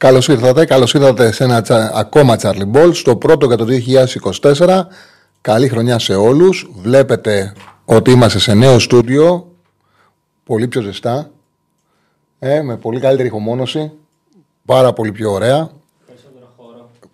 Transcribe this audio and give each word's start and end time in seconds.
Καλώς 0.00 0.28
ήρθατε, 0.28 0.64
καλώς 0.64 0.94
ήρθατε 0.94 1.32
σε 1.32 1.44
ένα 1.44 1.62
τσα... 1.62 1.90
ακόμα 1.94 2.36
Charlie 2.40 2.70
Ball, 2.72 2.90
στο 2.92 3.16
πρώτο 3.16 3.46
για 3.46 3.56
το 3.56 3.66
2024. 4.42 4.82
Καλή 5.40 5.68
χρονιά 5.68 5.98
σε 5.98 6.14
όλους. 6.14 6.70
Βλέπετε 6.76 7.52
ότι 7.84 8.10
είμαστε 8.10 8.38
σε 8.38 8.54
νέο 8.54 8.78
στούντιο, 8.78 9.52
πολύ 10.44 10.68
πιο 10.68 10.80
ζεστά, 10.80 11.30
ε, 12.38 12.62
με 12.62 12.76
πολύ 12.76 13.00
καλύτερη 13.00 13.28
ηχομόνωση, 13.28 13.92
πάρα 14.64 14.92
πολύ 14.92 15.12
πιο 15.12 15.32
ωραία. 15.32 15.70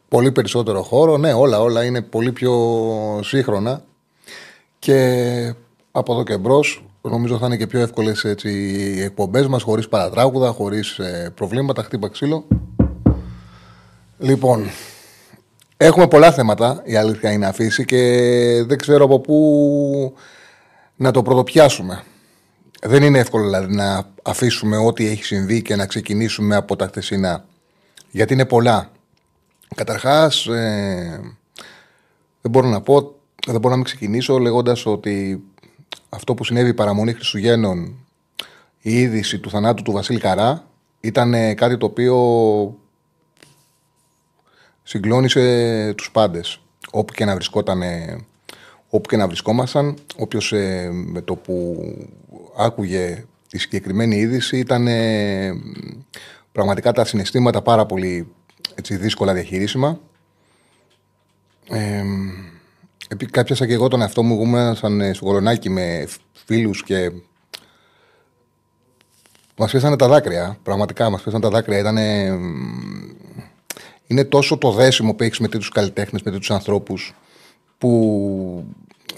Πολύ 0.08 0.32
περισσότερο 0.32 0.82
χώρο, 0.82 1.16
ναι, 1.16 1.32
όλα, 1.32 1.60
όλα 1.60 1.84
είναι 1.84 2.02
πολύ 2.02 2.32
πιο 2.32 2.54
σύγχρονα 3.22 3.82
και 4.78 5.54
από 5.90 6.12
εδώ 6.12 6.22
και 6.22 6.36
μπρος 6.36 6.84
νομίζω 7.02 7.38
θα 7.38 7.46
είναι 7.46 7.56
και 7.56 7.66
πιο 7.66 7.80
εύκολες 7.80 8.22
οι 8.42 9.02
εκπομπές 9.02 9.46
μας, 9.46 9.62
χωρίς 9.62 9.88
παρατράγουδα, 9.88 10.50
χωρίς 10.50 11.00
προβλήματα, 11.34 11.82
χτύπα 11.82 12.08
ξύλο. 12.08 12.44
Λοιπόν, 14.18 14.70
έχουμε 15.76 16.08
πολλά 16.08 16.32
θέματα, 16.32 16.82
η 16.84 16.96
αλήθεια 16.96 17.32
είναι 17.32 17.46
αφήσει 17.46 17.84
και 17.84 17.96
δεν 18.66 18.78
ξέρω 18.78 19.04
από 19.04 19.20
πού 19.20 20.14
να 20.96 21.10
το 21.10 21.22
πρωτοπιάσουμε. 21.22 22.02
Δεν 22.82 23.02
είναι 23.02 23.18
εύκολο 23.18 23.44
δηλαδή 23.44 23.74
να 23.74 24.10
αφήσουμε 24.22 24.76
ό,τι 24.76 25.06
έχει 25.06 25.24
συμβεί 25.24 25.62
και 25.62 25.76
να 25.76 25.86
ξεκινήσουμε 25.86 26.56
από 26.56 26.76
τα 26.76 26.86
χθεσινά. 26.86 27.44
Γιατί 28.10 28.32
είναι 28.32 28.44
πολλά. 28.44 28.90
Καταρχάς, 29.74 30.46
ε, 30.46 31.20
δεν 32.40 32.50
μπορώ 32.50 32.68
να 32.68 32.80
πω, 32.80 33.14
δεν 33.46 33.54
μπορώ 33.54 33.68
να 33.68 33.76
μην 33.76 33.84
ξεκινήσω 33.84 34.38
λέγοντας 34.38 34.86
ότι 34.86 35.42
αυτό 36.08 36.34
που 36.34 36.44
συνέβη 36.44 36.68
η 36.68 36.74
παραμονή 36.74 37.12
Χριστουγέννων, 37.12 37.96
η 38.80 38.92
είδηση 39.00 39.38
του 39.38 39.50
θανάτου 39.50 39.82
του 39.82 39.92
Βασίλη 39.92 40.18
Καρά, 40.18 40.66
ήταν 41.00 41.54
κάτι 41.54 41.76
το 41.76 41.86
οποίο 41.86 42.16
συγκλώνησε 44.86 45.92
τους 45.96 46.10
πάντες. 46.10 46.60
Όπου 46.90 47.12
και 47.12 47.24
να 47.24 47.34
βρισκόταν, 47.34 47.82
όπου 48.88 49.08
και 49.08 49.16
να 49.16 49.26
βρισκόμασταν, 49.26 49.96
όποιος 50.16 50.52
ε, 50.52 50.90
με 50.92 51.20
το 51.20 51.34
που 51.36 51.84
άκουγε 52.56 53.24
τη 53.48 53.58
συγκεκριμένη 53.58 54.16
είδηση 54.16 54.58
ήταν 54.58 54.88
πραγματικά 56.52 56.92
τα 56.92 57.04
συναισθήματα 57.04 57.62
πάρα 57.62 57.86
πολύ 57.86 58.32
έτσι, 58.74 58.96
δύσκολα 58.96 59.32
διαχειρίσιμα. 59.32 60.00
Ε, 61.70 62.02
Κάποια 63.30 63.66
και 63.66 63.72
εγώ 63.72 63.88
τον 63.88 64.00
εαυτό 64.00 64.22
μου 64.22 64.42
ήμουν 64.42 64.74
σαν 64.74 65.14
στο 65.14 65.24
κολονάκι 65.24 65.70
με 65.70 66.06
φίλους 66.32 66.82
και 66.82 67.12
μας 69.56 69.72
πέσανε 69.72 69.96
τα 69.96 70.08
δάκρυα, 70.08 70.58
πραγματικά 70.62 71.10
μας 71.10 71.22
πέσανε 71.22 71.42
τα 71.42 71.50
δάκρυα. 71.50 71.78
Ήτανε, 71.78 72.38
είναι 74.06 74.24
τόσο 74.24 74.58
το 74.58 74.70
δέσιμο 74.70 75.14
που 75.14 75.22
έχεις 75.22 75.38
με 75.38 75.48
τέτοιους 75.48 75.68
καλλιτέχνες, 75.68 76.22
με 76.22 76.30
τέτοιους 76.30 76.50
ανθρώπους 76.50 77.14
που 77.78 78.64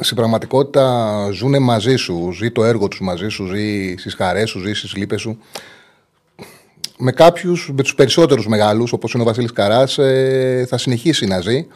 στην 0.00 0.16
πραγματικότητα 0.16 1.28
ζουν 1.32 1.62
μαζί 1.62 1.96
σου, 1.96 2.32
ζει 2.32 2.50
το 2.50 2.64
έργο 2.64 2.88
τους 2.88 3.00
μαζί 3.00 3.28
σου, 3.28 3.46
ζει 3.46 3.94
στις 3.96 4.14
χαρές 4.14 4.50
σου, 4.50 4.58
ζει 4.58 4.72
στις 4.72 4.96
λύπες 4.96 5.20
σου. 5.20 5.38
Με 6.98 7.12
κάποιους, 7.12 7.70
με 7.74 7.82
τους 7.82 7.94
περισσότερους 7.94 8.46
μεγάλους, 8.46 8.92
όπως 8.92 9.12
είναι 9.12 9.22
ο 9.22 9.26
Βασίλης 9.26 9.52
Καράς, 9.52 9.98
ε, 9.98 10.66
θα 10.68 10.78
συνεχίσει 10.78 11.26
να 11.26 11.40
ζει. 11.40 11.66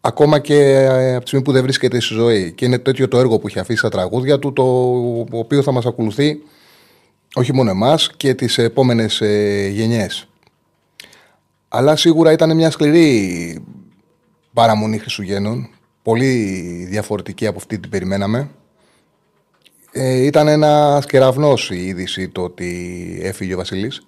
Ακόμα 0.00 0.38
και 0.38 0.54
ε, 0.54 1.14
από 1.14 1.20
τη 1.20 1.26
στιγμή 1.26 1.44
που 1.44 1.52
δεν 1.52 1.62
βρίσκεται 1.62 2.00
στη 2.00 2.14
ζωή. 2.14 2.52
Και 2.52 2.64
είναι 2.64 2.78
τέτοιο 2.78 3.08
το 3.08 3.18
έργο 3.18 3.38
που 3.38 3.46
έχει 3.46 3.58
αφήσει 3.58 3.78
στα 3.78 3.88
τραγούδια 3.88 4.38
του, 4.38 4.52
το 4.52 4.62
οποίος 5.38 5.64
θα 5.64 5.72
μας 5.72 5.86
ακολουθεί 5.86 6.42
όχι 7.34 7.54
μόνο 7.54 7.70
εμάς 7.70 8.10
και 8.16 8.34
τις 8.34 8.58
επόμενες 8.58 9.22
γενιές. 9.70 10.29
Αλλά 11.72 11.96
σίγουρα 11.96 12.32
ήταν 12.32 12.56
μια 12.56 12.70
σκληρή 12.70 13.64
παραμονή 14.52 14.98
Χριστουγέννων. 14.98 15.68
Πολύ 16.02 16.34
διαφορετική 16.88 17.46
από 17.46 17.58
αυτή 17.58 17.78
την 17.78 17.90
περιμέναμε. 17.90 18.50
Ε, 19.92 20.24
ήταν 20.24 20.48
ένα 20.48 21.02
κεραυνό 21.06 21.54
η 21.70 21.86
είδηση 21.86 22.28
το 22.28 22.42
ότι 22.42 23.18
έφυγε 23.22 23.54
ο 23.54 23.56
Βασιλής. 23.56 24.06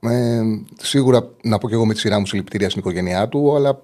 Ε, 0.00 0.40
σίγουρα 0.80 1.28
να 1.42 1.58
πω 1.58 1.68
και 1.68 1.74
εγώ 1.74 1.86
με 1.86 1.92
τη 1.92 1.98
σειρά 1.98 2.18
μου 2.18 2.26
συλληπιτήρια 2.26 2.68
στην 2.68 2.80
οικογένειά 2.80 3.28
του, 3.28 3.54
αλλά 3.54 3.82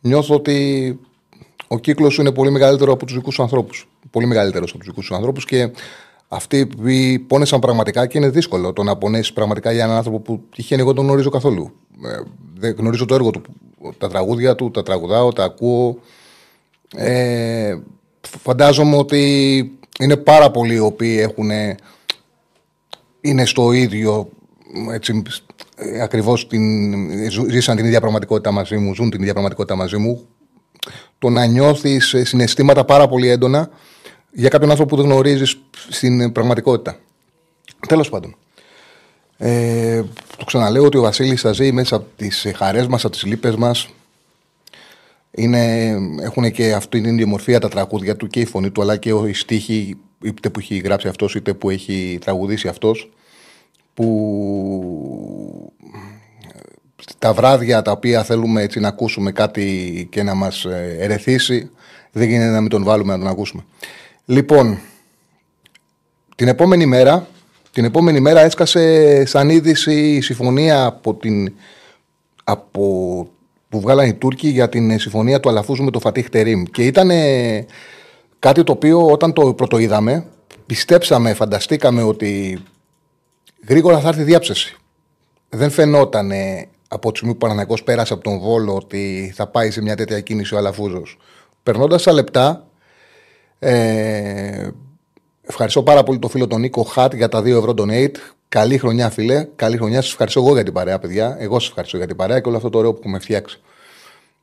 νιώθω 0.00 0.34
ότι 0.34 0.98
ο 1.68 1.78
κύκλος 1.78 2.18
είναι 2.18 2.32
πολύ 2.32 2.50
μεγαλύτερο 2.50 2.92
από 2.92 3.04
τους 3.04 3.14
δικούς 3.14 3.34
τους 3.34 3.44
ανθρώπους. 3.44 3.88
Πολύ 4.10 4.26
μεγαλύτερος 4.26 4.70
από 4.70 4.78
τους 4.78 4.88
δικούς 4.88 5.06
τους 5.06 5.16
ανθρώπους 5.16 5.44
και 5.44 5.70
αυτοί 6.34 6.66
που 6.66 6.82
πόνεσαν 7.26 7.60
πραγματικά 7.60 8.06
και 8.06 8.18
είναι 8.18 8.28
δύσκολο 8.28 8.72
το 8.72 8.82
να 8.82 8.96
πονέσει 8.96 9.32
πραγματικά 9.32 9.72
για 9.72 9.84
έναν 9.84 9.96
άνθρωπο 9.96 10.20
που 10.20 10.42
τυχαίνει 10.54 10.80
εγώ 10.80 10.92
τον 10.92 11.04
γνωρίζω 11.04 11.30
καθόλου. 11.30 11.70
Ε, 12.04 12.20
δεν 12.54 12.74
γνωρίζω 12.78 13.04
το 13.04 13.14
έργο 13.14 13.30
του. 13.30 13.42
Τα 13.98 14.08
τραγούδια 14.08 14.54
του, 14.54 14.70
τα 14.70 14.82
τραγουδάω, 14.82 15.32
τα 15.32 15.44
ακούω. 15.44 15.98
Ε, 16.96 17.78
φαντάζομαι 18.42 18.96
ότι 18.96 19.72
είναι 20.00 20.16
πάρα 20.16 20.50
πολλοί 20.50 20.74
οι 20.74 20.78
οποίοι 20.78 21.16
έχουν, 21.20 21.50
είναι 23.20 23.44
στο 23.44 23.72
ίδιο 23.72 24.28
έτσι, 24.92 25.22
ακριβώς 26.02 26.46
την, 26.46 26.70
ζήσαν 27.50 27.76
την 27.76 27.84
ίδια 27.84 28.00
πραγματικότητα 28.00 28.50
μαζί 28.50 28.76
μου, 28.76 28.94
ζουν 28.94 29.10
την 29.10 29.20
ίδια 29.20 29.32
πραγματικότητα 29.32 29.76
μαζί 29.76 29.96
μου. 29.96 30.26
Το 31.18 31.28
να 31.28 31.46
νιώθεις 31.46 32.14
συναισθήματα 32.22 32.84
πάρα 32.84 33.08
πολύ 33.08 33.28
έντονα 33.28 33.70
για 34.34 34.48
κάποιον 34.48 34.70
άνθρωπο 34.70 34.96
που 34.96 35.02
δεν 35.02 35.10
γνωρίζεις 35.10 35.58
στην 35.88 36.32
πραγματικότητα. 36.32 36.96
Τέλος 37.88 38.08
πάντων. 38.08 38.36
Ε, 39.36 40.02
το 40.36 40.44
ξαναλέω 40.44 40.84
ότι 40.84 40.96
ο 40.96 41.00
Βασίλης 41.00 41.40
θα 41.40 41.52
ζει 41.52 41.72
μέσα 41.72 41.96
από 41.96 42.06
τις 42.16 42.46
χαρές 42.56 42.86
μας, 42.86 43.04
από 43.04 43.12
τις 43.12 43.24
λύπες 43.24 43.56
μας. 43.56 43.88
Έχουν 46.22 46.50
και 46.52 46.72
αυτή 46.72 47.00
την 47.00 47.12
ιδιομορφία 47.12 47.60
τα 47.60 47.68
τραγούδια 47.68 48.16
του 48.16 48.26
και 48.26 48.40
η 48.40 48.44
φωνή 48.44 48.70
του, 48.70 48.82
αλλά 48.82 48.96
και 48.96 49.10
η 49.10 49.32
στίχη, 49.32 49.96
είτε 50.22 50.50
που 50.50 50.58
έχει 50.58 50.76
γράψει 50.76 51.08
αυτός, 51.08 51.34
είτε 51.34 51.54
που 51.54 51.70
έχει 51.70 52.18
τραγουδήσει 52.20 52.68
αυτός. 52.68 53.10
Που 53.94 55.72
τα 57.18 57.32
βράδια 57.32 57.82
τα 57.82 57.90
οποία 57.90 58.24
θέλουμε 58.24 58.62
έτσι 58.62 58.80
να 58.80 58.88
ακούσουμε 58.88 59.32
κάτι 59.32 60.08
και 60.10 60.22
να 60.22 60.34
μας 60.34 60.64
ε, 60.64 60.96
ερεθίσει, 60.98 61.70
δεν 62.12 62.28
γίνεται 62.28 62.50
να 62.50 62.60
μην 62.60 62.70
τον 62.70 62.84
βάλουμε 62.84 63.12
να 63.12 63.18
τον 63.18 63.28
ακούσουμε. 63.28 63.64
Λοιπόν, 64.26 64.78
την 66.36 66.48
επόμενη 66.48 66.86
μέρα, 66.86 67.26
την 67.72 67.84
επόμενη 67.84 68.20
μέρα 68.20 68.40
έσκασε 68.40 69.24
σαν 69.24 69.50
είδηση 69.50 70.14
η 70.14 70.20
συμφωνία 70.20 70.84
από 70.84 71.14
την, 71.14 71.54
από, 72.44 72.82
που 73.68 73.80
βγάλαν 73.80 74.08
οι 74.08 74.14
Τούρκοι 74.14 74.48
για 74.48 74.68
την 74.68 74.98
συμφωνία 74.98 75.40
του 75.40 75.48
Αλαφούζου 75.48 75.84
με 75.84 75.90
το 75.90 76.00
Φατίχ 76.00 76.28
Τερίμ. 76.28 76.62
Και 76.62 76.86
ήταν 76.86 77.10
κάτι 78.38 78.64
το 78.64 78.72
οποίο 78.72 79.06
όταν 79.06 79.32
το 79.32 79.54
πρωτοείδαμε, 79.54 80.26
πιστέψαμε, 80.66 81.34
φανταστήκαμε 81.34 82.02
ότι 82.02 82.62
γρήγορα 83.68 84.00
θα 84.00 84.08
έρθει 84.08 84.22
διάψευση. 84.22 84.76
Δεν 85.48 85.70
φαινόταν 85.70 86.32
από 86.88 87.12
τη 87.12 87.16
στιγμή 87.16 87.34
που 87.34 87.46
ο 87.68 87.74
πέρασε 87.84 88.12
από 88.12 88.22
τον 88.22 88.38
Βόλο 88.38 88.74
ότι 88.74 89.32
θα 89.34 89.46
πάει 89.46 89.70
σε 89.70 89.82
μια 89.82 89.96
τέτοια 89.96 90.20
κίνηση 90.20 90.54
ο 90.54 90.58
Αλαφούζος. 90.58 91.18
Περνώντας 91.62 92.02
τα 92.02 92.12
λεπτά, 92.12 92.66
ε, 93.64 94.70
ευχαριστώ 95.42 95.82
πάρα 95.82 96.02
πολύ 96.02 96.18
τον 96.18 96.30
φίλο 96.30 96.46
τον 96.46 96.60
Νίκο 96.60 96.82
Χατ 96.82 97.14
για 97.14 97.28
τα 97.28 97.40
2 97.40 97.46
ευρώ 97.46 97.74
donate. 97.76 98.14
Καλή 98.48 98.78
χρονιά, 98.78 99.10
φίλε. 99.10 99.46
Καλή 99.56 99.76
χρονιά. 99.76 100.00
Σας 100.00 100.10
ευχαριστώ 100.10 100.40
εγώ 100.40 100.52
για 100.52 100.62
την 100.62 100.72
παρέα, 100.72 100.98
παιδιά. 100.98 101.36
Εγώ 101.38 101.58
σας 101.58 101.68
ευχαριστώ 101.68 101.96
για 101.96 102.06
την 102.06 102.16
παρέα 102.16 102.40
και 102.40 102.48
όλο 102.48 102.56
αυτό 102.56 102.70
το 102.70 102.78
ωραίο 102.78 102.92
που 102.92 102.98
έχουμε 103.00 103.18
φτιάξει. 103.18 103.60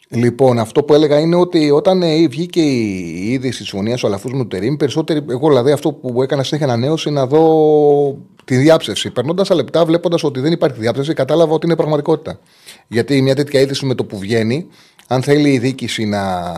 Λοιπόν, 0.10 0.60
αυτό 0.60 0.84
που 0.84 0.94
έλεγα 0.94 1.20
είναι 1.20 1.36
ότι 1.36 1.72
όταν 1.72 2.02
ε, 2.02 2.28
βγήκε 2.28 2.62
η 2.62 3.32
είδηση 3.32 3.58
της 3.58 3.68
συμφωνία 3.68 3.96
του 3.96 4.08
Αλαφού 4.08 4.30
με 4.30 4.38
το 4.38 4.46
Τερήμ, 4.46 4.76
περισσότεροι, 4.76 5.26
εγώ 5.30 5.48
δηλαδή 5.48 5.72
αυτό 5.72 5.92
που 5.92 6.24
έκανα 6.24 6.44
συνέχεια 6.44 6.68
ανανέωση 6.68 7.10
να 7.10 7.26
δω 7.26 8.18
τη 8.46 8.56
διάψευση. 8.56 9.10
Περνώντας 9.12 9.48
τα 9.48 9.56
λεπτά, 9.56 9.86
βλέποντας 9.86 10.24
ότι 10.24 10.40
δεν 10.40 10.52
υπάρχει 10.52 10.80
διάψευση, 10.80 11.14
κατάλαβα 11.14 11.54
ότι 11.54 11.66
είναι 11.66 11.76
πραγματικότητα. 11.76 12.40
Γιατί 12.88 13.22
μια 13.22 13.36
τέτοια 13.36 13.60
είδηση 13.60 13.86
με 13.86 13.96
το 13.96 14.06
που 14.06 14.18
βγαίνει, 14.18 14.68
αν 15.12 15.24
θέλει 15.24 15.52
η 15.52 15.60
διοίκηση 15.60 16.06
να 16.06 16.54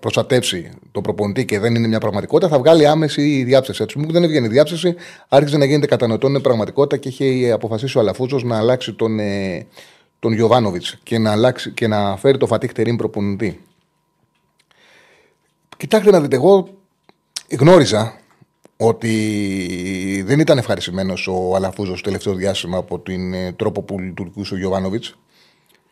προστατεύσει 0.00 0.70
τον 0.92 1.02
προπονητή 1.02 1.44
και 1.44 1.58
δεν 1.58 1.74
είναι 1.74 1.88
μια 1.88 1.98
πραγματικότητα, 1.98 2.48
θα 2.48 2.58
βγάλει 2.58 2.86
άμεση 2.86 3.42
διάψευση. 3.42 3.82
Έτσι 3.82 3.98
μου 3.98 4.12
δεν 4.12 4.22
έβγαινε 4.24 4.46
η 4.46 4.48
διάψευση, 4.48 4.94
άρχισε 5.28 5.56
να 5.56 5.64
γίνεται 5.64 5.86
κατανοητό, 5.86 6.28
είναι 6.28 6.40
πραγματικότητα 6.40 6.96
και 6.96 7.08
είχε 7.08 7.50
αποφασίσει 7.50 7.98
ο 7.98 8.00
Αλαφούζος 8.00 8.44
να 8.44 8.58
αλλάξει 8.58 8.92
τον, 8.92 9.18
ε, 9.18 9.66
τον 10.18 10.32
Γιωβάνοβιτς 10.32 10.98
και, 11.02 11.18
να 11.18 11.52
και 11.74 11.86
να 11.86 12.16
φέρει 12.16 12.38
το 12.38 12.46
Φατίχ 12.46 12.72
Τερήμ 12.72 12.96
προπονητή. 12.96 13.60
Κοιτάξτε 15.76 16.10
να 16.10 16.20
δείτε, 16.20 16.36
εγώ 16.36 16.68
γνώριζα 17.58 18.16
ότι 18.76 20.22
δεν 20.26 20.40
ήταν 20.40 20.58
ευχαριστημένος 20.58 21.28
ο 21.28 21.54
Αλαφούζος 21.54 21.96
το 21.96 22.02
τελευταίο 22.02 22.34
διάστημα 22.34 22.78
από 22.78 22.98
τον 22.98 23.32
ε, 23.32 23.52
τρόπο 23.52 23.82
που 23.82 23.98
λειτουργούσε 23.98 24.54
ο 24.54 24.56
Γιωβάνοβιτς 24.56 25.16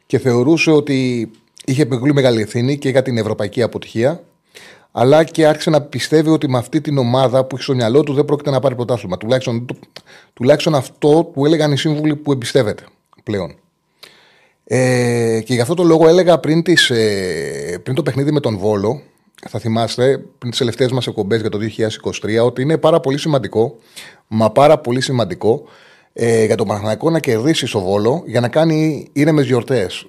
και 0.06 0.18
θεωρούσε 0.18 0.70
ότι 0.70 1.30
είχε 1.64 1.86
πολύ 1.86 2.14
μεγάλη 2.14 2.42
ευθύνη 2.42 2.78
και 2.78 2.88
για 2.88 3.02
την 3.02 3.18
ευρωπαϊκή 3.18 3.62
αποτυχία, 3.62 4.22
αλλά 4.92 5.24
και 5.24 5.46
άρχισε 5.46 5.70
να 5.70 5.80
πιστεύει 5.80 6.28
ότι 6.28 6.48
με 6.48 6.58
αυτή 6.58 6.80
την 6.80 6.98
ομάδα 6.98 7.44
που 7.44 7.54
έχει 7.54 7.64
στο 7.64 7.74
μυαλό 7.74 8.02
του 8.02 8.12
δεν 8.12 8.24
πρόκειται 8.24 8.50
να 8.50 8.60
πάρει 8.60 8.74
πρωτάθλημα. 8.74 9.16
Τουλάχιστον, 9.16 9.66
τουλάχιστον 10.34 10.74
αυτό 10.74 11.30
που 11.32 11.46
έλεγαν 11.46 11.72
οι 11.72 11.76
σύμβουλοι 11.76 12.16
που 12.16 12.32
εμπιστεύεται 12.32 12.84
πλέον. 13.22 13.54
Ε, 14.64 15.40
και 15.44 15.54
γι' 15.54 15.60
αυτό 15.60 15.74
το 15.74 15.82
λόγο 15.82 16.08
έλεγα 16.08 16.38
πριν, 16.38 16.62
τις, 16.62 16.90
ε, 16.90 17.80
πριν 17.82 17.94
το 17.94 18.02
παιχνίδι 18.02 18.32
με 18.32 18.40
τον 18.40 18.58
Βόλο, 18.58 19.02
θα 19.48 19.58
θυμάστε 19.58 20.18
πριν 20.38 20.50
τις 20.50 20.58
τελευταίες 20.58 20.92
μας 20.92 21.06
εκπομπές 21.06 21.40
για 21.40 21.50
το 21.50 21.58
2023, 21.58 22.44
ότι 22.44 22.62
είναι 22.62 22.78
πάρα 22.78 23.00
πολύ 23.00 23.18
σημαντικό, 23.18 23.78
μα 24.28 24.50
πάρα 24.50 24.78
πολύ 24.78 25.00
σημαντικό, 25.00 25.62
ε, 26.12 26.44
για 26.44 26.56
τον 26.56 26.66
Παναθηναϊκό 26.66 27.10
να 27.10 27.20
κερδίσει 27.20 27.66
στο 27.66 27.80
Βόλο 27.80 28.22
για 28.26 28.40
να 28.40 28.48
κάνει 28.48 29.08
ήρεμες 29.12 29.46
γιορτές. 29.46 30.06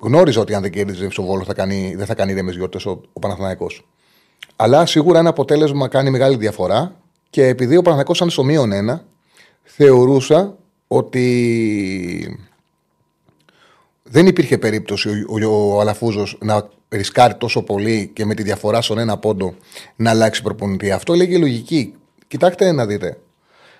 Γνώριζα 0.00 0.40
ότι 0.40 0.54
αν 0.54 0.62
δεν 0.62 0.70
κέρδιζε 0.70 1.10
στο 1.10 1.22
Βόλος 1.22 1.46
θα 1.46 1.54
κάνει, 1.54 1.94
δεν 1.96 2.06
θα 2.06 2.14
κάνει 2.14 2.32
ήρεμε 2.32 2.52
γιορτέ 2.52 2.78
ο, 2.88 3.00
ο 3.12 3.18
Παναθηναϊκός. 3.18 3.86
Αλλά 4.56 4.86
σίγουρα 4.86 5.18
ένα 5.18 5.28
αποτέλεσμα 5.28 5.88
κάνει 5.88 6.10
μεγάλη 6.10 6.36
διαφορά 6.36 6.96
και 7.30 7.46
επειδή 7.46 7.76
ο 7.76 7.82
Παναθηναϊκός 7.82 8.16
ήταν 8.16 8.30
στο 8.30 8.44
μείον 8.44 8.72
ένα, 8.72 9.04
θεωρούσα 9.62 10.56
ότι 10.88 12.38
δεν 14.02 14.26
υπήρχε 14.26 14.58
περίπτωση 14.58 15.08
ο, 15.08 15.48
ο, 15.48 15.74
ο 15.76 15.80
Αλαφούζος 15.80 16.38
να 16.40 16.68
ρισκάρει 16.88 17.34
τόσο 17.34 17.62
πολύ 17.62 18.10
και 18.14 18.24
με 18.24 18.34
τη 18.34 18.42
διαφορά 18.42 18.82
στον 18.82 18.98
ένα 18.98 19.18
πόντο 19.18 19.54
να 19.96 20.10
αλλάξει 20.10 20.42
προπονητή. 20.42 20.90
Αυτό 20.90 21.14
λέγει 21.14 21.38
λογική. 21.38 21.94
Κοιτάξτε 22.28 22.72
να 22.72 22.86
δείτε. 22.86 23.18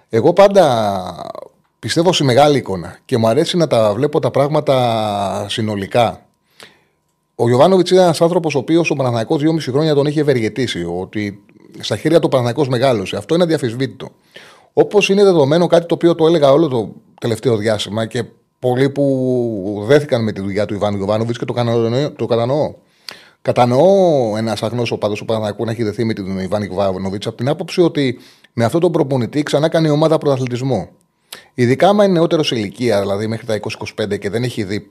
Εγώ 0.09 0.33
πάντα 0.33 1.33
πιστεύω 1.81 2.13
σε 2.13 2.25
μεγάλη 2.25 2.59
εικόνα 2.59 2.99
και 3.05 3.17
μου 3.17 3.29
αρέσει 3.29 3.57
να 3.57 3.67
τα 3.67 3.93
βλέπω 3.95 4.19
τα 4.19 4.31
πράγματα 4.31 5.47
συνολικά. 5.49 6.25
Ο 7.35 7.49
Γιωβάνοβιτς 7.49 7.91
ήταν 7.91 8.05
ένας 8.05 8.21
άνθρωπος 8.21 8.55
ο 8.55 8.59
οποίος 8.59 8.91
ο 8.91 8.95
Παναθανικό 8.95 9.37
δυόμιση 9.37 9.71
χρόνια 9.71 9.95
τον 9.95 10.07
είχε 10.07 10.21
ευεργετήσει. 10.21 10.85
Ότι 11.01 11.43
στα 11.79 11.97
χέρια 11.97 12.21
του 12.21 12.29
Παναθανικό 12.29 12.65
μεγάλωσε. 12.69 13.17
Αυτό 13.17 13.35
είναι 13.35 13.43
αδιαφυσβήτητο. 13.43 14.09
Όπως 14.73 15.09
είναι 15.09 15.25
δεδομένο 15.25 15.67
κάτι 15.67 15.87
το 15.87 15.95
οποίο 15.95 16.15
το 16.15 16.27
έλεγα 16.27 16.53
όλο 16.53 16.69
το 16.69 16.93
τελευταίο 17.21 17.57
διάστημα 17.57 18.07
και 18.07 18.25
πολλοί 18.59 18.91
που 18.91 19.85
δέθηκαν 19.87 20.25
με 20.25 20.33
τη 20.33 20.41
δουλειά 20.41 20.67
του 20.67 20.75
Ιβάν 20.75 20.97
Γιωβάνοβιτς 20.97 21.39
και 21.39 21.45
το, 21.45 21.55
το 22.17 22.27
κατανοώ. 22.27 22.75
Κατανοώ 23.43 24.37
ένας 24.37 24.63
αγνός 24.63 24.91
οπαδός 24.91 25.19
του 25.19 25.25
Παναθανικού 25.25 25.65
να 25.65 25.71
έχει 25.71 25.83
δεθεί 25.83 26.05
με 26.05 26.13
την 26.13 26.39
Ιβάν 26.39 26.63
Γιωβάνοβιτς 26.63 27.27
από 27.27 27.37
την 27.37 27.49
άποψη 27.49 27.81
ότι 27.81 28.19
με 28.53 28.65
αυτόν 28.65 28.81
τον 28.81 28.93
προπονητή 28.93 29.43
ξανά 29.43 29.69
κάνει 29.69 29.89
ομάδα 29.91 30.19
πρωταθλητισμό. 30.19 30.89
Ειδικά 31.55 31.89
άμα 31.89 32.05
είναι 32.05 32.13
νεότερος 32.13 32.47
σε 32.47 32.57
ηλικία, 32.57 33.01
δηλαδή 33.01 33.27
μέχρι 33.27 33.47
τα 33.47 33.61
20-25 34.03 34.19
και 34.19 34.31
δεν 34.31 34.43
έχει 34.43 34.65
δει 34.65 34.91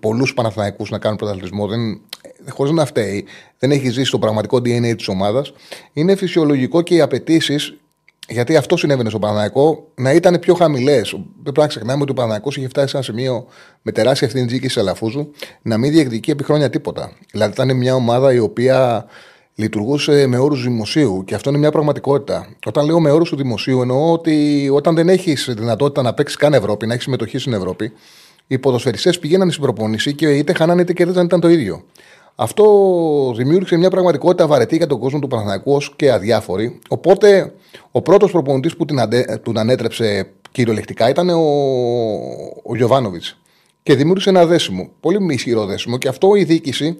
πολλούς 0.00 0.34
Παναθηναϊκούς 0.34 0.90
να 0.90 0.98
κάνουν 0.98 1.16
πρωταθλητισμό, 1.16 1.66
δεν, 1.66 2.00
χωρίς 2.48 2.72
να 2.72 2.84
φταίει, 2.84 3.24
δεν 3.58 3.70
έχει 3.70 3.88
ζήσει 3.90 4.10
το 4.10 4.18
πραγματικό 4.18 4.56
DNA 4.56 4.94
της 4.96 5.08
ομάδας, 5.08 5.52
είναι 5.92 6.16
φυσιολογικό 6.16 6.82
και 6.82 6.94
οι 6.94 7.00
απαιτήσεις, 7.00 7.76
γιατί 8.28 8.56
αυτό 8.56 8.76
συνέβαινε 8.76 9.08
στο 9.08 9.18
Παναθηναϊκό, 9.18 9.88
να 9.94 10.12
ήταν 10.12 10.38
πιο 10.38 10.54
χαμηλές. 10.54 11.10
Δεν 11.10 11.42
πρέπει 11.42 11.60
να 11.60 11.66
ξεχνάμε 11.66 12.02
ότι 12.02 12.10
ο 12.10 12.14
Παναθηναϊκός 12.14 12.56
είχε 12.56 12.68
φτάσει 12.68 12.88
σε 12.88 12.96
ένα 12.96 13.04
σημείο 13.04 13.46
με 13.82 13.92
τεράστια 13.92 14.26
ευθύνη 14.26 14.58
της 14.58 14.76
Αλαφούζου 14.76 15.30
να 15.62 15.78
μην 15.78 15.92
διεκδικεί 15.92 16.30
επί 16.30 16.44
χρόνια 16.44 16.70
τίποτα. 16.70 17.12
Δηλαδή 17.30 17.52
ήταν 17.52 17.76
μια 17.76 17.94
ομάδα 17.94 18.32
η 18.32 18.38
οποία 18.38 19.06
λειτουργούσε 19.54 20.26
με 20.26 20.38
όρους 20.38 20.62
δημοσίου 20.62 21.22
και 21.26 21.34
αυτό 21.34 21.50
είναι 21.50 21.58
μια 21.58 21.70
πραγματικότητα. 21.70 22.48
Όταν 22.66 22.86
λέω 22.86 23.00
με 23.00 23.10
όρους 23.10 23.28
του 23.28 23.36
δημοσίου, 23.36 23.80
εννοώ 23.80 24.12
ότι 24.12 24.68
όταν 24.72 24.94
δεν 24.94 25.08
έχεις 25.08 25.54
δυνατότητα 25.56 26.02
να 26.02 26.14
παίξεις 26.14 26.36
καν 26.36 26.54
Ευρώπη, 26.54 26.86
να 26.86 26.92
έχεις 26.92 27.04
συμμετοχή 27.04 27.38
στην 27.38 27.52
Ευρώπη, 27.52 27.92
οι 28.46 28.58
ποδοσφαιριστές 28.58 29.18
πηγαίναν 29.18 29.50
στην 29.50 29.62
προπόνηση 29.62 30.14
και 30.14 30.36
είτε 30.36 30.52
χάνανε 30.52 30.82
είτε 30.82 30.92
κέρδισαν 30.92 31.24
ήταν 31.24 31.40
το 31.40 31.48
ίδιο. 31.48 31.84
Αυτό 32.36 32.64
δημιούργησε 33.36 33.76
μια 33.76 33.90
πραγματικότητα 33.90 34.46
βαρετή 34.46 34.76
για 34.76 34.86
τον 34.86 34.98
κόσμο 34.98 35.18
του 35.18 35.28
Παναθηναϊκού 35.28 35.80
και 35.96 36.12
αδιάφορη. 36.12 36.78
Οπότε 36.88 37.52
ο 37.90 38.02
πρώτος 38.02 38.30
προπονητής 38.30 38.76
που 38.76 38.84
την 38.84 39.00
ανέ, 39.00 39.40
τον 39.42 39.58
ανέτρεψε 39.58 40.30
κυριολεκτικά 40.52 41.08
ήταν 41.08 41.28
ο, 41.28 41.42
ο 42.62 42.76
Γιωβάνοβιτς. 42.76 43.38
Και 43.82 43.94
δημιούργησε 43.94 44.28
ένα 44.28 44.46
δέσιμο, 44.46 44.88
πολύ 45.00 45.34
ισχυρό 45.34 45.64
δέσιμο, 45.64 45.98
και 45.98 46.08
αυτό 46.08 46.34
η 46.34 46.44
διοίκηση 46.44 46.96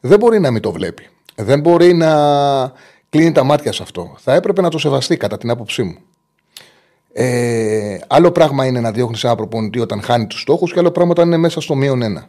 δεν 0.00 0.18
μπορεί 0.18 0.40
να 0.40 0.50
μην 0.50 0.62
το 0.62 0.72
βλέπει 0.72 1.08
δεν 1.42 1.60
μπορεί 1.60 1.94
να 1.94 2.12
κλείνει 3.08 3.32
τα 3.32 3.44
μάτια 3.44 3.72
σε 3.72 3.82
αυτό. 3.82 4.14
Θα 4.18 4.34
έπρεπε 4.34 4.60
να 4.60 4.68
το 4.68 4.78
σεβαστεί 4.78 5.16
κατά 5.16 5.38
την 5.38 5.50
άποψή 5.50 5.82
μου. 5.82 5.96
Ε, 7.12 7.98
άλλο 8.06 8.32
πράγμα 8.32 8.66
είναι 8.66 8.80
να 8.80 8.92
διώχνεις 8.92 9.24
ένα 9.24 9.34
προπονητή 9.34 9.80
όταν 9.80 10.02
χάνει 10.02 10.26
τους 10.26 10.40
στόχους 10.40 10.72
και 10.72 10.78
άλλο 10.78 10.90
πράγμα 10.90 11.10
όταν 11.10 11.26
είναι 11.26 11.36
μέσα 11.36 11.60
στο 11.60 11.74
μείον 11.74 12.02
ένα. 12.02 12.28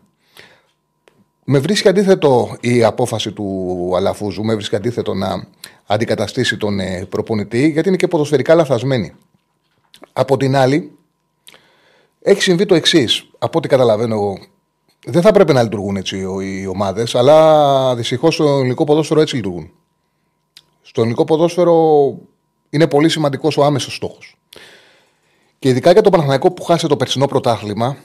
Με 1.44 1.60
βρίσκει 1.60 1.88
αντίθετο 1.88 2.58
η 2.60 2.84
απόφαση 2.84 3.31
του 3.31 3.92
Αλαφούζου, 3.96 4.44
με 4.44 4.54
βρίσκει 4.54 4.75
αντίθετο 4.75 5.13
να 5.13 5.48
αντικαταστήσει 5.86 6.58
τον 6.58 6.80
ε, 6.80 7.06
προπονητή, 7.10 7.69
γιατί 7.69 7.88
είναι 7.88 7.98
και 7.98 8.08
ποδοσφαιρικά 8.08 8.56
λαθασμένη. 8.56 9.13
Από 10.13 10.38
την 10.38 10.56
άλλη, 10.56 10.92
έχει 12.22 12.42
συμβεί 12.42 12.66
το 12.66 12.75
εξής. 12.75 13.30
Από 13.38 13.58
ό,τι 13.58 13.68
καταλαβαίνω 13.68 14.13
εγώ, 14.13 14.38
δεν 15.06 15.21
θα 15.21 15.31
πρέπει 15.31 15.53
να 15.53 15.63
λειτουργούν 15.63 15.95
έτσι 15.95 16.18
οι 16.42 16.68
ομάδες, 16.68 17.15
αλλά 17.15 17.95
δυστυχώς 17.95 18.33
στο 18.33 18.44
ελληνικό 18.44 18.83
ποδόσφαιρο 18.83 19.21
έτσι 19.21 19.36
λειτουργούν. 19.36 19.71
Στο 20.81 21.01
ελληνικό 21.01 21.24
ποδόσφαιρο 21.24 22.18
είναι 22.69 22.88
πολύ 22.88 23.09
σημαντικός 23.09 23.57
ο 23.57 23.63
άμεσος 23.63 23.95
στόχος. 23.95 24.38
Και 25.59 25.69
ειδικά 25.69 25.92
για 25.92 26.01
το 26.01 26.09
Παναθηναϊκό 26.09 26.51
που 26.51 26.63
χάσε 26.63 26.88
το 26.88 26.98
περσινό 26.98 27.25
πρωτάθλημα, 27.25 27.98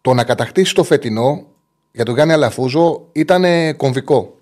το 0.00 0.14
να 0.14 0.24
κατακτήσει 0.24 0.74
το 0.74 0.82
φετινό 0.84 1.44
για 1.92 2.04
τον 2.04 2.14
Γιάννη 2.14 2.32
Αλαφούζο 2.32 3.06
ήταν 3.12 3.44
κομβικό. 3.76 4.34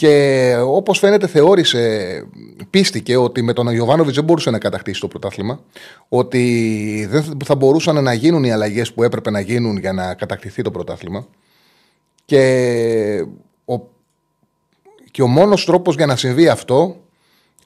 Και 0.00 0.56
όπως 0.64 0.98
φαίνεται, 0.98 1.26
θεώρησε, 1.26 2.24
πίστηκε 2.70 3.16
ότι 3.16 3.42
με 3.42 3.52
τον 3.52 3.66
Ιωβάνοβιτ 3.68 4.14
δεν 4.14 4.24
μπορούσε 4.24 4.50
να 4.50 4.58
κατακτήσει 4.58 5.00
το 5.00 5.08
πρωτάθλημα. 5.08 5.60
Ότι 6.08 7.06
δεν 7.10 7.36
θα 7.44 7.54
μπορούσαν 7.54 8.02
να 8.02 8.12
γίνουν 8.12 8.44
οι 8.44 8.52
αλλαγές 8.52 8.92
που 8.92 9.02
έπρεπε 9.02 9.30
να 9.30 9.40
γίνουν 9.40 9.76
για 9.76 9.92
να 9.92 10.14
κατακτηθεί 10.14 10.62
το 10.62 10.70
πρωτάθλημα. 10.70 11.26
Και 12.24 13.24
ο, 13.64 13.80
και 15.10 15.22
ο 15.22 15.26
μόνος 15.26 15.64
τρόπος 15.64 15.94
για 15.96 16.06
να 16.06 16.16
συμβεί 16.16 16.48
αυτό 16.48 16.96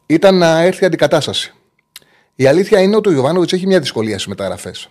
ήταν 0.06 0.38
να 0.38 0.60
έρθει 0.60 0.84
αντικατάσταση. 0.84 1.52
Η 2.34 2.46
αλήθεια 2.46 2.80
είναι 2.80 2.96
ότι 2.96 3.08
ο 3.08 3.12
Ιωβάνοβιτ 3.12 3.52
έχει 3.52 3.66
μια 3.66 3.80
δυσκολία 3.80 4.14
στις 4.14 4.26
μεταγραφές. 4.26 4.88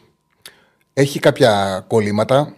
Έχει 0.93 1.19
κάποια 1.19 1.83
κολλήματα, 1.87 2.55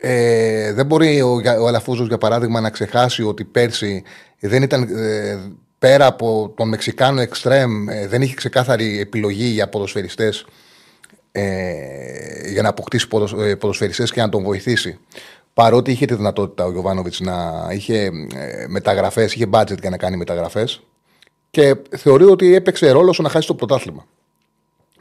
ε, 0.00 0.72
δεν 0.72 0.86
μπορεί 0.86 1.20
ο, 1.20 1.40
ο 1.60 1.66
Αλαφούζος, 1.66 2.06
για 2.08 2.18
παράδειγμα, 2.18 2.60
να 2.60 2.70
ξεχάσει 2.70 3.22
ότι 3.22 3.44
πέρσι 3.44 4.02
δεν 4.40 4.62
ήταν 4.62 4.82
ε, 4.82 5.38
πέρα 5.78 6.06
από 6.06 6.52
τον 6.56 6.68
Μεξικάνο 6.68 7.20
Εξτρέμ, 7.20 7.88
ε, 7.88 8.06
δεν 8.06 8.22
είχε 8.22 8.34
ξεκάθαρη 8.34 9.00
επιλογή 9.00 9.44
για 9.44 9.68
ποδοσφαιριστές 9.68 10.46
ε, 11.32 12.50
για 12.50 12.62
να 12.62 12.68
αποκτήσει 12.68 13.08
ποδοσ, 13.08 13.32
ε, 13.32 13.54
ποδοσφαιριστές 13.56 14.12
και 14.12 14.20
να 14.20 14.28
τον 14.28 14.42
βοηθήσει. 14.42 14.98
Παρότι 15.54 15.90
είχε 15.90 16.06
τη 16.06 16.14
δυνατότητα 16.14 16.64
ο 16.64 16.70
Γιωβάνοβιτς 16.70 17.20
να 17.20 17.68
είχε 17.70 18.04
ε, 18.34 18.66
μεταγραφές, 18.68 19.34
είχε 19.34 19.46
budget 19.50 19.80
για 19.80 19.90
να 19.90 19.96
κάνει 19.96 20.16
μεταγραφές 20.16 20.82
και 21.50 21.76
θεωρεί 21.96 22.24
ότι 22.24 22.54
έπαιξε 22.54 22.90
ρόλο 22.90 23.12
στο 23.12 23.22
να 23.22 23.28
χάσει 23.28 23.46
το 23.46 23.54
πρωτάθλημα. 23.54 24.06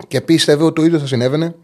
Και 0.08 0.22
πίστευε 0.22 0.64
ότι 0.64 0.74
το 0.74 0.86
ίδιος 0.86 1.02
θα 1.02 1.08
συνέβαινε 1.08 1.56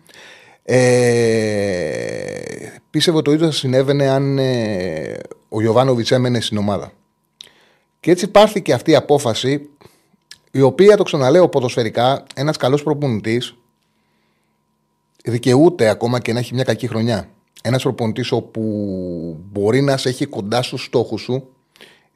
ε, 0.64 2.54
πίστευε 2.90 3.18
ότι 3.18 3.26
το 3.26 3.32
ίδιο 3.32 3.46
θα 3.46 3.52
συνέβαινε 3.52 4.08
αν 4.08 4.38
ε, 4.38 5.20
ο 5.50 5.62
Γιωβάνοβιτς 5.62 6.12
έμενε 6.12 6.42
στην 6.42 6.58
ομάδα. 6.58 6.92
Και 8.00 8.12
έτσι 8.12 8.28
πάρθηκε 8.28 8.74
αυτή 8.74 8.92
η 8.92 8.96
απόφαση, 8.96 9.70
η 10.52 10.62
οποία 10.62 10.98
το 10.98 11.04
ξαναλέω 11.04 11.50
ποδοσφαιρικά, 11.50 12.24
ένας 12.36 12.58
καλός 12.58 12.84
προπονητής 12.84 13.56
δικαιούται 15.24 15.90
ακόμα 15.90 16.20
και 16.20 16.34
να 16.34 16.40
έχει 16.40 16.54
μια 16.54 16.64
κακή 16.64 16.88
χρονιά. 16.88 17.30
Ένας 17.62 17.84
προπονητής 17.84 18.32
όπου 18.32 18.62
μπορεί 19.52 19.82
να 19.82 19.98
σε 19.98 20.10
έχει 20.10 20.26
κοντά 20.26 20.62
στους 20.62 20.84
στόχους 20.84 21.22
σου, 21.22 21.48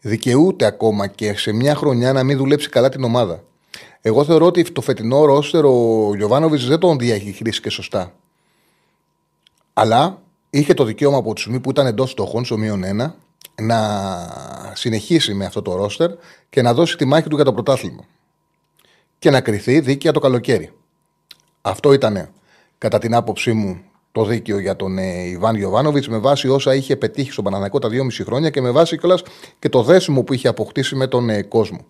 δικαιούται 0.02 0.66
ακόμα 0.66 1.08
και 1.08 1.38
σε 1.38 1.52
μια 1.52 1.76
χρονιά 1.76 2.14
να 2.14 2.24
μην 2.24 2.38
δουλέψει 2.38 2.70
καλά 2.70 2.90
την 2.90 3.04
ομάδα. 3.04 3.44
Εγώ 4.02 4.24
θεωρώ 4.24 4.46
ότι 4.46 4.72
το 4.72 4.82
φετινό 4.82 5.26
ρόστερο 5.26 6.08
ο 6.08 6.16
Γιωβάνοβιτς 6.16 6.68
δεν 6.68 6.80
τον 6.80 6.98
διαχειρίστηκε 7.00 7.70
σωστά. 7.70 8.14
Αλλά 9.80 10.22
είχε 10.50 10.74
το 10.74 10.84
δικαίωμα 10.84 11.18
από 11.18 11.34
τη 11.34 11.40
στιγμή 11.40 11.60
που 11.60 11.70
ήταν 11.70 11.86
εντός 11.86 12.12
στόχων, 12.12 12.46
στο 12.46 12.58
μείον 12.58 12.84
1, 12.86 13.12
να 13.62 13.80
συνεχίσει 14.74 15.34
με 15.34 15.46
αυτό 15.46 15.62
το 15.62 15.76
ρόστερ 15.76 16.12
και 16.50 16.62
να 16.62 16.74
δώσει 16.74 16.98
τη 16.98 17.06
μάχη 17.06 17.30
του 17.30 17.36
για 17.36 17.46
το 17.46 17.54
πρωτάθλημα. 17.54 18.04
Και 19.20 19.30
να 19.30 19.42
κρυθεί 19.42 19.80
δίκαια 19.80 20.12
το 20.12 20.20
καλοκαίρι. 20.20 20.74
Αυτό 21.62 21.94
ήταν, 21.94 22.30
κατά 22.78 22.98
την 22.98 23.16
άποψή 23.16 23.54
μου, 23.54 23.82
το 24.12 24.26
δίκαιο 24.26 24.60
για 24.60 24.76
τον 24.76 24.98
ε, 24.98 25.28
Ιβάν 25.28 25.56
Γιοβάνοβιτ 25.56 26.06
με 26.06 26.18
βάση 26.18 26.48
όσα 26.48 26.76
είχε 26.76 26.96
πετύχει 26.96 27.32
στον 27.32 27.44
Παναναναϊκό 27.44 27.80
τα 27.80 27.90
2,5 27.92 28.26
χρόνια 28.26 28.50
και 28.50 28.62
με 28.62 28.72
βάση 28.72 28.98
κιόλας 28.98 29.24
και 29.60 29.70
το 29.70 29.84
δέσιμο 29.84 30.24
που 30.24 30.34
είχε 30.34 30.48
αποκτήσει 30.48 30.96
με 30.96 31.08
τον 31.08 31.30
ε, 31.30 31.42
κόσμο. 31.42 31.86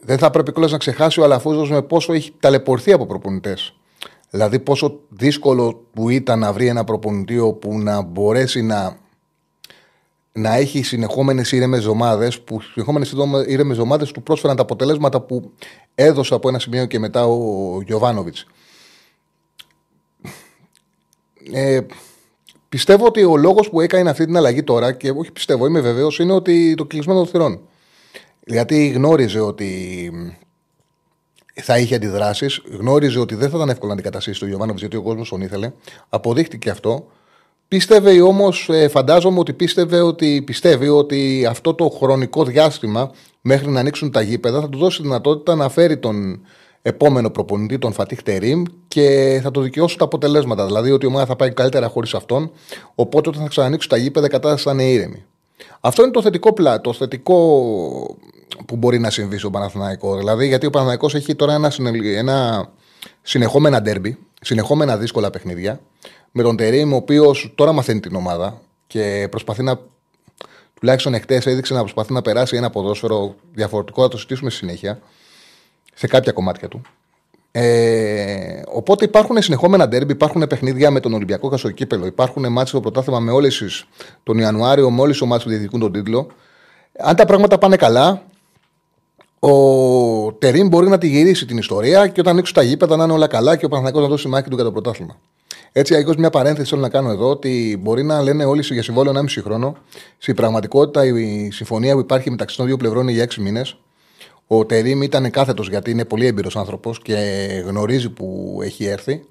Δεν 0.00 0.18
θα 0.18 0.30
πρέπει 0.30 0.52
κιόλας 0.52 0.72
να 0.72 0.78
ξεχάσει 0.78 1.20
ο 1.20 1.24
Αλαφούζος 1.24 1.70
με 1.70 1.82
πόσο 1.82 2.12
έχει 2.12 2.32
ταλαιπωρηθεί 2.40 2.92
από 2.92 3.06
προπονητές. 3.06 3.74
Δηλαδή, 4.34 4.58
πόσο 4.58 5.00
δύσκολο 5.08 5.86
που 5.92 6.08
ήταν 6.08 6.38
να 6.38 6.52
βρει 6.52 6.66
ένα 6.66 6.84
προπονητή 6.84 7.56
που 7.60 7.78
να 7.78 8.02
μπορέσει 8.02 8.62
να, 8.62 8.96
να 10.32 10.54
έχει 10.54 10.82
συνεχόμενες 10.82 11.52
ήρεμες 11.52 11.78
εβδομάδε, 11.78 12.30
που 12.44 12.60
συνεχόμενες 12.60 13.14
ήρεμε 13.46 13.72
εβδομάδε 13.72 14.04
του 14.04 14.22
πρόσφεραν 14.22 14.56
τα 14.56 14.62
αποτελέσματα 14.62 15.20
που 15.20 15.52
έδωσε 15.94 16.34
από 16.34 16.48
ένα 16.48 16.58
σημείο 16.58 16.86
και 16.86 16.98
μετά 16.98 17.26
ο 17.26 17.80
Γιωβάνοβιτς. 17.80 18.46
Ε, 21.52 21.80
πιστεύω 22.68 23.06
ότι 23.06 23.24
ο 23.24 23.36
λόγος 23.36 23.70
που 23.70 23.80
έκανε 23.80 24.10
αυτή 24.10 24.24
την 24.24 24.36
αλλαγή 24.36 24.62
τώρα, 24.62 24.92
και 24.92 25.10
όχι 25.10 25.32
πιστεύω, 25.32 25.66
είμαι 25.66 25.80
βεβαίως, 25.80 26.18
είναι 26.18 26.32
ότι 26.32 26.74
το 26.74 26.84
κλεισμένο 26.84 27.18
των 27.18 27.28
θυρών. 27.28 27.60
Γιατί 28.46 28.88
γνώριζε 28.88 29.40
ότι 29.40 30.10
θα 31.54 31.78
είχε 31.78 31.94
αντιδράσεις, 31.94 32.60
γνώριζε 32.78 33.18
ότι 33.18 33.34
δεν 33.34 33.50
θα 33.50 33.56
ήταν 33.56 33.68
εύκολο 33.68 33.88
να 33.88 33.94
αντικαταστήσει 33.94 34.38
τον 34.38 34.48
Γιωβάνοβιτς 34.48 34.80
γιατί 34.80 34.96
ο 34.96 35.02
κόσμος 35.02 35.28
τον 35.28 35.40
ήθελε. 35.40 35.72
Αποδείχτηκε 36.08 36.70
αυτό. 36.70 37.06
Πίστευε 37.68 38.20
όμως, 38.20 38.68
ε, 38.68 38.88
φαντάζομαι 38.88 39.38
ότι 39.38 39.52
πίστευε 39.52 40.00
ότι 40.00 40.42
πιστεύει 40.46 40.88
ότι 40.88 41.46
αυτό 41.48 41.74
το 41.74 41.88
χρονικό 41.88 42.44
διάστημα 42.44 43.10
μέχρι 43.40 43.70
να 43.70 43.80
ανοίξουν 43.80 44.10
τα 44.10 44.20
γήπεδα 44.20 44.60
θα 44.60 44.68
του 44.68 44.78
δώσει 44.78 45.02
δυνατότητα 45.02 45.54
να 45.54 45.68
φέρει 45.68 45.98
τον 45.98 46.40
επόμενο 46.82 47.30
προπονητή, 47.30 47.78
τον 47.78 47.92
Φατίχ 47.92 48.22
Τερήμ, 48.22 48.62
και 48.88 49.40
θα 49.42 49.50
το 49.50 49.60
δικαιώσει 49.60 49.98
τα 49.98 50.04
αποτελέσματα. 50.04 50.66
Δηλαδή 50.66 50.90
ότι 50.90 51.04
η 51.04 51.08
ομάδα 51.08 51.26
θα 51.26 51.36
πάει 51.36 51.52
καλύτερα 51.52 51.88
χωρίς 51.88 52.14
αυτόν. 52.14 52.50
Οπότε 52.94 53.28
όταν 53.28 53.42
θα 53.42 53.48
ξανανοίξουν 53.48 53.90
τα 53.90 53.96
γήπεδα, 53.96 54.26
η 54.26 54.28
κατάσταση 54.28 54.64
θα 54.64 54.72
είναι 54.72 54.84
ήρεμη. 54.84 55.24
Αυτό 55.80 56.02
είναι 56.02 56.10
το 56.10 56.22
θετικό 56.22 56.52
πλά, 56.52 56.80
το 56.80 56.92
θετικό 56.92 57.36
που 58.66 58.76
μπορεί 58.76 58.98
να 58.98 59.10
συμβεί 59.10 59.38
στο 59.38 59.50
Παναθηναϊκό. 59.50 60.16
Δηλαδή, 60.16 60.46
γιατί 60.46 60.66
ο 60.66 60.70
Παναθηναϊκός 60.70 61.14
έχει 61.14 61.34
τώρα 61.34 61.54
ένα, 61.54 61.72
ένα 62.16 62.68
συνεχόμενα 63.22 63.82
ντέρμπι, 63.82 64.18
συνεχόμενα 64.40 64.96
δύσκολα 64.96 65.30
παιχνίδια. 65.30 65.80
Με 66.32 66.42
τον 66.42 66.56
Τερήμ, 66.56 66.92
ο 66.92 66.96
οποίος 66.96 67.52
τώρα 67.54 67.72
μαθαίνει 67.72 68.00
την 68.00 68.14
ομάδα 68.14 68.60
και 68.86 69.26
προσπαθεί 69.30 69.62
να. 69.62 69.78
Τουλάχιστον 70.74 71.14
εχθές 71.14 71.46
έδειξε 71.46 71.74
να 71.74 71.80
προσπαθεί 71.80 72.12
να 72.12 72.22
περάσει 72.22 72.56
ένα 72.56 72.70
ποδόσφαιρο 72.70 73.34
διαφορετικό, 73.52 74.02
θα 74.02 74.08
το 74.08 74.16
συζητήσουμε 74.16 74.50
συνέχεια 74.50 75.00
σε 75.94 76.06
κάποια 76.06 76.32
κομμάτια 76.32 76.68
του. 76.68 76.80
Ε, 77.56 78.62
οπότε 78.66 79.04
υπάρχουν 79.04 79.42
συνεχόμενα 79.42 79.88
ντέρμπι, 79.88 80.12
υπάρχουν 80.12 80.46
παιχνίδια 80.46 80.90
με 80.90 81.00
τον 81.00 81.12
Ολυμπιακό 81.12 81.50
και 81.50 81.56
στο 81.56 81.70
κύπελο. 81.70 82.06
Υπάρχουν 82.06 82.52
μάτσε 82.52 82.68
στο 82.68 82.80
πρωτάθλημα 82.80 83.20
με 83.20 83.30
όλες 83.30 83.84
τον 84.22 84.38
Ιανουάριο, 84.38 84.90
με 84.90 85.00
όλες 85.00 85.12
τις 85.12 85.20
ομάδες 85.20 85.44
που 85.44 85.48
διεκδικούν 85.48 85.80
τον 85.80 85.92
τίτλο. 85.92 86.26
Αν 86.98 87.16
τα 87.16 87.24
πράγματα 87.24 87.58
πάνε 87.58 87.76
καλά, 87.76 88.22
ο 89.38 90.32
Τερήμ 90.32 90.68
μπορεί 90.68 90.88
να 90.88 90.98
τη 90.98 91.08
γυρίσει 91.08 91.46
την 91.46 91.58
ιστορία 91.58 92.06
και 92.06 92.20
όταν 92.20 92.32
ανοίξουν 92.32 92.54
τα 92.54 92.62
γήπεδα 92.62 92.96
να 92.96 93.04
είναι 93.04 93.12
όλα 93.12 93.26
καλά 93.26 93.56
και 93.56 93.64
ο 93.64 93.68
Παναθανικό 93.68 94.00
να 94.00 94.08
δώσει 94.08 94.28
μάχη 94.28 94.48
του 94.48 94.54
για 94.54 94.64
το 94.64 94.72
πρωτάθλημα. 94.72 95.16
Έτσι, 95.72 95.94
αλλιώς 95.94 96.16
μια 96.16 96.30
παρένθεση 96.30 96.68
θέλω 96.68 96.80
να 96.80 96.88
κάνω 96.88 97.10
εδώ 97.10 97.30
ότι 97.30 97.78
μπορεί 97.80 98.02
να 98.02 98.22
λένε 98.22 98.44
όλοι 98.44 98.62
για 98.70 98.82
συμβόλαιο 98.82 99.12
1,5 99.12 99.42
χρόνο. 99.44 99.76
Στην 100.18 100.34
πραγματικότητα 100.34 101.04
η 101.04 101.50
συμφωνία 101.50 101.94
που 101.94 102.00
υπάρχει 102.00 102.30
μεταξύ 102.30 102.56
των 102.56 102.66
δύο 102.66 102.76
πλευρών 102.76 103.02
είναι 103.02 103.12
για 103.12 103.24
6 103.24 103.34
μήνες. 103.34 103.76
Ο 104.46 104.66
Τερήμ 104.66 105.02
ήταν 105.02 105.30
κάθετος 105.30 105.68
γιατί 105.68 105.90
είναι 105.90 106.04
πολύ 106.04 106.26
έμπειρος 106.26 106.56
άνθρωπος 106.56 107.02
και 107.02 107.14
γνωρίζει 107.66 108.10
που 108.10 108.58
έχει 108.62 108.84
έρθει. 108.84 109.24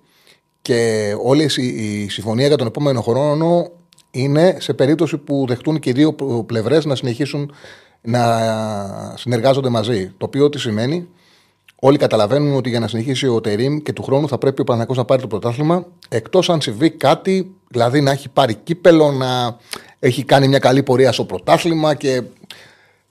Και 0.62 1.14
όλη 1.24 1.50
η 1.58 2.10
συμφωνία 2.10 2.48
για 2.48 2.58
τον 2.58 2.68
επόμενο 2.68 3.02
χρόνο 3.02 3.72
είναι 4.12 4.58
σε 4.60 4.74
περίπτωση 4.74 5.18
που 5.18 5.46
δεχτούν 5.48 5.80
και 5.80 5.90
οι 5.90 5.94
δύο 5.94 6.14
πλευρές 6.46 6.86
να 6.86 6.96
συνεχίσουν 6.96 7.52
να 8.02 8.24
συνεργάζονται 9.18 9.70
μαζί. 9.70 10.12
Το 10.18 10.26
οποίο 10.26 10.50
τι 10.50 10.60
σημαίνει, 10.60 11.08
όλοι 11.76 11.98
καταλαβαίνουν 11.98 12.56
ότι 12.56 12.70
για 12.70 12.80
να 12.80 12.88
συνεχίσει 12.88 13.28
ο 13.28 13.42
Τερήμ 13.42 13.78
και 13.78 13.94
του 13.94 14.04
χρόνου 14.04 14.28
θα 14.28 14.38
πρέπει 14.38 14.62
ο 14.62 14.64
Παναγιώ 14.64 14.96
να 14.96 15.06
πάρει 15.06 15.22
το 15.22 15.28
πρωτάθλημα, 15.28 15.86
εκτός 16.10 16.50
αν 16.50 16.62
συμβεί 16.62 16.90
κάτι, 16.90 17.56
δηλαδή 17.68 18.02
να 18.02 18.12
έχει 18.12 18.30
πάρει 18.30 18.56
κύπελο, 18.56 19.12
να 19.12 19.58
έχει 20.00 20.24
κάνει 20.24 20.48
μια 20.48 20.60
καλή 20.60 20.84
πορεία 20.84 21.12
στο 21.12 21.26
πρωτάθλημα 21.26 21.96
και 21.96 22.22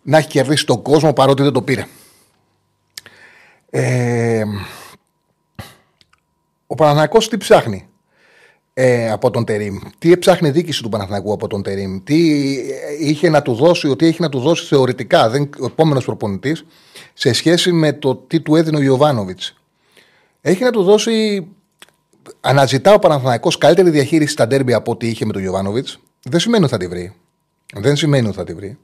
να 0.02 0.18
έχει 0.18 0.28
κερδίσει 0.28 0.66
τον 0.66 0.82
κόσμο 0.82 1.12
παρότι 1.12 1.42
δεν 1.42 1.52
το 1.52 1.62
πήρε. 1.62 1.86
Ε, 3.70 4.44
ο 6.66 6.74
Παναθηναϊκός 6.74 7.28
τι 7.28 7.36
ψάχνει 7.36 7.88
ε, 8.74 9.10
από 9.10 9.30
τον 9.30 9.44
Τερίμ, 9.44 9.78
τι 9.98 10.18
ψάχνει 10.18 10.48
η 10.48 10.50
δίκηση 10.50 10.82
του 10.82 10.88
Παναθηναϊκού 10.88 11.32
από 11.32 11.46
τον 11.46 11.62
Τερίμ, 11.62 12.02
τι 12.04 12.50
είχε 13.00 13.28
να 13.28 13.42
του 13.42 13.54
δώσει, 13.54 13.88
ότι 13.88 14.06
έχει 14.06 14.20
να 14.20 14.28
του 14.28 14.38
δώσει 14.38 14.66
θεωρητικά 14.66 15.28
δεν, 15.28 15.50
ο 15.60 15.64
επόμενος 15.64 16.04
προπονητής 16.04 16.64
σε 17.14 17.32
σχέση 17.32 17.72
με 17.72 17.92
το 17.92 18.16
τι 18.16 18.40
του 18.40 18.56
έδινε 18.56 18.78
ο 18.78 18.82
Ιωβάνοβιτς. 18.82 19.54
Έχει 20.40 20.62
να 20.62 20.70
του 20.70 20.82
δώσει. 20.82 21.46
Αναζητά 22.40 22.94
ο 22.94 22.98
Παναθηναϊκός 22.98 23.58
καλύτερη 23.58 23.90
διαχείριση 23.90 24.32
στα 24.32 24.46
ντέρμπι 24.46 24.72
από 24.72 24.90
ό,τι 24.90 25.08
είχε 25.08 25.24
με 25.24 25.32
τον 25.32 25.42
Ιωβάνοβιτς; 25.42 25.98
Δεν 26.22 26.40
σημαίνει 26.40 26.64
ότι 26.64 26.72
θα 26.72 26.78
τη 26.78 26.86
βρει. 26.86 27.14
Δεν 27.74 27.96
σημαίνει 27.96 28.26
ότι 28.26 28.36
θα 28.36 28.44
τη 28.44 28.54
βρει 28.54 28.78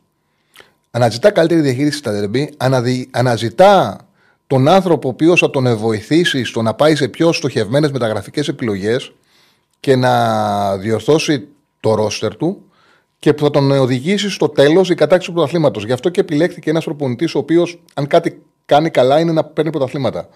αναζητά 0.90 1.30
καλύτερη 1.30 1.60
διαχείριση 1.60 1.98
στα 1.98 2.12
δερμπή, 2.12 2.54
αναζητά 3.10 4.00
τον 4.46 4.68
άνθρωπο 4.68 5.08
ο 5.08 5.10
οποίος 5.10 5.40
θα 5.40 5.50
τον 5.50 5.76
βοηθήσει 5.76 6.44
στο 6.44 6.62
να 6.62 6.74
πάει 6.74 6.94
σε 6.94 7.08
πιο 7.08 7.32
στοχευμένες 7.32 7.90
μεταγραφικές 7.90 8.48
επιλογές 8.48 9.12
και 9.80 9.96
να 9.96 10.76
διορθώσει 10.76 11.48
το 11.80 11.94
ρόστερ 11.94 12.36
του 12.36 12.62
και 13.18 13.34
που 13.34 13.44
θα 13.44 13.50
τον 13.50 13.70
οδηγήσει 13.70 14.30
στο 14.30 14.48
τέλος 14.48 14.90
η 14.90 14.94
κατάξυση 14.94 15.28
του 15.28 15.34
πρωταθλήματος. 15.34 15.84
Γι' 15.84 15.92
αυτό 15.92 16.08
και 16.08 16.20
επιλέχθηκε 16.20 16.70
ένας 16.70 16.84
προπονητής 16.84 17.34
ο 17.34 17.38
οποίος, 17.38 17.80
αν 17.94 18.06
κάτι 18.06 18.42
κάνει 18.66 18.90
καλά, 18.90 19.20
είναι 19.20 19.32
να 19.32 19.44
παίρνει 19.44 19.70
πρωταθλήματα. 19.70 20.28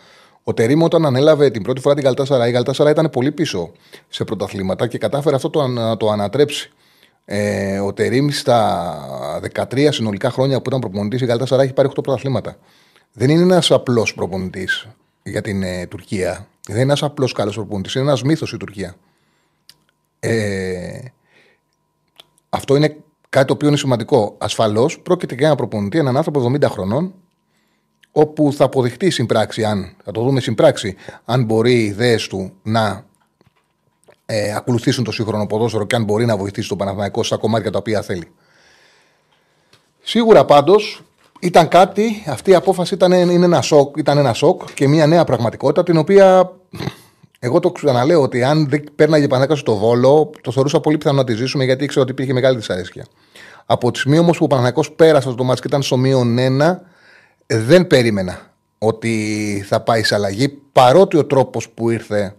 Ο 0.45 0.55
Τερήμ 0.55 0.83
όταν 0.83 1.07
ανέλαβε 1.07 1.51
την 1.51 1.63
πρώτη 1.63 1.81
φορά 1.81 1.95
την 1.95 2.05
Καλτάσαρα, 2.05 2.49
η 2.49 2.53
Καλτάσαρα 2.53 2.91
ήταν 2.91 3.11
πολύ 3.11 3.33
πίσω 3.33 3.73
σε 4.09 4.25
πρωταθλήματα 4.25 4.87
και 4.87 4.99
κατάφερε 4.99 5.37
αυτό 5.37 5.67
να 5.67 5.97
το 5.97 6.11
ανατρέψει. 6.11 6.73
Ε, 7.25 7.79
ο 7.79 7.93
Τερήμ 7.93 8.29
στα 8.29 9.41
13 9.55 9.89
συνολικά 9.91 10.31
χρόνια 10.31 10.57
που 10.57 10.65
ήταν 10.67 10.81
προπονητής, 10.81 11.21
η 11.21 11.25
Γαλτά 11.25 11.63
έχει 11.63 11.73
πάρει 11.73 11.89
8 11.89 12.03
πρωταθλήματα. 12.03 12.57
Δεν 13.13 13.31
είναι 13.31 13.43
ένας 13.43 13.71
απλός 13.71 14.15
προπονητής 14.15 14.89
για 15.23 15.41
την 15.41 15.63
ε, 15.63 15.87
Τουρκία. 15.87 16.47
Δεν 16.67 16.75
είναι 16.75 16.85
ένας 16.85 17.03
απλός 17.03 17.33
καλός 17.33 17.55
προπονητής. 17.55 17.95
Είναι 17.95 18.05
ένας 18.05 18.23
μύθος 18.23 18.53
η 18.53 18.57
Τουρκία. 18.57 18.97
Ε, 20.21 21.01
αυτό 22.49 22.77
είναι 22.77 22.97
κάτι 23.29 23.47
το 23.47 23.53
οποίο 23.53 23.69
είναι 23.69 23.77
σημαντικό. 23.77 24.35
Ασφαλώς 24.39 25.01
πρόκειται 25.01 25.35
για 25.35 25.47
ένα 25.47 25.57
προπονητή, 25.57 25.99
έναν 25.99 26.17
άνθρωπο 26.17 26.53
70 26.55 26.69
χρονών, 26.69 27.15
όπου 28.13 28.53
θα 28.53 28.65
αποδειχτεί 28.65 29.11
στην 29.11 29.27
πράξη, 29.27 29.65
αν, 29.65 29.97
θα 30.05 30.13
το 30.13 30.23
δούμε 30.23 30.41
στην 30.41 30.55
πράξη, 30.55 30.97
αν 31.25 31.45
μπορεί 31.45 31.73
οι 31.73 31.85
ιδέες 31.85 32.27
του 32.27 32.53
να 32.63 33.05
ε, 34.27 34.55
ακολουθήσουν 34.55 35.05
το 35.05 35.13
σύγχρονο 35.13 35.47
ποδόσφαιρο 35.47 35.85
και 35.85 35.97
αν 35.97 36.05
μπορεί 36.05 36.25
να 36.27 36.37
βοηθήσει 36.37 36.69
τον 36.69 36.79
Παναθηναϊκό 36.79 37.23
στα 37.23 37.37
κομμάτια 37.37 37.71
τα 37.71 37.79
οποία 37.79 38.03
θέλει. 38.03 38.31
Σίγουρα 40.03 40.45
πάντως 40.45 41.03
ήταν 41.41 41.69
κάτι, 41.69 42.23
αυτή 42.27 42.51
η 42.51 42.55
απόφαση 42.55 42.95
ήταν, 42.95 43.13
είναι 43.13 43.45
ένα 43.45 43.61
σοκ, 43.61 43.97
ήταν 43.97 44.19
ένα 44.19 44.33
σοκ 44.33 44.73
και 44.75 44.89
μια 44.89 45.07
νέα 45.07 45.25
πραγματικότητα 45.25 45.83
την 45.83 45.97
οποία 45.97 46.53
εγώ 47.39 47.61
το 47.61 47.71
ξαναλέω 47.71 48.23
ότι 48.23 48.43
αν 48.43 48.69
δεν 48.69 48.85
πέρναγε 48.95 49.27
Παναθηναϊκό 49.27 49.57
στο 49.57 49.77
Βόλο, 49.77 50.31
το 50.41 50.53
θεωρούσα 50.53 50.81
πολύ 50.81 50.99
πιθανό 50.99 51.17
να 51.17 51.25
τη 51.25 51.35
ζήσουμε 51.35 51.65
γιατί 51.65 51.85
ήξερα 51.85 52.03
ότι 52.03 52.13
υπήρχε 52.13 52.33
μεγάλη 52.33 52.57
δυσαρέσκεια. 52.57 53.07
Από 53.67 53.91
τη 53.91 53.99
στιγμή 53.99 54.19
όμως 54.19 54.39
που 54.39 54.45
ο 54.45 54.47
Παναθηναϊκός 54.47 54.93
πέρασε 54.93 55.33
το 55.33 55.45
μάτι 55.45 55.61
και 55.61 55.67
ήταν 55.67 55.83
στο 55.83 55.97
μείον 55.97 56.39
ένα, 56.39 56.83
δεν 57.47 57.87
περίμενα 57.87 58.53
ότι 58.79 59.65
θα 59.67 59.81
πάει 59.81 60.03
σε 60.03 60.15
αλλαγή 60.15 60.49
παρότι 60.73 61.17
ο 61.17 61.25
τρόπος 61.25 61.69
που 61.69 61.91
ήρθε 61.91 62.35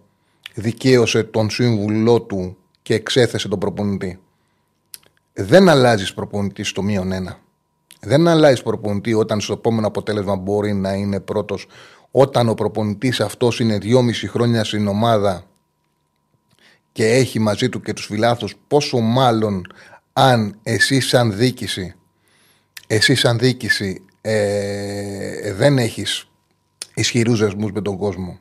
δικαίωσε 0.53 1.23
τον 1.23 1.49
σύμβουλό 1.49 2.21
του 2.21 2.57
και 2.81 2.93
εξέθεσε 2.93 3.47
τον 3.47 3.59
προπονητή. 3.59 4.19
Δεν 5.33 5.69
αλλάζεις 5.69 6.13
προπονητή 6.13 6.63
στο 6.63 6.81
μείον 6.81 7.11
ένα. 7.11 7.39
Δεν 7.99 8.27
αλλάζεις 8.27 8.63
προπονητή 8.63 9.13
όταν 9.13 9.41
στο 9.41 9.53
επόμενο 9.53 9.87
αποτέλεσμα 9.87 10.35
μπορεί 10.35 10.73
να 10.73 10.93
είναι 10.93 11.19
πρώτος. 11.19 11.67
Όταν 12.11 12.49
ο 12.49 12.53
προπονητής 12.53 13.19
αυτός 13.19 13.59
είναι 13.59 13.77
δυόμιση 13.77 14.27
χρόνια 14.27 14.63
στην 14.63 14.87
ομάδα 14.87 15.43
και 16.91 17.07
έχει 17.07 17.39
μαζί 17.39 17.69
του 17.69 17.81
και 17.81 17.93
τους 17.93 18.05
φιλάθους 18.05 18.55
πόσο 18.67 18.99
μάλλον 18.99 19.61
αν 20.13 20.59
εσύ 20.63 20.99
σαν 20.99 21.37
δίκηση 21.37 21.95
εσύ 22.87 23.15
σαν 23.15 23.37
δίκηση 23.37 24.05
ε, 24.21 25.53
δεν 25.53 25.77
έχεις 25.77 26.27
ισχυρούς 26.93 27.39
δεσμούς 27.39 27.71
με 27.71 27.81
τον 27.81 27.97
κόσμο 27.97 28.39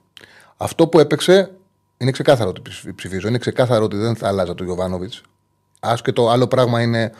αυτό 0.56 0.88
που 0.88 0.98
έπαιξε 0.98 1.50
Είναι 2.02 2.10
ξεκάθαρο 2.10 2.48
ότι 2.48 2.62
ψηφίζω. 2.94 3.28
Είναι 3.28 3.38
ξεκάθαρο 3.38 3.84
ότι 3.84 3.96
δεν 3.96 4.16
θα 4.16 4.28
άλλαζα 4.28 4.54
τον 4.54 4.66
Γιωβάνοβιτς. 4.66 5.22
το 6.12 6.30
άλλο 6.30 6.46
πράγμα 6.46 6.80
είναι 6.80 7.12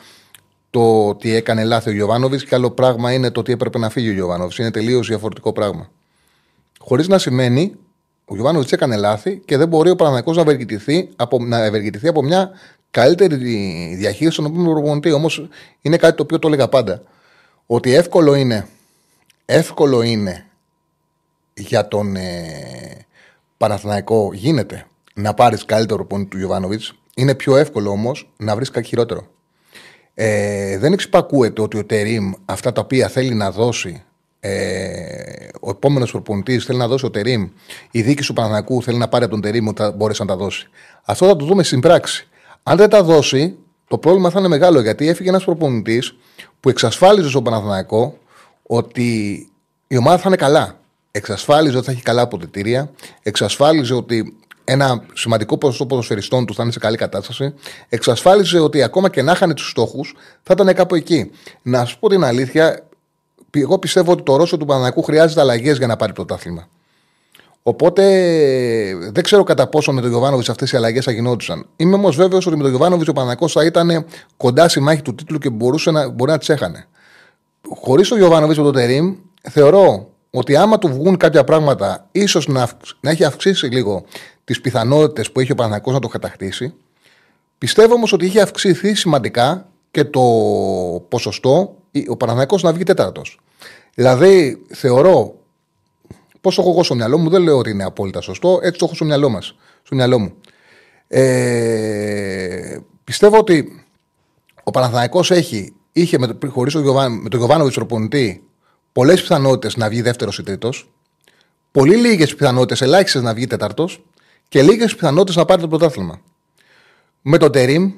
το 0.69 1.07
ότι 1.07 1.35
έκανε 1.35 1.63
λάθη 1.63 1.89
ο 1.89 1.93
Γιωβάνοβιτς 1.93 2.45
και 2.45 2.55
άλλο 2.55 2.71
πράγμα 2.71 3.13
είναι 3.13 3.31
το 3.31 3.39
ότι 3.39 3.51
έπρεπε 3.51 3.77
να 3.77 3.89
φύγει 3.89 4.09
ο 4.09 4.13
Γιωβάνοβιτς. 4.13 4.57
Είναι 4.57 4.71
τελείως 4.71 5.07
διαφορετικό 5.07 5.53
πράγμα. 5.53 5.89
Χωρίς 6.79 7.07
να 7.07 7.17
σημαίνει 7.17 7.75
ο 8.25 8.33
Γιωβάνοβιτς 8.33 8.71
έκανε 8.71 8.95
λάθη 8.95 9.41
και 9.45 9.57
δεν 9.57 9.67
μπορεί 9.67 9.89
ο 9.89 9.95
Παναγιακό 9.95 10.33
να 10.33 10.41
ευεργετηθεί 10.41 11.09
από, 11.15 11.39
να 11.43 11.63
ευεργετηθεί 11.63 12.07
από 12.07 12.21
μια 12.21 12.51
καλύτερη 12.91 13.35
διαχείριση 13.95 14.35
των 14.35 14.45
οποίων 14.45 14.63
προπονητή. 14.63 15.11
Όμως 15.11 15.47
είναι 15.81 15.97
κάτι 15.97 16.15
το 16.15 16.23
οποίο 16.23 16.39
το 16.39 16.47
έλεγα 16.47 16.67
πάντα. 16.67 17.01
Ότι 17.65 17.93
εύκολο 17.93 18.35
είναι, 18.35 18.67
εύκολο 19.45 20.01
είναι 20.01 20.45
για 21.53 21.87
τον 21.87 22.15
ε, 22.15 23.05
Παναθηναϊκό 23.63 24.29
γίνεται 24.33 24.85
να 25.13 25.33
πάρεις 25.33 25.65
καλύτερο 25.65 25.97
προπονητή 25.97 26.29
του 26.29 26.37
Γιωβάνοβιτς. 26.37 26.93
Είναι 27.15 27.35
πιο 27.35 27.55
εύκολο 27.55 27.89
όμως 27.89 28.33
να 28.37 28.55
βρεις 28.55 28.69
κάτι 28.69 28.87
χειρότερο. 28.87 29.27
Ε, 30.13 30.77
δεν 30.77 30.93
εξυπακούεται 30.93 31.61
ότι 31.61 31.77
ο 31.77 31.85
Τερήμ 31.85 32.31
αυτά 32.45 32.71
τα 32.71 32.81
οποία 32.81 33.07
θέλει 33.07 33.33
να 33.33 33.51
δώσει 33.51 34.03
ε, 34.39 35.47
ο 35.59 35.69
επόμενος 35.69 36.11
προπονητής 36.11 36.65
θέλει 36.65 36.77
να 36.77 36.87
δώσει 36.87 37.05
ο 37.05 37.09
Τερήμ, 37.09 37.49
η 37.91 38.01
δίκη 38.01 38.23
του 38.23 38.33
Πανανακού 38.33 38.81
θέλει 38.81 38.97
να 38.97 39.07
πάρει 39.07 39.23
από 39.23 39.33
τον 39.33 39.41
Τερήμ 39.41 39.67
ότι 39.67 39.81
θα 39.81 39.91
μπορέσει 39.91 40.21
να 40.21 40.27
τα 40.27 40.35
δώσει. 40.35 40.69
Αυτό 41.03 41.25
θα 41.25 41.35
το 41.35 41.45
δούμε 41.45 41.63
στην 41.63 41.79
πράξη. 41.79 42.27
Αν 42.63 42.77
δεν 42.77 42.89
τα 42.89 43.03
δώσει, 43.03 43.55
το 43.87 43.97
πρόβλημα 43.97 44.29
θα 44.29 44.39
είναι 44.39 44.47
μεγάλο 44.47 44.81
γιατί 44.81 45.07
έφυγε 45.07 45.29
ένας 45.29 45.43
προπονητής 45.43 46.15
που 46.59 46.69
εξασφάλιζε 46.69 47.29
στον 47.29 47.43
Παναθηναϊκό 47.43 48.17
ότι 48.63 49.37
η 49.87 49.97
ομάδα 49.97 50.17
θα 50.17 50.23
είναι 50.27 50.37
καλά. 50.37 50.81
Εξασφάλιζε 51.15 51.77
ότι 51.77 51.85
θα 51.85 51.91
έχει 51.91 52.01
καλά 52.01 52.21
αποδητήρια, 52.21 52.91
εξασφάλιζε 53.23 53.93
ότι 53.93 54.37
ένα 54.63 55.05
σημαντικό 55.13 55.57
ποσοστό 55.57 55.85
ποδοσφαιριστών 55.85 56.45
του 56.45 56.53
θα 56.53 56.63
είναι 56.63 56.71
σε 56.71 56.79
καλή 56.79 56.97
κατάσταση. 56.97 57.53
Εξασφάλιζε 57.89 58.59
ότι 58.59 58.83
ακόμα 58.83 59.09
και 59.09 59.21
να 59.21 59.31
είχαν 59.31 59.53
τους 59.53 59.69
στόχους 59.69 60.15
θα 60.43 60.55
ήταν 60.59 60.73
κάπου 60.75 60.95
εκεί. 60.95 61.31
Να 61.61 61.85
σου 61.85 61.99
πω 61.99 62.09
την 62.09 62.23
αλήθεια, 62.23 62.87
εγώ 63.51 63.79
πιστεύω 63.79 64.11
ότι 64.11 64.23
το 64.23 64.35
Ρώσο 64.35 64.57
του 64.57 64.65
Πανανακού 64.65 65.01
χρειάζεται 65.01 65.41
αλλαγές 65.41 65.77
για 65.77 65.87
να 65.87 65.95
πάρει 65.95 66.13
πρωτάθλημα. 66.13 66.67
Οπότε 67.63 68.03
δεν 69.11 69.23
ξέρω 69.23 69.43
κατά 69.43 69.67
πόσο 69.67 69.91
με 69.91 70.01
τον 70.01 70.09
Γιωβάνοβιτς 70.09 70.49
αυτές 70.49 70.71
οι 70.71 70.75
αλλαγές 70.75 71.03
θα 71.03 71.11
γινόντουσαν. 71.11 71.65
Είμαι 71.75 71.95
όμως 71.95 72.15
βέβαιος 72.15 72.45
ότι 72.45 72.55
με 72.55 72.61
τον 72.61 72.71
Γιωβάνοβιτς 72.71 73.09
ο 73.09 73.13
Πανανακό 73.13 73.47
θα 73.47 73.65
ήταν 73.65 74.05
κοντά 74.37 74.69
στη 74.69 74.79
μάχη 74.79 75.01
του 75.01 75.15
τίτλου 75.15 75.37
και 75.37 75.49
μπορούσε 75.49 75.91
να, 75.91 76.09
μπορεί 76.09 76.31
να 76.31 76.37
τσέχανε. 76.37 76.87
Χωρίς 77.75 78.07
τον 78.07 78.17
Γιωβάνοβιτς 78.17 78.57
με 78.57 78.63
τον 78.63 78.73
Τερήμ, 78.73 79.15
θεωρώ 79.49 80.12
ότι 80.35 80.55
άμα 80.55 80.77
του 80.77 80.87
βγουν 80.87 81.17
κάποια 81.17 81.43
πράγματα, 81.43 82.07
ίσως 82.11 82.47
να, 82.47 82.69
να 82.99 83.09
έχει 83.09 83.23
αυξήσει 83.23 83.65
λίγο 83.65 84.05
τις 84.43 84.61
πιθανότητες 84.61 85.31
που 85.31 85.39
έχει 85.39 85.51
ο 85.51 85.55
Πανανακό 85.55 85.91
να 85.91 85.99
το 85.99 86.07
κατακτήσει. 86.07 86.73
Πιστεύω 87.57 87.93
όμως 87.93 88.13
ότι 88.13 88.25
έχει 88.25 88.39
αυξηθεί 88.39 88.93
σημαντικά 88.93 89.67
και 89.91 90.03
το 90.03 90.21
ποσοστό 91.09 91.75
ο 92.07 92.17
Παναναναϊκός 92.17 92.63
να 92.63 92.73
βγει 92.73 92.83
τέταρτος. 92.83 93.39
Δηλαδή, 93.93 94.65
θεωρώ. 94.73 95.35
Πώς 96.41 96.55
το 96.55 96.61
έχω 96.61 96.71
εγώ 96.71 96.83
στο 96.83 96.95
μυαλό 96.95 97.17
μου, 97.17 97.29
δεν 97.29 97.41
λέω 97.41 97.57
ότι 97.57 97.69
είναι 97.69 97.83
απόλυτα 97.83 98.21
σωστό, 98.21 98.59
έτσι 98.61 98.79
το 98.79 98.85
έχω 98.85 98.95
στο 98.95 99.05
μυαλό 99.05 99.29
μας. 99.29 99.55
Στο 99.83 99.95
μυαλό 99.95 100.19
μου. 100.19 100.33
Ε, 101.07 102.77
πιστεύω 103.03 103.37
ότι 103.37 103.85
ο 104.63 104.71
Παναθηναϊκός 104.71 105.31
έχει, 105.31 105.73
είχε 105.91 106.17
με, 106.17 106.37
χωρίς 106.47 106.73
τον 106.73 106.83
με 107.21 107.29
τον 107.29 107.39
Γιωβάνοβιτς 107.39 107.75
προπονητή 107.75 108.43
πολλές 108.93 109.21
πιθανότητες 109.21 109.75
να 109.75 109.89
βγει 109.89 110.01
δεύτερος 110.01 110.37
ή 110.37 110.43
τρίτος. 110.43 110.89
Πολύ 111.71 111.95
λίγες 111.95 112.35
πιθανότητες, 112.35 112.81
ελάχιστες 112.81 113.21
να 113.21 113.33
βγει 113.33 113.47
τέταρτος 113.47 114.03
και 114.47 114.61
λίγες 114.61 114.95
πιθανότητες 114.95 115.35
να 115.35 115.45
πάρει 115.45 115.61
το 115.61 115.67
πρωτάθλημα. 115.67 116.21
Με 117.21 117.37
τον 117.37 117.51
Τερήμ 117.51 117.91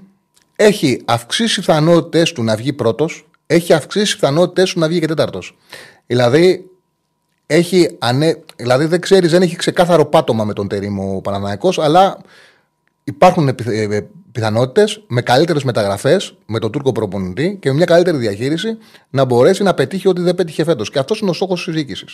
έχει 0.55 1.01
αυξήσει 1.05 1.59
πιθανότητες 1.59 2.31
του 2.31 2.43
να 2.43 2.55
βγει 2.55 2.73
πρώτος, 2.73 3.27
έχει 3.47 3.73
αυξήσει 3.73 4.13
πιθανότητες 4.13 4.73
του 4.73 4.79
να 4.79 4.87
βγει 4.87 4.99
και 4.99 5.07
τέταρτος. 5.07 5.57
Δηλαδή, 6.07 6.69
έχει 7.45 7.95
ανέ... 7.99 8.43
δηλαδή 8.55 8.85
δεν 8.85 8.99
ξέρεις, 8.99 9.31
δεν 9.31 9.41
έχει 9.41 9.55
ξεκάθαρο 9.55 10.05
πάτωμα 10.05 10.43
με 10.43 10.53
τον 10.53 10.67
Τερήμ 10.67 10.99
ο 10.99 11.21
Παναναναϊκό, 11.21 11.73
αλλά 11.77 12.17
υπάρχουν 13.03 13.47
ε, 13.47 13.99
πιθανότητες 14.35 15.01
με 15.07 15.21
καλύτερες 15.21 15.63
μεταγραφές, 15.63 16.35
με 16.45 16.59
τον 16.59 16.71
Τούρκο 16.71 16.91
προπονητή 16.91 17.57
και 17.61 17.69
με 17.69 17.75
μια 17.75 17.85
καλύτερη 17.85 18.17
διαχείριση 18.17 18.77
να 19.09 19.25
μπορέσει 19.25 19.63
να 19.63 19.73
πετύχει 19.73 20.07
ό,τι 20.07 20.21
δεν 20.21 20.35
πέτυχε 20.35 20.63
φέτος. 20.63 20.89
Και 20.89 20.99
αυτός 20.99 21.19
είναι 21.19 21.29
ο 21.29 21.33
στόχος 21.33 21.63
της 21.63 21.73
συζήτηση. 21.73 22.05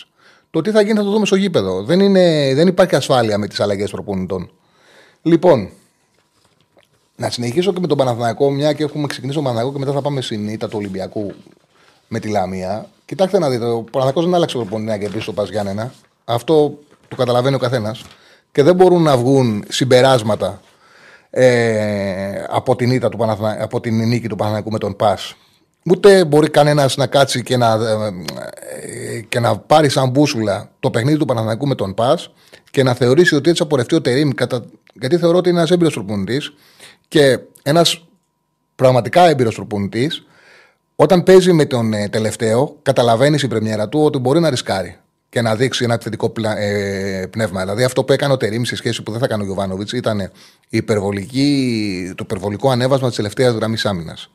Το 0.50 0.60
τι 0.60 0.70
θα 0.70 0.82
γίνει 0.82 0.96
θα 0.96 1.04
το 1.04 1.10
δούμε 1.10 1.26
στο 1.26 1.36
γήπεδο. 1.36 1.82
Δεν, 1.82 2.00
είναι, 2.00 2.52
δεν 2.54 2.68
υπάρχει 2.68 2.94
ασφάλεια 2.94 3.38
με 3.38 3.46
τις 3.46 3.60
αλλαγές 3.60 3.90
προπονητών. 3.90 4.50
Λοιπόν, 5.22 5.68
να 7.16 7.30
συνεχίσω 7.30 7.72
και 7.72 7.80
με 7.80 7.86
τον 7.86 7.96
Παναθηναϊκό, 7.96 8.50
μια 8.50 8.72
και 8.72 8.82
έχουμε 8.82 9.06
ξεκινήσει 9.06 9.36
τον 9.36 9.44
Παναθηναϊκό 9.44 9.78
και 9.78 9.84
μετά 9.84 9.96
θα 9.96 10.02
πάμε 10.02 10.20
στην 10.20 10.48
ήττα 10.48 10.68
του 10.68 10.76
Ολυμπιακού 10.78 11.32
με 12.08 12.18
τη 12.18 12.28
Λαμία. 12.28 12.86
Κοιτάξτε 13.04 13.38
να 13.38 13.50
δείτε, 13.50 13.64
ο 13.64 13.82
Παναθηναϊκός 13.82 14.24
δεν 14.24 14.34
άλλαξε 14.34 14.56
προπονητή 14.56 14.90
να 14.90 14.98
κερδίσει 14.98 15.26
το 15.26 15.32
Πας 15.32 15.50
Γιάννενα. 15.50 15.92
Αυτό 16.24 16.78
το 17.08 17.16
καταλαβαίνει 17.16 17.54
ο 17.54 17.58
καθένας. 17.58 18.04
Και 18.52 18.62
δεν 18.62 18.74
μπορούν 18.74 19.02
να 19.02 19.16
βγουν 19.16 19.64
συμπεράσματα 19.68 20.60
ε, 21.34 22.44
από, 22.48 22.76
την 22.76 22.90
ήττα 22.90 23.08
του 23.08 23.18
από 23.60 23.80
την 23.80 24.08
νίκη 24.08 24.28
του 24.28 24.36
Παναθηναϊκού 24.36 24.70
με 24.70 24.78
τον 24.78 24.96
Πας 24.96 25.36
Ούτε 25.90 26.24
μπορεί 26.24 26.50
κανένας 26.50 26.96
να 26.96 27.06
κάτσει 27.06 27.42
και 27.42 27.56
να, 27.56 27.72
ε, 28.80 29.20
και 29.20 29.40
να 29.40 29.58
πάρει 29.58 29.88
σαν 29.88 30.10
μπούσουλα 30.10 30.70
το 30.80 30.90
παιχνίδι 30.90 31.18
του 31.18 31.24
Παναθηναϊκού 31.24 31.66
με 31.66 31.74
τον 31.74 31.94
Πας 31.94 32.30
και 32.70 32.82
να 32.82 32.94
θεωρήσει 32.94 33.34
ότι 33.34 33.50
έτσι 33.50 33.62
απορρευτεί 33.62 33.94
ο 33.94 34.00
Τερήμ. 34.00 34.30
Κατα... 34.30 34.64
Γιατί 34.94 35.18
θεωρώ 35.18 35.38
ότι 35.38 35.48
είναι 35.48 35.58
ένας 35.58 35.70
έμπειρος 35.70 35.94
προπονητής 35.94 36.52
και 37.08 37.38
ένας 37.62 38.04
πραγματικά 38.74 39.28
έμπειρος 39.28 39.54
προπονητής, 39.54 40.26
όταν 40.96 41.22
παίζει 41.22 41.52
με 41.52 41.64
τον 41.64 41.92
ε, 41.92 42.08
τελευταίο, 42.08 42.76
καταλαβαίνεις 42.82 43.42
η 43.42 43.48
πρεμιέρα 43.48 43.88
του 43.88 44.04
ότι 44.04 44.18
μπορεί 44.18 44.40
να 44.40 44.50
ρισκάρει 44.50 44.96
και 45.32 45.42
να 45.42 45.56
δείξει 45.56 45.84
ένα 45.84 45.94
επιθετικό 45.94 46.32
ε, 46.56 47.26
πνεύμα. 47.30 47.60
Δηλαδή, 47.60 47.84
αυτό 47.84 48.04
που 48.04 48.12
έκανε 48.12 48.32
ο 48.32 48.36
Τερήμ 48.36 48.62
σε 48.62 48.76
σχέση 48.76 49.02
που 49.02 49.10
δεν 49.10 49.20
θα 49.20 49.26
έκανε 49.26 49.42
ο 49.42 49.44
Γιωβάνοβιτς 49.46 49.92
ήταν 49.92 50.30
η 50.68 50.82
το 52.14 52.24
υπερβολικό 52.24 52.70
ανέβασμα 52.70 53.06
της 53.08 53.16
τελευταίας 53.16 53.54
γραμμής 53.54 53.86
άμυνας 53.86 54.30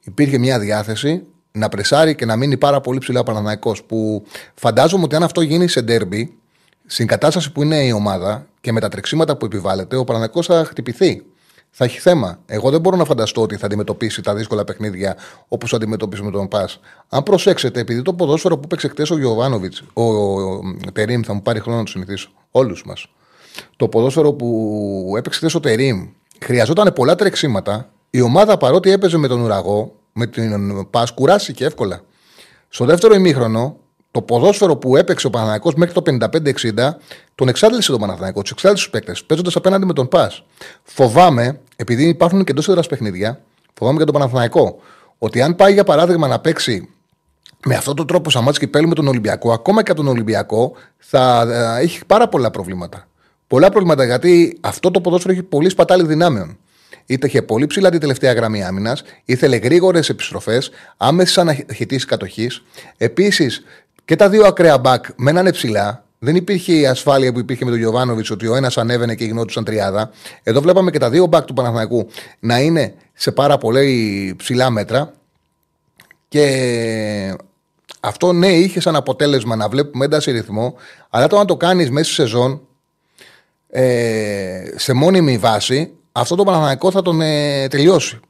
υπήρχε 0.00 0.38
μια 0.38 0.58
διάθεση 0.58 1.22
να 1.52 1.68
πρεσάρει 1.68 2.14
και 2.14 2.24
να 2.24 2.36
μείνει 2.36 2.56
πάρα 2.56 2.80
πολύ 2.80 2.98
ψηλά 2.98 3.20
ο 3.20 3.22
Παναναναϊκό. 3.22 3.76
Που 3.86 4.24
φαντάζομαι 4.54 5.04
ότι 5.04 5.14
αν 5.14 5.22
αυτό 5.22 5.40
γίνει 5.40 5.68
σε 5.68 5.82
ντέρμπι, 5.82 6.34
στην 6.86 7.06
κατάσταση 7.06 7.52
που 7.52 7.62
είναι 7.62 7.84
η 7.84 7.92
ομάδα 7.92 8.46
και 8.60 8.72
με 8.72 8.80
τα 8.80 8.88
τρεξίματα 8.88 9.36
που 9.36 9.44
επιβάλλεται, 9.44 9.96
ο 9.96 10.04
Παναναναϊκό 10.04 10.42
θα 10.42 10.64
χτυπηθεί. 10.64 11.22
Θα 11.70 11.84
έχει 11.84 11.98
θέμα. 11.98 12.38
Εγώ 12.46 12.70
δεν 12.70 12.80
μπορώ 12.80 12.96
να 12.96 13.04
φανταστώ 13.04 13.42
ότι 13.42 13.56
θα 13.56 13.66
αντιμετωπίσει 13.66 14.22
τα 14.22 14.34
δύσκολα 14.34 14.64
παιχνίδια 14.64 15.16
όπως 15.48 15.74
αντιμετώπισε 15.74 16.22
με 16.22 16.30
τον 16.30 16.48
Πας. 16.48 16.80
Αν 17.08 17.22
προσέξετε, 17.22 17.80
επειδή 17.80 18.02
το 18.02 18.14
ποδόσφαιρο 18.14 18.56
που 18.56 18.62
έπαιξε 18.64 18.88
χτες 18.88 19.10
ο 19.10 19.18
Γιωβάνοβιτς, 19.18 19.82
ο, 19.92 20.02
ο, 20.02 20.60
Τερήμ, 20.92 21.20
θα 21.22 21.34
μου 21.34 21.42
πάρει 21.42 21.60
χρόνο 21.60 21.78
να 21.78 21.84
το 21.84 21.90
συνηθίσω, 21.90 22.30
όλους 22.50 22.84
μας. 22.84 23.06
Το 23.76 23.88
ποδόσφαιρο 23.88 24.32
που 24.32 25.14
έπαιξε 25.16 25.38
χτες 25.38 25.54
ο 25.54 25.60
Τερήμ 25.60 26.08
χρειαζόταν 26.40 26.92
πολλά 26.92 27.14
τρεξίματα 27.14 27.90
η 28.10 28.20
ομάδα 28.20 28.56
παρότι 28.56 28.90
έπαιζε 28.90 29.16
με 29.16 29.28
τον 29.28 29.40
ουραγό, 29.40 29.94
με 30.12 30.26
την 30.26 30.90
Πας, 30.90 31.12
κουράστηκε 31.12 31.64
εύκολα. 31.64 32.00
Στο 32.68 32.84
δεύτερο 32.84 33.14
ημίχρονο, 33.14 33.76
το 34.10 34.22
ποδόσφαιρο 34.22 34.76
που 34.76 34.96
έπαιξε 34.96 35.26
ο 35.26 35.30
Παναθηναϊκός 35.30 35.74
μέχρι 35.74 35.94
το 35.94 36.02
55-60, 36.06 36.94
τον 37.34 37.48
εξάντλησε 37.48 37.90
τον 37.90 38.00
Παναθηναϊκό, 38.00 38.42
τους 38.42 38.50
εξάντλησε 38.50 38.84
τους 38.84 38.92
παίκτες, 38.92 39.24
παίζοντας 39.24 39.56
απέναντι 39.56 39.86
με 39.86 39.92
τον 39.92 40.08
Πας. 40.08 40.44
Φοβάμαι, 40.82 41.60
επειδή 41.76 42.08
υπάρχουν 42.08 42.44
και 42.44 42.50
εντός 42.50 42.68
έδρας 42.68 42.86
παιχνίδια, 42.86 43.40
φοβάμαι 43.74 43.96
για 43.96 44.06
τον 44.06 44.14
Παναθηναϊκό, 44.14 44.78
ότι 45.18 45.42
αν 45.42 45.56
πάει 45.56 45.72
για 45.72 45.84
παράδειγμα 45.84 46.26
να 46.28 46.38
παίξει 46.38 46.88
με 47.66 47.74
αυτόν 47.74 47.96
τον 47.96 48.06
τρόπο 48.06 48.30
σαν 48.30 48.42
μάτς 48.42 48.58
με 48.86 48.94
τον 48.94 49.08
Ολυμπιακό, 49.08 49.52
ακόμα 49.52 49.82
και 49.82 49.90
από 49.90 50.00
τον 50.00 50.10
Ολυμπιακό, 50.10 50.72
θα 50.98 51.46
ε, 51.78 51.82
έχει 51.82 52.00
πάρα 52.06 52.28
πολλά 52.28 52.50
προβλήματα. 52.50 53.08
Πολλά 53.46 53.70
προβλήματα 53.70 54.04
γιατί 54.04 54.58
αυτό 54.60 54.90
το 54.90 55.00
ποδόσφαιρο 55.00 55.32
έχει 55.32 55.42
πολύ 55.42 55.68
σπατάλη 55.68 56.06
δυνάμεων 56.06 56.58
είτε 57.10 57.26
είχε 57.26 57.42
πολύ 57.42 57.66
ψηλά 57.66 57.90
την 57.90 58.00
τελευταία 58.00 58.32
γραμμή 58.32 58.64
άμυνας, 58.64 59.02
ήθελε 59.24 59.56
γρήγορες 59.56 60.08
επιστροφές, 60.08 60.70
άμεσε 60.96 61.40
αναχαιτήσει 61.40 62.06
κατοχής. 62.06 62.62
Επίσης 62.96 63.62
και 64.10 64.16
τα 64.16 64.28
δύο 64.28 64.46
ακραία 64.46 64.78
μπακ 64.78 65.04
μένανε 65.16 65.52
ψηλά. 65.52 66.04
Δεν 66.18 66.36
υπήρχε 66.36 66.72
η 66.72 66.86
ασφάλεια 66.86 67.32
που 67.32 67.38
υπήρχε 67.38 67.64
με 67.64 67.70
τον 67.70 67.80
Γιωβάνοβιτς 67.80 68.30
ότι 68.30 68.46
ο 68.46 68.54
ένας 68.54 68.78
ανέβαινε 68.78 69.14
και 69.14 69.24
γινόντουσαν 69.24 69.64
τριάδα. 69.64 70.10
Εδώ 70.42 70.60
βλέπαμε 70.60 70.90
και 70.90 70.98
τα 70.98 71.10
δύο 71.10 71.26
μπακ 71.26 71.44
του 71.44 71.54
Παναθηναϊκού 71.54 72.08
να 72.40 72.60
είναι 72.60 72.94
σε 73.14 73.32
πάρα 73.32 73.58
πολύ 73.58 74.34
ψηλά 74.38 74.70
μέτρα. 74.70 75.12
Και 76.28 77.36
αυτό 78.00 78.32
ναι, 78.32 78.48
είχε 78.48 78.80
σαν 78.80 78.96
αποτέλεσμα 78.96 79.56
να 79.56 79.68
βλέπουμε 79.68 80.04
ένταση 80.04 80.30
ρυθμό, 80.30 80.74
αλλά 81.10 81.26
το 81.26 81.36
να 81.36 81.44
το 81.44 81.56
κάνεις 81.56 81.90
μέσα 81.90 82.04
στη 82.04 82.14
σεζόν 82.14 82.60
ε, 83.70 84.62
σε 84.76 84.92
μόνιμη 84.92 85.38
βάση, 85.38 85.92
αυτό 86.12 86.34
το 86.34 86.44
Παναθηναϊκό 86.44 86.90
θα 86.90 87.02
τον 87.02 87.20
ε, 87.20 87.68
τελειώσει. 87.68 88.20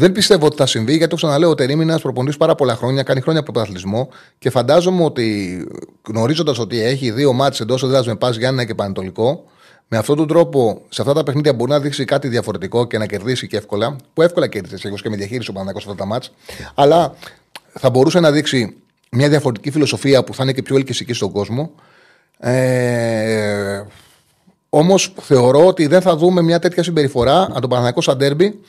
Δεν 0.00 0.12
πιστεύω 0.12 0.46
ότι 0.46 0.56
θα 0.56 0.66
συμβεί, 0.66 0.92
γιατί 0.92 1.10
το 1.10 1.16
ξαναλέω, 1.16 1.50
ο 1.50 1.54
Τερήμι 1.54 1.82
είναι 1.82 1.90
ένας 1.90 2.02
προπονητής 2.02 2.36
πάρα 2.36 2.54
πολλά 2.54 2.74
χρόνια, 2.74 3.02
κάνει 3.02 3.20
χρόνια 3.20 3.42
πρωταθλητισμό 3.42 4.08
και 4.38 4.50
φαντάζομαι 4.50 5.04
ότι 5.04 5.58
γνωρίζοντας 6.08 6.58
ότι 6.58 6.82
έχει 6.82 7.10
δύο 7.10 7.32
μάτσε 7.32 7.62
εντός 7.62 7.82
έδρας 7.82 8.06
με 8.06 8.14
Πας 8.14 8.36
Γιάννα 8.36 8.64
και 8.64 8.74
Πανετολικό, 8.74 9.44
Με 9.88 9.98
αυτόν 9.98 10.16
τον 10.16 10.26
τρόπο, 10.26 10.82
σε 10.88 11.02
αυτά 11.02 11.14
τα 11.14 11.22
παιχνίδια 11.22 11.52
μπορεί 11.52 11.70
να 11.70 11.80
δείξει 11.80 12.04
κάτι 12.04 12.28
διαφορετικό 12.28 12.86
και 12.86 12.98
να 12.98 13.06
κερδίσει 13.06 13.46
και 13.46 13.56
εύκολα. 13.56 13.96
Που 14.14 14.22
εύκολα 14.22 14.46
κέρδισε 14.46 14.86
εγώ 14.88 14.96
και 14.96 15.08
με 15.08 15.16
διαχείριση 15.16 15.50
ο 15.50 15.52
Παναγιώ 15.52 15.78
αυτά 15.78 15.94
τα 15.94 16.04
μάτς. 16.04 16.32
Αλλά 16.74 17.14
θα 17.72 17.90
μπορούσε 17.90 18.20
να 18.20 18.30
δείξει 18.30 18.76
μια 19.10 19.28
διαφορετική 19.28 19.70
φιλοσοφία 19.70 20.24
που 20.24 20.34
θα 20.34 20.42
είναι 20.42 20.52
και 20.52 20.62
πιο 20.62 20.76
ελκυστική 20.76 21.12
στον 21.12 21.32
κόσμο. 21.32 21.70
Ε, 22.38 23.82
Όμως 24.68 25.14
θεωρώ 25.20 25.66
ότι 25.66 25.86
δεν 25.86 26.00
θα 26.00 26.16
δούμε 26.16 26.42
μια 26.42 26.58
τέτοια 26.58 26.82
συμπεριφορά 26.82 27.42
από 27.42 27.60
τον 27.60 27.70
Παναγιώ 27.70 28.02
σαν 28.02 28.18
τέρμπι, 28.18 28.60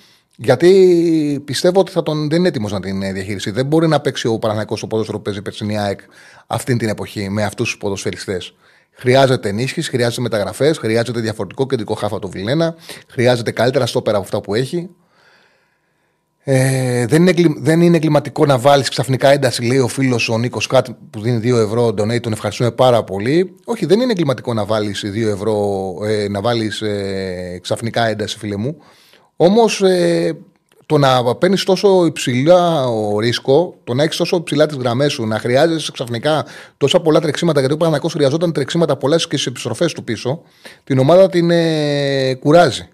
γιατί 0.44 1.42
πιστεύω 1.46 1.80
ότι 1.80 1.92
θα 1.92 2.04
τον, 2.04 2.30
δεν 2.30 2.40
είναι 2.40 2.48
έτοιμος 2.48 2.72
να 2.72 2.80
την 2.80 3.02
ε, 3.02 3.12
διαχειριστεί. 3.12 3.52
Δεν 3.52 3.66
μπορεί 3.66 3.88
να 3.88 4.00
παίξει 4.00 4.28
ο 4.28 4.40
Παναγιώ 4.40 4.78
ο 4.82 4.88
ποδόσφαιρο 4.88 5.18
που 5.18 5.24
παίζει 5.24 5.42
περσινή 5.42 5.80
ΑΕΚ 5.80 6.00
αυτή 6.48 6.76
την 6.76 6.90
εποχή 6.90 7.30
με 7.30 7.44
αυτούς 7.44 7.70
τους 7.70 7.78
ποδοσφαιριστές. 7.78 8.54
Χρειάζεται 8.92 9.50
ενίσχυση, 9.50 9.90
χρειάζεται 9.90 10.22
μεταγραφές, 10.22 10.78
χρειάζεται 10.78 11.20
διαφορετικό 11.20 11.66
κεντρικό 11.66 11.94
χάφα 11.94 12.20
του 12.20 12.30
Βιλένα, 12.30 12.76
χρειάζεται 13.08 13.52
καλύτερα 13.52 13.86
στόπερα 13.86 14.18
από 14.18 14.26
αυτά 14.26 14.42
που 14.42 14.56
έχει. 14.56 14.90
Ε, 16.44 17.06
δεν, 17.06 17.28
είναι, 17.28 17.54
δεν 17.58 17.82
είναι 17.82 17.96
εγκληματικό 17.96 18.46
να 18.46 18.58
βάλεις 18.58 18.90
ξαφνικά 18.90 19.30
ένταση, 19.30 19.64
λέει 19.64 19.78
ο 19.78 19.88
φίλος 19.88 20.30
ο 20.30 20.38
Νίκος 20.38 20.68
Κάτ 20.68 20.88
που 21.10 21.22
δίνει 21.22 21.54
2 21.54 21.58
ευρώ. 21.58 21.88
Donate, 21.88 22.22
τον 22.22 22.32
ευχαριστούμε 22.32 22.72
πάρα 22.72 23.04
πολύ. 23.04 23.56
Όχι, 23.66 23.86
δεν 23.86 24.00
είναι 24.00 24.12
εγκληματικό 24.12 24.54
να 24.54 24.66
βάλεις 24.66 25.04
2 25.06 25.28
ευρώ, 25.28 25.94
ε, 26.04 26.28
να 26.30 26.42
βάλεις 26.42 26.82
ε, 26.82 27.60
ξαφνικά 27.62 28.08
ένταση, 28.08 28.38
φίλε 28.38 28.56
μου. 28.56 28.78
Όμως 29.44 29.82
ε, 29.82 30.38
το 30.86 30.98
να 30.98 31.36
παίρνεις 31.36 31.64
τόσο 31.64 32.06
υψηλά 32.06 32.88
ο 32.88 33.20
ρίσκο, 33.20 33.76
το 33.84 33.94
να 33.94 34.04
έχεις 34.04 34.18
τόσο 34.18 34.38
υψηλά 34.38 34.66
τις 34.66 34.78
γραμμές 34.78 35.14
σου, 35.14 35.26
να 35.26 35.40
χρειάζεσαι 35.40 35.92
ξαφνικά 35.92 36.46
τόσα 36.78 37.00
πολλά 37.00 37.20
τρεξίματα, 37.20 37.60
γιατί 37.60 37.76
ο 37.76 37.78
Παναγό 37.78 38.08
χρειαζόταν 38.08 38.54
τρεξίματα 38.54 38.96
πολλά 38.96 39.16
και 39.16 39.24
στις 39.24 39.46
επιστροφές 39.46 39.94
του 39.94 40.04
πίσω, 40.04 40.42
την 40.84 41.00
ομάδα 41.00 41.30
την 41.30 41.52
ε, 41.52 42.34
κουράζει. 42.34 42.90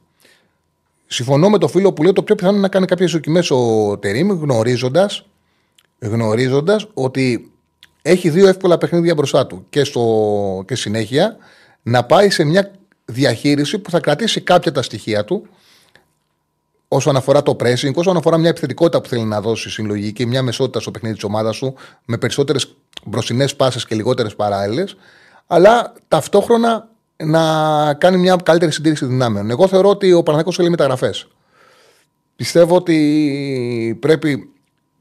Συμφωνώ 1.07 1.49
με 1.49 1.57
το 1.57 1.67
φίλο 1.67 1.93
που 1.93 2.03
λέει 2.03 2.13
το 2.13 2.23
πιο 2.23 2.35
πιθανό 2.35 2.53
είναι 2.53 2.61
να 2.61 2.69
κάνει 2.69 2.85
κάποιες 2.85 3.11
δοκιμές 3.11 3.51
ο 3.51 3.97
Τερήμ, 4.01 4.31
γνωρίζοντας 4.31 5.25
γνωρίζοντας 5.99 6.87
ότι 6.93 7.51
έχει 8.01 8.29
δύο 8.29 8.47
εύκολα 8.47 8.77
παιχνίδια 8.77 9.13
μπροστά 9.13 9.47
του 9.47 9.65
και, 9.69 9.83
στο, 9.83 10.63
και 10.67 10.75
συνέχεια 10.75 11.37
να 11.81 12.03
πάει 12.03 12.29
σε 12.29 12.43
μια 12.43 12.71
διαχείριση 13.05 13.79
που 13.79 13.89
θα 13.89 13.99
κρατήσει 13.99 14.41
κάποια 14.41 14.71
τα 14.71 14.81
στοιχεία 14.81 15.23
του 15.25 15.47
όσον 16.87 17.15
αφορά 17.15 17.43
το 17.43 17.55
pressing, 17.59 17.93
όσον 17.93 18.17
αφορά 18.17 18.37
μια 18.37 18.49
επιθετικότητα 18.49 19.01
που 19.01 19.09
θέλει 19.09 19.23
να 19.23 19.41
δώσει 19.41 19.69
συλλογική, 19.69 20.25
μια 20.25 20.41
μεσότητα 20.41 20.79
στο 20.79 20.91
παιχνίδι 20.91 21.15
της 21.15 21.23
ομάδας 21.23 21.55
σου, 21.55 21.73
με 22.05 22.17
περισσότερες 22.17 22.75
μπροστινές 23.05 23.55
πάσες 23.55 23.85
και 23.85 23.95
λιγότερες 23.95 24.35
παράλληλες, 24.35 24.95
αλλά 25.47 25.93
ταυτόχρονα 26.07 26.89
να 27.17 27.93
κάνει 27.93 28.17
μια 28.17 28.35
καλύτερη 28.43 28.71
συντήρηση 28.71 29.05
δυνάμεων. 29.05 29.49
Εγώ 29.49 29.67
θεωρώ 29.67 29.89
ότι 29.89 30.13
ο 30.13 30.23
Παναγιώτο 30.23 30.51
θέλει 30.51 30.69
μεταγραφές. 30.69 31.27
Πιστεύω 32.35 32.75
ότι 32.75 33.97
πρέπει, 34.01 34.49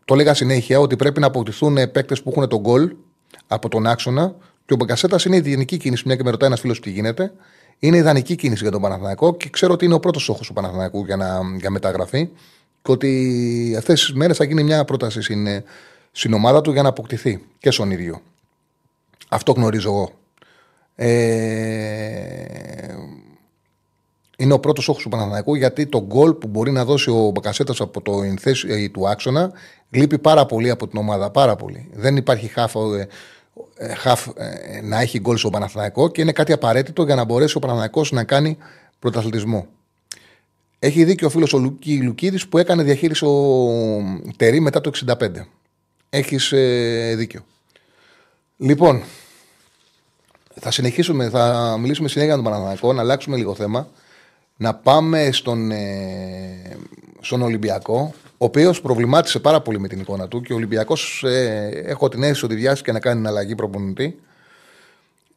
το 0.04 0.14
λέγα 0.14 0.34
συνέχεια, 0.34 0.80
ότι 0.80 0.96
πρέπει 0.96 1.20
να 1.20 1.26
αποκτηθούν 1.26 1.74
παίκτες 1.74 2.22
που 2.22 2.30
έχουν 2.30 2.48
τον 2.48 2.60
γκολ 2.60 2.92
από 3.46 3.68
τον 3.68 3.86
άξονα 3.86 4.34
και 4.66 4.72
ο 4.72 4.76
Μπαγκασέτας 4.76 5.24
είναι 5.24 5.36
η 5.36 5.42
ιδανική 5.44 5.76
κίνηση, 5.76 6.02
μια 6.06 6.16
και 6.16 6.22
με 6.22 6.30
ρωτάει 6.30 6.48
ένας 6.48 6.60
φίλος 6.60 6.80
τι 6.80 6.90
γίνεται. 6.90 7.32
Είναι 7.78 7.96
ιδανική 7.96 8.36
κίνηση 8.36 8.62
για 8.62 8.72
τον 8.72 8.80
Παναθηναϊκό 8.80 9.36
και 9.36 9.48
ξέρω 9.48 9.72
ότι 9.72 9.84
είναι 9.84 9.94
ο 9.94 10.00
πρώτος 10.00 10.22
στόχος 10.22 10.46
του 10.46 10.52
Παναθηναϊκού 10.52 11.04
για, 11.04 11.16
να, 11.16 11.40
για 11.58 11.70
μεταγραφή 11.70 12.28
και 12.82 12.92
ότι 12.92 13.74
αυτές 13.78 14.00
τις 14.00 14.14
μέρες 14.14 14.36
θα 14.36 14.44
γίνει 14.44 14.62
μια 14.62 14.84
πρόταση 14.84 15.22
στην, 15.22 15.46
στην 16.12 16.32
ομάδα 16.32 16.60
του 16.60 16.72
για 16.72 16.82
να 16.82 16.88
αποκτηθεί 16.88 17.44
και 17.58 17.70
στον 17.70 17.90
ίδιο. 17.90 18.20
Αυτό 19.28 19.52
γνωρίζω 19.52 19.88
εγώ. 19.88 20.10
Ε, 20.94 22.26
είναι 24.36 24.52
ο 24.52 24.58
πρώτος 24.58 24.88
όχο 24.88 24.98
του 25.00 25.08
Παναθηναϊκού 25.08 25.54
γιατί 25.54 25.86
το 25.86 26.04
γκολ 26.04 26.32
που 26.32 26.48
μπορεί 26.48 26.70
να 26.70 26.84
δώσει 26.84 27.10
ο 27.10 27.30
Μπακασέτας 27.30 27.80
από 27.80 28.00
το 28.00 28.22
ενθέση 28.22 28.68
ε, 28.70 28.88
του 28.88 29.08
άξονα 29.08 29.52
λείπει 29.90 30.18
πάρα 30.18 30.46
πολύ 30.46 30.70
από 30.70 30.88
την 30.88 30.98
ομάδα. 30.98 31.30
Πάρα 31.30 31.56
πολύ. 31.56 31.88
Δεν 31.92 32.16
υπάρχει 32.16 32.46
χάφ, 32.46 32.74
ε, 33.76 33.86
ε 33.86 33.94
χαφ, 33.94 34.26
ε, 34.36 34.80
να 34.82 35.00
έχει 35.00 35.20
γκολ 35.20 35.36
στο 35.36 35.50
Παναθηναϊκό 35.50 36.08
και 36.08 36.20
είναι 36.20 36.32
κάτι 36.32 36.52
απαραίτητο 36.52 37.02
για 37.02 37.14
να 37.14 37.24
μπορέσει 37.24 37.56
ο 37.56 37.60
Παναθηναϊκός 37.60 38.12
να 38.12 38.24
κάνει 38.24 38.56
πρωταθλητισμό. 38.98 39.66
Έχει 40.78 41.04
δίκιο 41.04 41.26
ο 41.26 41.30
φίλος 41.30 41.52
ο 41.52 41.58
Λουκί, 41.58 42.02
Λουκίδης 42.02 42.48
που 42.48 42.58
έκανε 42.58 42.82
διαχείριση 42.82 43.24
ο 43.24 44.30
Τερή 44.36 44.60
μετά 44.60 44.80
το 44.80 44.90
65. 45.06 45.28
Έχεις 46.10 46.52
δίκιο. 47.14 47.44
Λοιπόν, 48.56 49.02
θα 50.60 50.70
συνεχίσουμε, 50.70 51.28
θα 51.28 51.76
μιλήσουμε 51.80 52.08
συνέχεια 52.08 52.34
για 52.34 52.42
τον 52.42 52.52
Παναθηναϊκό, 52.52 52.92
να 52.92 53.00
αλλάξουμε 53.00 53.36
λίγο 53.36 53.54
θέμα. 53.54 53.88
Να 54.56 54.74
πάμε 54.74 55.32
στον, 55.32 55.70
ε, 55.70 56.76
στον 57.26 57.42
Ολυμπιακό, 57.42 58.14
ο 58.38 58.44
οποίος 58.44 58.80
προβλημάτισε 58.80 59.38
πάρα 59.38 59.60
πολύ 59.60 59.80
με 59.80 59.88
την 59.88 60.00
εικόνα 60.00 60.28
του 60.28 60.40
και 60.40 60.52
ο 60.52 60.56
Ολυμπιακός, 60.56 61.22
ε, 61.24 61.70
έχω 61.84 62.08
την 62.08 62.22
αίσθηση 62.22 62.44
ότι 62.44 62.54
βιάστηκε 62.54 62.92
να 62.92 63.00
κάνει 63.00 63.26
αλλαγή 63.26 63.54
προπονητή. 63.54 64.20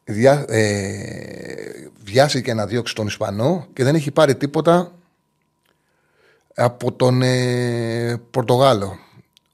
Διά, 0.04 0.46
ε, 0.48 1.90
βιάστηκε 2.04 2.54
να 2.54 2.66
διώξει 2.66 2.96
τον 2.96 3.08
Ισπανό 3.08 3.68
και 3.74 3.84
δεν 3.84 3.96
έχει 3.96 4.12
πάρει 4.12 4.36
τίποτα 4.36 4.92
από 6.56 6.92
τον 6.92 7.22
ε, 7.22 8.22
Πορτογάλο. 8.32 8.98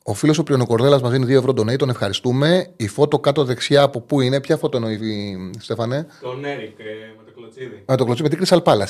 Ο 0.03 0.13
φίλος 0.13 0.37
ο 0.37 0.43
Πριονοκορδέλας 0.43 1.01
μας 1.01 1.11
δίνει 1.11 1.25
2 1.25 1.29
ευρώ 1.37 1.53
τον 1.53 1.77
τον 1.77 1.89
ευχαριστούμε. 1.89 2.67
Η 2.75 2.87
φώτο 2.87 3.19
κάτω 3.19 3.43
δεξιά 3.43 3.81
από 3.81 3.99
πού 4.01 4.21
είναι, 4.21 4.41
ποια 4.41 4.57
φώτο 4.57 4.77
εννοεί, 4.77 5.51
Στέφανε; 5.59 6.07
Τον 6.21 6.45
Έρικ, 6.45 6.79
ε, 6.79 6.83
με 7.17 7.23
το 7.24 7.24
κλωτσίδι. 7.35 7.83
Με 7.85 7.95
το 7.95 8.03
κλωτσίδι, 8.03 8.23
με 8.23 8.29
την 8.29 8.37
Κρυσαλ 8.37 8.61
Πάλα 8.61 8.85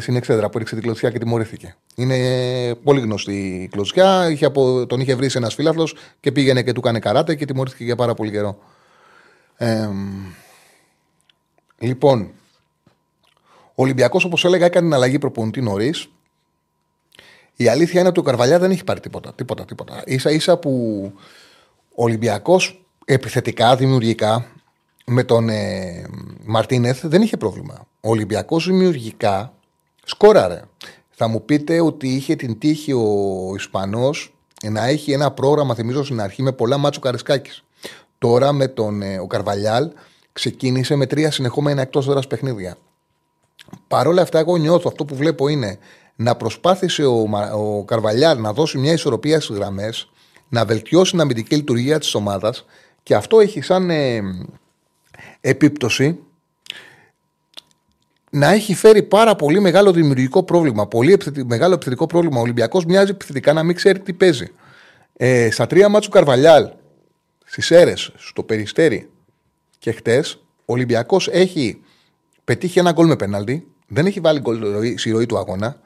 στην 0.00 0.16
Εξέδρα 0.16 0.48
που 0.48 0.56
έριξε 0.56 0.74
την 0.74 0.84
κλωτσιά 0.84 1.10
και 1.10 1.18
τιμωρήθηκε. 1.18 1.76
Είναι 1.94 2.74
πολύ 2.74 3.00
γνωστή 3.00 3.62
η 3.62 3.68
κλωτσιά. 3.68 4.30
Είχε 4.30 4.44
από, 4.44 4.86
τον 4.86 5.00
είχε 5.00 5.14
βρει 5.14 5.28
σε 5.28 5.38
ένας 5.38 5.54
φίλαθλο 5.54 5.88
και 6.20 6.32
πήγαινε 6.32 6.62
και 6.62 6.72
του 6.72 6.80
έκανε 6.80 6.98
καράτε 6.98 7.34
και 7.34 7.44
τιμωρήθηκε 7.44 7.84
για 7.84 7.96
πάρα 7.96 8.14
πολύ 8.14 8.30
καιρό. 8.30 8.58
Ε, 9.56 9.88
λοιπόν, 11.78 12.30
ο 13.80 13.82
Ολυμπιακός, 13.82 14.24
όπως 14.24 14.44
έλεγα, 14.44 14.64
έκανε 14.64 14.86
την 14.86 14.94
αλλαγή 14.94 15.18
προπονητή 15.18 15.60
νωρίς. 15.60 16.08
Η 17.56 17.68
αλήθεια 17.68 18.00
είναι 18.00 18.08
ότι 18.08 18.20
ο 18.20 18.22
Καρβαλιά 18.22 18.58
δεν 18.58 18.70
έχει 18.70 18.84
πάρει 18.84 19.00
τίποτα. 19.00 19.32
Τίποτα, 19.34 19.64
τίποτα. 19.64 20.02
σα 20.06 20.30
ίσα 20.30 20.56
που 20.56 21.02
ο 21.94 22.02
Ολυμπιακός 22.02 22.84
επιθετικά, 23.04 23.76
δημιουργικά, 23.76 24.46
με 25.12 25.24
τον 25.24 25.48
ε, 25.48 26.04
Μαρτίνεθ 26.44 27.06
δεν 27.06 27.22
είχε 27.22 27.36
πρόβλημα. 27.36 27.86
Ο 28.00 28.10
Ολυμπιακός 28.10 28.66
δημιουργικά 28.66 29.52
σκόραρε. 30.04 30.62
Θα 31.10 31.28
μου 31.28 31.44
πείτε 31.44 31.80
ότι 31.80 32.08
είχε 32.08 32.36
την 32.36 32.58
τύχη 32.58 32.92
ο 32.92 33.52
Ισπανός 33.54 34.34
να 34.62 34.86
έχει 34.86 35.12
ένα 35.12 35.30
πρόγραμμα, 35.30 35.74
θυμίζω 35.74 36.04
στην 36.04 36.20
αρχή, 36.20 36.42
με 36.42 36.52
πολλά 36.52 36.76
μάτσο 36.76 37.00
Καρισκάκης. 37.00 37.64
Τώρα 38.18 38.52
με 38.52 38.68
τον 38.68 39.02
ε, 39.02 39.18
ο 39.18 39.26
Καρβαλιάλ 39.26 39.90
ξεκίνησε 40.32 40.96
με 40.96 41.06
τρία 41.06 41.30
συνεχόμενα 41.30 41.82
εκτός 41.82 42.06
δώρα 42.06 42.20
παιχνίδια. 42.28 42.76
Παρ' 43.88 44.06
όλα 44.06 44.22
αυτά, 44.22 44.38
εγώ 44.38 44.56
νιώθω 44.56 44.88
αυτό 44.88 45.04
που 45.04 45.14
βλέπω 45.14 45.48
είναι 45.48 45.78
να 46.16 46.36
προσπάθησε 46.36 47.04
ο, 47.04 47.28
ο 47.54 47.84
Καρβαλιάρ 47.84 48.38
να 48.38 48.52
δώσει 48.52 48.78
μια 48.78 48.92
ισορροπία 48.92 49.40
στις 49.40 49.56
γραμμές, 49.56 50.08
να 50.48 50.64
βελτιώσει 50.64 51.10
την 51.10 51.20
αμυντική 51.20 51.54
λειτουργία 51.54 51.98
της 51.98 52.14
ομάδας 52.14 52.64
και 53.02 53.14
αυτό 53.14 53.40
έχει 53.40 53.60
σαν 53.60 53.90
ε, 53.90 54.20
επίπτωση 55.40 56.18
να 58.30 58.50
έχει 58.50 58.74
φέρει 58.74 59.02
πάρα 59.02 59.36
πολύ 59.36 59.60
μεγάλο 59.60 59.92
δημιουργικό 59.92 60.42
πρόβλημα. 60.42 60.86
Πολύ 60.88 61.18
μεγάλο 61.46 61.74
επιθετικό 61.74 62.06
πρόβλημα. 62.06 62.38
Ο 62.38 62.40
Ολυμπιακός 62.40 62.84
μοιάζει 62.84 63.10
επιθετικά 63.10 63.52
να 63.52 63.62
μην 63.62 63.76
ξέρει 63.76 64.00
τι 64.00 64.12
παίζει. 64.12 64.46
Ε, 65.16 65.50
στα 65.50 65.66
τρία 65.66 65.88
μάτσου 65.88 66.10
Καρβαλιάλ, 66.10 66.68
στις 67.44 67.70
αίρε, 67.70 67.92
στο 68.16 68.42
περιστέρι 68.42 69.10
και 69.78 69.92
χτες, 69.92 70.34
ο 70.64 70.72
Ολυμπιακός 70.72 71.28
έχει 71.28 71.80
πετύχει 72.44 72.78
ένα 72.78 72.92
γκολ 72.92 73.06
με 73.06 73.16
πέναλτι. 73.16 73.66
Δεν 73.86 74.06
έχει 74.06 74.20
βάλει 74.20 74.40
γκολ 74.40 74.58
στη 74.96 75.10
ροή 75.10 75.26
του 75.26 75.38
αγώνα 75.38 75.80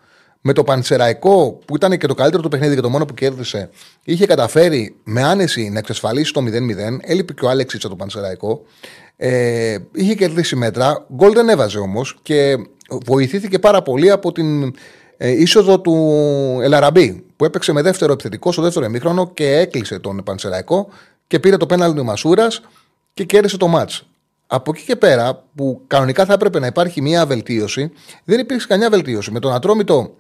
με 0.47 0.53
το 0.53 0.65
Πανσεραϊκό, 0.65 1.59
που 1.65 1.77
ήταν 1.77 1.99
και 1.99 2.07
το 2.07 2.15
καλύτερο 2.15 2.43
του 2.43 2.49
παιχνίδι 2.49 2.75
και 2.75 2.81
το 2.81 2.91
μόνο 2.91 3.05
που 3.05 3.15
κέρδισε, 3.15 3.71
είχε 4.05 4.27
καταφέρει 4.27 4.97
με 5.05 5.23
άνεση 5.23 5.69
να 5.69 5.79
εξασφαλίσει 5.79 6.33
το 6.33 6.41
0-0. 6.41 6.99
Έλειπε 7.01 7.33
και 7.33 7.45
ο 7.45 7.49
Άλεξιτ 7.49 7.81
από 7.81 7.89
το 7.89 7.97
Πανσεραϊκό. 7.97 8.63
Ε, 9.27 9.79
είχε 9.93 10.15
κερδίσει 10.15 10.57
μέτρα. 10.57 11.07
Γκολ 11.15 11.33
δεν 11.33 11.49
έβαζε 11.49 11.79
όμως 11.79 12.19
και 12.23 12.57
βοηθήθηκε 12.89 13.59
πάρα 13.59 13.83
πολύ 13.83 14.11
από 14.11 14.33
την 14.33 14.75
ε, 15.17 15.31
είσοδο 15.31 15.81
του 15.81 15.95
Ελαραμπή, 16.63 17.25
που 17.37 17.45
έπαιξε 17.45 17.73
με 17.73 17.83
δεύτερο 17.83 18.13
επιθετικό 18.13 18.53
στο 18.53 18.63
δεύτερο 18.63 18.85
εμίχρονο 18.85 19.31
και 19.35 19.57
έκλεισε 19.57 19.99
τον 19.99 20.23
Πανσεραϊκό 20.25 20.89
και 21.27 21.39
πήρε 21.39 21.57
το 21.57 21.67
πέναλ 21.67 21.95
του 21.95 22.05
Μασούρας 22.05 22.61
και 23.15 23.25
κέρδισε 23.25 23.57
το 23.57 23.67
μάτ. 23.67 23.91
Από 24.47 24.71
εκεί 24.75 24.85
και 24.85 24.97
πέρα, 24.97 25.45
που 25.55 25.81
κανονικά 25.87 26.25
θα 26.25 26.33
έπρεπε 26.33 26.59
να 26.59 26.67
υπάρχει 26.67 27.01
μια 27.01 27.27
βελτίωση, 27.27 27.91
δεν 28.25 28.39
υπήρξε 28.39 28.67
καμιά 28.67 28.91
βελτίωση. 28.91 29.31
Με 29.31 29.41
τον 29.41 29.53
Ατρόμητο 29.53 30.15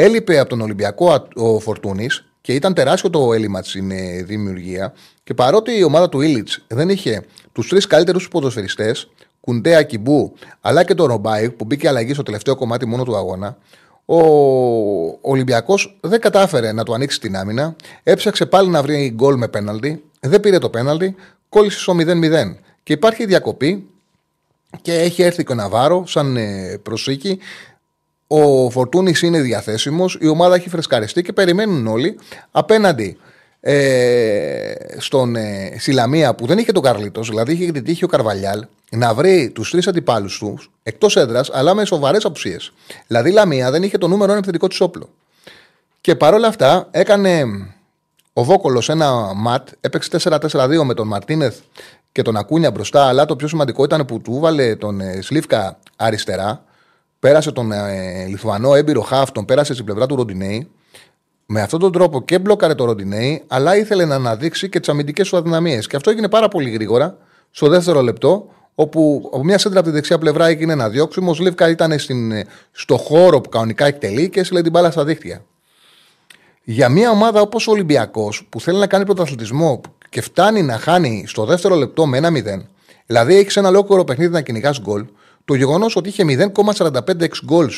Έλειπε 0.00 0.38
από 0.38 0.48
τον 0.48 0.60
Ολυμπιακό 0.60 1.28
ο 1.34 1.60
Φορτούνης 1.60 2.24
και 2.40 2.54
ήταν 2.54 2.74
τεράστιο 2.74 3.10
το 3.10 3.32
έλλειμμα 3.32 3.62
στην 3.62 3.90
ε, 3.90 4.22
δημιουργία. 4.22 4.92
Και 5.24 5.34
παρότι 5.34 5.78
η 5.78 5.82
ομάδα 5.82 6.08
του 6.08 6.20
Ήλιτ 6.20 6.48
δεν 6.66 6.88
είχε 6.88 7.22
τους 7.58 7.68
τρεις 7.68 7.86
καλύτερους 7.86 8.28
ποδοσφαιριστές, 8.28 9.08
Κουντέα 9.40 9.82
Κιμπού, 9.82 10.32
αλλά 10.60 10.84
και 10.84 10.94
τον 10.94 11.06
Ρομπάι 11.06 11.50
που 11.50 11.64
μπήκε 11.64 11.88
αλλαγή 11.88 12.14
στο 12.14 12.22
τελευταίο 12.22 12.56
κομμάτι 12.56 12.86
μόνο 12.86 13.04
του 13.04 13.16
αγώνα, 13.16 13.56
ο 14.04 14.20
Ολυμπιακός 15.20 15.98
δεν 16.00 16.20
κατάφερε 16.20 16.72
να 16.72 16.82
του 16.82 16.94
ανοίξει 16.94 17.20
την 17.20 17.36
άμυνα. 17.36 17.76
Έψαξε 18.02 18.46
πάλι 18.46 18.68
να 18.68 18.82
βρει 18.82 19.12
γκολ 19.14 19.36
με 19.36 19.48
πέναλτι. 19.48 20.04
Δεν 20.20 20.40
πήρε 20.40 20.58
το 20.58 20.70
πέναλτι. 20.70 21.14
Κόλλησε 21.48 21.78
στο 21.78 21.94
0-0. 21.98 22.56
Και 22.82 22.92
υπάρχει 22.92 23.26
διακοπή 23.26 23.88
και 24.82 24.94
έχει 24.94 25.22
έρθει 25.22 25.44
και 25.44 25.52
ο 25.52 25.54
Ναβάρο 25.54 26.06
σαν 26.06 26.36
ε, 26.36 26.78
προσήκη. 26.82 27.38
Ο 28.26 28.70
Φορτούνης 28.70 29.22
είναι 29.22 29.40
διαθέσιμος. 29.40 30.18
Η 30.20 30.26
ομάδα 30.26 30.54
έχει 30.54 30.68
φρεσκαριστεί 30.68 31.22
και 31.22 31.32
περιμένουν 31.32 31.86
όλοι 31.86 32.18
απέναντι 32.50 33.16
ε, 33.70 34.74
στον 34.96 35.36
ε, 35.36 35.76
Σιλαμία 35.78 36.34
που 36.34 36.46
δεν 36.46 36.58
είχε 36.58 36.72
τον 36.72 36.82
Καρλίτος, 36.82 37.28
δηλαδή 37.28 37.52
είχε 37.52 37.72
την 37.72 37.84
τύχη 37.84 38.04
ο 38.04 38.06
Καρβαλιάλ 38.06 38.64
να 38.90 39.14
βρει 39.14 39.50
τους 39.50 39.70
τρεις 39.70 39.86
αντιπάλους 39.86 40.38
τους 40.38 40.70
εκτός 40.82 41.16
έδρας, 41.16 41.50
αλλά 41.52 41.74
με 41.74 41.84
σοβαρές 41.84 42.24
απουσίες. 42.24 42.72
Δηλαδή 43.06 43.28
η 43.30 43.32
Λαμία 43.32 43.70
δεν 43.70 43.82
είχε 43.82 43.98
το 43.98 44.08
νούμερο 44.08 44.28
ένα 44.30 44.38
επιθετικό 44.38 44.68
της 44.68 44.80
όπλο. 44.80 45.08
Και 46.00 46.14
παρόλα 46.14 46.48
αυτά 46.48 46.88
έκανε 46.90 47.44
ο 48.32 48.44
Βόκολος 48.44 48.88
ένα 48.88 49.34
ματ, 49.34 49.68
έπαιξε 49.80 50.10
4-4-2 50.22 50.82
με 50.84 50.94
τον 50.94 51.06
Μαρτίνεθ 51.06 51.58
και 52.12 52.22
τον 52.22 52.36
Ακούνια 52.36 52.70
μπροστά, 52.70 53.06
αλλά 53.06 53.24
το 53.24 53.36
πιο 53.36 53.48
σημαντικό 53.48 53.84
ήταν 53.84 54.04
που 54.04 54.20
του 54.20 54.34
έβαλε 54.36 54.76
τον 54.76 55.00
ε, 55.00 55.20
Σλίφκα 55.22 55.78
αριστερά, 55.96 56.64
πέρασε 57.18 57.52
τον 57.52 57.72
ε, 57.72 58.24
Λιθουανό 58.28 58.74
έμπειρο 58.74 59.00
Χαφ, 59.00 59.32
τον 59.32 59.44
πέρασε 59.44 59.72
στην 59.72 59.84
πλευρά 59.84 60.06
του 60.06 60.16
Ροντινέη 60.16 60.68
με 61.50 61.60
αυτόν 61.60 61.80
τον 61.80 61.92
τρόπο 61.92 62.22
και 62.22 62.38
μπλόκαρε 62.38 62.74
το 62.74 62.84
Ροντινέη, 62.84 63.42
αλλά 63.46 63.76
ήθελε 63.76 64.04
να 64.04 64.14
αναδείξει 64.14 64.68
και 64.68 64.78
τις 64.78 64.88
αμυντικές 64.88 65.28
του 65.28 65.36
αδυναμίες. 65.36 65.86
Και 65.86 65.96
αυτό 65.96 66.10
έγινε 66.10 66.28
πάρα 66.28 66.48
πολύ 66.48 66.70
γρήγορα, 66.70 67.18
στο 67.50 67.68
δεύτερο 67.68 68.02
λεπτό, 68.02 68.48
όπου 68.74 69.30
από 69.32 69.44
μια 69.44 69.58
σέντρα 69.58 69.78
από 69.78 69.88
τη 69.88 69.94
δεξιά 69.94 70.18
πλευρά 70.18 70.46
έγινε 70.46 70.72
ένα 70.72 70.88
διώξιμο. 70.88 71.30
Ο 71.30 71.34
Σλίβκα 71.34 71.68
ήταν 71.68 71.98
στην, 71.98 72.32
στο 72.72 72.96
χώρο 72.96 73.40
που 73.40 73.48
κανονικά 73.48 73.86
εκτελεί 73.86 74.28
και 74.28 74.40
έστειλε 74.40 74.62
την 74.62 74.70
μπάλα 74.70 74.90
στα 74.90 75.04
δίχτυα. 75.04 75.44
Για 76.64 76.88
μια 76.88 77.10
ομάδα 77.10 77.40
όπως 77.40 77.66
ο 77.66 77.70
Ολυμπιακός, 77.70 78.46
που 78.48 78.60
θέλει 78.60 78.78
να 78.78 78.86
κάνει 78.86 79.04
πρωταθλητισμό 79.04 79.80
και 80.08 80.20
φτάνει 80.20 80.62
να 80.62 80.78
χάνει 80.78 81.24
στο 81.26 81.44
δεύτερο 81.44 81.74
λεπτό 81.74 82.06
με 82.06 82.16
ένα 82.16 82.28
0, 82.28 82.62
δηλαδή 83.06 83.36
έχει 83.36 83.58
ένα 83.58 83.68
ολόκληρο 83.68 84.04
παιχνίδι 84.04 84.32
να 84.32 84.40
κυνηγάς 84.40 84.80
γκολ, 84.80 85.06
το 85.44 85.54
γεγονός 85.54 85.96
ότι 85.96 86.08
είχε 86.08 86.24
0,45 86.26 87.28
γκολ 87.44 87.70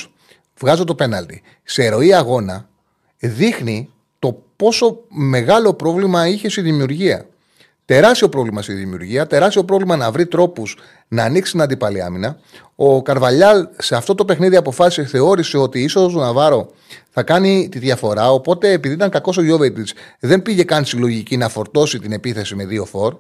βγάζω 0.59 0.85
το 0.85 0.94
πέναλτι 0.94 1.42
σε 1.64 1.88
ροή 1.88 2.14
αγώνα 2.14 2.69
δείχνει 3.20 3.90
το 4.18 4.42
πόσο 4.56 5.00
μεγάλο 5.09 5.74
πρόβλημα 5.74 6.28
είχε 6.28 6.48
στη 6.48 6.61
δημιουργία. 6.61 7.26
Τεράστιο 7.85 8.28
πρόβλημα 8.28 8.62
στη 8.62 8.72
δημιουργία, 8.72 9.26
τεράστιο 9.26 9.64
πρόβλημα 9.64 9.96
να 9.96 10.11
βρει 10.11 10.26
τρόπους 10.26 10.76
να 11.09 11.24
ανοίξει 11.24 11.52
την 11.52 11.61
αντίπαλη 11.61 12.02
άμυνα. 12.02 12.38
Ο 12.74 13.02
Καρβαλιάλ 13.02 13.68
σε 13.78 13.96
αυτό 13.96 14.14
το 14.14 14.24
παιχνίδι 14.24 14.56
αποφάσισε, 14.56 15.09
θεώρησε 15.09 15.59
ότι 15.59 15.83
ίσως 15.83 16.14
ο 16.14 16.18
Ναβάρο 16.18 16.70
θα 17.11 17.22
κάνει 17.22 17.68
τη 17.70 17.78
διαφορά. 17.78 18.33
Οπότε, 18.33 18.72
επειδή 18.72 18.94
ήταν 18.94 19.11
κακός 19.11 19.37
ο 19.37 19.42
Γιώβετιτ, 19.42 19.88
δεν 20.20 20.42
πήγε 20.42 20.64
καν 20.64 20.85
στη 20.85 20.96
λογική 20.96 21.37
να 21.37 21.48
φορτώσει 21.48 21.98
την 21.98 22.12
επίθεση 22.12 22.54
με 22.54 22.64
δύο 22.64 22.85
φορ 22.85 23.16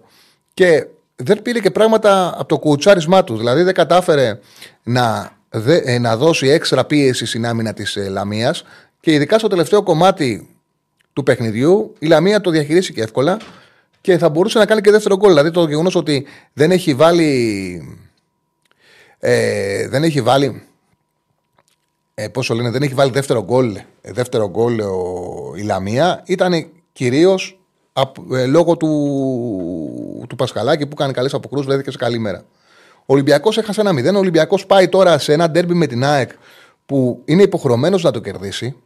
και 0.54 0.86
δεν 1.16 1.42
πήρε 1.42 1.58
και 1.58 1.70
πράγματα 1.70 2.34
από 2.38 2.48
το 2.48 2.58
κουτσάρισμά 2.58 3.24
του. 3.24 3.36
Δηλαδή, 3.36 3.62
δεν 3.62 3.74
κατάφερε 3.74 4.38
να, 4.82 5.36
ε, 5.84 5.98
να 5.98 6.16
δώσει 6.16 6.48
έξτρα 6.48 6.84
πίεση 6.84 7.26
στην 7.26 7.46
άμυνα 7.46 7.72
της 7.72 7.96
ε, 7.96 8.08
Λαμίας 8.08 8.64
και 9.00 9.12
ειδικά 9.12 9.38
στο 9.38 9.48
τελευταίο 9.48 9.82
κομμάτι 9.82 10.48
του 11.12 11.22
παιχνιδιού, 11.22 11.94
η 11.98 12.06
Λαμία 12.06 12.40
το 12.40 12.50
διαχειρίστηκε 12.50 13.02
εύκολα 13.02 13.38
και 14.00 14.18
θα 14.18 14.28
μπορούσε 14.28 14.58
να 14.58 14.66
κάνει 14.66 14.80
και 14.80 14.90
δεύτερο 14.90 15.16
γκολ. 15.16 15.28
Δηλαδή 15.28 15.50
το 15.50 15.68
γεγονός 15.68 15.94
ότι 15.94 16.26
δεν 16.52 16.70
έχει 16.70 16.94
βάλει. 16.94 17.98
Ε, 19.18 19.88
δεν 19.88 20.02
έχει 20.02 20.20
βάλει. 20.20 20.62
Ε, 22.14 22.28
πόσο 22.28 22.54
λένε, 22.54 22.70
δεν 22.70 22.82
έχει 22.82 22.94
βάλει 22.94 23.10
δεύτερο 23.10 23.44
γκολ, 23.44 23.76
ε, 24.00 24.12
δεύτερο 24.12 24.50
γκολ 24.50 24.78
η 25.56 25.62
Λαμία 25.62 26.22
ήταν 26.26 26.66
κυρίως 26.92 27.60
ε, 28.32 28.46
λόγω 28.46 28.76
του, 28.76 30.26
του 30.28 30.36
Πασχαλάκη 30.36 30.86
που 30.86 30.94
κάνει 30.94 31.12
καλές 31.12 31.34
αποκρούσεις, 31.34 31.66
βρέθηκε 31.66 31.90
σε 31.90 31.96
καλή 31.96 32.18
μέρα. 32.18 32.44
Ο 33.00 33.12
Ολυμπιακός 33.12 33.58
έχασε 33.58 33.80
ένα 33.80 33.92
μηδέν. 33.92 34.16
Ο 34.16 34.18
Ολυμπιακός 34.18 34.66
πάει 34.66 34.88
τώρα 34.88 35.18
σε 35.18 35.32
ένα 35.32 35.50
ντέρμπι 35.50 35.74
με 35.74 35.86
την 35.86 36.04
ΑΕΚ 36.04 36.30
που 36.86 37.22
είναι 37.24 37.42
υποχρεωμένος 37.42 38.02
να 38.02 38.10
το 38.10 38.20
κερδίσει. 38.20 38.76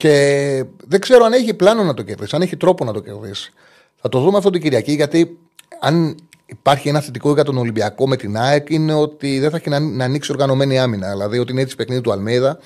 Και 0.00 0.64
δεν 0.86 1.00
ξέρω 1.00 1.24
αν 1.24 1.32
έχει 1.32 1.54
πλάνο 1.54 1.84
να 1.84 1.94
το 1.94 2.02
κερδίσει, 2.02 2.36
αν 2.36 2.42
έχει 2.42 2.56
τρόπο 2.56 2.84
να 2.84 2.92
το 2.92 3.00
κερδίσει. 3.00 3.52
Θα 4.00 4.08
το 4.08 4.20
δούμε 4.20 4.36
αυτό 4.36 4.50
την 4.50 4.60
Κυριακή, 4.60 4.92
γιατί 4.92 5.38
αν 5.80 6.16
υπάρχει 6.46 6.88
ένα 6.88 7.00
θετικό 7.00 7.32
για 7.32 7.44
τον 7.44 7.56
Ολυμπιακό 7.56 8.08
με 8.08 8.16
την 8.16 8.36
ΑΕΚ, 8.36 8.70
είναι 8.70 8.94
ότι 8.94 9.38
δεν 9.38 9.50
θα 9.50 9.56
έχει 9.56 9.68
να, 9.68 9.78
να 9.78 10.04
ανοίξει 10.04 10.32
οργανωμένη 10.32 10.78
άμυνα. 10.78 11.10
Δηλαδή 11.10 11.38
ότι 11.38 11.52
είναι 11.52 11.60
έτσι 11.60 11.76
παιχνίδι 11.76 12.00
του 12.00 12.12
Αλμέδα, 12.12 12.58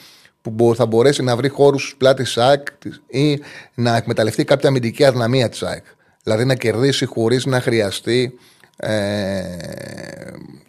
που 0.43 0.73
θα 0.77 0.87
μπορέσει 0.87 1.23
να 1.23 1.37
βρει 1.37 1.49
χώρους 1.49 1.95
πλάτη 1.99 2.23
της 2.23 2.39
ΑΕΚ 2.39 2.67
ή 3.07 3.41
να 3.75 3.97
εκμεταλλευτεί 3.97 4.45
κάποια 4.45 4.69
αμυντική 4.69 5.05
αδυναμία 5.05 5.49
της 5.49 5.63
ΑΕΚ. 5.63 5.85
Δηλαδή 6.23 6.45
να 6.45 6.55
κερδίσει 6.55 7.05
χωρίς 7.05 7.47
να 7.47 7.61
χρειαστεί. 7.61 8.39
Ε, 8.77 9.43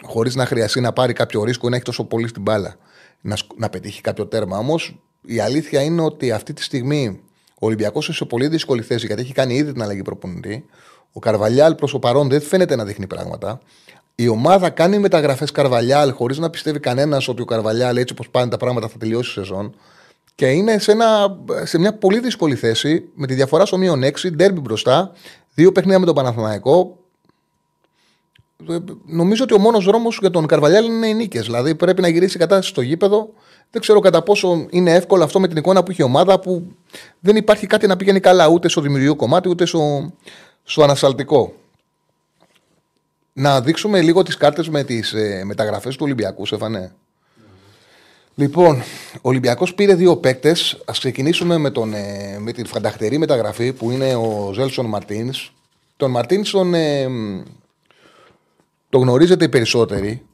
χωρίς 0.01 0.35
να 0.35 0.45
χρειαστεί 0.45 0.81
να 0.81 0.93
πάρει 0.93 1.13
κάποιο 1.13 1.43
ρίσκο 1.43 1.67
ή 1.67 1.69
να 1.69 1.75
έχει 1.75 1.85
τόσο 1.85 2.03
πολύ 2.03 2.27
στην 2.27 2.41
μπάλα. 2.41 2.75
Να, 3.21 3.37
να 3.57 3.69
πετύχει 3.69 4.01
κάποιο 4.01 4.25
τέρμα. 4.25 4.57
Όμως 4.57 4.99
η 5.25 5.39
αλήθεια 5.39 5.81
είναι 5.81 6.01
ότι 6.01 6.31
αυτή 6.31 6.53
τη 6.53 6.63
στιγμή 6.63 7.19
ο 7.53 7.65
Ολυμπιακός 7.65 8.07
είναι 8.07 8.15
σε 8.15 8.25
πολύ 8.25 8.47
δύσκολη 8.47 8.81
θέση 8.81 9.05
γιατί 9.05 9.21
έχει 9.21 9.33
κάνει 9.33 9.55
ήδη 9.55 9.71
την 9.71 9.81
αλλαγή 9.81 10.01
προπονητή. 10.01 10.65
Ο 11.13 11.19
Καρβαλιάλ 11.19 11.75
προς 11.75 11.91
το 11.91 11.99
παρόν 11.99 12.29
δεν 12.29 12.41
φαίνεται 12.41 12.75
να 12.75 12.85
δείχνει 12.85 13.07
πράγματα. 13.07 13.61
Η 14.15 14.27
ομάδα 14.27 14.69
κάνει 14.69 14.99
μεταγραφές 14.99 15.51
Καρβαλιάλ 15.51 16.11
χωρίς 16.11 16.37
να 16.37 16.49
πιστεύει 16.49 16.79
κανένας 16.79 17.27
ότι 17.27 17.41
ο 17.41 17.45
Καρβαλιάλ 17.45 17.97
έτσι 17.97 18.13
όπως 18.13 18.29
πάνε 18.29 18.49
τα 18.49 18.57
πράγματα 18.57 18.87
θα 18.87 18.97
τελειώσει 18.97 19.29
η 19.29 19.33
σεζόν. 19.33 19.75
Και 20.35 20.45
είναι 20.45 20.77
σε, 20.79 20.91
ένα, 20.91 21.37
σε 21.63 21.77
μια 21.77 21.93
πολύ 21.93 22.19
δύσκολη 22.19 22.55
θέση 22.55 23.09
με 23.13 23.27
τη 23.27 23.33
διαφορά 23.33 23.65
στο 23.65 23.77
μείον 23.77 24.01
6, 24.03 24.31
ντέρμπι 24.31 24.59
μπροστά, 24.59 25.11
δύο 25.53 25.71
παιχνίδια 25.71 25.99
με 25.99 26.05
τον 26.05 26.15
Παναθηναϊκό. 26.15 26.97
Ε, 28.69 28.77
νομίζω 29.05 29.43
ότι 29.43 29.53
ο 29.53 29.59
μόνος 29.59 29.85
δρόμος 29.85 30.17
για 30.21 30.29
τον 30.29 30.45
Καρβαλιάλ 30.45 30.85
είναι 30.85 31.07
οι 31.07 31.13
νίκες. 31.13 31.45
Δηλαδή 31.45 31.75
πρέπει 31.75 32.01
να 32.01 32.07
γυρίσει 32.07 32.37
η 32.37 32.39
κατάσταση 32.39 32.69
στο 32.69 32.81
γήπεδο 32.81 33.29
δεν 33.75 33.83
ξέρω 33.83 33.99
κατά 33.99 34.21
πόσο 34.21 34.65
είναι 34.69 34.93
εύκολο 34.93 35.23
αυτό 35.23 35.39
με 35.39 35.47
την 35.47 35.57
εικόνα 35.57 35.83
που 35.83 35.91
είχε 35.91 36.01
η 36.01 36.05
ομάδα 36.05 36.39
που 36.39 36.67
δεν 37.19 37.35
υπάρχει 37.35 37.67
κάτι 37.67 37.87
να 37.87 37.95
πηγαίνει 37.95 38.19
καλά 38.19 38.47
ούτε 38.47 38.69
στο 38.69 38.81
δημιουργικό 38.81 39.15
κομμάτι 39.15 39.49
ούτε 39.49 39.65
στο, 39.65 40.13
στο 40.63 40.83
ανασταλτικό. 40.83 41.53
Να 43.33 43.61
δείξουμε 43.61 44.01
λίγο 44.01 44.23
τις 44.23 44.37
κάρτες 44.37 44.69
με 44.69 44.83
τις 44.83 45.13
ε, 45.13 45.43
μεταγραφές 45.45 45.95
του 45.95 46.01
Ολυμπιακού, 46.03 46.45
Σεφανέ. 46.45 46.93
Λοιπόν, 48.35 48.81
ο 49.15 49.19
Ολυμπιακός 49.21 49.73
πήρε 49.73 49.95
δύο 49.95 50.17
παίκτες. 50.17 50.81
Ας 50.85 50.99
ξεκινήσουμε 50.99 51.57
με, 51.57 51.69
τον, 51.69 51.93
ε, 51.93 52.37
με 52.39 52.51
την 52.51 52.65
φανταχτερή 52.65 53.17
μεταγραφή 53.17 53.73
που 53.73 53.91
είναι 53.91 54.15
ο 54.15 54.51
Ζέλσον 54.53 54.85
Μαρτίνς. 54.85 55.53
Τον 55.97 56.11
Μαρτίνς 56.11 56.51
τον, 56.51 56.73
ε, 56.73 57.07
το 58.89 58.97
γνωρίζετε 58.97 59.45
οι 59.45 59.49
περισσότεροι 59.49 60.25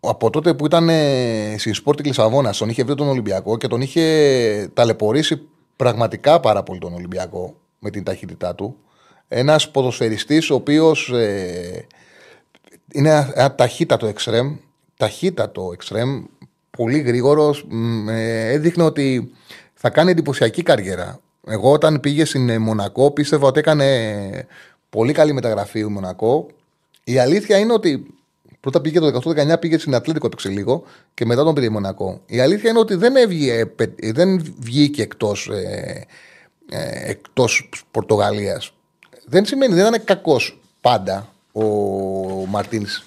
από 0.00 0.30
τότε 0.30 0.54
που 0.54 0.66
ήταν 0.66 0.88
ε, 0.88 1.54
στη 1.58 1.72
Σπόρτη 1.72 2.02
Λισαβόνα, 2.02 2.52
τον 2.52 2.68
είχε 2.68 2.84
βρει 2.84 2.94
τον 2.94 3.08
Ολυμπιακό 3.08 3.56
και 3.56 3.66
τον 3.66 3.80
είχε 3.80 4.70
ταλαιπωρήσει 4.74 5.40
πραγματικά 5.76 6.40
πάρα 6.40 6.62
πολύ 6.62 6.78
τον 6.78 6.94
Ολυμπιακό 6.94 7.54
με 7.78 7.90
την 7.90 8.04
ταχύτητά 8.04 8.54
του. 8.54 8.76
Ένας 9.28 9.70
ποδοσφαιριστής 9.70 10.50
ο 10.50 10.54
οποίος 10.54 11.08
ε, 11.08 11.86
είναι 12.92 13.32
ένα 13.34 13.54
ταχύτατο 13.54 14.06
εξτρέμ, 14.06 14.56
ταχύτατο 14.96 15.70
εξτρέμ, 15.72 16.24
πολύ 16.70 16.98
γρήγορος. 16.98 17.66
Ε, 18.08 18.52
έδειχνε 18.52 18.82
ότι 18.82 19.32
θα 19.74 19.90
κάνει 19.90 20.10
εντυπωσιακή 20.10 20.62
καριέρα. 20.62 21.20
Εγώ 21.46 21.72
όταν 21.72 22.00
πήγε 22.00 22.24
στην 22.24 22.60
Μονακό 22.60 23.10
πίστευα 23.10 23.46
ότι 23.46 23.58
έκανε 23.58 24.46
πολύ 24.90 25.12
καλή 25.12 25.32
μεταγραφή 25.32 25.84
ο 25.84 25.90
Μονακό. 25.90 26.46
Η 27.04 27.18
αλήθεια 27.18 27.58
είναι 27.58 27.72
ότι 27.72 28.17
Πρώτα 28.60 28.80
πήγε 28.80 29.00
το 29.00 29.20
18-19, 29.54 29.60
πήγε 29.60 29.78
στην 29.78 29.94
Ατλέτικο, 29.94 30.26
έπαιξε 30.26 30.48
λίγο 30.48 30.82
και 31.14 31.24
μετά 31.24 31.44
τον 31.44 31.54
πήρε 31.54 31.68
Μονακό. 31.68 32.20
Η 32.26 32.40
αλήθεια 32.40 32.70
είναι 32.70 32.78
ότι 32.78 32.94
δεν, 32.94 33.16
έβγε, 33.16 33.64
δεν 34.12 34.54
βγήκε 34.58 35.02
εκτός 35.02 35.48
ε, 35.48 36.06
ε, 36.70 37.10
εκτός 37.10 37.68
Πορτογαλίας. 37.90 38.72
Δεν 39.26 39.44
σημαίνει, 39.44 39.74
δεν 39.74 39.86
ήταν 39.86 40.04
κακός 40.04 40.60
πάντα 40.80 41.28
ο 41.52 41.62
Μαρτίνς. 42.46 43.02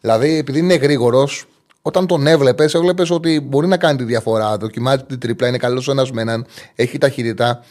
Δηλαδή, 0.00 0.36
επειδή 0.36 0.58
είναι 0.58 0.74
γρήγορος, 0.74 1.46
όταν 1.82 2.06
τον 2.06 2.26
έβλεπες, 2.26 2.74
έβλεπες 2.74 3.10
ότι 3.10 3.40
μπορεί 3.40 3.66
να 3.66 3.76
κάνει 3.76 3.98
τη 3.98 4.04
διαφορά. 4.04 4.56
Δοκιμάζει 4.56 5.02
την 5.02 5.18
τρίπλα, 5.18 5.48
είναι 5.48 5.58
καλός 5.58 5.88
ένας 5.88 6.10
με 6.10 6.20
έναν, 6.20 6.46
έχει 6.74 6.98
ταχύτητα. 6.98 7.64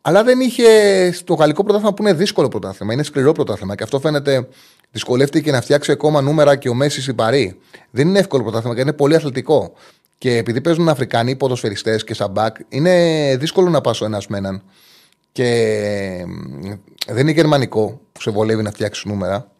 Αλλά 0.00 0.24
δεν 0.24 0.40
είχε 0.40 0.66
στο 1.12 1.34
γαλλικό 1.34 1.62
πρωτάθλημα 1.62 1.94
που 1.94 2.02
είναι 2.02 2.12
δύσκολο 2.12 2.48
πρωτάθλημα, 2.48 2.92
είναι 2.92 3.02
σκληρό 3.02 3.32
πρωτάθλημα 3.32 3.74
και 3.74 3.82
αυτό 3.82 4.00
φαίνεται 4.00 4.48
δυσκολεύτηκε 4.90 5.50
να 5.50 5.60
φτιάξει 5.60 5.92
ακόμα 5.92 6.20
νούμερα 6.20 6.56
και 6.56 6.68
ο 6.68 6.74
Μέση 6.74 7.02
συμπαρή. 7.02 7.58
Δεν 7.90 8.08
είναι 8.08 8.18
εύκολο 8.18 8.42
πρωτάθλημα 8.42 8.74
και 8.74 8.80
είναι 8.80 8.92
πολύ 8.92 9.14
αθλητικό. 9.14 9.72
Και 10.18 10.36
επειδή 10.36 10.60
παίζουν 10.60 10.88
Αφρικανοί 10.88 11.36
ποδοσφαιριστές 11.36 12.04
και 12.04 12.14
σαμπάκ, 12.14 12.56
είναι 12.68 13.36
δύσκολο 13.38 13.70
να 13.70 13.80
πα 13.80 13.94
ο 14.00 14.04
ένας 14.04 14.26
με 14.26 14.38
έναν. 14.38 14.62
Και 15.32 16.24
δεν 17.06 17.18
είναι 17.18 17.30
γερμανικό 17.30 18.00
που 18.12 18.20
σε 18.20 18.30
βολεύει 18.30 18.62
να 18.62 18.70
φτιάξεις 18.70 19.04
νούμερα. 19.04 19.50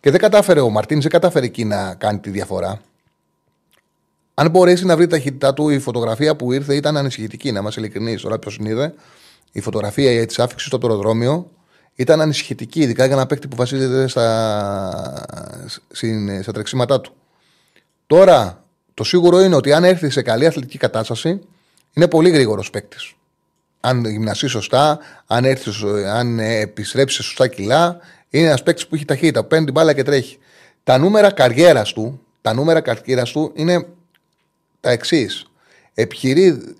Και 0.00 0.10
δεν 0.10 0.20
κατάφερε 0.20 0.60
ο 0.60 0.70
Μαρτίν, 0.70 1.00
δεν 1.00 1.10
κατάφερε 1.10 1.46
εκεί 1.46 1.64
να 1.64 1.94
κάνει 1.94 2.18
τη 2.18 2.30
διαφορά. 2.30 2.80
Αν 4.34 4.50
μπορέσει 4.50 4.84
να 4.84 4.96
βρει 4.96 5.06
τα 5.06 5.16
ταχύτητά 5.16 5.54
του, 5.54 5.68
η 5.68 5.78
φωτογραφία 5.78 6.36
που 6.36 6.52
ήρθε 6.52 6.74
ήταν 6.74 6.96
ανησυχητική. 6.96 7.52
Να 7.52 7.58
είμαστε 7.58 7.80
ειλικρινείς. 7.80 8.22
Τώρα, 8.22 8.38
ποιος 8.38 8.56
την 8.56 8.66
είδε, 8.66 8.94
η 9.52 9.60
φωτογραφία 9.60 10.26
της 10.26 10.38
άφηξης 10.38 10.68
στο 10.68 10.78
αεροδρόμιο 10.82 11.50
ήταν 12.00 12.20
ανησυχητική, 12.20 12.80
ειδικά 12.80 13.04
για 13.04 13.14
ένα 13.14 13.26
παίκτη 13.26 13.48
που 13.48 13.56
βασίζεται 13.56 14.08
στα, 14.08 15.24
στα 16.42 16.52
τρεξίματά 16.52 17.00
του. 17.00 17.12
Τώρα, 18.06 18.64
το 18.94 19.04
σίγουρο 19.04 19.40
είναι 19.40 19.54
ότι 19.54 19.72
αν 19.72 19.84
έρθει 19.84 20.10
σε 20.10 20.22
καλή 20.22 20.46
αθλητική 20.46 20.78
κατάσταση, 20.78 21.40
είναι 21.92 22.08
πολύ 22.08 22.30
γρήγορος 22.30 22.70
παίκτης. 22.70 23.14
Αν 23.80 24.04
γυμναστεί 24.04 24.46
σωστά, 24.46 24.98
αν, 25.26 25.44
έρθει, 25.44 25.70
αν 26.06 26.38
επιστρέψει 26.38 27.16
σε 27.16 27.22
σωστά 27.22 27.48
κιλά, 27.48 27.98
είναι 28.30 28.46
ένας 28.46 28.62
παίκτης 28.62 28.86
που 28.86 28.94
έχει 28.94 29.04
ταχύτητα, 29.04 29.44
παίρνει 29.44 29.64
την 29.64 29.74
μπάλα 29.74 29.92
και 29.92 30.02
τρέχει. 30.02 30.38
Τα 30.84 30.98
νούμερα 30.98 31.30
καριέρας 31.30 31.92
του, 31.92 32.20
τα 32.42 32.54
νούμερα 32.54 32.80
καριέρας 32.80 33.30
του 33.30 33.52
είναι 33.54 33.86
τα 34.80 34.90
εξής. 34.90 35.46
Επιχειρεί 35.94 36.76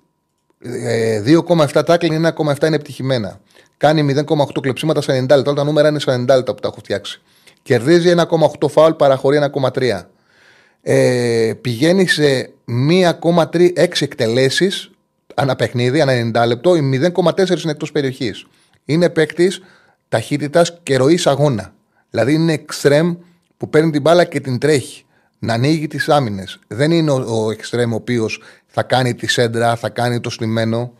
2,7 1.25 1.85
τάκλινγκ, 1.85 2.27
1,7 2.27 2.67
είναι 2.67 2.77
επιτυχημένα. 2.77 3.41
Κάνει 3.81 4.15
0,8 4.29 4.61
κλεψίματα 4.61 5.01
σε 5.01 5.13
90 5.13 5.15
λεπτά. 5.19 5.35
Όλα 5.35 5.55
τα 5.55 5.65
νούμερα 5.65 5.89
είναι 5.89 5.99
σε 5.99 6.11
90 6.11 6.17
λεπτά 6.17 6.55
που 6.55 6.61
τα 6.61 6.69
έχω 6.69 6.79
φτιάξει. 6.79 7.21
Κερδίζει 7.63 8.15
1,8 8.17 8.69
φάουλ, 8.69 8.93
παραχωρεί 8.93 9.39
1,3. 9.73 10.09
Ε, 10.83 11.53
πηγαίνει 11.61 12.07
σε 12.07 12.53
1,6 12.65 14.03
εκτελέσεις 14.03 14.91
ανά 15.35 15.57
παιχνίδι, 15.57 16.01
ανά 16.01 16.43
90 16.43 16.47
λεπτό. 16.47 16.77
Οι 16.77 16.81
0,4 16.81 17.63
είναι 17.63 17.71
εκτός 17.71 17.93
περιοχής. 17.93 18.47
Είναι 18.85 19.09
παίκτης 19.09 19.63
ταχύτητας 20.09 20.79
και 20.83 20.97
ροής 20.97 21.27
αγώνα. 21.27 21.75
Δηλαδή 22.11 22.33
είναι 22.33 22.53
εξτρέμ 22.53 23.15
που 23.57 23.71
παίρνει 23.71 23.91
την 23.91 24.01
μπάλα 24.01 24.25
και 24.25 24.41
την 24.41 24.59
τρέχει. 24.59 25.05
Να 25.39 25.53
ανοίγει 25.53 25.87
τις 25.87 26.09
άμυνες. 26.09 26.59
Δεν 26.67 26.91
είναι 26.91 27.11
ο 27.11 27.51
εξτρέμ 27.51 27.93
ο 27.93 27.97
οποίος 27.97 28.43
θα 28.67 28.83
κάνει 28.83 29.15
τη 29.15 29.27
σέντρα, 29.27 29.77
θα 29.77 29.89
κάνει 29.89 30.21
το 30.21 30.31
στημένο. 30.31 30.93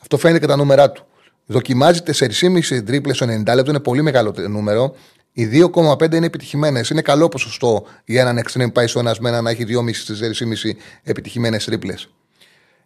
Αυτό 0.00 0.18
φαίνεται 0.18 0.40
και 0.40 0.46
τα 0.46 0.56
νούμερά 0.56 0.90
του. 0.90 1.07
Δοκιμάζει 1.50 2.00
4,5 2.04 2.84
τρίπλες 2.84 3.16
στο 3.16 3.26
90 3.26 3.54
λεπτό, 3.54 3.70
είναι 3.70 3.80
πολύ 3.80 4.02
μεγάλο 4.02 4.34
νούμερο. 4.48 4.94
Οι 5.32 5.46
2,5 5.46 6.14
είναι 6.14 6.26
επιτυχημένες. 6.26 6.90
Είναι 6.90 7.02
καλό 7.02 7.28
ποσοστό 7.28 7.84
για 8.04 8.20
έναν 8.20 8.38
εξτρέμ 8.38 8.70
πάει 8.70 8.86
στο 8.86 8.98
ένα 8.98 9.14
μένα 9.20 9.40
να 9.40 9.50
έχει 9.50 9.64
2,5-4,5 9.64 10.76
επιτυχημένες 11.02 11.64
τρίπλες. 11.64 12.08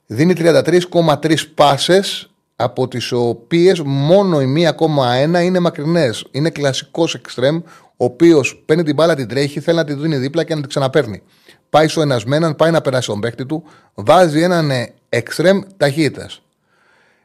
Δίνει 0.07 0.33
33,3 0.33 1.35
πάσες, 1.55 2.31
από 2.57 2.89
τις 2.89 3.13
οποίες 3.13 3.81
μόνο 3.85 4.41
η 4.41 4.47
1,1 4.47 5.43
είναι 5.43 5.59
μακρινές. 5.59 6.27
Είναι 6.31 6.51
κλασικός 6.51 7.15
εξτρέμ, 7.15 7.57
ο 7.97 8.05
οποίος 8.05 8.63
παίρνει 8.67 8.83
την 8.83 8.95
μπάλα, 8.95 9.15
την 9.15 9.29
τρέχει, 9.29 9.61
θέλει 9.61 9.77
να 9.77 9.85
τη 9.85 9.95
δίνει 9.95 10.17
δίπλα 10.17 10.45
και 10.45 10.55
να 10.55 10.61
την 10.61 10.69
ξαναπέρνει. 10.69 11.23
Πάει 11.71 11.89
στο 11.89 12.01
ένας 12.01 12.25
μένα, 12.25 12.55
πάει 12.55 12.71
να 12.71 12.81
περάσει 12.81 13.09
τον 13.09 13.21
παίκτη 13.21 13.47
του, 13.47 13.65
βάζει 13.95 14.43
έναν 14.43 14.71
εξτρέμ 15.09 15.61
ταχύτητας. 15.77 16.43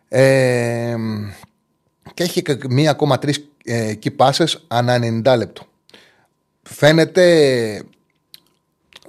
Ε, 0.10 0.96
και 2.14 2.24
έχει 2.24 2.44
μία 2.70 2.92
ακόμα 2.92 3.20
τρεις 3.20 3.50
ε, 3.64 3.94
key 4.04 4.16
passes 4.18 4.54
ανά 4.68 5.00
90 5.24 5.38
λεπτό. 5.38 5.66
Φαίνεται 6.64 7.84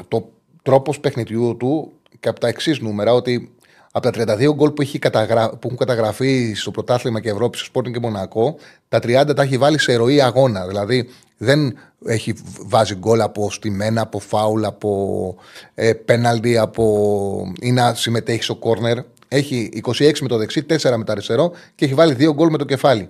το 0.08 0.30
τρόπος 0.62 1.00
παιχνιδιού 1.00 1.56
του 1.56 1.92
και 2.20 2.28
από 2.28 2.40
τα 2.40 2.48
εξής 2.48 2.80
νούμερα 2.80 3.12
ότι 3.12 3.52
από 3.92 4.11
τα 4.11 4.37
32 4.37 4.54
γκολ 4.54 4.70
που, 4.70 4.84
που 5.61 5.66
έχουν 5.66 5.76
καταγραφεί 5.76 6.52
στο 6.54 6.70
πρωτάθλημα 6.70 7.20
και 7.20 7.28
Ευρώπη, 7.28 7.58
στο 7.58 7.70
Sporting 7.74 7.92
και 7.92 8.00
Μονακό, 8.00 8.56
τα 8.88 8.98
30 8.98 9.32
τα 9.37 9.42
έχει 9.42 9.58
βάλει 9.58 9.78
σε 9.78 9.94
ροή 9.94 10.20
αγώνα. 10.20 10.66
Δηλαδή 10.66 11.08
δεν 11.37 11.78
έχει 12.04 12.34
βάζει 12.66 12.94
γκολ 12.94 13.20
από 13.20 13.50
στημένα, 13.50 14.00
από 14.00 14.18
φάουλ, 14.18 14.64
από 14.64 15.37
ε, 15.74 15.92
πέναλτι, 15.92 16.58
από 16.58 17.52
ή 17.61 17.72
να 17.72 17.94
συμμετέχει 17.94 18.42
στο 18.42 18.54
κόρνερ. 18.54 18.98
Έχει 19.28 19.82
26 19.98 20.18
με 20.20 20.28
το 20.28 20.36
δεξί, 20.36 20.66
4 20.68 20.94
με 20.96 21.04
το 21.04 21.12
αριστερό 21.12 21.52
και 21.74 21.84
έχει 21.84 21.94
βάλει 21.94 22.16
2 22.18 22.32
γκολ 22.34 22.50
με 22.50 22.58
το 22.58 22.64
κεφάλι. 22.64 23.08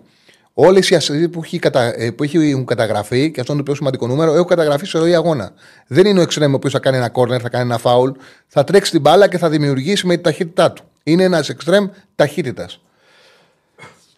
Όλες 0.61 0.91
οι 0.91 0.95
ασθενεί 0.95 1.29
που, 1.29 1.41
έχει 1.45 1.59
κατα... 1.59 2.01
Ε, 2.01 2.11
που 2.11 2.25
έχουν 2.25 2.65
καταγραφεί, 2.65 3.31
και 3.31 3.41
αυτό 3.41 3.53
είναι 3.53 3.63
το 3.63 3.67
πιο 3.67 3.75
σημαντικό 3.75 4.07
νούμερο, 4.07 4.33
έχουν 4.35 4.47
καταγραφεί 4.47 4.87
σε 4.87 4.99
ροή 4.99 5.15
αγώνα. 5.15 5.53
Δεν 5.87 6.07
είναι 6.07 6.19
ο 6.19 6.23
εξτρέμ 6.23 6.53
ο 6.53 6.57
οποίος 6.57 6.73
θα 6.73 6.79
κάνει 6.79 6.97
ένα 6.97 7.09
κόρνερ, 7.09 7.41
θα 7.43 7.49
κάνει 7.49 7.65
ένα 7.65 7.79
φάουλ, 7.79 8.11
θα 8.47 8.65
τρέξει 8.65 8.91
την 8.91 9.01
μπάλα 9.01 9.29
και 9.29 9.39
θα 9.39 9.49
δημιουργήσει 9.49 10.07
με 10.07 10.17
τη 10.17 10.23
ταχύτητά 10.23 10.73
του. 10.73 10.85
Είναι 11.03 11.23
ένας 11.23 11.49
εξτρέμ 11.49 11.87
ταχύτητας. 12.15 12.81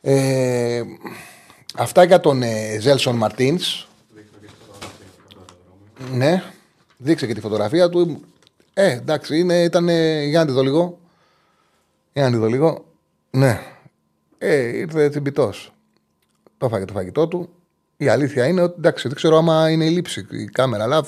Ε, 0.00 0.82
αυτά 1.76 2.04
για 2.04 2.20
τον 2.20 2.42
ε, 2.42 2.78
Ζέλσον 2.80 3.16
Μαρτίνς. 3.16 3.88
Ναι, 6.12 6.42
δείξε 6.96 7.26
και 7.26 7.34
τη 7.34 7.40
φωτογραφία 7.40 7.88
του. 7.88 8.20
Ε, 8.74 8.90
εντάξει, 8.90 9.38
είναι, 9.38 9.62
ήταν. 9.62 9.88
Για 10.28 10.38
να 10.38 10.46
τη 10.46 10.52
δω 10.52 10.62
λίγο. 10.62 10.99
Για 12.12 12.22
να 12.22 12.30
τη 12.30 12.36
δω 12.36 12.46
λίγο. 12.46 12.84
Ναι. 13.30 13.60
Ε, 14.38 14.78
ήρθε 14.78 15.08
τσιμπητό. 15.08 15.52
Το 16.58 16.66
έφαγε 16.66 16.84
το 16.84 16.92
φαγητό 16.92 17.28
του. 17.28 17.48
Η 17.96 18.08
αλήθεια 18.08 18.46
είναι 18.46 18.60
ότι 18.60 18.74
εντάξει, 18.78 19.08
δεν 19.08 19.16
ξέρω 19.16 19.36
άμα 19.36 19.70
είναι 19.70 19.84
η 19.84 19.90
λήψη 19.90 20.26
η 20.30 20.44
κάμερα, 20.44 20.82
αλλά 20.82 21.04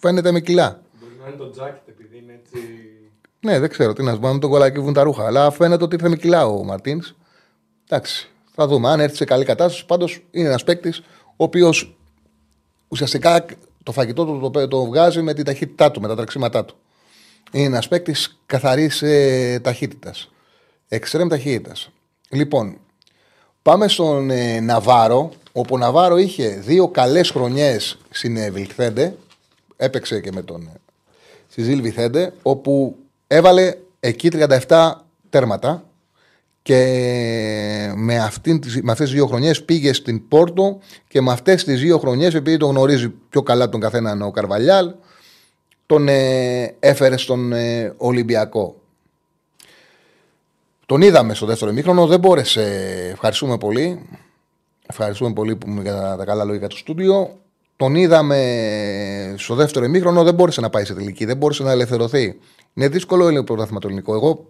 φαίνεται 0.00 0.32
με 0.32 0.40
κιλά. 0.40 0.82
Μπορεί 1.00 1.12
να 1.22 1.28
είναι 1.28 1.36
το 1.36 1.50
τζάκετ 1.50 1.88
επειδή 1.88 2.18
είναι 2.18 2.32
έτσι. 2.32 2.58
Ναι, 3.40 3.58
δεν 3.58 3.68
ξέρω 3.68 3.92
τι 3.92 4.02
να 4.02 4.12
σου 4.12 4.18
πω, 4.18 4.38
τον 4.38 4.50
κολλάκι 4.50 4.92
τα 4.92 5.02
ρούχα. 5.02 5.26
Αλλά 5.26 5.50
φαίνεται 5.50 5.84
ότι 5.84 5.94
ήρθε 5.94 6.08
με 6.08 6.16
κιλά 6.16 6.46
ο 6.46 6.64
Μαρτίνς. 6.64 7.14
Εντάξει, 7.88 8.30
θα 8.54 8.66
δούμε. 8.66 8.88
Αν 8.88 9.00
έρθει 9.00 9.16
σε 9.16 9.24
καλή 9.24 9.44
κατάσταση, 9.44 9.86
πάντως 9.86 10.22
είναι 10.30 10.48
ένας 10.48 10.64
παίκτης 10.64 11.02
ο 11.26 11.44
οποίος 11.44 11.96
ουσιαστικά 12.88 13.44
το 13.82 13.92
φαγητό 13.92 14.24
του 14.24 14.50
το, 14.50 14.68
το 14.68 14.84
βγάζει 14.84 15.22
με 15.22 15.34
την 15.34 15.44
ταχύτητά 15.44 15.90
του, 15.90 16.00
με 16.00 16.08
τα 16.08 16.16
τρεξίματά 16.16 16.64
του. 16.64 16.76
Είναι 17.52 17.64
ένας 17.64 17.88
παίκτης 17.88 18.40
καθαρής 18.46 19.02
ε, 19.02 19.60
ταχύτητας. 19.62 20.30
Εξτρέμ 20.88 21.28
ταχύτητας. 21.28 21.90
Λοιπόν, 22.28 22.76
πάμε 23.62 23.88
στον 23.88 24.30
ε, 24.30 24.60
Ναβάρο, 24.60 25.32
όπου 25.52 25.74
ο 25.74 25.78
Ναβάρο 25.78 26.16
είχε 26.16 26.48
δύο 26.48 26.88
καλές 26.88 27.30
χρονιές 27.30 27.98
στην 28.10 28.52
Βιλθέντε. 28.52 29.16
Έπαιξε 29.76 30.20
και 30.20 30.32
με 30.32 30.42
τον 30.42 30.62
ε, 30.62 30.80
Σιζίλ 31.48 31.80
Βιθέντε, 31.80 32.32
όπου 32.42 32.96
έβαλε 33.26 33.74
εκεί 34.00 34.28
37 34.68 34.92
τέρματα 35.30 35.84
και 36.62 37.92
με, 37.94 38.18
αυτήν, 38.18 38.60
με 38.82 38.92
αυτές 38.92 39.06
τις 39.06 39.16
δύο 39.16 39.26
χρονιές 39.26 39.64
πήγε 39.64 39.92
στην 39.92 40.28
Πόρτο 40.28 40.78
και 41.08 41.20
με 41.20 41.32
αυτές 41.32 41.64
τις 41.64 41.80
δύο 41.80 41.98
χρονιές 41.98 42.34
επειδή 42.34 42.56
τον 42.56 42.70
γνωρίζει 42.70 43.08
πιο 43.08 43.42
καλά 43.42 43.68
τον 43.68 43.80
καθέναν 43.80 44.22
ο 44.22 44.30
Καρβαλιάλ 44.30 44.94
τον 45.86 46.08
ε, 46.08 46.74
έφερε 46.80 47.16
στον 47.16 47.52
ε, 47.52 47.94
Ολυμπιακό. 47.96 48.80
Τον 50.86 51.02
είδαμε 51.02 51.34
στο 51.34 51.46
δεύτερο 51.46 51.70
ημίχρονο, 51.70 52.06
δεν 52.06 52.18
μπόρεσε. 52.18 52.62
Ευχαριστούμε 53.12 53.58
πολύ. 53.58 54.08
Ευχαριστούμε 54.86 55.32
πολύ 55.32 55.56
που 55.56 55.70
για 55.82 56.14
τα 56.18 56.24
καλά 56.24 56.44
λόγια 56.44 56.68
του 56.68 56.76
στούντιο. 56.76 57.38
Τον 57.76 57.94
είδαμε 57.94 59.34
στο 59.38 59.54
δεύτερο 59.54 59.84
ημίχρονο, 59.84 60.24
δεν 60.24 60.34
μπόρεσε 60.34 60.60
να 60.60 60.70
πάει 60.70 60.84
σε 60.84 60.94
τελική, 60.94 61.24
δεν 61.24 61.36
μπόρεσε 61.36 61.62
να 61.62 61.70
ελευθερωθεί. 61.70 62.38
Είναι 62.74 62.88
δύσκολο 62.88 63.32
το 63.32 63.44
πρωτάθλημα 63.44 63.80
το 63.80 63.86
ελληνικό. 63.86 64.14
Εγώ 64.14 64.46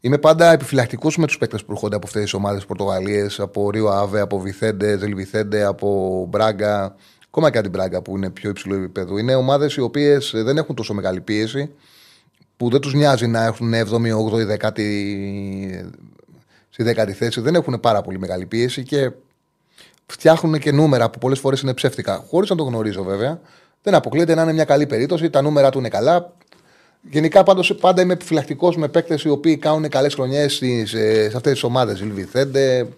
είμαι 0.00 0.18
πάντα 0.18 0.52
επιφυλακτικός 0.52 1.16
με 1.16 1.26
τους 1.26 1.38
παίκτες 1.38 1.64
που 1.64 1.72
έρχονται 1.72 1.96
από 1.96 2.06
αυτές 2.06 2.22
τις 2.22 2.32
ομάδες 2.32 2.66
Πορτογαλίες, 2.66 3.40
από 3.40 3.70
Ρίο 3.70 3.88
Αβε, 3.88 4.20
από 4.20 4.40
Βιθέντε, 4.40 4.98
Ζελβιθέντε, 4.98 5.64
από 5.64 6.26
Μπράγκα, 6.28 6.94
ακόμα 7.26 7.50
και 7.50 7.60
την 7.60 7.70
Μπράγκα 7.70 8.02
που 8.02 8.16
είναι 8.16 8.30
πιο 8.30 8.50
υψηλό 8.50 8.74
επίπεδο. 8.74 9.18
Είναι 9.18 9.34
ομάδες 9.34 9.74
οι 9.74 9.80
οποίες 9.80 10.32
δεν 10.34 10.56
έχουν 10.56 10.74
τόσο 10.74 10.94
μεγάλη 10.94 11.20
πίεση 11.20 11.70
που 12.58 12.70
δεν 12.70 12.80
τους 12.80 12.94
νοιάζει 12.94 13.26
να 13.26 13.44
έχουν 13.44 13.72
7η, 13.74 14.12
8η, 14.32 14.58
10η 14.58 14.82
στη 16.70 16.82
δέκατη 16.82 17.12
θέση. 17.12 17.40
Δεν 17.40 17.54
έχουν 17.54 17.80
πάρα 17.80 18.02
πολύ 18.02 18.18
μεγάλη 18.18 18.46
πίεση 18.46 18.82
και 18.82 19.10
φτιάχνουν 20.06 20.58
και 20.58 20.72
νούμερα 20.72 21.10
που 21.10 21.18
πολλές 21.18 21.38
φορές 21.38 21.60
είναι 21.60 21.74
ψεύτικα. 21.74 22.24
Χωρίς 22.28 22.50
να 22.50 22.56
το 22.56 22.62
γνωρίζω 22.62 23.02
βέβαια. 23.02 23.40
Δεν 23.82 23.94
αποκλείεται 23.94 24.34
να 24.34 24.42
είναι 24.42 24.52
μια 24.52 24.64
καλή 24.64 24.86
περίπτωση. 24.86 25.30
Τα 25.30 25.42
νούμερα 25.42 25.70
του 25.70 25.78
είναι 25.78 25.88
καλά. 25.88 26.32
Γενικά 27.10 27.42
πάντως, 27.42 27.74
πάντα 27.74 28.02
είμαι 28.02 28.12
επιφυλακτικός 28.12 28.76
με 28.76 28.88
παίκτες 28.88 29.22
οι 29.22 29.28
οποίοι 29.28 29.56
κάνουν 29.56 29.88
καλές 29.88 30.14
χρονιές 30.14 30.62
σε 30.84 31.24
αυτές 31.24 31.52
τις 31.52 31.62
ομάδες. 31.62 32.00
Ιλβιθέντε, 32.00 32.88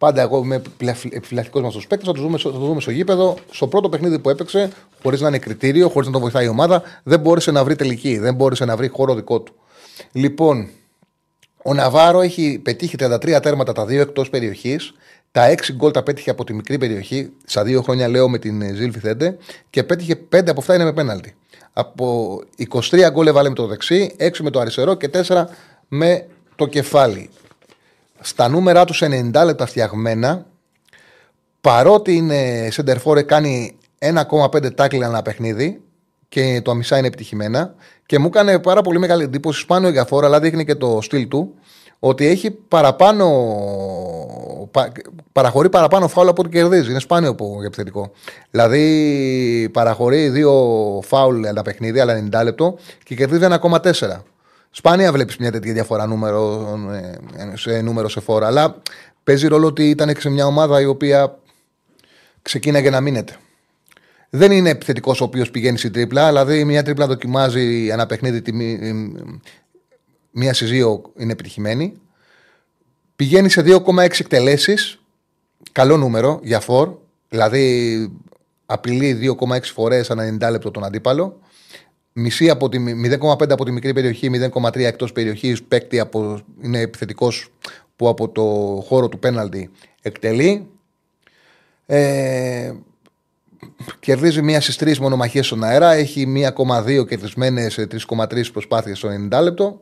Πάντα 0.00 0.20
εγώ 0.20 0.38
είμαι 0.38 0.62
επιφυλακτικός 1.10 1.62
με 1.62 1.80
του 1.80 1.86
παίκτες. 1.86 2.06
Θα 2.06 2.12
του 2.12 2.20
δούμε, 2.20 2.38
δούμε 2.58 2.80
στο 2.80 2.90
γήπεδο. 2.90 3.36
Στο 3.50 3.66
πρώτο 3.66 3.88
παιχνίδι 3.88 4.18
που 4.18 4.30
έπαιξε, 4.30 4.70
χωρίς 5.02 5.20
να 5.20 5.28
είναι 5.28 5.38
κριτήριο, 5.38 5.88
χωρίς 5.88 6.06
να 6.06 6.12
τον 6.12 6.20
βοηθάει 6.20 6.44
η 6.44 6.48
ομάδα, 6.48 6.82
δεν 7.02 7.20
μπόρεσε 7.20 7.50
να 7.50 7.64
βρει 7.64 7.76
τελική. 7.76 8.18
Δεν 8.18 8.34
μπόρεσε 8.34 8.64
να 8.64 8.76
βρει 8.76 8.88
χώρο 8.88 9.14
δικό 9.14 9.40
του. 9.40 9.54
Λοιπόν, 10.12 10.68
ο 11.62 11.74
Ναβάρο 11.74 12.20
έχει 12.20 12.60
πετύχει 12.62 12.96
33 12.98 13.40
τέρματα 13.42 13.72
τα 13.72 13.86
δύο 13.86 14.00
εκτός 14.00 14.30
περιοχής. 14.30 14.94
Τα 15.32 15.48
6 15.48 15.72
γκολ 15.72 15.90
τα 15.90 16.02
πέτυχε 16.02 16.30
από 16.30 16.44
τη 16.44 16.52
μικρή 16.52 16.78
περιοχή. 16.78 17.32
Στα 17.44 17.64
δύο 17.64 17.82
χρόνια 17.82 18.08
λέω 18.08 18.28
με 18.28 18.38
την 18.38 18.74
Ζήλ 18.74 18.92
Φιθέντε. 18.92 19.36
Και 19.70 19.82
πέτυχε 19.82 20.20
5 20.32 20.50
από 20.50 20.60
αυτά 20.60 20.74
είναι 20.74 20.84
με 20.84 20.92
πέναλτι. 20.92 21.34
Από 21.72 22.38
23 22.90 23.10
γκολ 23.10 23.26
έβαλε 23.26 23.48
με 23.48 23.54
το 23.54 23.66
δεξί, 23.66 24.14
6 24.18 24.30
με 24.40 24.50
το 24.50 24.60
αριστερό 24.60 24.94
και 24.94 25.10
4 25.26 25.44
με 25.88 26.26
το 26.56 26.66
κεφάλι 26.66 27.30
στα 28.20 28.48
νούμερα 28.48 28.84
τους 28.84 28.96
σε 28.96 29.06
90 29.06 29.42
λεπτά 29.44 29.66
φτιαγμένα, 29.66 30.46
παρότι 31.60 32.14
είναι 32.16 32.68
σεντερφόρε, 32.70 33.22
κάνει 33.22 33.76
1,5 33.98 34.74
τάκλι 34.74 35.04
ένα 35.04 35.22
παιχνίδι 35.22 35.80
και 36.28 36.60
το 36.64 36.74
μισά 36.74 36.98
είναι 36.98 37.06
επιτυχημένα. 37.06 37.74
Και 38.06 38.18
μου 38.18 38.26
έκανε 38.26 38.58
πάρα 38.58 38.82
πολύ 38.82 38.98
μεγάλη 38.98 39.24
εντύπωση 39.24 39.60
σπάνιο 39.60 39.88
για 39.88 40.04
φόρα, 40.04 40.26
αλλά 40.26 40.40
δείχνει 40.40 40.64
και 40.64 40.74
το 40.74 40.98
στυλ 41.02 41.28
του, 41.28 41.54
ότι 41.98 42.26
έχει 42.26 42.50
παραπάνω. 42.50 43.26
πα- 44.70 44.92
παραχωρεί 45.32 45.68
παραπάνω 45.68 46.08
φάουλ 46.08 46.28
από 46.28 46.42
ό,τι 46.42 46.50
κερδίζει. 46.50 46.90
Είναι 46.90 47.00
σπάνιο 47.00 47.34
που 47.34 47.54
για 47.58 47.66
επιθετικό. 47.66 48.10
Δηλαδή 48.50 49.68
παραχωρεί 49.72 50.28
δύο 50.28 50.52
φάουλ 51.04 51.44
ένα 51.44 51.62
παιχνίδι, 51.62 52.00
αλλά 52.00 52.28
90 52.32 52.44
λεπτό 52.44 52.78
και 53.04 53.14
κερδίζει 53.14 53.44
1,4. 53.44 54.24
Σπάνια 54.70 55.12
βλέπεις 55.12 55.36
μια 55.36 55.52
τέτοια 55.52 55.72
διαφορά 55.72 56.06
νούμερο, 56.06 56.68
ε, 57.36 57.56
σε 57.56 57.80
νούμερο 57.80 58.08
σε 58.08 58.20
φόρα. 58.20 58.46
Αλλά 58.46 58.82
παίζει 59.24 59.46
ρόλο 59.46 59.66
ότι 59.66 59.88
ήταν 59.90 60.14
και 60.14 60.20
σε 60.20 60.28
μια 60.28 60.46
ομάδα 60.46 60.80
η 60.80 60.84
οποία 60.84 61.38
ξεκίναγε 62.42 62.90
να 62.90 63.00
μείνεται. 63.00 63.36
Δεν 64.30 64.52
είναι 64.52 64.70
επιθετικός 64.70 65.20
ο 65.20 65.24
οποίος 65.24 65.50
πηγαίνει 65.50 65.78
στην 65.78 65.92
τρίπλα, 65.92 66.28
δηλαδή 66.28 66.64
μια 66.64 66.82
τρίπλα 66.82 67.06
δοκιμάζει 67.06 67.88
ένα 67.90 68.06
παιχνίδι, 68.06 68.42
τη 68.42 68.52
μη- 68.52 68.78
μία 70.30 70.54
στι 70.54 70.64
δύο 70.64 71.02
είναι 71.16 71.32
επιτυχημένη. 71.32 71.92
Πηγαίνει 73.16 73.48
σε 73.48 73.62
2,6 73.62 74.20
εκτελέσεις. 74.20 75.00
Καλό 75.72 75.96
νούμερο 75.96 76.40
για 76.42 76.60
φορ. 76.60 76.94
Δηλαδή 77.28 78.12
απειλεί 78.66 79.12
2,6 79.12 79.72
φορές 79.72 80.10
ανά 80.10 80.22
90 80.22 80.50
λεπτό 80.50 80.70
τον 80.70 80.84
αντίπαλο. 80.84 81.40
Μισή 82.12 82.50
από 82.50 82.68
τη, 82.68 82.78
0,5 83.20 83.50
από 83.50 83.64
τη 83.64 83.70
μικρή 83.70 83.92
περιοχή, 83.92 84.30
0,3 84.52 84.76
εκτός 84.76 85.12
περιοχής. 85.12 85.62
Παίκτη 85.62 86.00
από, 86.00 86.40
είναι 86.62 86.80
επιθετικός 86.80 87.48
που 87.96 88.08
από 88.08 88.28
το 88.28 88.42
χώρο 88.86 89.08
του 89.08 89.18
πέναλτι 89.18 89.70
εκτελεί. 90.02 90.68
Ε, 91.86 92.72
κερδίζει 94.00 94.42
μία 94.42 94.60
στις 94.60 94.76
τρεις 94.76 94.98
μονομαχίες 94.98 95.46
στον 95.46 95.64
αέρα. 95.64 95.92
Έχει 95.92 96.26
1,2 96.26 97.06
κερδισμένες 97.06 97.78
3,3 98.08 98.52
προσπάθειες 98.52 98.98
στο 98.98 99.08
90 99.08 99.42
λεπτό. 99.42 99.80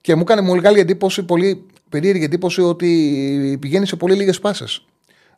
Και 0.00 0.14
μου 0.14 0.20
έκανε 0.20 0.46
πολύ 0.46 0.60
μεγάλη 0.60 0.80
εντύπωση, 0.80 1.22
πολύ 1.22 1.66
περίεργη 1.88 2.24
εντύπωση 2.24 2.60
ότι 2.60 3.58
πηγαίνει 3.60 3.86
σε 3.86 3.96
πολύ 3.96 4.14
λίγες 4.14 4.38
πάσες. 4.38 4.84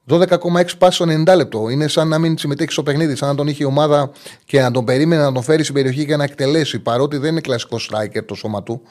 12,6 0.09 0.65
πάσει 0.79 0.95
στο 0.95 1.07
90 1.09 1.37
λεπτό. 1.37 1.69
Είναι 1.69 1.89
σαν 1.89 2.09
να 2.09 2.19
μην 2.19 2.39
συμμετέχει 2.39 2.73
στο 2.73 2.83
παιχνίδι, 2.83 3.17
σαν 3.17 3.29
να 3.29 3.35
τον 3.35 3.47
είχε 3.47 3.63
η 3.63 3.67
ομάδα 3.67 4.11
και 4.45 4.61
να 4.61 4.71
τον 4.71 4.85
περίμενε 4.85 5.23
να 5.23 5.33
τον 5.33 5.43
φέρει 5.43 5.63
στην 5.63 5.75
περιοχή 5.75 6.07
και 6.07 6.17
να 6.17 6.25
εκτελέσει. 6.25 6.79
Παρότι 6.79 7.17
δεν 7.17 7.31
είναι 7.31 7.41
κλασικό 7.41 7.77
striker 7.91 8.25
το 8.27 8.35
σώμα 8.35 8.63
του 8.63 8.83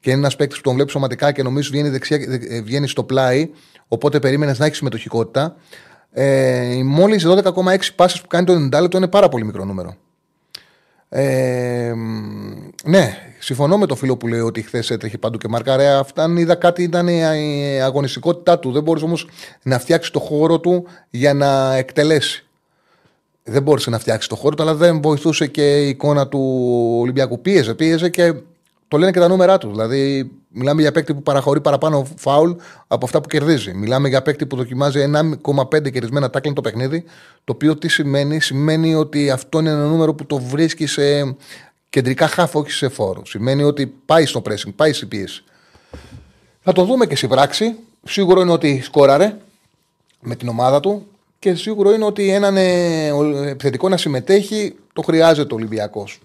και 0.00 0.10
είναι 0.10 0.18
ένας 0.18 0.36
παίκτης 0.36 0.56
που 0.56 0.62
τον 0.62 0.74
βλέπει 0.74 0.90
σωματικά 0.90 1.32
και 1.32 1.42
νομίζω 1.42 1.70
βγαίνει, 1.70 1.88
δεξιά, 1.88 2.16
ε, 2.48 2.60
βγαίνει 2.60 2.88
στο 2.88 3.04
πλάι. 3.04 3.50
Οπότε 3.88 4.18
περίμενες 4.18 4.58
να 4.58 4.64
έχεις 4.64 4.76
συμμετοχικότητα. 4.76 5.56
Ε, 6.10 6.80
Μόλις 6.84 7.24
12,6 7.26 7.94
πάσει 7.96 8.20
που 8.20 8.26
κάνει 8.26 8.46
το 8.46 8.52
90 8.52 8.80
λεπτό 8.80 8.96
είναι 8.96 9.08
πάρα 9.08 9.28
πολύ 9.28 9.44
μικρό 9.44 9.64
νούμερο. 9.64 9.96
Ε, 11.12 11.92
ναι, 12.84 13.16
συμφωνώ 13.38 13.78
με 13.78 13.86
το 13.86 13.94
φίλο 13.94 14.16
που 14.16 14.26
λέει 14.28 14.40
ότι 14.40 14.62
χθες 14.62 14.90
έτρεχε 14.90 15.18
παντού 15.18 15.38
και 15.38 15.48
μάρκαρε. 15.48 15.86
Αυτά 15.86 16.22
αν 16.22 16.36
είδα 16.36 16.54
κάτι 16.54 16.82
ήταν 16.82 17.08
η 17.08 17.80
αγωνιστικότητά 17.82 18.58
του. 18.58 18.72
Δεν 18.72 18.82
μπορούσε 18.82 19.04
όμως 19.04 19.28
να 19.62 19.78
φτιάξεις 19.78 20.10
το 20.10 20.20
χώρο 20.20 20.60
του 20.60 20.86
για 21.10 21.34
να 21.34 21.74
εκτελέσει. 21.74 22.44
Δεν 23.44 23.62
μπόρεσε 23.62 23.90
να 23.90 23.98
φτιάξεις 23.98 24.28
το 24.28 24.36
χώρο 24.36 24.54
του, 24.54 24.62
αλλά 24.62 24.74
δεν 24.74 25.00
βοηθούσε 25.00 25.46
και 25.46 25.84
η 25.84 25.88
εικόνα 25.88 26.28
του 26.28 26.40
Ολυμπιακού. 27.00 27.40
Πίεζε, 27.40 27.74
πίεζε 27.74 28.08
και 28.08 28.34
το 28.90 28.98
λένε 28.98 29.10
και 29.10 29.18
τα 29.18 29.28
νούμερά 29.28 29.58
τους. 29.58 29.70
Δηλαδή, 29.70 30.30
μιλάμε 30.48 30.80
για 30.80 30.92
παίκτη 30.92 31.14
που 31.14 31.22
παραχωρεί 31.22 31.60
παραπάνω 31.60 32.06
φάουλ 32.16 32.50
από 32.86 33.04
αυτά 33.04 33.20
που 33.20 33.28
κερδίζει. 33.28 33.74
Μιλάμε 33.74 34.08
για 34.08 34.22
παίκτη 34.22 34.46
που 34.46 34.56
δοκιμάζει 34.56 35.10
1,5 35.44 35.90
κερδισμένα 35.90 36.30
τάκλιν 36.30 36.54
το 36.54 36.60
παιχνίδι. 36.60 37.04
Το 37.44 37.52
οποίο 37.52 37.76
τι 37.76 37.88
σημαίνει, 37.88 38.40
σημαίνει 38.40 38.94
ότι 38.94 39.30
αυτό 39.30 39.58
είναι 39.58 39.70
ένα 39.70 39.86
νούμερο 39.86 40.14
που 40.14 40.26
το 40.26 40.38
βρίσκει 40.38 40.86
σε 40.86 41.36
κεντρικά 41.88 42.26
χάφ, 42.28 42.54
όχι 42.54 42.70
σε 42.70 42.88
φόρο. 42.88 43.22
Σημαίνει 43.26 43.62
ότι 43.62 43.86
πάει 43.86 44.26
στο 44.26 44.42
pressing, 44.48 44.72
πάει 44.76 44.92
στη 44.92 45.06
πίεση. 45.06 45.44
Θα 46.62 46.72
το 46.72 46.84
δούμε 46.84 47.06
και 47.06 47.16
στην 47.16 47.28
πράξη. 47.28 47.76
Σίγουρο 48.04 48.40
είναι 48.40 48.52
ότι 48.52 48.80
σκόραρε 48.82 49.36
με 50.20 50.34
την 50.36 50.48
ομάδα 50.48 50.80
του 50.80 51.06
και 51.38 51.54
σίγουρο 51.54 51.92
είναι 51.92 52.04
ότι 52.04 52.28
έναν 52.28 52.56
ε, 52.56 53.06
επιθετικό 53.50 53.88
να 53.88 53.96
συμμετέχει 53.96 54.76
το 54.92 55.02
χρειάζεται 55.02 55.54
ο 55.54 55.56
Ολυμπιακός. 55.56 56.20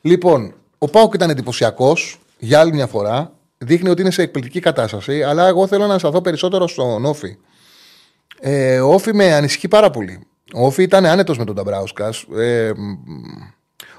Λοιπόν, 0.00 0.54
ο 0.78 0.88
Πάοκ 0.88 1.14
ήταν 1.14 1.30
εντυπωσιακός 1.30 2.20
για 2.38 2.60
άλλη 2.60 2.72
μια 2.72 2.86
φορά. 2.86 3.32
Δείχνει 3.58 3.88
ότι 3.88 4.00
είναι 4.00 4.10
σε 4.10 4.22
εκπληκτική 4.22 4.60
κατάσταση, 4.60 5.22
αλλά 5.22 5.46
εγώ 5.46 5.66
θέλω 5.66 5.86
να 5.86 5.98
σταθώ 5.98 6.20
περισσότερο 6.20 6.66
στον 6.66 7.04
Όφη. 7.04 7.36
Ε, 8.40 8.80
ο 8.80 8.92
Όφη 8.92 9.14
με 9.14 9.34
ανησυχεί 9.34 9.68
πάρα 9.68 9.90
πολύ. 9.90 10.26
Ο 10.54 10.66
Όφη 10.66 10.82
ήταν 10.82 11.06
άνετος 11.06 11.38
με 11.38 11.44
τον 11.44 11.54
Ταμπράουσκα. 11.54 12.12
Ε, 12.36 12.72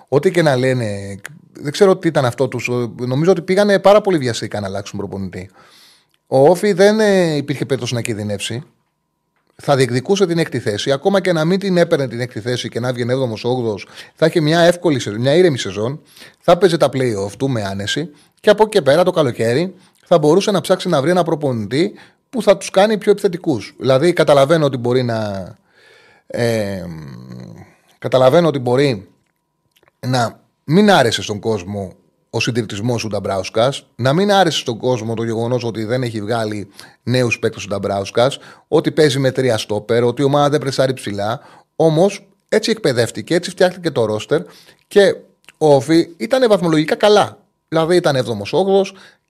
ό,τι 0.08 0.32
και 0.32 0.42
να 0.42 0.56
λένε, 0.56 1.20
δεν 1.54 1.72
ξέρω 1.72 1.98
τι 1.98 2.08
ήταν 2.08 2.26
αυτό 2.26 2.48
τους. 2.48 2.70
Νομίζω 2.96 3.32
ότι 3.32 3.42
πήγανε 3.42 3.80
πάρα 3.80 4.02
πολύ 4.02 4.18
βιαστικά 4.18 4.60
να 4.60 4.68
αλλάξουν 4.68 5.00
προπονητή. 5.00 5.50
Ο 6.28 6.50
Όφη 6.50 6.74
δεν 6.74 7.00
ε, 7.00 7.36
υπήρχε 7.36 7.66
περίπτωση 7.66 7.94
να 7.94 8.02
κινδυνεύσει. 8.02 8.64
Θα 9.64 9.76
διεκδικούσε 9.76 10.26
την 10.26 10.38
έκτη 10.38 10.60
θέση. 10.60 10.92
Ακόμα 10.92 11.22
και 11.22 11.34
να 11.34 11.46
μην 11.46 11.60
την 11.60 11.78
έπαιρνε 11.78 12.08
την 12.08 12.20
έκτη 12.20 12.40
θέση 12.40 12.70
και 12.70 12.80
να 12.80 12.94
βγει 12.94 13.06
7ο-8ο, 13.08 13.76
θα 14.16 14.26
είχε 14.26 14.42
μια 14.42 14.60
εύκολη 14.60 15.00
σεζόν, 15.00 15.22
μια 15.22 15.36
ήρεμη 15.36 15.58
σεζόν. 15.58 16.02
Θα 16.40 16.58
παίζει 16.58 16.78
τα 16.78 16.90
playoff 16.94 17.32
του 17.38 17.50
με 17.50 17.64
άνεση. 17.64 18.10
Και 18.40 18.50
από 18.50 18.64
εκεί 18.64 18.72
και 18.72 18.82
πέρα 18.82 19.04
το 19.04 19.12
καλοκαίρι 19.12 19.74
θα 20.06 20.18
μπορούσε 20.18 20.52
να 20.52 20.62
ψάξει 20.62 20.90
να 20.90 21.02
βρει 21.02 21.10
ένα 21.10 21.24
προπονητή 21.24 21.94
που 22.30 22.42
θα 22.42 22.58
τους 22.58 22.70
κάνει 22.70 22.98
πιο 22.98 23.12
επιθετικούς. 23.12 23.76
Δηλαδή, 23.80 24.14
καταλαβαίνω 24.14 24.66
ότι 24.66 24.78
μπορεί 24.78 25.04
να. 25.04 25.48
Ε, 26.28 26.86
καταλαβαίνω 28.00 28.48
ότι 28.48 28.60
μπορεί 28.60 29.08
να 30.08 30.40
μην 30.64 30.92
άρεσε 30.92 31.22
στον 31.22 31.40
κόσμο 31.40 31.94
ο 32.30 32.40
συντηρητισμός 32.40 33.02
του 33.02 33.08
Νταμπράουσκα, 33.08 33.74
να 33.96 34.14
μην 34.14 34.32
άρεσε 34.32 34.58
στον 34.58 34.78
κόσμο 34.78 35.14
το 35.14 35.24
γεγονός 35.24 35.64
ότι 35.64 35.84
δεν 35.84 36.04
έχει 36.04 36.22
βγάλει 36.22 36.68
νέους 37.04 37.40
παίκτες 37.40 37.64
του 37.64 37.70
Νταμπράουσκα, 37.70 38.32
ότι 38.68 38.92
παίζει 38.92 39.20
με 39.20 39.32
τρία 39.32 39.58
στόπερ, 39.58 40.04
ότι 40.04 40.22
η 40.22 40.26
ομάδα 40.26 40.50
δεν 40.50 40.60
πρεσάρει 40.60 40.94
ψηλά. 40.94 41.40
Όμως 41.76 42.28
έτσι 42.50 42.72
εκπαιδεύτηκε, 42.72 43.36
έτσι 43.36 43.50
φτιάχτηκε 43.50 43.92
το 43.92 44.06
ρόστερ 44.06 44.42
και 44.88 45.16
ο 45.58 45.76
Όφη 45.76 46.08
ήταν 46.18 46.50
βαθμολογικά 46.50 46.96
καλά. 46.96 47.38
Δηλαδή 47.68 47.96
ήταν 47.96 48.26
7ο-8ο 48.26 48.82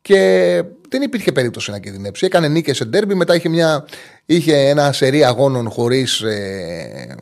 και 0.02 0.64
δεν 0.90 1.02
υπήρχε 1.02 1.32
περίπτωση 1.32 1.72
να 1.72 1.80
κινδυνεύσει. 1.80 2.26
Έκανε 2.26 2.48
νίκες 2.48 2.78
σε 2.78 2.86
ντέρμπι, 2.86 3.14
μετά 3.14 3.36
είχε, 3.36 3.50
μια, 3.50 3.86
είχε 4.26 4.70
ένα 4.70 4.92
σερί 4.92 5.24
αγώνων 5.24 5.70
χωρίς 5.70 6.22
ε, 6.22 7.18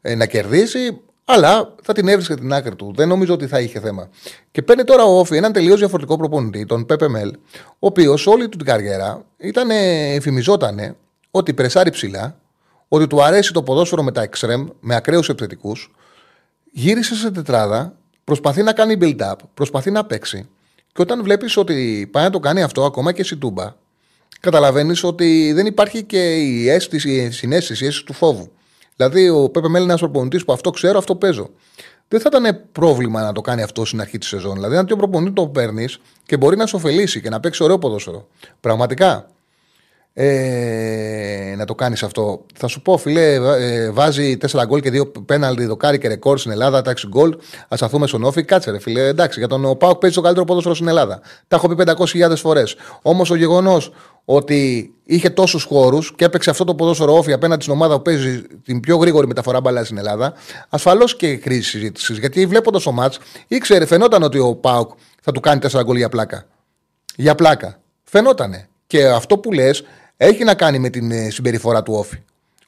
ε, 0.00 0.14
να 0.14 0.26
κερδίσει. 0.26 1.00
Αλλά 1.32 1.74
θα 1.82 1.92
την 1.92 2.08
έβρισκε 2.08 2.34
την 2.34 2.52
άκρη 2.52 2.76
του. 2.76 2.92
Δεν 2.96 3.08
νομίζω 3.08 3.34
ότι 3.34 3.46
θα 3.46 3.60
είχε 3.60 3.80
θέμα. 3.80 4.08
Και 4.50 4.62
παίρνει 4.62 4.84
τώρα 4.84 5.04
ο 5.04 5.18
Όφη 5.18 5.36
έναν 5.36 5.52
τελείως 5.52 5.78
διαφορετικό 5.78 6.16
προπονητή, 6.16 6.66
τον 6.66 6.86
Πέπε 6.86 7.08
Μέλ, 7.08 7.32
ο 7.58 7.86
οποίος 7.86 8.26
όλη 8.26 8.48
του 8.48 8.56
την 8.56 8.66
καριέρα 8.66 9.24
ήταν, 9.36 9.70
εφημιζόταν 9.70 10.96
ότι 11.30 11.54
πρεσάρει 11.54 11.90
ψηλά, 11.90 12.36
ότι 12.88 13.06
του 13.06 13.22
αρέσει 13.22 13.52
το 13.52 13.62
ποδόσφαιρο 13.62 14.02
με 14.02 14.12
τα 14.12 14.22
εξτρεμ, 14.22 14.66
με 14.80 14.94
ακραίους 14.94 15.28
επιθετικούς. 15.28 15.94
Γύρισε 16.72 17.14
σε 17.14 17.30
τετράδα, 17.30 17.96
προσπαθεί 18.24 18.62
να 18.62 18.72
κάνει 18.72 18.96
build-up, 19.00 19.34
προσπαθεί 19.54 19.90
να 19.90 20.04
παίξει. 20.04 20.48
Και 20.92 21.02
όταν 21.02 21.22
βλέπεις 21.22 21.56
ότι 21.56 22.08
πάει 22.12 22.24
να 22.24 22.30
το 22.30 22.38
κάνει 22.38 22.62
αυτό 22.62 22.84
ακόμα 22.84 23.12
και 23.12 23.24
στη 23.24 23.36
Τούμπα, 23.36 23.74
καταλαβαίνεις 24.40 25.04
ότι 25.04 25.52
δεν 25.52 25.66
υπάρχει 25.66 26.02
και 26.02 26.36
η 26.36 26.68
αίσθηση, 26.68 27.10
η 27.10 27.30
συνέστηση, 27.30 27.84
η 27.84 27.86
αίσθηση 27.86 28.06
του 28.06 28.12
φόβου. 28.12 28.50
Δηλαδή, 28.96 29.28
ο 29.28 29.48
Πέπε 29.48 29.68
Μέλ 29.68 29.82
είναι 29.82 29.90
ένας 29.90 30.00
προπονητής 30.00 30.44
που 30.44 30.52
αυτό 30.52 30.70
ξέρω, 30.70 30.98
αυτό 30.98 31.16
παίζω. 31.16 31.50
Δεν 32.08 32.20
θα 32.20 32.30
ήταν 32.32 32.60
πρόβλημα 32.72 33.22
να 33.22 33.32
το 33.32 33.40
κάνει 33.40 33.62
αυτό 33.62 33.84
στην 33.84 34.00
αρχή 34.00 34.18
της 34.18 34.28
σεζόν. 34.28 34.54
Δηλαδή, 34.54 34.76
αν 34.76 34.86
το 34.86 34.96
προπονητή 34.96 35.32
το 35.32 35.46
παίρνεις 35.46 36.00
και 36.26 36.36
μπορεί 36.36 36.56
να 36.56 36.66
σου 36.66 36.76
ωφελήσει 36.76 37.20
και 37.20 37.28
να 37.28 37.40
παίξει 37.40 37.62
ωραίο 37.62 37.78
ποδόσφαιρο. 37.78 38.28
Πραγματικά. 38.60 39.26
Ε, 40.14 41.54
να 41.56 41.64
το 41.64 41.74
κάνεις 41.74 42.02
αυτό. 42.02 42.46
Θα 42.54 42.66
σου 42.66 42.82
πω, 42.82 42.96
φιλέ, 42.96 43.34
ε, 43.34 43.90
βάζει 43.90 44.36
4 44.36 44.64
γκολ 44.66 44.80
και 44.80 44.90
2 44.90 45.24
πέναλτι, 45.26 45.64
δοκάρι 45.64 45.98
και 45.98 46.08
ρεκόρ 46.08 46.38
στην 46.38 46.50
Ελλάδα, 46.50 46.82
τάξη 46.82 47.06
γκολ. 47.06 47.36
Α 47.68 47.76
σταθούμε 47.76 48.06
στον 48.06 48.24
Όφη. 48.24 48.44
Κάτσε, 48.44 48.70
ρε 48.70 48.78
φίλε, 48.78 49.06
εντάξει, 49.06 49.38
για 49.38 49.48
τον 49.48 49.76
Πάοκ 49.76 49.98
παίζει 49.98 50.16
το 50.16 50.22
καλύτερο 50.22 50.46
ποδόσφαιρο 50.46 50.74
στην 50.74 50.88
Ελλάδα. 50.88 51.20
Τα 51.48 51.56
έχω 51.56 51.68
πει 51.68 51.74
500.000 51.74 52.36
φορές. 52.36 52.76
Όμως 53.02 53.30
ο 53.30 53.34
γεγονός 53.34 53.92
ότι 54.24 54.92
είχε 55.04 55.30
τόσους 55.30 55.64
χώρους 55.64 56.14
και 56.16 56.24
έπαιξε 56.24 56.50
αυτό 56.50 56.64
το 56.64 56.74
ποδόσφαιρο 56.74 57.16
όφη 57.16 57.32
απέναντι 57.32 57.62
στην 57.62 57.74
ομάδα 57.74 57.96
που 57.96 58.02
παίζει 58.02 58.42
την 58.64 58.80
πιο 58.80 58.96
γρήγορη 58.96 59.26
μεταφορά 59.26 59.60
μπαλάς 59.60 59.84
στην 59.84 59.98
Ελλάδα, 59.98 60.32
ασφαλώς 60.68 61.16
και 61.16 61.36
κρίση 61.36 61.70
συζήτησης. 61.70 62.18
Γιατί 62.18 62.46
βλέποντας 62.46 62.82
το 62.82 62.92
μάτ, 62.92 63.14
ήξερε, 63.48 63.86
φαινόταν 63.86 64.22
ότι 64.22 64.38
ο 64.38 64.54
Πάοκ 64.54 64.90
θα 65.22 65.32
του 65.32 65.40
κάνει 65.40 65.60
4 65.70 65.82
γκολ 65.84 65.96
για 65.96 66.08
πλάκα. 66.08 66.46
Για 67.16 67.34
πλάκα. 67.34 67.80
Φαινότανε. 68.04 68.68
Και 68.86 69.06
αυτό 69.06 69.38
που 69.38 69.52
λες 69.52 69.84
έχει 70.26 70.44
να 70.44 70.54
κάνει 70.54 70.78
με 70.78 70.90
την 70.90 71.30
συμπεριφορά 71.30 71.82
του 71.82 71.92
Όφη. 71.94 72.16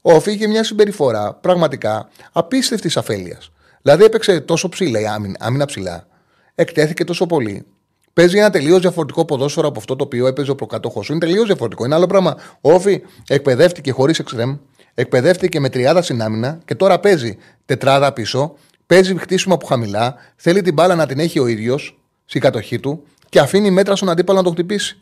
Ο 0.02 0.12
Όφη 0.12 0.32
είχε 0.32 0.46
μια 0.46 0.64
συμπεριφορά 0.64 1.34
πραγματικά 1.34 2.08
απίστευτη 2.32 2.98
αφέλειας. 2.98 3.50
Δηλαδή 3.82 4.04
έπαιξε 4.04 4.40
τόσο 4.40 4.68
ψηλά 4.68 5.00
η 5.00 5.06
άμυνα, 5.06 5.36
άμυνα 5.40 5.64
ψηλά. 5.64 6.06
Εκτέθηκε 6.54 7.04
τόσο 7.04 7.26
πολύ. 7.26 7.66
Παίζει 8.12 8.38
ένα 8.38 8.50
τελείως 8.50 8.80
διαφορετικό 8.80 9.24
ποδόσφαιρο 9.24 9.68
από 9.68 9.78
αυτό 9.78 9.96
το 9.96 10.04
οποίο 10.04 10.26
έπαιζε 10.26 10.50
ο 10.50 10.54
προκατόχος. 10.54 11.08
Είναι 11.08 11.18
τελείως 11.18 11.46
διαφορετικό. 11.46 11.84
Είναι 11.84 11.94
άλλο 11.94 12.06
πράγμα. 12.06 12.36
Ο 12.60 12.72
Όφη 12.72 13.02
εκπαιδεύτηκε 13.28 13.92
χωρίς 13.92 14.18
εξτρεμ. 14.18 14.56
Εκπαιδεύτηκε 14.94 15.60
με 15.60 15.68
τριάδα 15.68 16.02
στην 16.02 16.22
άμυνα 16.22 16.58
και 16.64 16.74
τώρα 16.74 17.00
παίζει 17.00 17.36
τετράδα 17.64 18.12
πίσω. 18.12 18.54
Παίζει 18.86 19.16
χτίσιμο 19.16 19.54
από 19.54 19.66
χαμηλά. 19.66 20.14
Θέλει 20.36 20.62
την 20.62 20.74
μπάλα 20.74 20.94
να 20.94 21.06
την 21.06 21.18
έχει 21.18 21.38
ο 21.38 21.46
ίδιος 21.46 21.98
στην 22.24 22.40
κατοχή 22.40 22.80
του 22.80 23.04
και 23.28 23.38
αφήνει 23.38 23.70
μέτρα 23.70 23.96
στον 23.96 24.08
αντίπαλο 24.10 24.38
να 24.38 24.44
τον 24.44 24.52
χτυπήσει. 24.52 24.98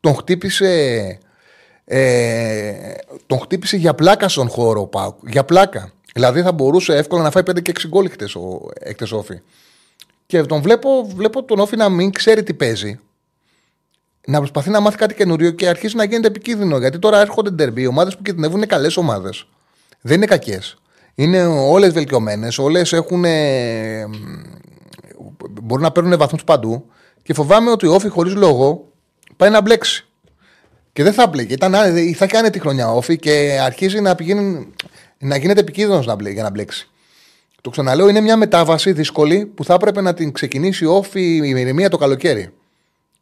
Τον 0.00 0.14
χτύπησε. 0.14 1.18
Ε, 1.92 2.94
τον 3.26 3.38
χτύπησε 3.40 3.76
για 3.76 3.94
πλάκα 3.94 4.28
στον 4.28 4.48
χώρο 4.48 4.80
ο 4.80 4.86
Πάουκ. 4.86 5.14
Για 5.26 5.44
πλάκα. 5.44 5.92
Δηλαδή 6.14 6.42
θα 6.42 6.52
μπορούσε 6.52 6.96
εύκολα 6.96 7.22
να 7.22 7.30
φάει 7.30 7.42
5 7.50 7.62
και 7.62 7.72
6 7.80 7.88
γκολ 7.88 8.10
χτες 8.10 8.34
ο 8.34 9.16
Όφη. 9.16 9.40
Και 10.26 10.42
τον 10.42 10.62
βλέπω, 10.62 11.06
βλέπω 11.14 11.42
τον 11.44 11.58
Όφη 11.58 11.76
να 11.76 11.88
μην 11.88 12.12
ξέρει 12.12 12.42
τι 12.42 12.54
παίζει. 12.54 13.00
Να 14.26 14.38
προσπαθεί 14.38 14.70
να 14.70 14.80
μάθει 14.80 14.96
κάτι 14.96 15.14
καινούριο 15.14 15.50
και 15.50 15.68
αρχίσει 15.68 15.96
να 15.96 16.04
γίνεται 16.04 16.26
επικίνδυνο. 16.26 16.78
Γιατί 16.78 16.98
τώρα 16.98 17.20
έρχονται 17.20 17.50
ντερμπι. 17.50 17.82
Οι 17.82 17.86
ομάδες 17.86 18.16
που 18.16 18.22
κινδυνεύουν 18.22 18.56
είναι 18.56 18.66
καλές 18.66 18.96
ομάδες. 18.96 19.46
Δεν 20.00 20.16
είναι 20.16 20.26
κακές. 20.26 20.76
Είναι 21.14 21.44
όλες 21.46 21.92
βελτιωμένες. 21.92 22.58
Όλες 22.58 22.92
έχουν. 22.92 23.24
μπορούν 25.62 25.82
να 25.82 25.92
παίρνουν 25.92 26.18
βαθμούς 26.18 26.44
παντού. 26.44 26.86
Και 27.22 27.34
φοβάμαι 27.34 27.70
ότι 27.70 27.86
ο 27.86 27.94
Όφη 27.94 28.08
χωρίς 28.08 28.34
λόγο 28.34 28.88
πάει 29.36 29.50
να 29.50 29.60
μπλέξει. 29.60 30.04
Και 31.00 31.06
δεν 31.06 31.14
θα 31.14 31.26
μπλέξει. 31.26 31.54
Ήταν, 31.54 31.74
θα 32.14 32.26
κάνει 32.26 32.50
τη 32.50 32.58
χρονιά 32.58 32.92
όφη 32.92 33.18
και 33.18 33.58
αρχίζει 33.62 34.00
να, 34.00 34.14
πηγαίνει, 34.14 34.72
να 35.18 35.36
γίνεται 35.36 35.60
επικίνδυνος 35.60 36.04
για 36.32 36.42
να 36.42 36.50
μπλέξει. 36.50 36.88
Το 37.60 37.70
ξαναλέω, 37.70 38.08
είναι 38.08 38.20
μια 38.20 38.36
μετάβαση 38.36 38.92
δύσκολη 38.92 39.46
που 39.46 39.64
θα 39.64 39.74
έπρεπε 39.74 40.00
να 40.00 40.14
την 40.14 40.32
ξεκινήσει 40.32 40.84
όφη 40.84 41.20
η 41.20 41.48
ηρεμία 41.48 41.88
το 41.88 41.96
καλοκαίρι. 41.96 42.52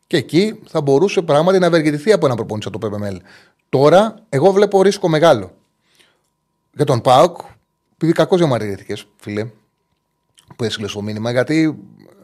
Και 0.07 0.16
εκεί 0.16 0.61
θα 0.66 0.81
μπορούσε 0.81 1.22
πράγματι 1.22 1.59
να 1.59 1.66
ευεργετηθεί 1.66 2.12
από 2.12 2.26
ένα 2.26 2.35
προπόνηση 2.35 2.70
το 2.70 2.79
PPML. 2.83 3.16
Τώρα, 3.68 4.14
εγώ 4.29 4.53
βλέπω 4.53 4.83
ρίσκο 4.83 5.09
μεγάλο. 5.09 5.55
Για 6.74 6.85
τον 6.85 7.01
Πάοκ, 7.01 7.39
επειδή 7.95 8.12
κακώς 8.12 8.39
διαμαρτυρήθηκες, 8.39 9.07
φίλε, 9.16 9.47
που 10.57 10.64
έστειλες 10.64 10.93
το 10.93 11.03
μήνυμα, 11.03 11.31
γιατί 11.31 11.79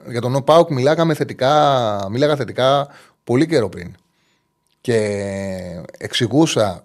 για 0.09 0.21
τον 0.21 0.45
Πάοκ 0.45 0.71
μιλάγαμε 0.71 1.15
θετικά, 1.15 2.07
μίλαγα 2.11 2.37
θετικά 2.37 2.89
πολύ 3.25 3.47
καιρό 3.47 3.69
πριν 3.69 3.95
και 4.85 5.82
εξηγούσα 5.99 6.82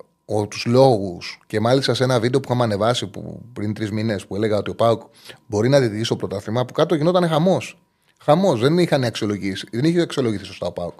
τους 0.49 0.65
λόγους 0.65 1.39
και 1.47 1.59
μάλιστα 1.59 1.93
σε 1.93 2.03
ένα 2.03 2.19
βίντεο 2.19 2.39
που 2.39 2.45
είχαμε 2.49 2.63
ανεβάσει 2.63 3.07
που, 3.07 3.41
πριν 3.53 3.73
τρεις 3.73 3.91
μήνες 3.91 4.25
που 4.25 4.35
έλεγα 4.35 4.57
ότι 4.57 4.69
ο 4.69 4.75
Πάουκ 4.75 5.01
μπορεί 5.47 5.69
να 5.69 5.79
διδύσει 5.79 6.09
το 6.09 6.15
πρωτάθλημα 6.15 6.65
που 6.65 6.73
κάτω 6.73 6.95
γινόταν 6.95 7.27
χαμός. 7.27 7.79
Χαμός. 8.21 8.59
Δεν 8.59 8.77
είχαν 8.77 9.03
αξιολογήσει. 9.03 9.67
Δεν 9.71 9.83
είχε 9.83 10.01
αξιολογηθεί 10.01 10.45
σωστά 10.45 10.67
ο 10.67 10.71
Πάουκ. 10.71 10.93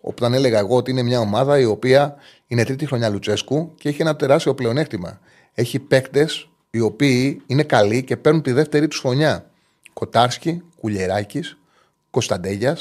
Όταν 0.00 0.34
έλεγα 0.34 0.58
εγώ 0.58 0.76
ότι 0.76 0.90
είναι 0.90 1.02
μια 1.02 1.20
ομάδα 1.20 1.58
η 1.58 1.64
οποία 1.64 2.16
είναι 2.46 2.64
τρίτη 2.64 2.86
χρονιά 2.86 3.08
Λουτσέσκου 3.08 3.74
και 3.74 3.88
έχει 3.88 4.00
ένα 4.00 4.16
τεράστιο 4.16 4.54
πλεονέκτημα. 4.54 5.20
Έχει 5.54 5.78
παίκτες 5.78 6.48
οι 6.70 6.80
οποίοι 6.80 7.42
είναι 7.46 7.62
καλοί 7.62 8.04
και 8.04 8.16
παίρνουν 8.16 8.42
τη 8.42 8.52
δεύτερη 8.52 8.88
τους 8.88 8.98
χρονιά. 8.98 9.50
Κοτάρσκι, 9.92 10.62
Κουλιεράκης, 10.80 11.56
Κωνσταντέλια, 12.10 12.78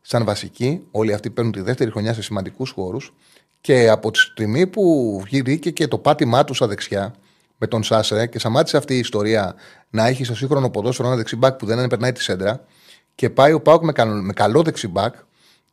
σαν 0.00 0.24
βασική. 0.24 0.82
Όλοι 0.90 1.12
αυτοί 1.12 1.30
παίρνουν 1.30 1.52
τη 1.52 1.60
δεύτερη 1.60 1.90
χρονιά 1.90 2.14
σε 2.14 2.22
σημαντικούς 2.22 2.70
χώρους. 2.70 3.14
Και 3.60 3.88
από 3.88 4.10
τη 4.10 4.18
στιγμή 4.18 4.66
που 4.66 5.20
βγήκε 5.24 5.70
και 5.70 5.88
το 5.88 5.98
πάτημά 5.98 6.44
του 6.44 6.54
στα 6.54 6.66
δεξιά 6.66 7.14
με 7.58 7.66
τον 7.66 7.82
Σάσε 7.82 8.26
και 8.26 8.38
σταμάτησε 8.38 8.76
αυτή 8.76 8.94
η 8.94 8.98
ιστορία 8.98 9.54
να 9.90 10.06
έχει 10.06 10.24
στο 10.24 10.34
σύγχρονο 10.34 10.70
ποδόσφαιρο 10.70 11.08
ένα 11.08 11.16
δεξιμπάκ 11.16 11.54
που 11.54 11.66
δεν 11.66 11.86
περνάει 11.86 12.12
τη 12.12 12.22
σέντρα 12.22 12.64
και 13.14 13.30
πάει 13.30 13.52
ο 13.52 13.60
Πάουκ 13.60 13.84
με, 13.84 13.92
καλό, 13.92 14.22
με 14.22 14.32
καλό 14.32 14.62
δεξιμπάκ 14.62 15.14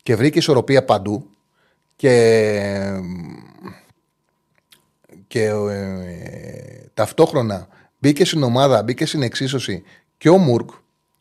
και 0.04 0.16
βρήκε 0.16 0.38
ισορροπία 0.38 0.86
παντού 0.86 1.30
και, 1.96 3.02
και 5.28 5.46
ε, 5.46 6.90
ταυτόχρονα 6.94 7.68
μπήκε 8.00 8.26
στην 8.26 8.44
ομάδα, 8.44 8.84
μπήκε 8.84 9.06
στην 9.06 9.22
εξίσωση 9.22 9.84
και 10.18 10.30
ο 10.30 10.38
Μουρκ 10.38 10.70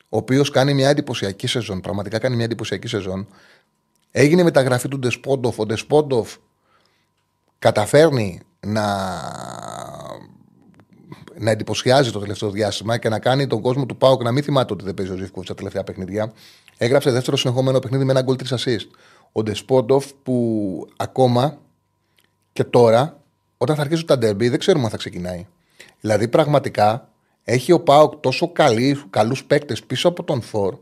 ο 0.09 0.17
οποίος 0.17 0.51
κάνει 0.51 0.75
μια 0.75 0.89
εντυπωσιακή 0.89 1.47
σεζόν, 1.47 1.81
πραγματικά 1.81 2.19
κάνει 2.19 2.37
μια 2.37 2.45
εντυπωσιακή 2.45 2.87
σεζόν. 2.87 3.29
Έγινε 4.11 4.43
μεταγραφή 4.43 4.89
του 4.89 4.99
Ντεσπόντοφ. 4.99 5.59
Ο 5.59 5.67
Ντεσπόντοφ 5.67 6.35
καταφέρνει 7.59 8.41
να, 8.67 8.87
να 11.39 11.51
εντυπωσιάζει 11.51 12.11
το 12.11 12.19
τελευταίο 12.19 12.51
διάστημα 12.51 12.99
και 12.99 13.09
να 13.09 13.19
κάνει 13.19 13.47
τον 13.47 13.61
κόσμο 13.61 13.87
του 13.87 13.97
ΠΑΟΚ 13.97 14.23
να 14.23 14.33
μην 14.33 14.43
θυμάται 14.43 14.73
ότι 14.73 14.85
δεν 14.85 14.95
παίζει 14.95 15.13
ο 15.13 15.17
Ζίβκοβιτς 15.17 15.45
στα 15.45 15.55
τελευταία 15.55 15.85
παιχνίδια. 15.85 16.33
Έγραψε 16.77 17.11
δεύτερο 17.11 17.37
συνεχόμενο 17.37 17.79
παιχνίδι 17.79 18.05
με 18.05 18.11
ένα 18.11 18.23
γκολ 18.23 18.37
τρεις 18.37 18.49
assist. 18.51 18.87
Ο 19.33 19.43
Ντεσπόντοφ 19.43 20.13
που 20.23 20.89
ακόμα 20.97 21.59
και 22.53 22.65
τώρα, 22.65 23.21
όταν 23.57 23.77
θα 23.77 23.83
αρχίσουν 23.83 24.07
τα 24.07 24.19
ντέρμπι, 24.19 24.49
δεν 24.49 24.59
ξέρουμε 24.59 24.85
αν 24.85 24.91
θα 24.91 24.97
ξεκινάει. 24.97 25.47
Δηλαδή 26.01 26.29
πραγματικά 26.29 27.09
έχει 27.49 27.73
ο 27.73 27.81
ΠΑΟΚ 27.81 28.15
τόσο 28.21 28.53
καλούς 29.11 29.45
παίκτες 29.45 29.83
πίσω 29.83 30.09
από 30.09 30.23
τον 30.23 30.41
Φορ 30.43 30.77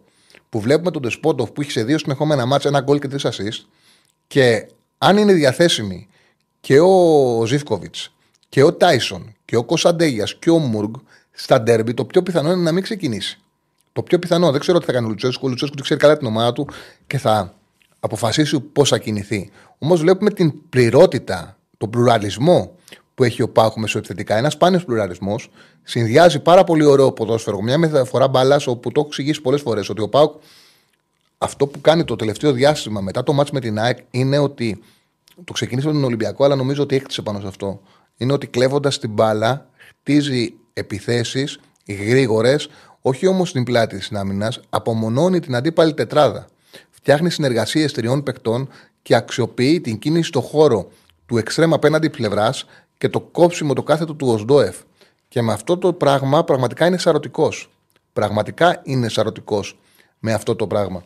που 0.49 0.61
βλέπουμε 0.61 0.91
τον 0.91 1.03
Τεσπόντοφ 1.03 1.51
που 1.51 1.61
έχει 1.61 1.71
σε 1.71 1.85
δύο 1.85 1.99
συνεχόμενα 1.99 2.47
μάτια 2.47 2.71
ένα 2.71 2.81
γκολ 2.81 2.99
και 2.99 3.09
τρεις 3.09 3.27
assist 3.27 3.67
και 4.27 4.67
αν 4.99 5.17
είναι 5.17 5.33
διαθέσιμοι 5.33 6.09
και 6.61 6.81
ο 6.81 7.47
Ζήφκοβιτς 7.47 8.15
και 8.49 8.63
ο 8.63 8.73
Τάισον 8.73 9.35
και 9.45 9.57
ο 9.57 9.65
Κωνσταντέγιας 9.65 10.35
και 10.35 10.51
ο 10.51 10.59
Μουργκ 10.59 10.95
στα 11.33 11.63
ντέρμπι, 11.63 11.95
το 11.95 12.05
πιο 12.05 12.23
πιθανό 12.23 12.53
είναι 12.53 12.63
να 12.63 12.73
μην 12.73 12.83
ξεκινήσει. 12.83 13.39
Το 13.93 14.03
πιο 14.03 14.19
πιθανό, 14.19 14.51
δεν 14.51 14.61
ξέρω 14.61 14.79
τι 14.79 14.85
θα 14.85 14.93
κάνει 14.93 15.07
ο 15.07 15.09
Λουτσέσκο. 15.09 15.47
Ο 15.47 15.49
Λουτσέσκο 15.49 15.83
ξέρει 15.83 16.01
καλά 16.01 16.17
την 16.17 16.27
ομάδα 16.27 16.53
του 16.53 16.69
και 17.07 17.19
θα 17.19 17.55
αποφασίσει 18.01 18.61
πώς 18.61 18.89
θα 18.89 18.99
κινηθεί. 18.99 19.51
Όμως 19.79 20.01
βλέπουμε 20.01 20.31
την 20.31 20.69
πληρότητα, 20.69 21.57
τον 21.79 21.91
πλουραλισμό 21.91 22.74
που 23.15 23.25
έχει 23.25 23.43
ο 23.43 23.49
Πάουκ 23.49 23.77
μεσοεπιθετικά. 23.77 24.37
Ένας 24.37 24.53
σπάνιο 24.53 24.81
πλουραλισμός. 24.87 25.51
Συνδυάζει 25.83 26.41
πάρα 26.41 26.65
πολύ 26.65 26.85
ωραίο 26.85 27.13
ποδόσφαιρο. 27.13 27.63
Μια 27.63 27.79
μεταφορά 27.79 28.29
μπαλά 28.29 28.61
όπου 28.67 28.93
το 28.93 29.01
έχω 29.01 29.07
εξηγήσει 29.07 29.41
πολλές 29.41 29.61
φορές 29.61 29.89
ότι 29.89 30.03
ο 30.03 30.09
Πάουκ 30.09 30.33
αυτό 31.39 31.67
που 31.67 31.81
κάνει 31.81 32.05
το 32.05 32.17
τελευταίο 32.17 32.53
διάστημα 32.53 33.01
μετά 33.01 33.23
το 33.23 33.33
μάτς 33.33 33.51
με 33.51 33.61
την 33.61 33.79
ΑΕΚ 33.79 33.99
είναι 34.11 34.39
ότι 34.39 34.83
το 35.45 35.53
ξεκίνησε 35.53 35.87
με 35.87 35.93
τον 35.93 36.05
Ολυμπιακό, 36.05 36.45
αλλά 36.45 36.55
νομίζω 36.57 36.83
ότι 36.83 36.97
έκτισε 36.97 37.23
πάνω 37.23 37.41
σε 37.41 37.47
αυτό. 37.47 37.81
Είναι 38.17 38.33
ότι 38.33 38.47
κλέβοντας 38.47 38.99
την 38.99 39.11
μπάλα, 39.11 39.69
χτίζει 39.77 40.55
επιθέσεις 40.73 41.59
γρήγορες, 41.89 42.69
όχι 43.01 43.27
όμως 43.27 43.49
στην 43.49 43.65
πλάτη 43.65 43.97
της 43.97 44.13
άμυνας, 44.13 44.61
απομονώνει 44.69 45.41
την 45.41 45.55
αντίπαλη 45.55 45.95
τετράδα. 45.95 46.47
Φτιάχνει 46.91 47.31
συνεργασίες 47.31 47.93
τριών 47.93 48.23
παικτών 48.23 48.69
και 49.03 49.15
αξιοποιεί 49.15 49.81
την 49.81 49.99
κίνηση 49.99 50.29
στο 50.29 50.41
χώρο 50.41 50.91
του 51.27 51.39
εξτρέμα 51.39 51.75
απέναντι 51.75 52.11
πλευράς 52.11 52.65
και 53.05 53.11
το 53.11 53.21
κόψιμο 53.21 53.73
το 53.73 53.83
κάθετο 53.83 54.15
του 54.15 54.29
Οσντόεφ. 54.29 54.77
Και 55.29 55.43
με 55.43 55.53
αυτό 55.53 55.79
το 55.79 55.93
πράγμα 55.93 56.45
πραγματικά 56.45 56.87
είναι 56.87 56.99
σαρωτικός. 56.99 57.71
Πραγματικά 58.13 58.81
είναι 58.85 59.09
σαρωτικός 59.09 59.79
με 60.19 60.33
αυτό 60.33 60.57
το 60.57 60.67
πράγμα. 60.67 61.05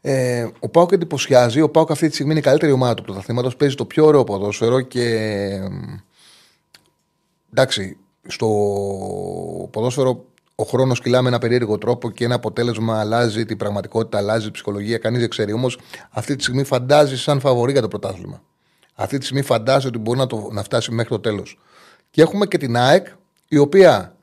Ε, 0.00 0.48
ο 0.58 0.68
Πάουκ 0.68 0.92
εντυπωσιάζει. 0.92 1.60
Ο 1.60 1.70
Πάουκ 1.70 1.90
αυτή 1.90 2.08
τη 2.08 2.14
στιγμή 2.14 2.30
είναι 2.30 2.40
η 2.40 2.42
καλύτερη 2.42 2.72
ομάδα 2.72 2.94
του 2.94 3.02
πρωταθλήματος. 3.02 3.56
Παίζει 3.56 3.74
το 3.74 3.84
πιο 3.84 4.04
ωραίο 4.04 4.24
ποδόσφαιρο 4.24 4.80
και. 4.80 5.04
Εντάξει, 7.50 7.96
στο 8.26 8.48
ποδόσφαιρο 9.70 10.24
ο 10.54 10.64
χρόνος 10.64 11.00
κυλά 11.00 11.22
με 11.22 11.28
ένα 11.28 11.38
περίεργο 11.38 11.78
τρόπο 11.78 12.10
και 12.10 12.24
ένα 12.24 12.34
αποτέλεσμα 12.34 13.00
αλλάζει 13.00 13.44
την 13.44 13.56
πραγματικότητα, 13.56 14.18
αλλάζει 14.18 14.44
την 14.44 14.52
ψυχολογία. 14.52 14.98
Κανείς 14.98 15.20
δεν 15.20 15.28
ξέρει. 15.28 15.52
Όμως 15.52 15.78
αυτή 16.10 16.36
τη 16.36 16.42
στιγμή 16.42 16.64
φαντάζει 16.64 17.16
σαν 17.16 17.40
φαβορή 17.40 17.72
για 17.72 17.80
το 17.80 17.88
πρωτάθλημα. 17.88 18.42
Αυτή 18.98 19.18
τη 19.18 19.24
στιγμή 19.24 19.42
φαντάζει 19.42 19.86
ότι 19.86 19.98
μπορεί 19.98 20.18
να, 20.18 20.26
το, 20.26 20.48
να 20.52 20.62
φτάσει 20.62 20.92
μέχρι 20.92 21.10
το 21.10 21.20
τέλος. 21.20 21.58
Και 22.10 22.22
έχουμε 22.22 22.46
και 22.46 22.58
την 22.58 22.76
ΑΕΚ, 22.76 23.06
η 23.48 23.58
οποία 23.58 24.16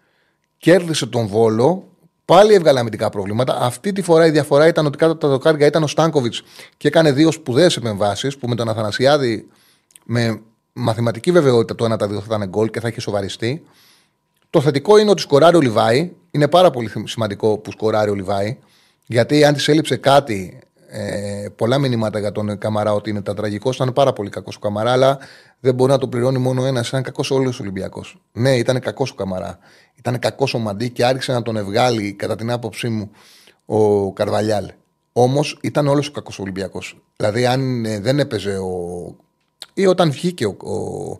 κέρδισε 0.57 1.05
τον 1.05 1.28
Βόλο, 1.28 1.88
πάλι 2.26 2.53
έβγαλε 2.53 2.80
αμυντικά 2.80 3.09
προβλήματα. 3.09 3.57
Αυτή 3.61 3.91
τη 3.91 4.01
φορά 4.01 4.26
η 4.26 4.30
διαφορά 4.30 4.67
ήταν 4.67 4.86
ότι 4.86 4.97
κάτω 4.97 5.11
από 5.11 5.21
τα 5.21 5.28
δοκάρια 5.28 5.67
ήταν 5.67 5.84
ο 5.84 5.88
Στάνκοβιτς 5.88 6.43
και 6.78 6.88
έκανε 6.88 7.11
δύο 7.11 7.32
σπουδαίες 7.32 7.78
επεμβάσεις 7.78 8.38
που 8.38 8.47
με 8.47 8.55
τον 8.55 8.69
Αθανασιάδη 8.69 9.47
με 10.05 10.41
μαθηματική 10.74 11.32
βεβαιότητα 11.32 11.76
το 11.76 11.86
ένα 11.86 11.97
τα 11.97 12.07
δύο 12.07 12.19
θα 12.19 12.26
ήταν 12.36 12.49
γκολ 12.49 12.69
και 12.69 12.80
θα 12.80 12.88
είχε 12.88 12.99
σοβαριστεί. 12.99 13.63
Το 14.49 14.61
θετικό 14.61 14.97
είναι 14.97 15.09
ότι 15.09 15.21
σκοράρει 15.21 15.55
ο 15.55 15.61
Λιβάη. 15.61 16.11
Είναι 16.32 16.47
πάρα 16.47 16.69
πολύ 16.69 16.91
σημαντικό 17.03 17.57
που 17.57 17.71
σκοράρει 17.71 18.09
ο 18.09 18.13
Λιβάη. 18.13 18.57
Γιατί 19.05 19.43
αν 19.43 19.53
της 19.53 19.67
έλειψε 19.67 19.95
κάτι 19.95 20.59
ε, 20.95 21.49
πολλά 21.55 21.77
μηνύματα 21.77 22.19
για 22.19 22.31
τον 22.31 22.57
Καμαρά 22.57 22.93
ότι 22.93 23.09
είναι 23.09 23.21
τα 23.21 23.33
τραγικός. 23.33 23.75
Ήταν 23.75 23.93
πάρα 23.93 24.13
πολύ 24.13 24.29
κακός 24.29 24.55
ο 24.55 24.59
Καμαρά, 24.59 24.91
αλλά 24.91 25.17
δεν 25.59 25.73
μπορεί 25.73 25.91
να 25.91 25.97
το 25.97 26.07
πληρώνει 26.07 26.37
μόνο 26.37 26.65
ένας. 26.65 26.87
Ήταν 26.87 27.03
κακός 27.03 27.31
όλος 27.31 27.59
ο 27.59 27.63
Ολυμπιακός. 27.63 28.21
Ναι, 28.31 28.57
ήταν 28.57 28.79
κακός 28.79 29.11
ο 29.11 29.15
Καμαρά. 29.15 29.57
Ήταν 29.95 30.19
κακός 30.19 30.53
ο 30.53 30.59
Μαντί 30.59 30.89
και 30.89 31.05
άρχισε 31.05 31.31
να 31.31 31.41
τον 31.41 31.57
ευγάλει, 31.57 32.13
κατά 32.13 32.35
την 32.35 32.51
άποψή 32.51 32.89
μου, 32.89 33.11
ο 33.65 34.11
Καρβαλιάλ. 34.13 34.71
Όμως 35.13 35.59
ήταν 35.61 35.87
όλος 35.87 36.07
ο 36.07 36.11
κακός 36.11 36.39
Ολυμπιακός. 36.39 37.01
Δηλαδή, 37.15 37.45
αν 37.45 37.85
ε, 37.85 37.99
δεν 37.99 38.19
έπαιζε 38.19 38.57
ο. 38.57 38.71
ή 39.73 39.85
όταν 39.85 40.11
βγήκε 40.11 40.45
ο, 40.45 40.49
ο... 40.49 41.19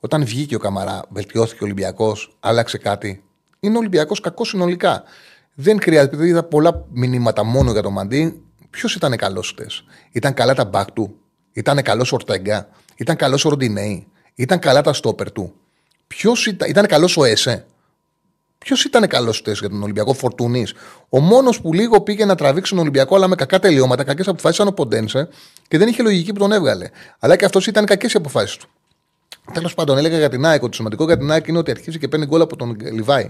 Όταν 0.00 0.24
βγήκε 0.24 0.54
ο 0.54 0.58
Καμαρά, 0.58 1.04
βελτιώθηκε 1.08 1.62
ο 1.62 1.66
Ολυμπιακός, 1.66 2.36
άλλαξε 2.40 2.78
κάτι. 2.78 3.22
Είναι 3.60 3.74
ο 3.74 3.78
Ολυμπιακός 3.78 4.20
κακός 4.20 4.48
συνολικά. 4.48 5.02
Δεν 5.54 5.80
χρειάζεται, 5.82 6.14
επειδή 6.14 6.28
είδα 6.28 6.42
πολλά 6.42 6.84
μηνύματα 6.92 7.44
μόνο 7.44 7.72
για 7.72 7.82
το 7.82 7.90
Μαντί, 7.90 8.42
Ποιος 8.72 8.94
ήταν 8.94 9.16
καλός 9.16 9.48
χτες; 9.48 9.84
Ήταν 10.12 10.34
καλά 10.34 10.54
τα 10.54 10.64
μπακ 10.64 10.90
του; 10.90 11.14
Ήταν 11.52 11.82
καλός 11.82 12.12
ο 12.12 12.14
Ορτέγκα; 12.14 12.68
Ήταν 12.96 13.16
καλός 13.16 13.44
ο 13.44 13.48
Ροντινέη; 13.48 14.06
Ήταν 14.34 14.58
καλά 14.58 14.80
τα 14.80 14.92
στόπερ 14.92 15.32
του; 15.32 15.54
Ποιος 16.06 16.46
ήταν, 16.46 16.68
ήταν 16.70 16.86
καλός 16.86 17.16
ο 17.16 17.24
Έσε; 17.24 17.66
Ποιος 18.58 18.84
ήταν 18.84 19.06
καλός 19.06 19.42
τεστ 19.42 19.60
για 19.60 19.68
τον 19.68 19.82
Ολυμπιακό; 19.82 20.12
Φορτούνης. 20.12 20.74
Ο 21.08 21.20
μόνος 21.20 21.60
που 21.60 21.72
λίγο 21.72 22.00
πήγε 22.00 22.24
να 22.24 22.34
τραβήξει 22.34 22.70
τον 22.70 22.80
Ολυμπιακό, 22.80 23.16
αλλά 23.16 23.28
με 23.28 23.34
κακά 23.34 23.58
τελειώματα, 23.58 24.04
κακές 24.04 24.28
αποφάσεις, 24.28 24.56
ήταν 24.56 24.68
ο 24.68 24.72
Ποντένσε 24.72 25.28
και 25.68 25.78
δεν 25.78 25.88
είχε 25.88 26.02
λογική 26.02 26.32
που 26.32 26.38
τον 26.38 26.52
έβγαλε. 26.52 26.88
Αλλά 27.18 27.36
και 27.36 27.44
αυτός 27.44 27.66
ήταν 27.66 27.84
κακές 27.84 28.12
οι 28.12 28.16
αποφάσεις 28.16 28.56
του. 28.56 28.68
Τέλος 29.52 29.74
πάντων, 29.74 29.98
έλεγα 29.98 30.18
για 30.18 30.28
την 30.28 30.44
ΑΕΚ 30.44 30.60
ότι 30.62 30.70
το 30.70 30.76
σημαντικό 30.76 31.04
για 31.04 31.18
την 31.18 31.30
ΑΕΚ 31.30 31.46
είναι 31.46 31.58
ότι 31.58 31.70
αρχίζει 31.70 31.98
και 31.98 32.08
παίρνει 32.08 32.26
γκολ 32.26 32.40
από 32.40 32.56
τον 32.56 32.76
Λιβάη. 32.80 33.26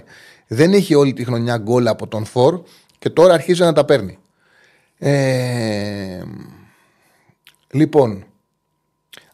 Δεν 0.46 0.72
είχε 0.72 0.96
όλη 0.96 1.12
τη 1.12 1.24
χρονιά 1.24 1.56
γκολ 1.56 1.86
από 1.86 2.06
τον 2.06 2.24
Φορ 2.24 2.62
και 2.98 3.10
τώρα 3.10 3.34
αρχίζει 3.34 3.62
να 3.62 3.72
τα 3.72 3.84
παίρνει. 3.84 4.18
Ε... 5.04 6.22
Λοιπόν, 7.70 8.24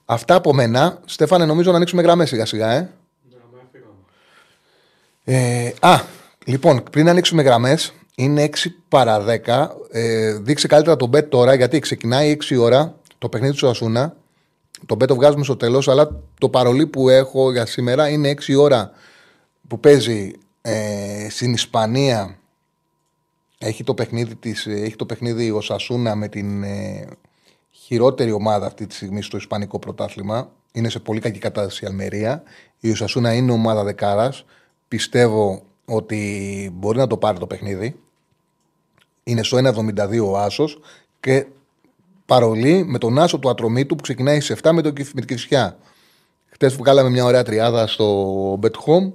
αυτά 0.05 0.35
από 0.35 0.55
μένα. 0.55 1.01
Στέφανε, 1.05 1.45
νομίζω 1.45 1.71
να 1.71 1.77
ανοίξουμε 1.77 2.03
γραμμές 2.03 2.29
σιγά 2.29 2.47
σιγά, 2.47 2.71
ε. 2.71 2.91
Ε, 5.25 5.73
α, 5.81 6.01
λοιπόν, 6.45 6.83
πριν 6.91 7.09
ανοίξουμε 7.09 7.43
γραμμές, 7.43 7.93
είναι 8.15 8.45
6 8.45 8.67
παρα 8.89 9.25
10. 9.47 9.69
Ε, 9.91 10.33
δείξε 10.33 10.67
καλύτερα 10.67 10.97
τον 10.97 11.11
bet 11.15 11.29
τώρα, 11.29 11.55
γιατί 11.55 11.79
ξεκινάει 11.79 12.37
6 12.49 12.59
ώρα 12.61 12.95
το 13.19 13.29
παιχνίδι 13.29 13.57
του 13.57 13.69
Ασούνα. 13.69 14.17
Το 14.87 14.97
bet 15.01 15.07
το 15.07 15.15
βγάζουμε 15.15 15.45
στο 15.45 15.57
τέλος, 15.57 15.89
αλλά 15.89 16.21
το 16.39 16.49
παρολί 16.49 16.87
που 16.87 17.09
έχω 17.09 17.53
για 17.53 17.67
σήμερα 17.67 18.09
είναι 18.09 18.35
6 18.47 18.59
ώρα 18.59 18.91
που 19.69 19.81
παίζει 19.81 20.33
ε, 20.63 21.27
στην 21.31 21.53
Ισπανία. 21.53 22.38
Έχει 23.59 23.85
το 23.85 23.95
παιχνίδι, 23.95 24.37
της, 24.37 24.67
έχει 24.67 24.97
το 24.97 25.07
παιχνίδι 25.07 25.51
ο 25.51 25.61
Σασούνα 25.61 26.15
με 26.15 26.29
την 26.29 26.63
ε, 26.63 27.07
χειρότερη 27.71 28.33
ομάδα 28.33 28.67
αυτή 28.67 28.87
τη 28.87 28.95
στιγμή 28.95 29.23
στο 29.23 29.37
Ισπανικό 29.37 29.79
πρωτάθλημα. 29.79 30.51
Είναι 30.73 30.89
σε 30.89 30.99
πολύ 30.99 31.21
κακή 31.21 31.39
κατάσταση 31.39 31.85
η 31.85 31.87
Αλμερία. 31.87 32.43
Η 32.81 32.91
Οσασούνα 32.91 33.35
είναι 33.35 33.53
ομάδα 33.53 33.85
δεκάρας 33.85 34.45
πιστεύω 34.89 35.63
ότι 35.85 36.71
μπορεί 36.75 36.99
να 36.99 37.07
το 37.07 37.17
πάρει 37.17 37.39
το 37.39 37.47
παιχνίδι. 37.47 38.01
Είναι 39.25 39.43
στο 39.43 39.59
1,72 39.59 40.25
ο 40.25 40.39
Άσος 40.39 40.81
και 41.21 41.47
παρολί 42.27 42.85
με 42.85 42.99
τον 42.99 43.19
Άσο 43.19 43.39
του 43.39 43.49
Ατρωμίτου 43.49 43.95
που 43.95 44.03
ξεκινάει 44.03 44.41
σε 44.41 44.57
7 44.63 44.71
με, 44.73 44.83
το, 44.83 44.93
με 44.97 45.03
την 45.03 45.25
Κυφσιά. 45.25 45.79
Χθε 46.49 46.69
βγάλαμε 46.69 47.09
μια 47.11 47.25
ωραία 47.25 47.43
τριάδα 47.43 47.87
στο 47.87 48.59
Bet 48.63 48.71
Home. 48.87 49.13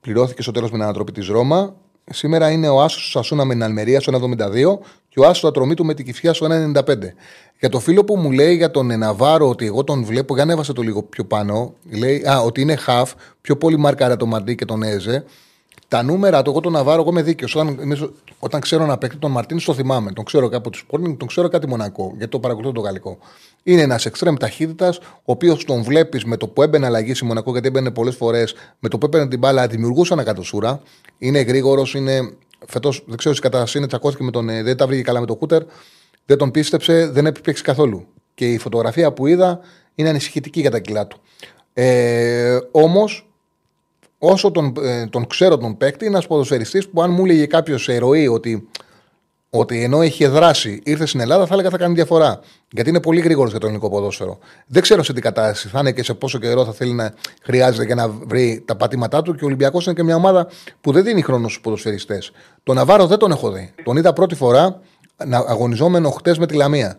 Πληρώθηκε 0.00 0.42
στο 0.42 0.52
τέλος 0.52 0.70
με 0.70 0.76
την 0.76 0.84
ανατροπή 0.84 1.12
της 1.12 1.26
Ρώμα. 1.26 1.74
Σήμερα 2.10 2.50
είναι 2.50 2.68
ο 2.68 2.82
Άσος 2.82 3.02
του 3.02 3.10
Σασούνα 3.10 3.44
με 3.44 3.52
την 3.52 3.62
Αλμερία 3.62 4.00
στο 4.00 4.12
1,72 4.12 4.78
και 5.08 5.20
ο 5.20 5.22
Άσος 5.22 5.40
του 5.40 5.48
Ατρωμίτου 5.48 5.84
με 5.84 5.94
την 5.94 6.04
Κυφσιά 6.04 6.32
στο 6.32 6.46
1,95. 6.74 6.82
Για 7.58 7.68
το 7.68 7.80
φίλο 7.80 8.04
που 8.04 8.16
μου 8.16 8.30
λέει 8.30 8.54
για 8.54 8.70
τον 8.70 8.98
Ναβάρο 8.98 9.48
ότι 9.48 9.66
εγώ 9.66 9.84
τον 9.84 10.04
βλέπω, 10.04 10.34
για 10.34 10.42
ανέβασε 10.42 10.72
το 10.72 10.82
λίγο 10.82 11.02
πιο 11.02 11.24
πάνω. 11.24 11.74
Λέει 11.90 12.26
α, 12.26 12.40
ότι 12.40 12.60
είναι 12.60 12.78
half, 12.86 13.12
πιο 13.40 13.56
πολύ 13.56 13.76
μάρκαρα 13.76 14.16
το 14.16 14.26
Μαρτί 14.26 14.54
και 14.54 14.64
τον 14.64 14.82
Έζε. 14.82 15.24
Τα 15.92 16.02
νούμερα 16.02 16.42
του, 16.42 16.50
εγώ 16.50 16.60
τον 16.60 16.72
Ναβάρο, 16.72 17.00
εγώ 17.00 17.10
είμαι 17.10 17.22
δίκαιος. 17.22 17.54
Όταν, 17.54 17.96
όταν 18.38 18.60
ξέρω 18.60 18.86
να 18.86 18.98
παίξει 18.98 19.18
τον 19.18 19.30
Μαρτίν, 19.30 19.64
το 19.64 19.74
θυμάμαι. 19.74 20.12
Τον 20.12 20.24
ξέρω 20.24 20.48
κάπου 20.48 20.70
του 20.70 20.78
Sporting, 20.78 21.16
τον 21.16 21.28
ξέρω 21.28 21.48
κάτι 21.48 21.68
μονακό, 21.68 22.12
γιατί 22.16 22.30
το 22.30 22.40
παρακολουθώ 22.40 22.72
το 22.72 22.80
γαλλικό. 22.80 23.18
Είναι 23.62 23.82
ένας 23.82 24.06
εξτρέμ 24.06 24.36
ταχύτητας, 24.36 24.98
ο 24.98 25.22
οποίος 25.24 25.64
τον 25.64 25.82
βλέπεις 25.82 26.24
με 26.24 26.36
το 26.36 26.48
που 26.48 26.62
έμπαινε 26.62 26.86
αλλαγή 26.86 27.14
σε 27.14 27.24
Μονακό, 27.24 27.52
γιατί 27.52 27.68
έμπαινε 27.68 27.90
πολλές 27.90 28.14
φορές, 28.16 28.54
με 28.78 28.88
το 28.88 28.98
που 28.98 29.06
έπαιρνε 29.06 29.28
την 29.28 29.38
μπάλα, 29.38 29.66
δημιουργούσε 29.66 30.12
ανακατοσούρα. 30.12 30.80
Είναι 31.18 31.40
γρήγορος, 31.40 31.94
είναι. 31.94 32.32
Φετό 32.66 32.90
δεν 33.06 33.16
ξέρω, 33.16 33.34
κατά 33.40 33.66
είναι 33.76 33.86
τσακώθηκε 33.86 34.22
με 34.22 34.30
τον. 34.30 34.48
Ε, 34.48 34.62
δεν 34.62 34.76
τα 34.76 34.86
βρήκε 34.86 35.02
καλά 35.02 35.20
με 35.20 35.26
τον 35.26 35.38
Κούτερ. 35.38 35.62
Δεν 36.26 36.38
τον 36.38 36.50
πίστεψε, 36.50 37.06
δεν 37.06 37.26
έπαιξε 37.26 37.62
καθόλου. 37.62 38.06
Και 38.34 38.52
η 38.52 38.58
φωτογραφία 38.58 39.12
που 39.12 39.26
είδα 39.26 39.60
είναι 39.94 40.08
ανησυχητική 40.08 40.60
για 40.60 40.70
τα 40.70 40.78
κιλά 40.78 41.06
του. 41.06 41.20
Ε, 41.72 42.58
Όμως, 42.70 43.31
όσο 44.24 44.50
τον, 44.50 44.72
ε, 44.82 45.06
τον 45.06 45.26
ξέρω 45.26 45.58
τον 45.58 45.76
παίκτη, 45.76 46.04
είναι 46.04 46.14
ένας 46.14 46.26
ποδοσφαιριστής 46.26 46.88
που 46.88 47.02
αν 47.02 47.10
μου 47.10 47.24
έλεγε 47.24 47.46
κάποιος 47.46 47.82
σε 47.82 47.98
ροή 47.98 48.28
ότι, 48.28 48.68
ότι 49.50 49.82
ενώ 49.82 50.02
είχε 50.02 50.28
δράσει, 50.28 50.80
ήρθε 50.84 51.06
στην 51.06 51.20
Ελλάδα, 51.20 51.46
θα 51.46 51.54
έλεγα 51.54 51.70
θα 51.70 51.78
κάνει 51.78 51.94
διαφορά. 51.94 52.40
Γιατί 52.70 52.90
είναι 52.90 53.00
πολύ 53.00 53.20
γρήγορος 53.20 53.50
για 53.50 53.60
το 53.60 53.66
ελληνικό 53.66 53.90
ποδόσφαιρο. 53.90 54.38
Δεν 54.66 54.82
ξέρω 54.82 55.02
σε 55.02 55.12
τι 55.12 55.20
κατάσταση 55.20 55.68
θα 55.68 55.78
είναι 55.78 55.92
και 55.92 56.02
σε 56.02 56.14
πόσο 56.14 56.38
καιρό 56.38 56.64
θα 56.64 56.72
θέλει 56.72 56.92
να 56.92 57.14
χρειάζεται 57.42 57.84
για 57.84 57.94
να 57.94 58.08
βρει 58.08 58.62
τα 58.66 58.76
πατήματά 58.76 59.22
του. 59.22 59.34
Και 59.34 59.44
ο 59.44 59.46
Ολυμπιακός 59.46 59.84
είναι 59.84 59.94
και 59.94 60.02
μια 60.02 60.16
ομάδα 60.16 60.48
που 60.80 60.92
δεν 60.92 61.04
δίνει 61.04 61.22
χρόνο 61.22 61.48
στους 61.48 61.60
ποδοσφαιριστές. 61.60 62.32
Τον 62.62 62.76
Ναβάρο 62.76 63.06
δεν 63.06 63.18
τον 63.18 63.30
έχω 63.30 63.50
δει. 63.50 63.72
Τον 63.84 63.96
είδα 63.96 64.12
πρώτη 64.12 64.34
φορά 64.34 64.80
αγωνιζόμενο 65.46 66.10
χτες 66.10 66.38
με 66.38 66.46
τη 66.46 66.54
Λαμία. 66.54 66.98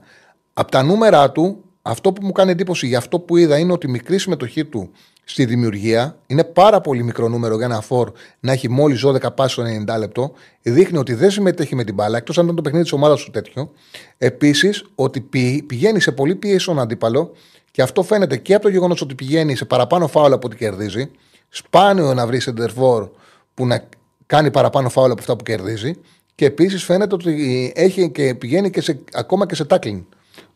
Από 0.53 0.71
τα 0.71 0.84
νούμερα 0.84 1.32
του, 1.32 1.63
αυτό 1.82 2.13
που 2.13 2.26
μου 2.26 2.32
κάνει 2.32 2.51
εντύπωση 2.51 2.88
για 2.88 2.97
αυτό 2.97 3.19
που 3.19 3.38
είδα 3.38 3.57
είναι 3.57 3.71
ότι 3.71 3.88
η 3.88 3.89
μικρή 3.89 4.17
συμμετοχή 4.17 4.65
του 4.65 4.91
στη 5.24 5.45
δημιουργία 5.45 6.17
είναι 6.26 6.43
πάρα 6.43 6.82
πολύ 6.82 7.03
μικρό 7.03 7.28
νούμερο 7.28 7.55
για 7.55 7.65
ένα 7.65 7.82
φόρ 7.82 8.11
να 8.39 8.51
έχει 8.51 8.69
μόλις 8.69 9.05
12 9.05 9.36
πάσει 9.36 9.53
στο 9.53 9.63
90 9.93 9.99
λεπτό. 9.99 10.32
Δείχνει 10.61 10.97
ότι 10.97 11.13
δεν 11.13 11.32
συμμετέχει 11.32 11.76
με 11.76 11.84
την 11.84 11.93
μπάλα, 11.93 12.17
εκτός 12.17 12.38
αν 12.38 12.43
ήταν 12.43 12.55
το 12.55 12.61
παιχνίδι 12.61 12.84
της 12.84 12.93
ομάδας 12.93 13.24
του 13.24 13.32
τέτοιο. 13.32 13.71
Επίσης, 14.17 14.86
ότι 14.95 15.21
πηγαίνει 15.67 15.99
σε 15.99 16.11
πολύ 16.11 16.36
πίεση 16.36 16.59
στον 16.59 16.80
αντίπαλο 16.80 17.32
και 17.71 17.82
αυτό 17.82 18.03
φαίνεται 18.03 18.38
και 18.38 18.53
από 18.53 18.63
το 18.63 18.69
γεγονός 18.69 19.01
ότι 19.01 19.15
πηγαίνει 19.15 19.55
σε 19.55 19.65
παραπάνω 19.65 20.07
φάουλα 20.07 20.36
από 20.36 20.47
ό,τι 20.47 20.55
κερδίζει. 20.55 21.11
Σπάνιο 21.49 22.13
να 22.13 22.28
βρει 22.28 22.39
σεντερφόρ 22.39 23.09
που 23.53 23.67
να 23.67 23.84
κάνει 24.26 24.51
παραπάνω 24.51 24.89
φάουλα 24.89 25.11
από 25.11 25.21
αυτά 25.21 25.36
που 25.36 25.43
κερδίζει. 25.43 25.95
Και 26.36 26.45
επίσης 26.45 26.84
φαίνεται 26.84 27.15
ότι 27.15 27.71
έχει 27.76 28.09
και 28.09 28.36
πηγαίνει 28.36 28.69
και 28.69 28.82
σε, 28.82 28.99
ακόμα 29.13 29.45
και 29.45 29.55
σε 29.55 29.65
tackling. 29.69 30.03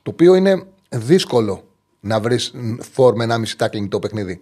Το 0.04 0.12
οποίο 0.12 0.36
είναι 0.36 0.64
δύσκολο 0.90 1.64
να 2.00 2.20
βρεις 2.20 2.54
φόρ 2.92 3.16
με 3.16 3.26
1,5 3.58 3.66
tackling 3.66 3.88
το 3.90 4.00
παιχνίδι. 4.00 4.40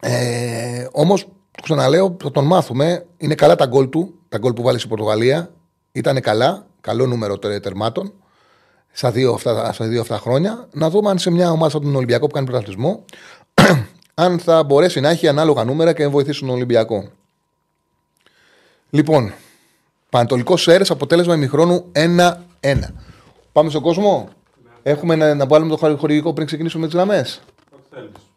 Ε, 0.00 0.86
Όμως, 0.92 1.24
το 1.24 1.62
ξαναλέω, 1.62 2.16
θα 2.22 2.30
τον 2.30 2.44
μάθουμε. 2.44 3.06
Είναι 3.16 3.34
καλά 3.34 3.54
τα 3.54 3.66
γκολ 3.66 3.88
του. 3.88 4.14
Τα 4.28 4.38
γκολ 4.38 4.52
που 4.52 4.62
βάλει 4.62 4.78
στην 4.78 4.90
Πορτογαλία 4.90 5.52
ήταν 5.92 6.20
καλά. 6.20 6.66
Καλό 6.80 7.06
νούμερο 7.06 7.38
τερμάτων 7.38 8.12
στα 8.92 9.10
δύο, 9.10 9.32
αυτά, 9.32 9.72
στα 9.72 9.86
δύο 9.86 10.00
αυτά 10.00 10.18
χρόνια. 10.18 10.68
Να 10.72 10.90
δούμε 10.90 11.10
αν 11.10 11.18
σε 11.18 11.30
μια 11.30 11.50
ομάδα 11.50 11.70
σαν 11.70 11.82
τον 11.82 11.96
Ολυμπιακό 11.96 12.26
που 12.26 12.32
κάνει 12.32 12.46
πρωταθλητισμό, 12.46 13.04
αν 14.14 14.38
θα 14.38 14.62
μπορέσει 14.62 15.00
να 15.00 15.08
έχει 15.10 15.28
ανάλογα 15.28 15.64
νούμερα 15.64 15.92
και 15.92 16.02
να 16.02 16.10
βοηθήσει 16.10 16.40
τον 16.40 16.48
Ολυμπιακό. 16.48 17.08
Λοιπόν, 18.90 19.32
Πανατολικό 20.10 20.56
Σέρες, 20.56 20.90
αποτέλεσμα 20.90 21.34
ημιχρόνου 21.34 21.90
1-1. 21.92 22.78
Πάμε 23.52 23.70
στον 23.70 23.82
κόσμο. 23.82 24.28
Έχουμε 24.82 25.16
να, 25.16 25.34
να 25.34 25.46
βάλουμε 25.46 25.76
το 25.76 25.96
χορηγικό 25.96 26.32
πριν 26.32 26.46
ξεκινήσουμε 26.46 26.82
με 26.82 26.88
τις 26.88 26.96
γραμμές. 26.96 27.40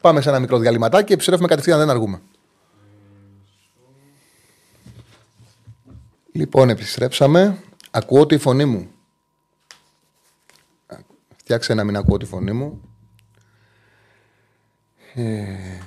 Πάμε 0.02 0.22
σε 0.22 0.30
ένα 0.30 0.39
μικρό 0.39 0.58
διαλυματάκι 0.58 1.06
και 1.06 1.14
επιστρέφουμε 1.14 1.48
κατευθείαν, 1.48 1.80
δεν 1.80 1.89
αργούμε. 1.89 2.22
Λοιπόν, 6.32 6.70
επιστρέψαμε. 6.70 7.58
Ακούω 7.91 8.26
τη 8.26 8.38
φωνή 8.38 8.66
μου. 8.66 8.89
Φτιάξε 11.36 11.74
να 11.74 11.84
μην 11.84 11.98
ακούω 11.98 12.18
τη 12.18 12.26
φωνή 12.26 12.52
μου. 12.52 12.82
Ε... 15.14 15.80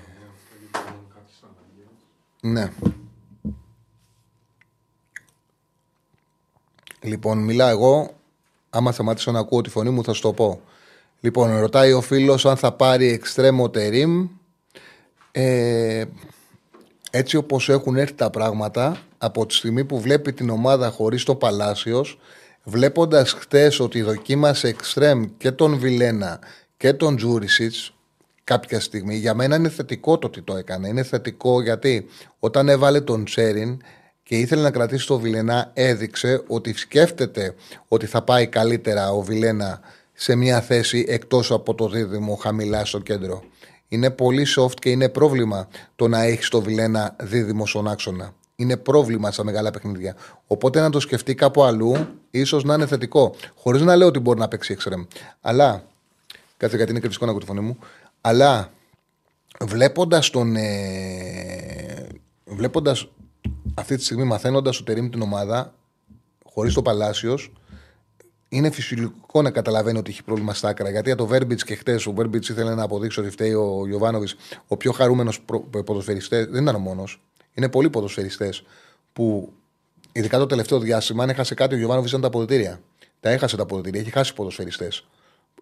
Ναι. 2.41 2.73
Λοιπόν, 7.01 7.39
μιλάω 7.39 7.69
εγώ. 7.69 8.18
Άμα 8.71 8.93
σταματήσω 8.93 9.31
να 9.31 9.39
ακούω 9.39 9.61
τη 9.61 9.71
φωνή 9.71 9.91
μου, 9.91 10.05
θα 10.05 10.13
σου 10.13 10.23
το 10.23 10.33
πω. 10.33 10.61
Λοιπόν, 11.21 11.61
ρωτάει 11.61 11.93
ο 11.93 12.01
φίλος 12.01 12.47
αν 12.47 12.57
θα 12.57 12.73
πάρει 12.73 13.09
εξτρέμο 13.09 13.71
τερίμ. 13.71 14.29
Ε, 15.33 16.05
έτσι 17.11 17.37
όπως 17.37 17.69
έχουν 17.69 17.97
έρθει 17.97 18.15
τα 18.15 18.31
πράγματα, 18.31 19.03
από 19.19 19.47
τη 19.47 19.55
στιγμή 19.55 19.85
που 19.85 20.01
βλέπει 20.01 20.33
την 20.33 20.51
ομάδα 20.51 20.91
χωρίς 20.91 21.25
το 21.25 21.35
Παλάσιος, 21.35 22.19
βλέποντας 22.65 23.33
χτες 23.33 23.81
ότι 23.81 24.03
δοκίμασε 24.03 24.69
εξτρέμ 24.69 25.25
και 25.39 25.51
τον 25.51 25.79
Βιλένα 25.79 26.39
και 26.77 26.93
τον 26.93 27.17
Τζούρισιτς, 27.17 27.95
κάποια 28.45 28.81
στιγμή, 28.81 29.17
για 29.17 29.35
μένα 29.35 29.57
είναι 29.57 29.69
θετικό 29.69 30.19
το 30.19 30.27
ότι 30.27 30.43
το 30.43 30.57
έκανε. 30.57 30.89
Είναι 30.89 31.03
θετικό 31.03 31.63
γιατί 31.63 32.07
όταν 32.39 32.69
έβαλε 32.69 33.01
τον 33.01 33.25
Τσέριν, 33.25 33.81
και 34.29 34.39
ήθελε 34.39 34.63
να 34.63 34.71
κρατήσει 34.71 35.07
το 35.07 35.19
Βιλένα, 35.19 35.71
έδειξε 35.75 36.43
ότι 36.47 36.77
σκέφτεται 36.77 37.55
ότι 37.89 38.07
θα 38.07 38.23
πάει 38.23 38.47
καλύτερα 38.47 39.11
ο 39.13 39.21
Βιλένα 39.21 39.81
σε 40.13 40.35
μια 40.35 40.61
θέση 40.61 41.05
εκτός 41.09 41.51
από 41.51 41.75
το 41.75 41.89
δίδυμο 41.89 42.35
χαμηλά 42.35 42.85
στο 42.85 42.99
κέντρο. 42.99 43.43
Είναι 43.89 44.11
πολύ 44.11 44.47
soft 44.57 44.75
και 44.75 44.91
είναι 44.91 45.09
πρόβλημα 45.09 45.69
το 45.97 46.09
να 46.09 46.23
έχεις 46.23 46.49
το 46.49 46.61
Βιλένα 46.61 47.17
δίδυμο 47.21 47.67
στον 47.67 47.89
άξονα. 47.89 48.35
Είναι 48.57 48.77
πρόβλημα 48.77 49.31
στα 49.31 49.45
μεγάλα 49.45 49.71
παιχνίδια. 49.71 50.17
Οπότε 50.47 50.81
να 50.81 50.91
το 50.91 51.01
σκεφτεί 51.01 51.35
κάπου 51.35 51.63
αλλού, 51.63 52.07
ίσως 52.31 52.65
να 52.65 52.75
είναι 52.75 52.87
θετικό. 52.87 53.35
Χωρίς 53.55 53.83
να 53.83 53.97
λέω 53.97 54.07
ότι 54.07 54.19
μπορεί 54.19 54.39
να 54.39 54.49
παίξει 54.49 54.73
εξτρεμ. 54.73 55.05
Αλλά. 55.41 55.85
Κάτσε 56.57 56.77
γιατί 56.77 56.91
είναι 56.91 57.01
κριτικό 57.01 57.25
να 57.25 57.31
ακούω 57.31 57.43
τη 57.43 57.49
φωνή 57.49 57.61
μου. 57.61 57.79
Αλλά 58.21 58.73
βλέποντας 59.61 60.31
τον. 60.31 60.57
Ε, 60.57 62.07
βλέποντας 62.45 63.09
αυτή 63.79 63.97
τη 63.97 64.05
στιγμή 64.05 64.25
μαθαίνοντας 64.25 64.81
ο 64.81 64.85
Τερήμ 64.85 65.11
την 65.11 65.23
ομάδα, 65.23 65.75
χωρίς 66.45 66.75
το 66.75 66.83
Παλάσιο, 66.83 67.39
είναι 68.49 68.71
φυσιολογικό 68.71 69.43
να 69.43 69.51
καταλαβαίνει 69.51 69.99
ότι 69.99 70.11
έχει 70.11 70.25
πρόβλημα 70.25 70.55
στα 70.55 70.69
άκρα. 70.69 70.91
Γιατί 70.91 71.07
για 71.07 71.17
το 71.17 71.27
Βέρμπιτ 71.27 71.61
και 71.65 71.75
χτες 71.75 72.07
ο 72.07 72.13
Βέρμπιτ 72.13 72.49
ήθελε 72.49 72.75
να 72.75 72.83
αποδείξει 72.83 73.21
ότι 73.21 73.31
φταίει 73.31 73.53
ο 73.53 73.87
Γιωβάνοβιτς, 73.87 74.37
ο 74.67 74.77
πιο 74.77 74.93
χαρούμενος 74.93 75.41
ποδοσφαιριστές. 75.85 76.47
Δεν 76.47 76.63
ήταν 76.63 76.75
ο 76.75 76.79
μόνος. 76.79 77.23
Είναι 77.55 77.69
πολλοί 77.69 77.91
ποδοσφαιριστές 77.91 78.63
που, 79.13 79.53
ειδικά 80.13 80.39
το 80.39 80.47
τελευταίο 80.47 80.79
διάστημα, 80.79 81.23
αν 81.23 81.29
έχασε 81.31 81.55
κάτι 81.55 81.75
ο 81.75 81.77
Γιωβάνοβιτς 81.79 82.11
ήταν 82.11 82.23
τα 82.23 82.29
αποδητήρια. 82.29 82.81
Τα 83.21 83.31
έχασε 83.31 83.57
τα 83.57 83.63
αποδητήρια, 83.63 84.01
έχει 84.01 84.11
χάσει 84.11 84.35
ποδοσφαιριστές. 84.35 85.07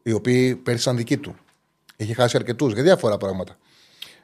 Οι 0.02 0.12
οποίοι 0.12 0.54
πέρυσαν 0.54 0.96
δική 0.96 1.16
του. 1.16 1.36
Έχει 1.96 2.14
χάσει 2.14 2.36
αρκετούς 2.36 2.72
για 2.72 2.82
διάφορα 2.82 3.16
πράγματα. 3.16 3.56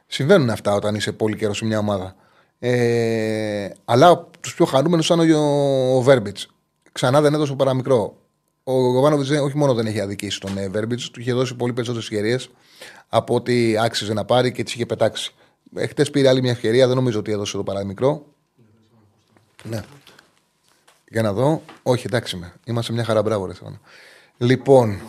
Συμβαίνουν 0.07 0.51
αυτά 0.51 0.75
όταν 0.75 0.95
είσαι 0.95 1.13
πολύ 1.13 1.37
καιρός 1.37 1.57
σε 1.57 1.65
μια 1.65 1.79
ομάδα. 1.79 2.17
Ε, 2.65 3.71
αλλά 3.85 4.27
τους 4.41 4.55
πιο 4.55 4.65
χαρούμενους 4.65 5.07
ήταν 5.07 5.31
ο, 5.31 5.97
ο 5.97 6.01
Βέρμπιτς. 6.01 6.49
Ξανά 6.93 7.21
δεν 7.21 7.35
έδωσε 7.35 7.55
παραμικρό. 7.55 8.17
Ο 8.65 8.73
Γοβάνοβιτ 8.73 9.41
όχι 9.41 9.57
μόνο 9.57 9.75
δεν 9.75 9.87
έχει 9.87 10.01
αδικήσει 10.01 10.41
τον 10.41 10.59
ε, 10.59 10.69
Βέρμπιτς, 10.69 11.11
του 11.11 11.21
είχε 11.21 11.33
δώσει 11.33 11.55
πολύ 11.55 11.73
περισσότερες 11.73 12.09
ευκαιρίες 12.09 12.51
από 13.09 13.35
ό,τι 13.35 13.79
άξιζε 13.79 14.13
να 14.13 14.25
πάρει 14.25 14.53
και 14.53 14.63
τις 14.63 14.75
είχε 14.75 14.87
πετάξει. 14.87 15.35
Χτες 15.89 16.11
πήρε 16.11 16.29
άλλη 16.29 16.41
μια 16.41 16.51
ευκαιρία, 16.51 16.87
δεν 16.87 16.97
νομίζω 16.97 17.19
ότι 17.19 17.33
έδωσε 17.33 17.57
το 17.57 17.63
παραμικρό. 17.63 18.25
Ναι. 19.63 19.83
Για 21.09 21.23
να 21.23 21.33
δω. 21.33 21.63
Όχι, 21.83 22.07
εντάξει 22.07 22.37
με. 22.37 22.53
Είμαστε 22.65 22.93
μια 22.93 23.05
χαρά 23.05 23.23
μπράβο, 23.23 23.47
ρε 23.47 23.53
Λοιπόν. 24.39 25.01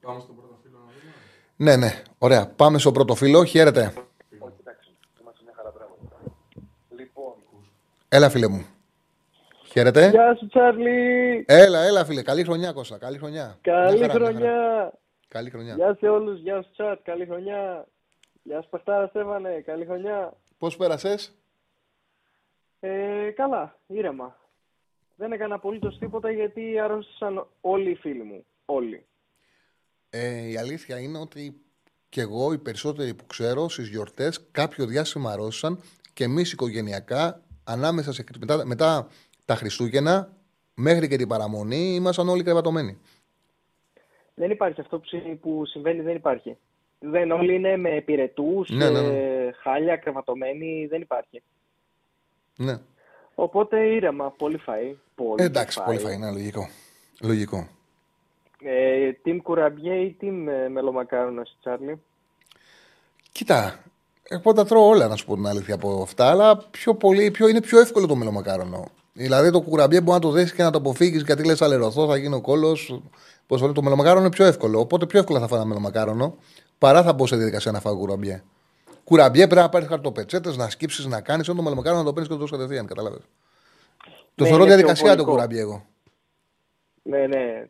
Πάμε 0.00 0.20
στο 0.20 0.32
πρώτο 0.32 0.58
φίλο 0.62 0.78
να 0.78 0.92
δούμε. 0.92 1.14
Ναι, 1.56 1.76
ναι. 1.76 2.02
Ωραία. 2.18 2.46
Πάμε 2.46 2.78
στο 2.78 2.92
πρώτο 2.92 3.14
φίλο. 3.14 3.44
Χαίρετε. 3.44 3.92
Έλα, 8.12 8.30
φίλε 8.30 8.48
μου. 8.48 8.66
Χαίρετε. 9.66 10.08
Γεια 10.10 10.34
σου, 10.38 10.46
Τσάρλι. 10.46 11.44
Έλα, 11.48 11.82
έλα, 11.82 12.04
φίλε. 12.04 12.22
Καλή 12.22 12.44
χρονιά, 12.44 12.72
Κώστα. 12.72 12.98
Καλή 12.98 13.18
χρονιά. 13.18 13.58
Καλή 13.60 13.98
Μια 13.98 14.08
χαρά, 14.08 14.18
μια 14.30 14.32
χαρά. 14.32 14.38
χρονιά. 14.38 14.92
Καλή 15.28 15.50
χρονιά. 15.50 15.74
Γεια 15.74 15.96
σε 16.00 16.08
όλους. 16.08 16.40
Γεια 16.40 16.62
σου, 16.62 16.70
Τσάτ. 16.72 16.98
Καλή 17.02 17.26
χρονιά. 17.26 17.86
Γεια 18.42 18.62
σου, 18.62 18.68
Παχτάρα 18.70 19.06
Στέφανε. 19.06 19.62
Καλή 19.66 19.84
χρονιά. 19.84 20.32
Πώς 20.58 20.76
πέρασες, 20.76 21.32
Ε, 22.80 23.30
καλά, 23.36 23.78
ήρεμα. 23.86 24.36
Δεν 25.16 25.32
έκανα 25.32 25.54
απολύτως 25.54 25.98
τίποτα 25.98 26.30
γιατί 26.30 26.78
αρρώστησαν 26.80 27.46
όλοι 27.60 27.90
οι 27.90 27.94
φίλοι 27.94 28.22
μου. 28.22 28.44
Όλοι. 28.64 29.04
ε, 30.10 30.48
Η 30.48 30.56
αλήθεια 30.56 30.98
είναι 30.98 31.18
ότι 31.18 31.60
και 32.08 32.20
εγώ, 32.20 32.52
οι 32.52 32.58
περισσότεροι 32.58 33.14
που 33.14 33.26
ξέρω, 33.26 33.68
στις 33.68 33.88
γιορτές 33.88 34.40
κάποιο 34.50 34.86
διάστημα 34.86 35.30
αρρώστησαν 35.32 35.80
και 36.12 36.24
εμείς 36.24 36.52
οικογενειακά, 36.52 37.42
ανάμεσα 37.70 38.12
σε, 38.12 38.24
μετά, 38.38 38.66
μετά 38.66 39.08
τα 39.44 39.54
Χριστούγεννα 39.54 40.32
μέχρι 40.74 41.08
και 41.08 41.16
την 41.16 41.28
παραμονή, 41.28 41.94
ήμασταν 41.94 42.28
όλοι 42.28 42.42
κρεβατωμένοι. 42.42 42.98
Δεν 44.34 44.50
υπάρχει 44.50 44.80
αυτό 44.80 44.98
που 44.98 45.06
συ- 45.06 45.34
που 45.40 45.66
συμβαίνει, 45.66 46.00
δεν 46.02 46.16
υπάρχει. 46.16 46.56
Δεν 46.98 47.30
όλοι 47.30 47.54
είναι 47.54 47.76
με 47.76 48.00
πυρετούς, 48.00 48.68
Ναι, 48.70 48.90
ναι, 48.90 48.98
ε, 48.98 49.52
χάλια, 49.62 49.96
κρεβατωμένοι, 49.96 50.86
δεν 50.86 51.00
υπάρχει. 51.00 51.42
Ναι. 52.56 52.78
Οπότε 53.34 53.80
ήρεμα, 53.86 54.30
πολύ 54.30 54.60
φαΐ. 54.66 54.94
Πολύ 55.14 55.42
Ε, 55.42 55.44
εντάξει, 55.44 55.78
φαΐ. 55.80 55.84
πολύ 55.86 55.98
φαϊνά, 55.98 56.30
λογικό. 56.30 56.68
Λογικό. 57.22 57.68
Ε, 58.62 59.10
team 59.24 59.36
κουραμπιέ 59.42 59.94
ή 59.94 60.16
team 60.20 60.46
ε, 60.48 60.68
μελομακάρονα, 60.68 61.46
Τσάρλι; 61.60 62.02
Κοίτα, 63.32 63.84
εγώ 64.22 64.52
τα 64.52 64.64
τρώω 64.64 64.86
όλα 64.88 65.08
να 65.08 65.16
σου 65.16 65.26
πω 65.26 65.34
την 65.34 65.46
αλήθεια 65.46 65.74
από 65.74 66.00
αυτά, 66.02 66.30
αλλά 66.30 66.56
πιο 66.70 66.94
πολύ, 66.94 67.30
πιο, 67.30 67.48
είναι 67.48 67.60
πιο 67.60 67.80
εύκολο 67.80 68.06
το 68.06 68.16
μελομακάρονο. 68.16 68.84
Δηλαδή 69.12 69.50
το 69.50 69.60
κουραμπιέ 69.60 70.00
μπορεί 70.00 70.12
να 70.12 70.18
το 70.18 70.30
δέσεις 70.30 70.52
και 70.54 70.62
να 70.62 70.70
το 70.70 70.78
αποφύγεις 70.78 71.22
γιατί 71.22 71.44
λες 71.44 71.62
αλερωθώ, 71.62 72.06
θα 72.06 72.16
γίνει 72.16 72.34
ο 72.34 72.40
κόλος. 72.40 73.00
Πώς 73.46 73.60
το 73.60 73.72
το 73.72 73.82
μελομακάρονο 73.82 74.20
είναι 74.20 74.34
πιο 74.34 74.44
εύκολο. 74.44 74.80
Οπότε 74.80 75.06
πιο 75.06 75.18
εύκολα 75.18 75.38
θα 75.40 75.46
φάω 75.46 75.58
ένα 75.58 75.66
μελομακάρονο 75.66 76.36
παρά 76.78 77.02
θα 77.02 77.12
μπω 77.12 77.26
σε 77.26 77.36
διαδικασία 77.36 77.72
να 77.72 77.80
φάω 77.80 77.96
κουραμπιέ. 77.96 78.42
Κουραμπιέ 79.04 79.46
πρέπει 79.46 79.60
να 79.62 79.68
πάρεις 79.68 79.88
χαρτοπετσέτες, 79.88 80.56
να 80.56 80.68
σκύψεις, 80.70 81.06
να 81.06 81.20
κάνεις. 81.20 81.44
Όταν 81.44 81.56
το 81.56 81.62
μελομακάρονο 81.62 82.00
να 82.02 82.06
το 82.06 82.12
παίρνεις 82.12 82.28
και 82.32 82.38
το 82.38 82.46
τρως 82.46 82.58
κατευθείαν, 82.58 82.86
κατάλαβες. 82.86 83.20
Το 84.34 84.44
Ναι, 84.44 84.48
θεωρώ 84.48 84.64
είναι 84.64 84.74
πιο 84.74 84.76
διαδικασία 84.76 85.08
το 85.16 85.24
βολικό. 85.24 85.30
κουραμπιέ 85.32 85.60
εγώ. 85.60 85.84
Ναι, 87.02 87.26
ναι, 87.26 87.68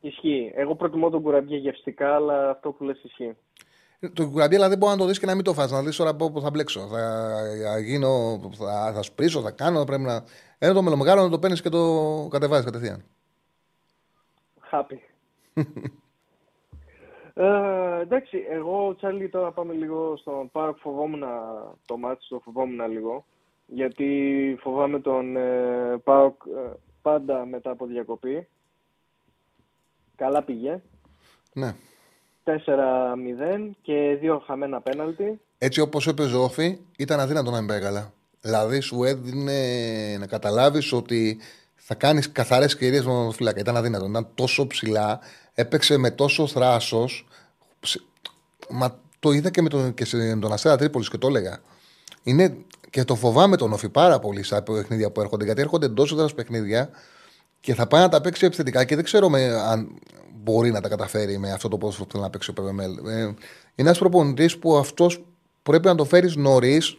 ισχύει. 0.00 0.52
Εγώ 0.54 0.74
προτιμώ 0.76 1.10
τον 1.10 1.22
κουραμπιέ 1.22 1.58
γευστικά, 1.58 2.14
αλλά 2.14 2.50
αυτό 2.50 2.70
που 2.70 2.84
λες 2.84 3.02
ισχύει. 3.02 3.36
Το 4.12 4.28
κουραμπιέ 4.28 4.58
αλλά 4.58 4.68
δεν 4.68 4.78
μπορεί 4.78 4.92
να 4.92 4.98
το 4.98 5.06
δεις 5.06 5.18
και 5.18 5.26
να 5.26 5.34
μην 5.34 5.44
το 5.44 5.54
φας. 5.54 5.70
Να 5.70 5.82
δεις 5.82 5.96
τώρα 5.96 6.14
πού 6.14 6.40
θα 6.40 6.50
μπλέξω. 6.50 6.80
Θα, 6.80 7.30
θα 7.64 7.78
γίνω, 7.78 8.40
θα, 8.52 8.92
θα 8.94 9.02
σπρίσω, 9.02 9.40
θα 9.40 9.50
κάνω. 9.50 9.84
Πρέπει 9.84 10.02
να. 10.02 10.24
Ένα 10.58 10.72
το 10.74 10.82
μελομακάρονο 10.82 11.28
το 11.28 11.38
παίρνεις 11.38 11.62
και 11.62 11.68
το 11.68 12.28
κατεβάζεις 12.30 12.64
κατευθείαν. 12.64 13.04
Happy. 14.70 14.98
ε, 17.34 18.00
εντάξει, 18.00 18.44
εγώ, 18.50 18.94
Τσάρλι, 18.94 19.28
τώρα 19.28 19.52
πάμε 19.52 19.72
λίγο 19.72 20.16
στον 20.16 20.50
Πάροκ. 20.50 20.78
Φοβόμουν 20.78 21.22
το 21.86 21.96
μάτι, 21.96 22.26
το 22.28 22.40
φοβόμουν 22.44 22.90
λίγο. 22.90 23.24
Γιατί 23.66 24.58
φοβάμαι 24.60 25.00
τον 25.00 25.36
ε, 25.36 26.00
Πάοκ 26.04 26.42
ε, 26.46 26.72
πάντα 27.02 27.46
μετά 27.46 27.70
από 27.70 27.86
διακοπή. 27.86 28.48
Καλά 30.16 30.42
πήγε. 30.42 30.82
Ναι. 31.52 31.74
4-0 32.44 32.50
και 33.82 34.16
δύο 34.20 34.42
χαμένα 34.46 34.80
πέναλτι. 34.80 35.40
Έτσι 35.58 35.80
όπως 35.80 36.06
έπαιζε 36.06 36.36
ο 36.36 36.42
Όφη, 36.42 36.78
ήταν 36.96 37.20
αδύνατο 37.20 37.50
να 37.50 37.58
μην 37.58 37.68
πάει 37.68 37.80
καλά. 37.80 38.12
Δηλαδή 38.40 38.80
σου 38.80 39.04
έδινε 39.04 39.52
να 40.18 40.26
καταλάβεις 40.26 40.92
ότι 40.92 41.38
θα 41.74 41.94
κάνεις 41.94 42.32
καθαρές 42.32 42.76
κυρίε 42.76 42.98
με 42.98 43.04
τον 43.04 43.32
φύλακα. 43.32 43.60
Ήταν 43.60 43.76
αδύνατο. 43.76 44.06
Ήταν 44.06 44.28
τόσο 44.34 44.66
ψηλά, 44.66 45.20
έπαιξε 45.54 45.96
με 45.96 46.10
τόσο 46.10 46.46
θράσος. 46.46 47.26
Μα 48.70 48.98
το 49.18 49.32
είδα 49.32 49.50
και, 49.50 49.62
με 49.62 49.68
τον, 49.68 49.94
και 49.94 50.04
σε 50.04 50.36
τον 50.36 50.52
Αστέρα 50.52 50.76
Τρίπολης 50.76 51.08
και 51.08 51.18
το 51.18 51.26
έλεγα. 51.26 51.58
Είναι, 52.22 52.56
και 52.90 53.04
το 53.04 53.14
φοβάμαι 53.14 53.56
τον 53.56 53.72
Όφη 53.72 53.88
πάρα 53.88 54.18
πολύ 54.18 54.42
στα 54.42 54.62
παιχνίδια 54.62 55.10
που 55.10 55.20
έρχονται. 55.20 55.44
Γιατί 55.44 55.60
έρχονται 55.60 55.86
εντός 55.86 56.12
έδρας 56.12 56.34
παιχνίδια 56.34 56.90
και 57.60 57.74
θα 57.74 57.86
πάει 57.86 58.00
να 58.00 58.08
τα 58.08 58.20
παίξει 58.20 58.46
επιθετικά 58.46 58.84
και 58.84 58.94
δεν 58.94 59.04
ξέρω 59.04 59.28
με, 59.28 59.44
αν 59.44 59.98
μπορεί 60.44 60.70
να 60.70 60.80
τα 60.80 60.88
καταφέρει 60.88 61.38
με 61.38 61.52
αυτό 61.52 61.68
το 61.68 61.78
πόσο 61.78 62.06
θέλει 62.10 62.22
να 62.22 62.30
παίξει 62.30 62.50
ο 62.50 62.52
ΠΒΜ. 62.52 62.80
Ε, 62.80 62.84
είναι 62.86 63.34
ένας 63.76 63.98
προπονητής 63.98 64.58
που 64.58 64.76
αυτός 64.76 65.24
πρέπει 65.62 65.86
να 65.86 65.94
το 65.94 66.04
φέρεις 66.04 66.36
νωρίς, 66.36 66.98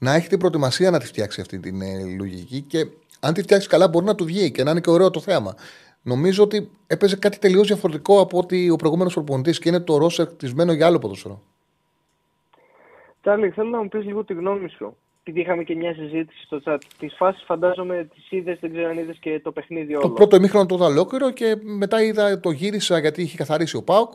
να 0.00 0.14
έχει 0.14 0.28
την 0.28 0.38
προετοιμασία 0.38 0.90
να 0.90 0.98
τη 0.98 1.06
φτιάξει 1.06 1.40
αυτή 1.40 1.58
την 1.58 1.82
ε, 1.82 2.04
λογική 2.18 2.60
και 2.60 2.86
αν 3.20 3.34
τη 3.34 3.42
φτιάξει 3.42 3.68
καλά 3.68 3.88
μπορεί 3.88 4.04
να 4.04 4.14
του 4.14 4.24
βγει 4.24 4.50
και 4.50 4.62
να 4.62 4.70
είναι 4.70 4.80
και 4.80 4.90
ωραίο 4.90 5.10
το 5.10 5.20
θέαμα. 5.20 5.54
Νομίζω 6.02 6.42
ότι 6.42 6.70
έπαιζε 6.86 7.16
κάτι 7.16 7.38
τελείως 7.38 7.66
διαφορετικό 7.66 8.20
από 8.20 8.38
ότι 8.38 8.70
ο 8.70 8.76
προηγούμενος 8.76 9.14
προπονητής 9.14 9.58
και 9.58 9.68
είναι 9.68 9.80
το 9.80 9.96
ρόσερ 9.96 10.26
κτισμένο 10.26 10.72
για 10.72 10.86
άλλο 10.86 10.98
ποδοσφαιρό. 10.98 11.42
Τσάρλι, 13.20 13.50
θέλω 13.50 13.68
να 13.68 13.82
μου 13.82 13.88
πεις 13.88 14.04
λίγο 14.04 14.24
τη 14.24 14.34
γνώμη 14.34 14.68
σου. 14.68 14.96
Επειδή 15.28 15.44
είχαμε 15.44 15.64
και 15.64 15.74
μια 15.74 15.94
συζήτηση 15.94 16.44
στο 16.44 16.60
chat. 16.64 16.78
Τις 16.98 17.14
φάσεις 17.16 17.42
φαντάζομαι 17.44 18.08
τις 18.14 18.30
είδες, 18.30 18.58
δεν 18.60 18.72
ξέρω 18.72 18.88
αν 18.88 18.98
είδες 18.98 19.18
και 19.18 19.40
το 19.40 19.52
παιχνίδι 19.52 19.94
όλο. 19.94 20.02
Το 20.02 20.10
πρώτο 20.10 20.36
ημίχρονο 20.36 20.66
το 20.66 20.74
είδα 20.74 20.84
ολόκληρο 20.84 21.30
και 21.30 21.56
μετά 21.62 22.02
είδα, 22.02 22.40
το 22.40 22.50
γύρισα 22.50 22.98
γιατί 22.98 23.22
είχε 23.22 23.36
καθαρίσει 23.36 23.76
ο 23.76 23.82
Πάοκ 23.82 24.12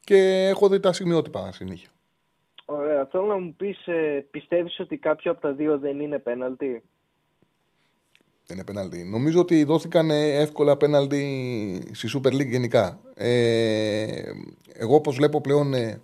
και 0.00 0.16
έχω 0.48 0.68
δει 0.68 0.80
τα 0.80 0.92
σημειότυπα 0.92 1.52
συνέχεια. 1.52 1.88
Ωραία. 2.64 3.06
Θέλω 3.06 3.24
να 3.24 3.38
μου 3.38 3.54
πεις, 3.56 3.86
ε, 3.86 4.26
πιστεύεις 4.30 4.80
ότι 4.80 4.96
κάποιο 4.96 5.30
από 5.30 5.40
τα 5.40 5.52
δύο 5.52 5.78
δεν 5.78 6.00
είναι 6.00 6.18
πέναλτι; 6.18 6.82
Δεν 8.46 8.56
είναι 8.56 8.64
πέναλτι. 8.64 9.04
Νομίζω 9.04 9.40
ότι 9.40 9.64
δόθηκαν 9.64 10.10
ε, 10.10 10.40
εύκολα 10.40 10.76
πέναλτι 10.76 11.22
στη 11.92 12.08
Super 12.14 12.32
League 12.32 12.48
γενικά. 12.48 13.00
Ε, 13.14 14.06
εγώ 14.72 14.94
όπως 14.94 15.16
βλέπω 15.16 15.40
πλέον 15.40 15.74
ε, 15.74 16.00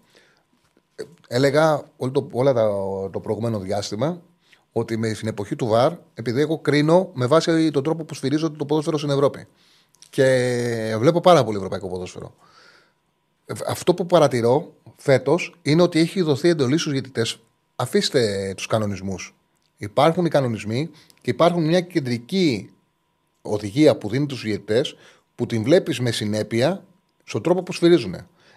ε, 0.94 1.02
έλεγα 1.28 1.82
όλο 1.96 2.10
το, 2.10 2.28
όλα 2.32 2.52
τα, 2.52 2.68
το 3.12 3.20
προηγούμενο 3.20 3.58
διάστημα 3.58 4.22
ότι 4.78 4.96
με 4.96 5.12
την 5.12 5.28
εποχή 5.28 5.56
του 5.56 5.66
ΒΑΡ, 5.66 5.92
επειδή 6.14 6.40
εγώ 6.40 6.58
κρίνω 6.58 7.10
με 7.14 7.26
βάση 7.26 7.70
τον 7.70 7.82
τρόπο 7.82 8.04
που 8.04 8.14
σφυρίζονται 8.14 8.56
το 8.56 8.64
ποδόσφαιρο 8.64 8.98
στην 8.98 9.10
Ευρώπη. 9.10 9.46
Και 10.10 10.96
βλέπω 10.98 11.20
πάρα 11.20 11.44
πολύ 11.44 11.56
ευρωπαϊκό 11.56 11.88
ποδόσφαιρο. 11.88 12.34
Ε, 13.46 13.54
Αυτό 13.66 13.94
που 13.94 14.06
παρατηρώ 14.06 14.72
φέτος 14.96 15.54
είναι 15.62 15.82
ότι 15.82 15.98
έχει 15.98 16.22
δοθεί 16.22 16.48
εντολή 16.48 16.78
στους 16.78 16.92
διαιτητές. 16.92 17.38
Αφήστε 17.76 18.52
τους 18.56 18.66
κανονισμούς. 18.66 19.34
Υπάρχουν 19.76 20.24
οι 20.24 20.28
κανονισμοί 20.28 20.90
και 21.20 21.30
υπάρχουν 21.30 21.64
μια 21.64 21.80
κεντρική 21.80 22.70
οδηγία 23.42 23.96
που 23.96 24.08
δίνει 24.08 24.26
τους 24.26 24.42
διαιτητές 24.42 24.96
που 25.34 25.46
την 25.46 25.62
βλέπεις 25.62 26.00
με 26.00 26.10
συνέπεια 26.10 26.84
στον 27.24 27.42
τρόπο 27.42 27.62
που 27.62 27.72
σφυρίζουν. 27.72 28.16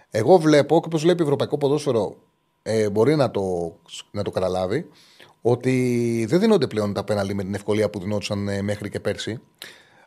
Εγώ 0.09 0.38
βλέπω 0.38 0.80
και 0.80 0.86
όπως 0.86 1.01
βλέπει 1.01 1.24
ευρωπαϊκό 1.24 1.57
ποδόσφαιρο 1.57 2.15
ε, 2.63 2.89
μπορεί 2.89 3.15
να 3.15 3.32
το, 3.32 3.76
να 4.11 4.24
το 4.24 4.32
καταλάβει 4.32 4.89
ότι 5.41 6.25
δεν 6.29 6.39
δίνονται 6.39 6.67
πλέον 6.67 6.93
τα 6.93 7.03
πέναλτι 7.03 7.33
με 7.33 7.43
την 7.43 7.53
ευκολία 7.53 7.89
που 7.89 7.99
δινόντουσαν 7.99 8.47
ε, 8.47 8.61
μέχρι 8.61 8.89
και 8.89 8.99
πέρσι 8.99 9.39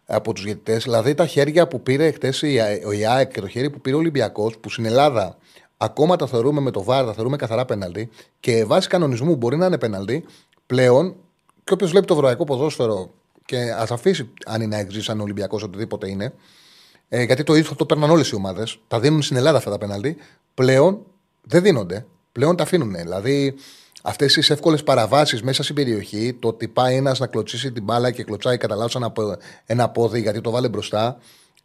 από 0.07 0.33
τους 0.33 0.45
διαιτητές. 0.45 0.83
Δηλαδή 0.83 1.15
τα 1.15 1.27
χέρια 1.27 1.69
που 1.69 1.83
πήρε 1.83 2.11
χτες 2.11 2.43
ο 2.87 2.93
ΙΑΕΚ 2.93 3.33
και 3.33 3.41
το 3.41 3.49
χέρι 3.49 3.71
που 3.71 3.81
πήρε 3.81 3.97
ο 3.97 3.99
Ολυμπιακός, 3.99 4.59
που 4.59 4.71
στην 4.71 4.85
Ελλάδα 4.85 5.37
ακόμα 5.77 6.17
τα 6.17 6.27
θεωρούμε 6.27 6.61
με 6.61 6.71
το 6.71 6.83
βάρ, 6.83 7.05
τα 7.05 7.13
θεωρούμε 7.13 7.37
καθαρά 7.37 7.65
πέναλτι 7.65 8.09
και 8.41 8.65
βάσει 8.65 8.89
κανονισμού 8.89 9.37
μπορεί 9.37 9.57
να 9.57 9.67
είναι 9.67 9.79
πέναλτι, 9.79 10.25
πλέον 10.67 11.15
και 11.65 11.73
όποιος 11.73 11.91
βλέπει 11.91 12.07
το 12.07 12.15
ευρωπαϊκό 12.15 12.45
ποδόσφαιρο 12.45 13.11
και 13.45 13.73
ας 13.79 13.91
αφήσει 13.91 14.31
αν 14.47 14.63
είναι 14.63 14.79
εξή, 14.79 15.11
αν 15.11 15.21
Ολυμπιακός, 15.21 15.63
οτιδήποτε 15.63 16.11
είναι. 16.11 16.33
Ε, 17.09 17.23
γιατί 17.23 17.43
το 17.43 17.55
ίδιο 17.55 17.75
το 17.75 17.87
παίρνουν 17.87 18.11
όλες 18.11 18.29
οι 18.31 18.35
ομάδες. 18.35 18.79
Τα 18.89 19.01
δίνουν 19.01 19.23
στην 19.23 19.37
Ελλάδα 19.37 19.59
αυτά 19.59 19.71
τα 19.71 19.79
πέναλτι. 19.79 20.17
Πλέον 20.55 20.99
δεν 21.43 21.63
δίνονται. 21.63 22.07
Πλέον 22.33 22.57
τα 22.57 22.63
αφήνουν. 22.63 22.95
Δηλαδή 22.95 23.55
αυτές 24.03 24.33
τις 24.33 24.51
εύκολες 24.51 24.83
παραβάσεις 24.83 25.43
μέσα 25.43 25.63
στην 25.63 25.75
περιοχή, 25.75 26.33
το 26.41 26.49
ότι 26.49 26.69
πάει 26.69 26.97
ένας 26.97 27.19
να 27.19 27.27
κλωτσίσει 27.27 27.73
την 27.73 27.83
μπάλα 27.83 28.11
και 28.11 28.25
κλωτσάει 28.25 28.57
κατά 28.57 28.75
λάθο 28.75 28.99
ένα, 28.99 29.39
ένα 29.67 29.89
πόδι 29.89 30.21
γιατί 30.21 30.41
το 30.41 30.51
βάλε 30.51 30.69
μπροστά, 30.69 31.19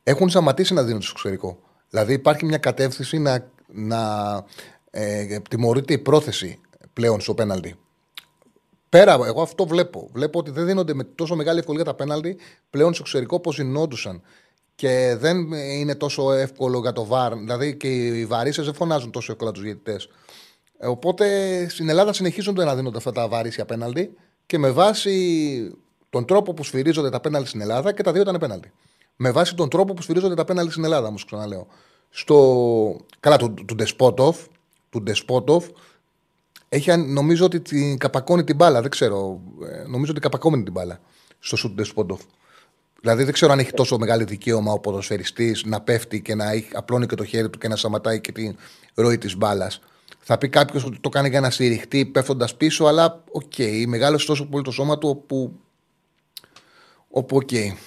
έχουν 0.03 0.29
σταματήσει 0.29 0.73
να 0.73 0.83
δίνουν 0.83 1.01
στο 1.01 1.11
εξωτερικό. 1.15 1.59
Δηλαδή 1.89 2.13
υπάρχει 2.13 2.45
μια 2.45 2.57
κατεύθυνση 2.57 3.17
να, 3.17 3.49
να 3.67 4.43
ε, 4.91 5.39
τιμωρείται 5.49 5.93
η 5.93 5.97
πρόθεση 5.97 6.59
πλέον 6.93 7.21
στο 7.21 7.33
πέναλτι. 7.33 7.75
Πέρα, 8.89 9.13
εγώ 9.25 9.41
αυτό 9.41 9.65
βλέπω. 9.65 10.09
Βλέπω 10.13 10.39
ότι 10.39 10.51
δεν 10.51 10.65
δίνονται 10.65 10.93
με 10.93 11.03
τόσο 11.03 11.35
μεγάλη 11.35 11.59
ευκολία 11.59 11.83
τα 11.83 11.93
πέναλτι 11.93 12.37
πλέον 12.69 12.93
στο 12.93 13.01
εξωτερικό 13.03 13.35
όπως 13.35 13.55
γινόντουσαν. 13.55 14.21
Και 14.75 15.15
δεν 15.19 15.51
είναι 15.51 15.95
τόσο 15.95 16.31
εύκολο 16.31 16.79
για 16.79 16.91
το 16.91 17.05
βαρ. 17.05 17.35
Δηλαδή 17.35 17.75
και 17.75 17.87
οι 17.87 18.25
βαρύσες 18.25 18.65
δεν 18.65 18.73
φωνάζουν 18.73 19.11
τόσο 19.11 19.31
εύκολα 19.31 19.51
τους 19.51 19.61
διαιτητές. 19.61 20.09
Ε, 20.77 20.87
οπότε 20.87 21.25
στην 21.69 21.89
Ελλάδα 21.89 22.13
συνεχίζονται 22.13 22.63
να 22.63 22.75
δίνονται 22.75 22.97
αυτά 22.97 23.11
τα 23.11 23.27
βαρύσια 23.27 23.65
πέναλτι 23.65 24.13
και 24.45 24.57
με 24.57 24.71
βάση 24.71 25.77
τον 26.09 26.25
τρόπο 26.25 26.53
που 26.53 26.63
σφυρίζονται 26.63 27.09
τα 27.09 27.19
πέναλτι 27.19 27.47
στην 27.47 27.61
Ελλάδα 27.61 27.93
και 27.93 28.03
τα 28.03 28.11
δύο 28.11 28.21
ήταν 28.21 28.37
πέναλτι. 28.37 28.71
Με 29.15 29.31
βάση 29.31 29.55
τον 29.55 29.69
τρόπο 29.69 29.93
που 29.93 30.01
σφυρίζονται 30.01 30.35
τα 30.35 30.45
πέναλτι 30.45 30.71
στην 30.71 30.83
Ελλάδα, 30.83 31.07
όμως 31.07 31.25
ξαναλέω. 31.25 31.67
Στο... 32.09 32.99
Καλά, 33.19 33.37
του, 33.37 33.53
του 33.53 33.75
Ντεσπότοφ, 33.75 34.37
του 34.89 35.01
Ντεσπότοφ 35.01 35.65
έχει, 36.69 36.97
νομίζω 36.97 37.45
ότι 37.45 37.59
την 37.59 37.97
καπακώνει 37.97 38.43
την 38.43 38.55
μπάλα. 38.55 38.81
Δεν 38.81 38.89
ξέρω. 38.89 39.41
Ε, 39.71 39.87
νομίζω 39.87 40.11
ότι 40.11 40.21
καπακώνει 40.21 40.63
την 40.63 40.73
μπάλα 40.73 40.99
στο 41.39 41.55
σουτ 41.55 41.73
Ντεσπότοφ. 41.73 42.21
Δηλαδή 43.01 43.23
δεν 43.23 43.33
ξέρω 43.33 43.51
αν 43.51 43.59
έχει 43.59 43.71
τόσο 43.71 43.97
μεγάλο 43.97 44.25
δικαίωμα 44.25 44.71
ο 44.71 44.79
ποδοσφαιριστής 44.79 45.63
να 45.65 45.81
πέφτει 45.81 46.21
και 46.21 46.35
να 46.35 46.51
έχει, 46.51 46.69
απλώνει 46.73 47.05
και 47.05 47.15
το 47.15 47.23
χέρι 47.23 47.49
του 47.49 47.57
και 47.57 47.67
να 47.67 47.75
σταματάει 47.75 48.21
και 48.21 48.31
την 48.31 48.55
ροή 48.93 49.17
της 49.17 49.37
μπάλας. 49.37 49.81
Θα 50.29 50.37
πει 50.37 50.49
κάποιος 50.49 50.85
ότι 50.85 50.99
το 50.99 51.09
κάνει 51.09 51.29
για 51.29 51.39
να 51.39 51.49
στηριχτεί 51.49 52.05
πέφτοντας 52.05 52.55
πίσω, 52.55 52.85
αλλά 52.85 53.23
ok, 53.31 53.41
okay, 53.57 53.85
μεγάλωσε 53.87 54.25
τόσο 54.25 54.45
πολύ 54.45 54.63
το 54.63 54.71
σώμα 54.71 54.97
του 54.97 55.09
όπου. 55.09 55.59
όπου 57.09 57.35
ok. 57.35 57.47
Okay. 57.51 57.77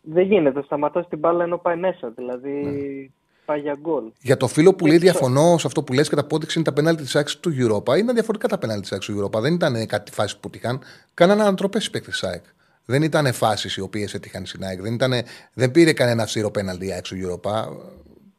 Δεν 0.00 0.26
γίνεται, 0.26 0.62
σταματάς 0.62 1.08
την 1.08 1.18
μπάλα 1.18 1.44
ενώ 1.44 1.58
πάει 1.58 1.76
μέσα. 1.76 2.12
Δηλαδή 2.16 2.50
ναι. 2.50 3.08
πάει 3.44 3.60
για 3.60 3.76
γκολ. 3.80 4.04
Για 4.20 4.36
το 4.36 4.46
φίλο 4.46 4.74
που 4.74 4.86
λέει 4.86 4.98
διαφωνώ 4.98 5.58
σε 5.58 5.66
αυτό 5.66 5.82
που 5.82 5.92
λες 5.92 6.08
και 6.08 6.20
απόδειξη 6.20 6.58
είναι 6.58 6.68
τα 6.68 6.72
πέναλτι 6.72 7.02
της 7.02 7.16
ΑΕΚ 7.16 7.40
στο 7.40 7.50
Europa. 7.50 7.98
Είναι 7.98 8.12
διαφορετικά 8.12 8.48
τα 8.48 8.58
πέναλτι 8.58 8.82
της 8.82 8.92
ΑΕΚ 8.92 9.18
στο 9.18 9.24
Europa. 9.24 9.40
Δεν 9.40 9.54
ήταν 9.54 9.86
κάτι 9.86 10.12
φάση 10.12 10.40
που 10.40 10.50
τύχαν. 10.50 10.80
Κάνανε 11.14 11.42
ανατροπές 11.42 11.86
οι 11.86 11.90
παίκτες 11.90 12.20
της 12.20 12.28
ΑΕΚ. 12.28 12.44
Δεν 12.84 13.02
ήταν 13.02 13.32
φάσεις 13.32 13.76
οι 13.76 13.80
οποίες 13.80 14.14
έτυχαν 14.14 14.46
στην 14.46 14.64
ΑΕΚ. 14.64 14.80
Δεν, 14.80 14.94
ήτανε, 14.94 15.22
δεν 15.52 15.70
πήρε 15.70 15.92
κανένα 15.92 16.24
ψήρο 16.24 16.50
πέναλτι 16.50 16.90
έξω 16.90 17.16
Europa. 17.18 17.64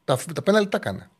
Τα, 0.04 0.18
τα 0.34 0.42
πέναλτι 0.42 0.68
τα 0.68 0.76
έκανε. 0.76 1.10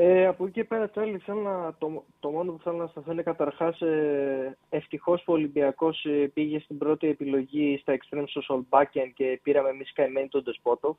Ε, 0.00 0.26
από 0.26 0.44
εκεί 0.44 0.52
και 0.52 0.64
πέρα, 0.64 0.88
Τσάρλι, 0.88 1.22
να, 1.26 1.74
το, 1.78 2.04
το 2.20 2.30
μόνο 2.30 2.52
που 2.52 2.62
θέλω 2.62 2.76
να 2.76 2.86
σταθώ 2.86 3.12
είναι 3.12 3.22
καταρχάς 3.22 3.80
ε, 3.80 4.56
ευτυχώς 4.68 5.22
που 5.22 5.32
ο 5.32 5.36
Ολυμπιακός 5.36 6.04
ε, 6.04 6.30
πήγε 6.34 6.58
στην 6.58 6.78
πρώτη 6.78 7.08
επιλογή 7.08 7.78
στα 7.80 7.96
extreme 7.96 8.24
στο 8.26 8.42
Solbakken 8.48 9.10
και 9.14 9.40
πήραμε 9.42 9.68
εμείς 9.68 9.92
καημένη 9.92 10.28
τον 10.28 10.42
Ντεσπότο. 10.42 10.98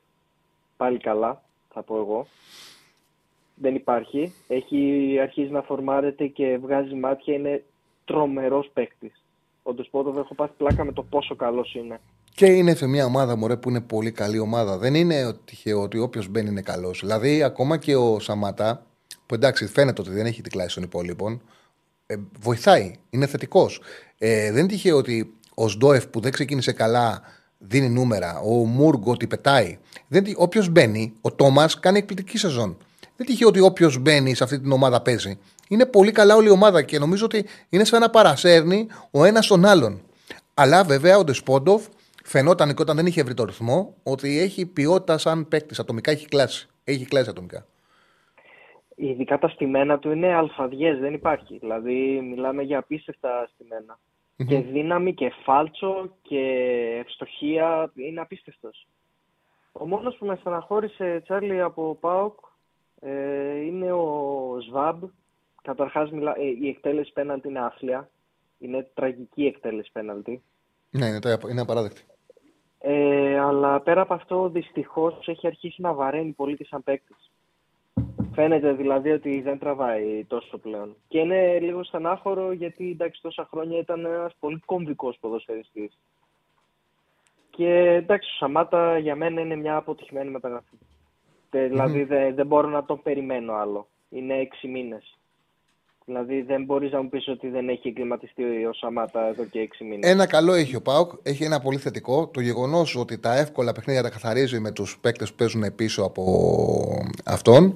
Πάλι 0.76 0.98
καλά, 0.98 1.42
θα 1.72 1.82
πω 1.82 1.96
εγώ. 1.96 2.26
Δεν 3.54 3.74
υπάρχει. 3.74 4.34
Έχει 4.48 5.16
αρχίσει 5.22 5.50
να 5.50 5.62
φορμάρεται 5.62 6.26
και 6.26 6.58
βγάζει 6.62 6.94
μάτια. 6.94 7.34
Είναι 7.34 7.64
τρομερός 8.04 8.70
παίκτης 8.72 9.24
ο 9.62 9.74
Ντεσπότοβ 9.74 10.18
έχω 10.18 10.34
πάθει 10.34 10.52
πλάκα 10.56 10.84
με 10.84 10.92
το 10.92 11.02
πόσο 11.02 11.36
καλός 11.36 11.74
είναι. 11.74 12.00
Και 12.34 12.46
είναι 12.46 12.74
σε 12.74 12.86
μια 12.86 13.04
ομάδα 13.04 13.36
μωρέ, 13.36 13.56
που 13.56 13.68
είναι 13.68 13.80
πολύ 13.80 14.12
καλή 14.12 14.38
ομάδα. 14.38 14.78
Δεν 14.78 14.94
είναι 14.94 15.32
τυχαίο 15.44 15.82
ότι 15.82 15.98
όποιος 15.98 16.28
μπαίνει 16.28 16.48
είναι 16.48 16.62
καλός. 16.62 17.00
Δηλαδή, 17.00 17.42
ακόμα 17.42 17.76
και 17.76 17.96
ο 17.96 18.18
Σαματά, 18.18 18.86
που 19.30 19.36
εντάξει 19.36 19.66
φαίνεται 19.66 20.00
ότι 20.00 20.10
δεν 20.10 20.26
έχει 20.26 20.42
την 20.42 20.52
κλάση 20.52 20.74
των 20.74 20.84
υπόλοιπων, 20.84 21.42
ε, 22.06 22.14
βοηθάει. 22.40 22.94
Είναι 23.10 23.26
θετικός. 23.26 23.80
Ε, 24.18 24.50
δεν 24.52 24.58
είναι 24.58 24.68
τυχαίο 24.68 24.96
ότι 24.96 25.34
ο 25.54 25.68
Σντόεφ 25.68 26.06
που 26.06 26.20
δεν 26.20 26.32
ξεκίνησε 26.32 26.72
καλά 26.72 27.22
δίνει 27.58 27.88
νούμερα. 27.88 28.40
Ο 28.40 28.50
Μούργκο 28.50 29.10
ότι 29.10 29.26
πετάει. 29.26 29.78
Όποιος 30.36 30.68
μπαίνει, 30.68 31.12
ο 31.20 31.32
Τόμας 31.32 31.80
κάνει 31.80 31.98
εκπληκτική 31.98 32.38
σεζόν. 32.38 32.76
Δεν 33.16 33.26
τυχαίο 33.26 33.48
ότι 33.48 33.60
όποιος 33.60 33.98
μπαίνει 33.98 34.34
σε 34.34 34.44
αυτή 34.44 34.60
την 34.60 34.72
ομάδα 34.72 35.00
παίζει. 35.00 35.38
Είναι 35.68 35.86
πολύ 35.86 36.12
καλά 36.12 36.34
όλη 36.34 36.46
η 36.46 36.50
ομάδα 36.50 36.82
και 36.82 36.98
νομίζω 36.98 37.24
ότι 37.24 37.44
είναι 37.68 37.84
σαν 37.84 38.00
να 38.00 38.10
παρασέρνει 38.10 38.86
ο 39.10 39.24
ένας 39.24 39.46
τον 39.46 39.64
άλλον. 39.64 40.02
Αλλά 40.54 40.84
βέβαια 40.84 41.18
ο 41.18 41.24
Ντεσπόντοφ 41.24 41.86
φαινόταν 42.24 42.74
και 42.74 42.82
όταν 42.82 42.96
δεν 42.96 43.06
είχε 43.06 43.22
βρει 43.22 43.34
το 43.34 43.44
ρυθμό 43.44 43.94
ότι 44.02 44.38
έχει 44.38 44.66
ποιότητα 44.66 45.18
σαν 45.18 45.48
παίκτης. 45.48 45.78
Ατομικά 45.78 46.10
έχει 46.10 46.26
κλάσει. 46.26 46.68
Έχει 46.84 47.04
κλάσει 47.04 47.30
ατομικά. 47.30 47.66
Ειδικά 49.02 49.38
τα 49.38 49.48
στημένα 49.48 49.98
του 49.98 50.10
είναι 50.10 50.34
αλφαδιές, 50.34 50.98
δεν 50.98 51.14
υπάρχει. 51.14 51.58
Δηλαδή 51.58 52.20
μιλάμε 52.20 52.62
για 52.62 52.78
απίστευτα 52.78 53.50
Και 54.46 54.60
δύναμη 54.60 55.14
και 55.14 55.32
φάλτσο 55.44 56.16
και 56.22 56.40
ευστοχία 57.00 57.92
είναι 57.94 58.20
απίστευτος. 58.20 58.86
Ο 59.72 59.86
μόνος 59.86 60.16
που 60.16 60.26
με 60.26 60.36
στεναχώρησε, 60.40 61.20
Τσάρλι, 61.24 61.60
από 61.60 61.96
ΠΑΟΚ 62.00 62.38
ε, 63.00 63.56
είναι 63.56 63.92
ο 63.92 64.56
Σβάμπ 64.68 65.02
Καταρχάς, 65.62 66.10
μιλά, 66.10 66.34
ε, 66.38 66.44
η 66.60 66.68
εκτέλεση 66.68 67.12
πέναλτη 67.12 67.48
είναι 67.48 67.60
άθλια. 67.60 68.10
Είναι 68.58 68.90
τραγική 68.94 69.44
εκτέλεση 69.44 69.90
πέναλτη. 69.92 70.42
Ναι, 70.90 71.06
είναι, 71.06 71.18
είναι 71.50 71.60
απαράδεκτη. 71.60 72.02
Ε, 72.78 73.38
αλλά 73.38 73.80
πέρα 73.80 74.00
από 74.00 74.14
αυτό, 74.14 74.48
δυστυχώς 74.48 75.28
έχει 75.28 75.46
αρχίσει 75.46 75.80
να 75.80 75.92
βαραίνει 75.92 76.32
πολύ 76.32 76.56
και 76.56 76.64
σαν 76.64 76.82
παίκτης. 76.82 77.29
Φαίνεται 78.34 78.72
δηλαδή 78.72 79.10
ότι 79.10 79.40
δεν 79.40 79.58
τραβάει 79.58 80.24
τόσο 80.24 80.58
πλέον. 80.58 80.96
Και 81.08 81.18
είναι 81.18 81.58
λίγο 81.58 81.84
στενάχωρο 81.84 82.52
γιατί 82.52 82.90
εντάξει, 82.90 83.22
τόσα 83.22 83.48
χρόνια 83.50 83.78
ήταν 83.78 84.04
ένας 84.04 84.34
πολύ 84.40 84.60
κομβικός 84.66 85.16
ποδοσφαιριστής. 85.20 85.98
Και 87.50 87.68
εντάξει, 87.68 88.30
ο 88.30 88.36
Σαμάτα 88.36 88.98
για 88.98 89.16
μένα 89.16 89.40
είναι 89.40 89.56
μια 89.56 89.76
αποτυχημένη 89.76 90.30
μεταγραφή. 90.30 90.76
Δηλαδή 91.50 92.04
δεν, 92.04 92.34
δεν 92.34 92.46
μπορώ 92.46 92.68
να 92.68 92.84
τον 92.84 93.02
περιμένω 93.02 93.54
άλλο. 93.54 93.86
Είναι 94.08 94.34
έξι 94.34 94.68
μήνες. 94.68 95.18
Δηλαδή 96.04 96.42
δεν 96.42 96.64
μπορείς 96.64 96.92
να 96.92 97.02
μου 97.02 97.08
πεις 97.08 97.28
ότι 97.28 97.48
δεν 97.48 97.68
έχει 97.68 97.88
εγκληματιστεί 97.88 98.64
ο 98.66 98.72
Σαμάτα 98.72 99.26
εδώ 99.26 99.44
και 99.44 99.60
έξι 99.60 99.84
μήνες. 99.84 100.10
Ένα 100.10 100.26
καλό 100.26 100.52
έχει 100.52 100.76
ο 100.76 100.82
Πάουκ. 100.82 101.10
Έχει 101.22 101.44
ένα 101.44 101.60
πολύ 101.60 101.78
θετικό. 101.78 102.28
Το 102.28 102.40
γεγονός 102.40 102.96
ότι 102.96 103.18
τα 103.18 103.36
εύκολα 103.36 103.72
παιχνίδια 103.72 104.02
τα 104.02 104.10
καθαρίζει 104.10 104.60
με 104.60 104.72
τους 104.72 104.98
παίκτες 105.00 105.30
που 105.30 105.36
παίζουν 105.36 105.74
πίσω 105.74 106.02
από 106.02 106.22
αυτόν. 107.24 107.74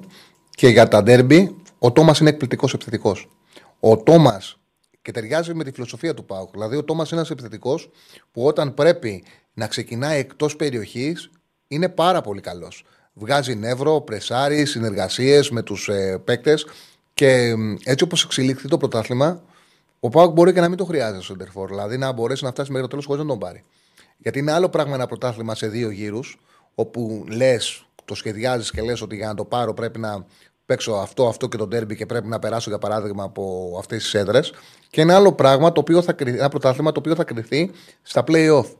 Και 0.55 0.67
για 0.67 0.87
τα 0.87 1.03
ντέρμπι, 1.03 1.55
ο 1.79 1.91
Τόμας 1.91 2.19
είναι 2.19 2.29
εκπληκτικός 2.29 2.73
επιθετικός. 2.73 3.29
Ο 3.79 3.97
Τόμας 3.97 4.57
και 5.01 5.11
ταιριάζει 5.11 5.53
με 5.53 5.63
τη 5.63 5.71
φιλοσοφία 5.71 6.13
του 6.13 6.25
Πάουκ. 6.25 6.51
Δηλαδή, 6.51 6.75
ο 6.75 6.83
Τόμας 6.83 7.09
είναι 7.09 7.19
ένας 7.19 7.31
επιθετικός 7.31 7.89
που 8.31 8.45
όταν 8.45 8.73
πρέπει 8.73 9.23
να 9.53 9.67
ξεκινάει 9.67 10.19
εκτός 10.19 10.55
περιοχής 10.55 11.29
είναι 11.67 11.89
πάρα 11.89 12.21
πολύ 12.21 12.41
καλός. 12.41 12.85
Βγάζει 13.13 13.55
νεύρο, 13.55 14.01
πρεσάρει, 14.01 14.65
συνεργασίες 14.65 15.49
με 15.49 15.61
τους 15.61 15.87
ε, 15.89 16.21
παίκτες 16.23 16.65
και 17.13 17.53
έτσι 17.83 18.03
όπως 18.03 18.23
εξελίχθηκε 18.23 18.67
το 18.67 18.77
πρωτάθλημα, 18.77 19.43
ο 19.99 20.09
Πάουκ 20.09 20.33
μπορεί 20.33 20.53
και 20.53 20.59
να 20.59 20.69
μην 20.69 20.77
το 20.77 20.85
χρειάζεται 20.85 21.21
στο 21.21 21.31
Σεντερφόρ. 21.31 21.69
Δηλαδή 21.69 21.97
να 21.97 22.11
μπορέσει 22.11 22.43
να 22.43 22.51
φτάσει 22.51 22.71
μέχρι 22.71 22.83
το 22.83 22.89
τέλος 22.89 23.05
χωρίς 23.05 23.21
να 23.21 23.27
τον 23.27 23.39
πάρει. 23.39 23.63
Γιατί 24.17 24.39
είναι 24.39 24.51
άλλο 24.51 24.69
πράγμα 24.69 24.95
ένα 24.95 25.07
πρωτάθλημα 25.07 25.55
σε 25.55 25.67
δύο 25.67 25.89
γύρους, 25.89 26.39
όπου 26.75 27.25
λες, 27.27 27.85
το 28.05 28.15
σχεδιάζεις 28.15 28.71
και 28.71 28.81
λες 28.81 29.01
ότι 29.01 29.15
για 29.15 29.27
να 29.27 29.33
το 29.33 29.45
πάρω 29.45 29.73
πρέπει 29.73 29.99
να 29.99 30.25
παίξω 30.65 30.93
αυτό, 30.93 31.27
αυτό 31.27 31.47
και 31.47 31.57
το 31.57 31.67
τέρμπι 31.67 31.95
και 31.95 32.05
πρέπει 32.05 32.27
να 32.27 32.39
περάσω 32.39 32.69
για 32.69 32.79
παράδειγμα 32.79 33.23
από 33.23 33.75
αυτές 33.79 34.03
τις 34.03 34.13
έδρες. 34.13 34.53
Και 34.89 35.01
ένα 35.01 35.15
άλλο 35.15 35.33
πράγμα, 35.33 35.71
το 35.71 35.79
οποίο 35.79 36.01
θα, 36.01 36.15
ένα 36.17 36.49
πρωτάθλημα 36.49 36.91
το 36.91 36.99
οποίο 36.99 37.15
θα 37.15 37.23
κρυθεί 37.23 37.71
στα 38.01 38.23
playoff. 38.27 38.75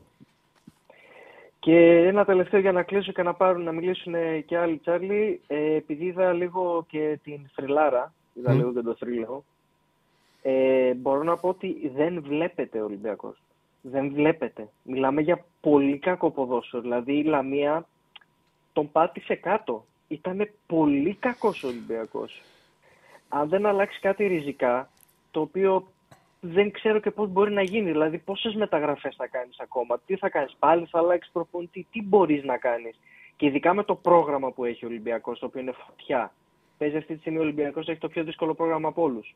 Και 1.58 2.06
ένα 2.06 2.24
τελευταίο 2.24 2.60
για 2.60 2.72
να 2.72 2.82
κλείσω 2.82 3.12
και 3.12 3.22
να 3.22 3.34
πάρουν 3.34 3.62
να 3.62 3.72
μιλήσουν 3.72 4.14
και 4.46 4.56
άλλοι, 4.56 4.76
Τσάρλι. 4.76 5.40
Ε, 5.46 5.74
επειδή 5.74 6.04
είδα 6.04 6.32
λίγο 6.32 6.84
και 6.88 7.18
την 7.24 7.40
Φρυλάρα 7.52 8.12
είδα 8.34 8.52
mm. 8.52 8.56
λίγο 8.56 8.72
και 8.72 8.80
το 8.80 8.94
θρύλο. 8.98 9.44
Ε, 10.42 10.94
μπορώ 10.94 11.22
να 11.22 11.36
πω 11.36 11.48
ότι 11.48 11.90
δεν 11.94 12.22
βλέπετε 12.22 12.80
ο 12.80 12.84
Ολυμπιακός. 12.84 13.42
Δεν 13.80 14.12
βλέπετε. 14.14 14.68
Μιλάμε 14.82 15.20
για 15.20 15.44
πολύ 15.60 15.98
κακό 15.98 16.30
ποδόσφαιρο. 16.30 16.82
Δηλαδή 16.82 17.12
η 17.12 17.22
Λαμία 17.22 17.86
τον 18.76 18.92
πάτησε 18.92 19.34
κάτω. 19.34 19.84
Ήταν 20.08 20.48
πολύ 20.66 21.14
κακός 21.14 21.64
ο 21.64 21.66
Ολυμπιακός. 21.68 22.42
Αν 23.28 23.48
δεν 23.48 23.66
αλλάξει 23.66 24.00
κάτι 24.00 24.26
ριζικά, 24.26 24.90
το 25.30 25.40
οποίο 25.40 25.88
δεν 26.40 26.70
ξέρω 26.70 26.98
και 26.98 27.10
πώς 27.10 27.28
μπορεί 27.28 27.52
να 27.52 27.62
γίνει. 27.62 27.90
Δηλαδή 27.90 28.18
πόσες 28.18 28.54
μεταγραφές 28.54 29.14
θα 29.16 29.26
κάνεις 29.26 29.58
ακόμα, 29.58 29.98
τι 30.06 30.16
θα 30.16 30.28
κάνεις, 30.28 30.56
πάλι 30.58 30.86
θα 30.90 30.98
αλλάξεις 30.98 31.32
προπονητή, 31.32 31.86
τι 31.92 32.02
μπορείς 32.02 32.44
να 32.44 32.56
κάνεις. 32.56 32.98
Και 33.36 33.46
ειδικά 33.46 33.74
με 33.74 33.84
το 33.84 33.94
πρόγραμμα 33.94 34.50
που 34.50 34.64
έχει 34.64 34.84
ο 34.84 34.88
Ολυμπιακός, 34.88 35.38
το 35.38 35.46
οποίο 35.46 35.60
είναι 35.60 35.74
φωτιά 35.86 36.32
παίζει 36.78 36.96
αυτή 36.96 37.14
τη 37.14 37.20
στιγμή 37.20 37.38
ο 37.38 37.42
Ολυμπιακός, 37.42 37.88
έχει 37.88 38.00
το 38.00 38.08
πιο 38.08 38.24
δύσκολο 38.24 38.54
πρόγραμμα 38.54 38.88
από 38.88 39.02
όλους. 39.02 39.34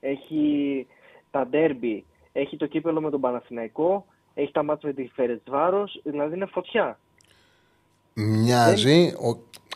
Έχει 0.00 0.86
τα 1.30 1.46
ντέρμπι, 1.46 2.04
έχει 2.32 2.56
το 2.56 2.66
κύπελο 2.66 3.00
με 3.00 3.10
τον 3.10 3.20
Παναθηναϊκό, 3.20 4.06
έχει 4.34 4.52
τα 4.52 4.62
μάτια 4.62 4.88
με 4.88 4.94
τη 4.94 5.10
Φερετσβάρος, 5.14 6.00
δηλαδή 6.04 6.34
είναι 6.34 6.46
φωτιά. 6.46 6.98
Μοιάζει. 8.18 9.14
Ο... 9.20 9.28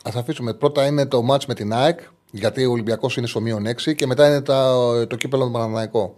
Α 0.02 0.12
αφήσουμε. 0.14 0.54
Πρώτα 0.54 0.86
είναι 0.86 1.06
το 1.06 1.22
μάτς 1.22 1.46
με 1.46 1.54
την 1.54 1.72
ΑΕΚ, 1.72 2.00
γιατί 2.30 2.64
ο 2.64 2.70
Ολυμπιακός 2.70 3.16
είναι 3.16 3.26
στο 3.26 3.40
μείον 3.40 3.66
6 3.66 3.94
και 3.94 4.06
μετά 4.06 4.28
είναι 4.28 4.40
τα... 4.40 4.74
το 5.08 5.16
κύπελο 5.16 5.44
του 5.44 5.50
Παναναναϊκό. 5.50 6.14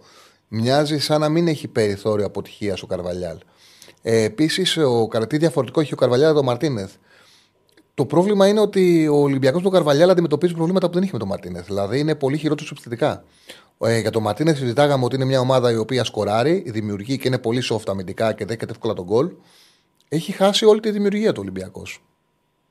Μοιάζει 0.47 0.99
σαν 0.99 1.19
να 1.19 1.29
μην 1.29 1.47
έχει 1.47 1.67
περιθώριο 1.67 2.25
αποτυχίας 2.25 2.81
ο 2.81 2.87
Καρβαλιάλ. 2.87 3.37
Ε, 4.01 4.23
Επίσης, 4.23 4.77
ο 4.77 5.07
τι 5.27 5.37
διαφορετικό 5.37 5.81
έχει 5.81 5.93
ο 5.93 5.95
Καρβαλιάλ 5.95 6.33
το 6.33 6.43
Μαρτίνεθ. 6.43 6.91
Το 7.93 8.05
πρόβλημα 8.05 8.47
είναι 8.47 8.59
ότι 8.59 9.07
ο 9.07 9.15
Ολυμπιακός 9.15 9.61
του 9.61 9.69
Καρβαλιάλ 9.69 10.09
αντιμετωπίζει 10.09 10.53
προβλήματα 10.53 10.87
που 10.87 10.93
δεν 10.93 11.03
είχε 11.03 11.11
με 11.13 11.19
τον 11.19 11.27
Μαρτίνεθ. 11.27 11.65
Δηλαδή 11.65 11.99
είναι 11.99 12.15
πολύ 12.15 12.37
χειρότερο 12.37 12.69
επιθετικά. 12.71 13.23
Ε, 13.79 13.99
για 13.99 14.11
τον 14.11 14.21
Μαρτίνεθ 14.21 14.57
συζητάγαμε 14.57 15.05
ότι 15.05 15.15
είναι 15.15 15.25
μια 15.25 15.39
ομάδα 15.39 15.71
η 15.71 15.77
οποία 15.77 16.03
σκοράρει, 16.03 16.63
δημιουργεί 16.67 17.17
και 17.17 17.27
είναι 17.27 17.37
πολύ 17.37 17.61
soft 17.69 17.87
αμυντικά 17.87 18.33
και 18.33 18.45
δέχεται 18.45 18.71
εύκολα 18.71 18.93
τον 18.93 19.05
γκολ. 19.05 19.31
Έχει 20.09 20.31
χάσει 20.31 20.65
όλη 20.65 20.79
τη 20.79 20.91
δημιουργία 20.91 21.31
του 21.31 21.39
Ολυμπιακός. 21.41 22.01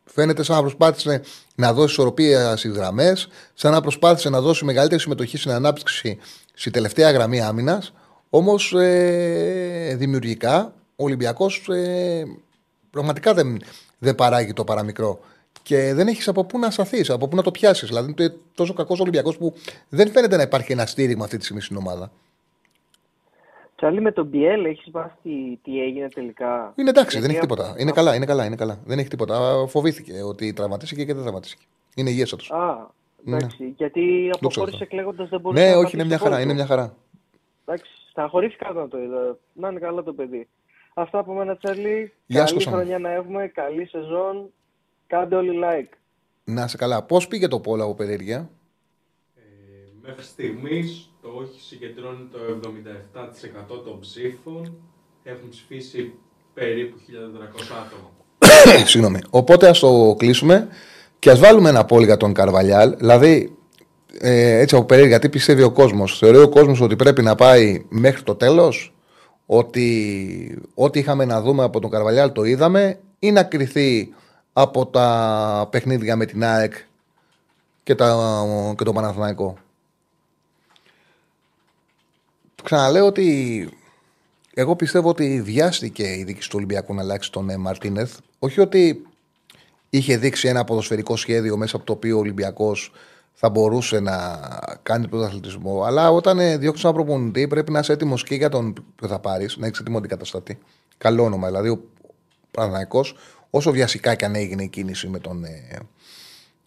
Φαίνεται 0.04 0.42
σαν 0.42 0.56
να 0.56 0.62
προσπάθησε 0.62 1.22
να 1.54 1.72
δώσει 1.72 1.92
ισορροπία 1.92 2.56
στις 2.56 2.72
γραμμές, 2.72 3.28
σαν 3.54 3.72
να 3.72 3.80
προσπάθησε 3.80 4.28
να 4.28 4.40
δώσει 4.40 4.64
μεγαλύτερη 4.64 5.00
συμμετοχή 5.00 5.36
στην 5.36 5.50
ανάπτυξη 5.50 6.18
στη 6.54 6.70
τελευταία 6.70 7.10
γραμμή 7.10 7.40
άμυνας. 7.40 7.92
Όμως 8.30 8.72
ε, 8.72 9.94
δημιουργικά 9.98 10.74
ο 10.96 11.04
Ολυμπιακός 11.04 11.68
ε, 11.68 12.24
πραγματικά 12.90 13.34
δεν, 13.34 13.62
δεν 13.98 14.14
παράγει 14.14 14.52
το 14.52 14.64
παραμικρό. 14.64 15.20
Και 15.62 15.94
δεν 15.94 16.08
έχεις 16.08 16.28
από 16.28 16.44
πού 16.44 16.58
να 16.58 16.70
σταθείς, 16.70 17.10
από 17.10 17.28
πού 17.28 17.36
να 17.36 17.42
το 17.42 17.50
πιάσεις. 17.50 17.88
Δηλαδή 17.88 18.14
είναι 18.18 18.34
τόσο 18.54 18.72
κακός 18.74 19.00
Ολυμπιακός 19.00 19.36
που 19.36 19.54
δεν 19.88 20.10
φαίνεται 20.10 20.36
να 20.36 20.42
υπάρχει 20.42 20.72
ένα 20.72 20.86
στήριγμα 20.86 21.24
αυτή 21.24 21.36
τη 21.36 21.44
στιγμή 21.44 21.62
στην 21.62 21.76
ομάδα. 21.76 22.12
Τσάλι 23.82 24.00
με 24.00 24.12
τον 24.12 24.26
Μπιέλ, 24.26 24.64
έχεις 24.64 24.90
μάθει 24.92 25.58
τι 25.62 25.82
έγινε 25.82 26.08
τελικά; 26.08 26.72
Είναι 26.76 26.90
εντάξει, 26.90 27.20
δεν 27.20 27.30
έχει 27.30 27.38
τίποτα. 27.38 27.74
Είναι 27.78 27.92
καλά, 27.92 28.14
είναι 28.14 28.24
καλά, 28.24 28.44
είναι 28.44 28.56
καλά. 28.56 28.80
Δεν 28.84 28.98
έχει 28.98 29.08
τίποτα. 29.08 29.66
Φοβήθηκε 29.68 30.22
ότι 30.22 30.52
τραυματίστηκε 30.52 31.04
και 31.04 31.14
δεν 31.14 31.22
τραυματίστηκε. 31.22 31.64
Είναι 31.94 32.10
υγιέστατο. 32.10 32.56
Α, 32.56 32.86
εντάξει. 33.26 33.62
Ναι. 33.64 33.68
Γιατί 33.76 34.30
αποχώρησε 34.32 34.84
κλαίγοντας 34.84 35.28
δεν 35.28 35.40
μπορούσε 35.40 35.62
ναι, 35.62 35.68
να. 35.68 35.76
Ναι, 35.76 35.82
όχι, 35.82 35.96
είναι 35.96 36.04
μια 36.04 36.18
χαρά. 36.18 36.40
Είναι 36.40 36.52
μια 36.52 36.66
χαρά. 36.66 36.96
Εντάξει, 37.64 37.92
σταχωρήθηκα 38.10 38.72
να 38.72 38.88
το 38.88 38.98
είδα. 38.98 39.38
Να 39.52 39.68
είναι 39.68 39.80
καλά 39.80 40.02
το 40.02 40.12
παιδί. 40.12 40.48
Αυτά 40.94 41.18
από 41.18 41.32
μένα, 41.32 41.56
Τσάλι. 41.56 42.12
Καλή 42.32 42.62
χρονιά 42.64 42.98
να 42.98 43.10
έχουμε, 43.10 43.46
καλή 43.46 43.86
σεζόν. 43.86 44.52
Κάντε 45.06 45.36
όλοι 45.36 45.60
like. 45.64 45.96
Να 46.44 46.66
σε 46.66 46.76
καλά. 46.76 47.02
Πώς 47.02 47.28
πήγε 47.28 47.48
το 47.48 47.60
πόλο 47.60 47.84
από 47.84 47.94
περιέργεια. 47.94 48.50
Ε, 49.34 49.40
μέχρι 50.02 50.22
στιγμής 50.22 51.11
το 51.22 51.28
όχι 51.40 51.60
συγκεντρώνει 51.60 52.28
το 52.32 52.38
77% 53.74 53.82
των 53.84 54.00
ψήφων. 54.00 54.74
Έχουν 55.22 55.48
ψηφίσει 55.48 56.12
περίπου 56.54 56.96
1.400 57.08 57.14
άτομα. 57.86 58.10
Συγγνώμη. 58.90 59.18
Οπότε 59.30 59.68
ας 59.68 59.78
το 59.78 60.14
κλείσουμε 60.18 60.68
και 61.18 61.30
ας 61.30 61.38
βάλουμε 61.38 61.68
ένα 61.68 61.84
πόλο 61.84 62.04
για 62.04 62.16
τον 62.16 62.32
Καρβαλιάλ. 62.32 62.96
Δηλαδή, 62.96 63.56
ε, 64.18 64.58
έτσι 64.58 64.76
από 64.76 64.84
περίεργα, 64.84 65.18
τι 65.18 65.28
πιστεύει 65.28 65.62
ο 65.62 65.70
κόσμος. 65.70 66.18
Θεωρεί 66.18 66.38
ο 66.38 66.48
κόσμος 66.48 66.80
ότι 66.80 66.96
πρέπει 66.96 67.22
να 67.22 67.34
πάει 67.34 67.84
μέχρι 67.88 68.22
το 68.22 68.34
τέλος, 68.34 68.94
ότι 69.46 70.62
ό,τι 70.74 70.98
είχαμε 70.98 71.24
να 71.24 71.40
δούμε 71.40 71.62
από 71.62 71.80
τον 71.80 71.90
Καρβαλιάλ 71.90 72.32
το 72.32 72.44
είδαμε, 72.44 72.98
ή 73.18 73.32
να 73.32 73.42
κρυθεί 73.42 74.14
από 74.52 74.86
τα 74.86 75.68
παιχνίδια 75.70 76.16
με 76.16 76.26
την 76.26 76.44
ΑΕΚ 76.44 76.72
και, 77.82 77.94
τα, 77.94 78.16
και 78.76 78.84
το 78.84 78.92
Παναθηναϊκό; 78.92 79.56
Ξαναλέω 82.62 83.06
ότι 83.06 83.68
εγώ 84.54 84.76
πιστεύω 84.76 85.08
ότι 85.08 85.42
βιάστηκε 85.42 86.14
η 86.14 86.24
δίκη 86.24 86.40
του 86.40 86.54
Ολυμπιακού 86.54 86.94
να 86.94 87.02
αλλάξει 87.02 87.32
τον 87.32 87.50
ε, 87.50 87.56
Μαρτίνεθ. 87.56 88.18
Όχι 88.38 88.60
ότι 88.60 89.06
είχε 89.90 90.16
δείξει 90.16 90.48
ένα 90.48 90.64
ποδοσφαιρικό 90.64 91.16
σχέδιο 91.16 91.56
μέσα 91.56 91.76
από 91.76 91.84
το 91.84 91.92
οποίο 91.92 92.16
ο 92.16 92.20
Ολυμπιακός 92.20 92.92
θα 93.32 93.50
μπορούσε 93.50 94.00
να 94.00 94.40
κάνει 94.82 95.08
πρωταθλητισμό. 95.08 95.82
Αλλά 95.82 96.10
όταν 96.10 96.38
ε, 96.38 96.56
διώξεις 96.56 96.84
ένα 96.84 96.92
προπονητή, 96.92 97.48
πρέπει 97.48 97.72
να 97.72 97.78
είσαι 97.78 97.92
έτοιμος 97.92 98.22
και 98.22 98.34
για 98.34 98.48
τον 98.48 98.74
που 98.94 99.08
θα 99.08 99.18
πάρεις, 99.18 99.56
να 99.56 99.66
έχεις 99.66 99.78
έτοιμο 99.78 99.98
αντικαταστατή. 99.98 100.58
Καλό 100.98 101.24
όνομα. 101.24 101.46
Δηλαδή, 101.46 101.68
ο 101.68 101.80
Παναναϊκό, 102.50 103.04
όσο 103.50 103.72
βιασικά 103.72 104.14
και 104.14 104.24
αν 104.24 104.34
έγινε 104.34 104.62
η 104.62 104.68
κίνηση 104.68 105.08
με 105.08 105.18
τον, 105.18 105.44
ε, 105.44 105.78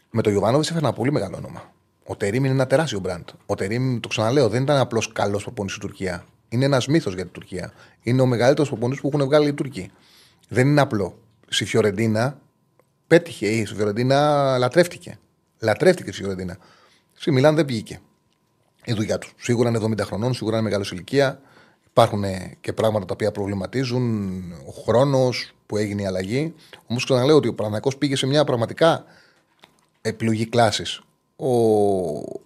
με 0.09 0.21
τον 0.21 0.33
Ιωβάνοβιτς, 0.33 0.69
έφερε 0.69 0.85
ένα 0.85 0.95
πολύ 0.95 1.11
μεγάλο 1.11 1.37
όνομα. 1.37 1.74
Ο 2.07 2.15
Τερήμ 2.15 2.43
είναι 2.43 2.53
ένα 2.53 2.67
τεράστιο 2.67 2.99
μπραντ. 2.99 3.29
Ο 3.45 3.55
Τερήμ, 3.55 3.99
το 3.99 4.07
ξαναλέω, 4.07 4.49
δεν 4.49 4.61
ήταν 4.61 4.77
απλώς 4.77 5.11
καλός 5.11 5.43
προπονητής 5.43 5.77
στην 5.77 5.89
Τουρκία. 5.89 6.25
Είναι 6.49 6.65
ένας 6.65 6.87
μύθος 6.87 7.13
για 7.13 7.23
την 7.23 7.31
Τουρκία. 7.31 7.73
Είναι 8.01 8.21
ο 8.21 8.25
μεγαλύτερος 8.25 8.69
προπονητής 8.69 9.01
που 9.01 9.07
έχουν 9.13 9.25
βγάλει 9.25 9.47
οι 9.47 9.53
Τούρκοι. 9.53 9.91
Δεν 10.47 10.67
είναι 10.67 10.81
απλό. 10.81 11.17
Στη 11.47 11.65
Φιωρεντίνα 11.65 12.39
πέτυχε 13.07 13.47
ή 13.47 13.65
στη 13.65 13.75
Φιωρεντίνα 13.75 14.57
λατρεύτηκε. 14.57 15.19
Λατρεύτηκε 15.59 16.11
στη 16.11 16.21
Φιωρεντίνα. 16.21 16.57
Στη 17.13 17.31
Μιλάν 17.31 17.55
δεν 17.55 17.65
βγήκε 17.65 17.99
η 18.85 18.93
δουλειά 18.93 19.17
του. 19.17 19.27
Σίγουρα 19.37 19.69
είναι 19.69 19.79
70 19.83 19.99
χρονών, 20.05 20.33
σίγουρα 20.33 20.55
είναι 20.55 20.65
μεγάλος 20.65 20.91
ηλικία. 20.91 21.41
Υπάρχουν 21.89 22.23
και 22.61 22.73
πράγματα 22.73 23.05
τα 23.05 23.13
οποία 23.13 23.31
προβληματίζουν. 23.31 24.41
Ο 24.51 24.81
χρόνος 24.85 25.55
που 25.65 25.77
έγινε 25.77 26.01
η 26.01 26.05
αλλαγή. 26.05 26.53
Όμως 26.87 27.03
ξαναλέω 27.03 27.35
ότι 27.35 27.47
ο 27.47 27.53
Παναγιακό 27.53 27.91
πήγε 27.97 28.15
σε 28.15 28.27
μια 28.27 28.43
πραγματικά 28.43 29.05
επιλογή 30.01 30.45
κλάσης. 30.45 31.01
Ο 31.35 31.49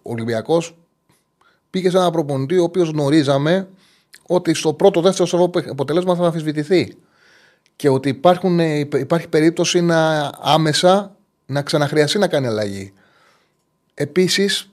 Ολυμπιακός 0.02 0.78
πήγε 1.70 1.90
σε 1.90 1.98
ένα 1.98 2.12
προπονητή 2.12 2.58
ο 2.58 2.64
οποίος 2.64 2.90
γνωρίζαμε 2.90 3.68
ότι 4.28 4.54
στο 4.54 4.74
πρώτο 4.74 5.02
δεύτερο 5.02 5.52
αποτέλεσμα 5.70 6.16
θα 6.16 6.26
αμφισβητηθεί 6.26 6.96
και 7.76 7.90
ότι 7.90 8.10
υπάρχουν, 8.10 8.60
υπάρχει 8.60 9.28
περίπτωση 9.28 9.82
να 9.82 10.32
άμεσα 10.40 11.16
να 11.46 11.62
ξαναχρειαστεί 11.62 12.18
να 12.18 12.28
κάνει 12.28 12.48
αλλαγή. 12.48 12.94
Επίσης, 13.94 14.70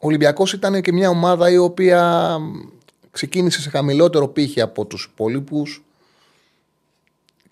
ο 0.00 0.06
Ολυμπιακός 0.06 0.52
ήταν 0.52 0.80
και 0.80 0.92
μια 0.92 1.08
ομάδα 1.08 1.50
η 1.50 1.56
οποία 1.56 2.36
ξεκίνησε 3.10 3.60
σε 3.60 3.70
χαμηλότερο 3.70 4.28
πύχη 4.28 4.60
από 4.60 4.84
τους 4.84 5.04
υπόλοιπους. 5.04 5.84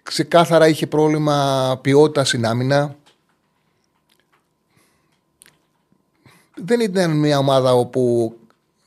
Ξεκάθαρα 0.02 0.68
είχε 0.68 0.86
πρόβλημα 0.86 1.78
ποιότητας 1.82 2.28
στην 2.28 2.46
άμυνα. 2.46 2.96
Δεν 6.64 6.80
ήταν 6.80 7.10
μια 7.10 7.38
ομάδα 7.38 7.74
όπου 7.74 8.34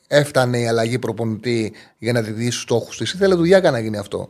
έφτανε 0.08 0.60
η 0.60 0.68
αλλαγή 0.68 1.00
προπονητή 1.00 1.74
για 1.98 2.14
να 2.14 2.22
διδύσει 2.22 2.50
τους 2.50 2.62
στόχους 2.62 2.98
της. 2.98 3.14
Ήθελε 3.14 3.36
δουλειά 3.36 3.58
για 3.58 3.72
να 3.72 3.80
γίνει 3.80 3.98
αυτό. 3.98 4.30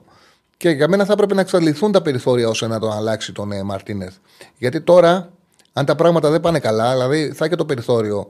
Και 0.58 0.70
για 0.70 0.88
μένα 0.88 1.06
θα 1.06 1.14
έπρεπε 1.14 1.34
να 1.34 1.42
εξαντληθούν 1.42 1.92
τα 1.92 2.02
περιθώρια 2.02 2.48
ώστε 2.50 2.68
να 2.68 2.80
τον 2.80 2.92
αλλάξει 2.92 3.32
τον 3.32 3.52
ε, 3.52 3.64
Μαρτίνεθ. 3.64 4.14
Γιατί 4.58 4.82
τώρα, 4.82 5.30
αν 5.74 5.86
τα 5.86 5.96
πράγματα 5.96 6.30
δεν 6.30 6.40
πάνε 6.42 6.60
καλά, 6.60 6.92
δηλαδή 6.92 7.32
θα 7.36 7.46
έχει 7.46 7.56
το 7.56 7.66
περιθώριο, 7.66 8.28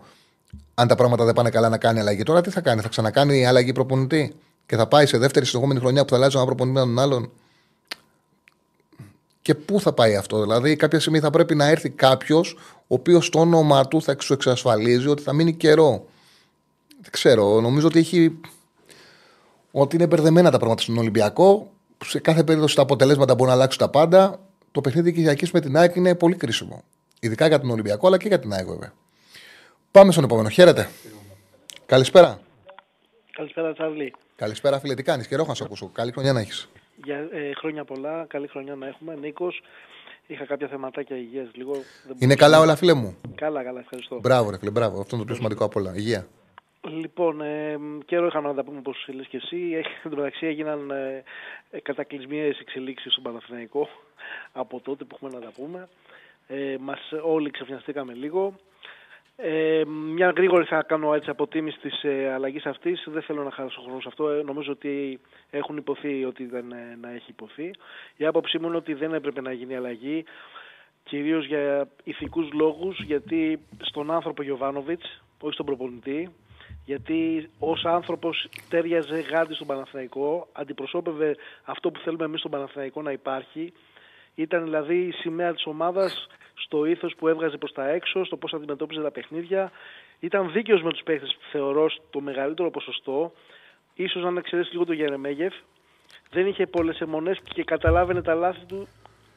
αν 0.74 0.88
τα 0.88 0.96
πράγματα 0.96 1.26
δεν 1.26 1.34
πάνε 1.34 1.50
καλά, 1.50 1.70
να 1.70 1.78
κάνει 1.78 2.00
αλλαγή. 2.00 2.24
Τώρα 2.24 2.42
τι 2.42 2.50
θα 2.50 2.62
κάνει, 2.62 2.82
θα 2.82 2.88
ξανακάνει 2.88 3.46
αλλαγή 3.46 3.72
προπονητή 3.72 4.36
και 4.66 4.76
θα 4.76 4.88
πάει 4.88 5.06
σε 5.06 5.18
δεύτερη 5.18 5.46
συνεχόμενη 5.46 5.80
χρονιά 5.80 6.04
που 6.04 6.10
θα 6.10 6.16
αλλάζει 6.16 6.38
ένα 6.38 6.46
προπονητή 6.46 6.80
με 6.80 6.86
τον 6.86 7.00
άλλον; 7.00 7.32
Και 9.44 9.56
πού 9.56 9.80
θα 9.80 9.94
πάει 9.94 10.16
αυτό, 10.16 10.42
Δηλαδή, 10.42 10.76
κάποια 10.76 11.00
στιγμή 11.00 11.20
θα 11.20 11.30
πρέπει 11.30 11.56
να 11.56 11.66
έρθει 11.66 11.90
κάποιος 11.90 12.58
ο 12.78 12.96
οποίος 12.96 13.26
στο 13.26 13.40
όνομά 13.40 13.88
του 13.88 14.02
θα 14.02 14.16
σου 14.20 14.34
εξασφαλίζει 14.34 15.08
ότι 15.08 15.24
θα 15.24 15.34
μείνει 15.34 15.54
καιρό 15.54 16.06
δεν 17.04 17.12
ξέρω. 17.12 17.62
Νομίζω 17.62 17.88
ότι 17.88 18.00
έχει. 18.00 18.40
Ότι 19.72 19.96
είναι 19.96 20.08
μπερδεμένα 20.08 20.52
τα 20.52 20.58
πράγματα 20.58 20.82
στον 20.82 20.98
Ολυμπιακό. 20.98 21.72
Σε 22.06 22.20
κάθε 22.20 22.44
περίπτωση 22.44 22.76
τα 22.76 22.82
αποτελέσματα 22.82 23.36
μπορούν 23.36 23.48
να 23.48 23.54
αλλάξουν 23.54 23.80
τα 23.80 23.90
πάντα. 23.90 24.40
Το 24.72 24.82
παιχνίδι 24.82 25.14
Κυριακής 25.14 25.52
με 25.52 25.60
την 25.60 25.78
ΑΕΚ 25.78 25.96
είναι 25.96 26.16
πολύ 26.16 26.36
κρίσιμο. 26.36 26.84
Ειδικά 27.20 27.48
για 27.48 27.60
τον 27.60 27.70
Ολυμπιακό, 27.70 28.08
αλλά 28.08 28.18
και 28.18 28.28
για 28.28 28.40
την 28.40 28.54
ΑΕΚ 28.54 28.68
βέβαια. 28.68 28.94
Πάμε 29.92 30.12
στον 30.12 30.24
επόμενο. 30.24 30.50
Χαίρετε. 30.50 30.90
Καλησπέρα. 31.86 32.40
Καλησπέρα, 33.32 33.74
Τσάρλι. 33.74 34.14
Καλησπέρα, 34.36 34.80
φίλε. 34.80 34.94
Τι 34.94 35.04
κάνεις, 35.04 35.28
καιρό 35.28 35.46
να 35.48 35.54
σε 35.54 35.64
ακούσω. 35.64 35.90
Καλή 35.94 36.12
χρονιά 36.12 36.34
να 36.34 36.40
έχεις. 36.40 36.70
Για 37.04 37.28
ε, 37.32 37.54
χρόνια 37.54 37.86
πολλά, 37.86 38.26
καλή 38.30 38.48
χρονιά 38.48 38.76
να 38.76 38.88
έχουμε. 38.88 39.16
Νίκος, 39.16 39.62
είχα 40.28 40.46
κάποια 40.46 40.68
θεματάκια 40.68 41.18
υγείας 41.18 41.50
λίγο. 41.54 41.74
Είναι 42.20 42.36
καλά 42.36 42.60
όλα, 42.60 42.76
φίλε 42.76 42.94
μου; 42.94 43.18
Καλά, 43.36 43.64
καλά, 43.64 43.80
ευχαριστώ. 43.80 44.20
Μπράβο, 44.20 44.50
ρε 44.50 44.58
φίλε, 44.58 44.72
μπράβο. 44.72 45.00
Αυτό 45.00 45.16
είναι 45.16 45.26
το 45.26 45.28
πιο 45.28 45.36
σημαντικό 45.36 45.66
απ' 45.66 45.76
όλα. 45.76 45.96
Υγεία. 45.96 46.28
Λοιπόν, 46.88 47.42
ε, 47.42 47.80
καιρό 48.06 48.28
είχαμε 48.28 48.48
να 48.48 48.54
τα 48.54 48.64
πούμε 48.64 48.78
όπως 48.78 49.08
λες 49.14 49.28
και 49.28 49.38
εσύ. 49.38 49.58
Εν 50.04 50.12
τω 50.12 50.16
μεταξύ 50.18 50.46
έγιναν 50.46 50.92
ε, 50.92 51.24
κατακλυσμίες 51.80 52.60
εξελίξεις 52.60 53.12
στον 53.12 53.24
Παναθηναϊκό 53.24 53.88
από 54.52 54.80
τότε 54.80 55.04
που 55.04 55.16
έχουμε 55.16 55.40
να 55.40 55.46
τα 55.46 55.52
πούμε. 55.56 55.90
Ε, 56.48 56.76
μας 56.80 57.00
όλοι 57.24 57.52
ξαφνιαστήκαμε 57.52 58.14
λίγο. 58.14 58.56
Ε, 59.36 59.84
μια 59.88 60.30
γρήγορη 60.36 60.66
θα 60.66 60.84
κάνω 60.84 61.14
έτσι 61.14 61.30
αποτίμηση 61.30 61.80
της 61.80 62.04
ε, 62.04 62.32
αλλαγής 62.34 62.66
αυτής. 62.66 63.04
Δεν 63.08 63.22
θέλω 63.22 63.44
να 63.44 63.52
χάσω 63.52 63.82
χρόνο 63.82 64.00
σε 64.00 64.08
αυτό. 64.08 64.30
Ε, 64.30 64.44
νομίζω 64.44 64.72
ότι 64.72 65.20
έχουν 65.50 65.78
υποθεί 65.78 66.26
ότι 66.26 66.46
δεν 66.46 66.72
ε, 66.72 66.98
να 67.02 67.12
έχει 67.12 67.30
υποθεί. 67.30 67.72
Η 68.18 68.26
άποψή 68.26 68.60
μου 68.60 68.68
είναι 68.68 68.76
ότι 68.78 68.94
δεν 68.94 69.14
έπρεπε 69.14 69.42
να 69.42 69.52
γίνει 69.52 69.76
αλλαγή. 69.76 70.26
Κυρίως 71.04 71.46
για 71.46 71.88
ηθικούς 72.04 72.52
λόγους, 72.54 73.02
γιατί 73.04 73.60
στον 73.82 74.12
άνθρωπο 74.12 74.44
Γιωβάνοβιτς, 74.44 75.24
όχι 75.42 75.54
στον 75.54 75.66
προπονητή, 75.66 76.30
Γιατί 76.86 77.50
ως 77.60 77.86
άνθρωπος 77.86 78.50
τέριαζε 78.70 79.20
γάντι 79.20 79.54
στον 79.54 79.68
Παναθηναϊκό, 79.68 80.48
αντιπροσώπευε 80.52 81.36
αυτό 81.64 81.92
που 81.92 82.00
θέλουμε 82.00 82.26
εμείς 82.26 82.40
στον 82.40 82.52
Παναθηναϊκό 82.52 83.02
να 83.02 83.12
υπάρχει. 83.12 83.74
Ήταν 84.36 84.64
δηλαδή 84.64 84.96
η 84.96 85.12
σημαία 85.12 85.54
της 85.54 85.66
ομάδας 85.66 86.28
στο 86.54 86.86
ήθος 86.86 87.16
που 87.16 87.28
έβγαζε 87.28 87.58
προς 87.58 87.72
τα 87.72 87.90
έξω, 87.90 88.26
στο 88.26 88.38
πώς 88.38 88.54
αντιμετώπιζε 88.54 89.02
τα 89.02 89.12
παιχνίδια. 89.12 89.72
Ήταν 90.20 90.52
δίκαιος 90.52 90.82
με 90.82 90.92
τους 90.92 91.04
παίχτες, 91.04 91.38
θεωρώ, 91.52 91.90
στο 91.90 92.22
μεγαλύτερο 92.22 92.72
ποσοστό. 92.72 93.34
Ίσως 93.96 94.24
να 94.24 94.40
εξαιρέσει 94.40 94.72
λίγο 94.72 94.86
το 94.86 94.94
Γερεμέγεφ. 94.94 95.54
Δεν 96.32 96.48
είχε 96.48 96.66
πολλές 96.68 97.00
αιμονές 97.00 97.40
και 97.54 97.64
καταλάβαινε 97.64 98.22
τα 98.22 98.34
λάθη 98.34 98.66
του. 98.66 98.88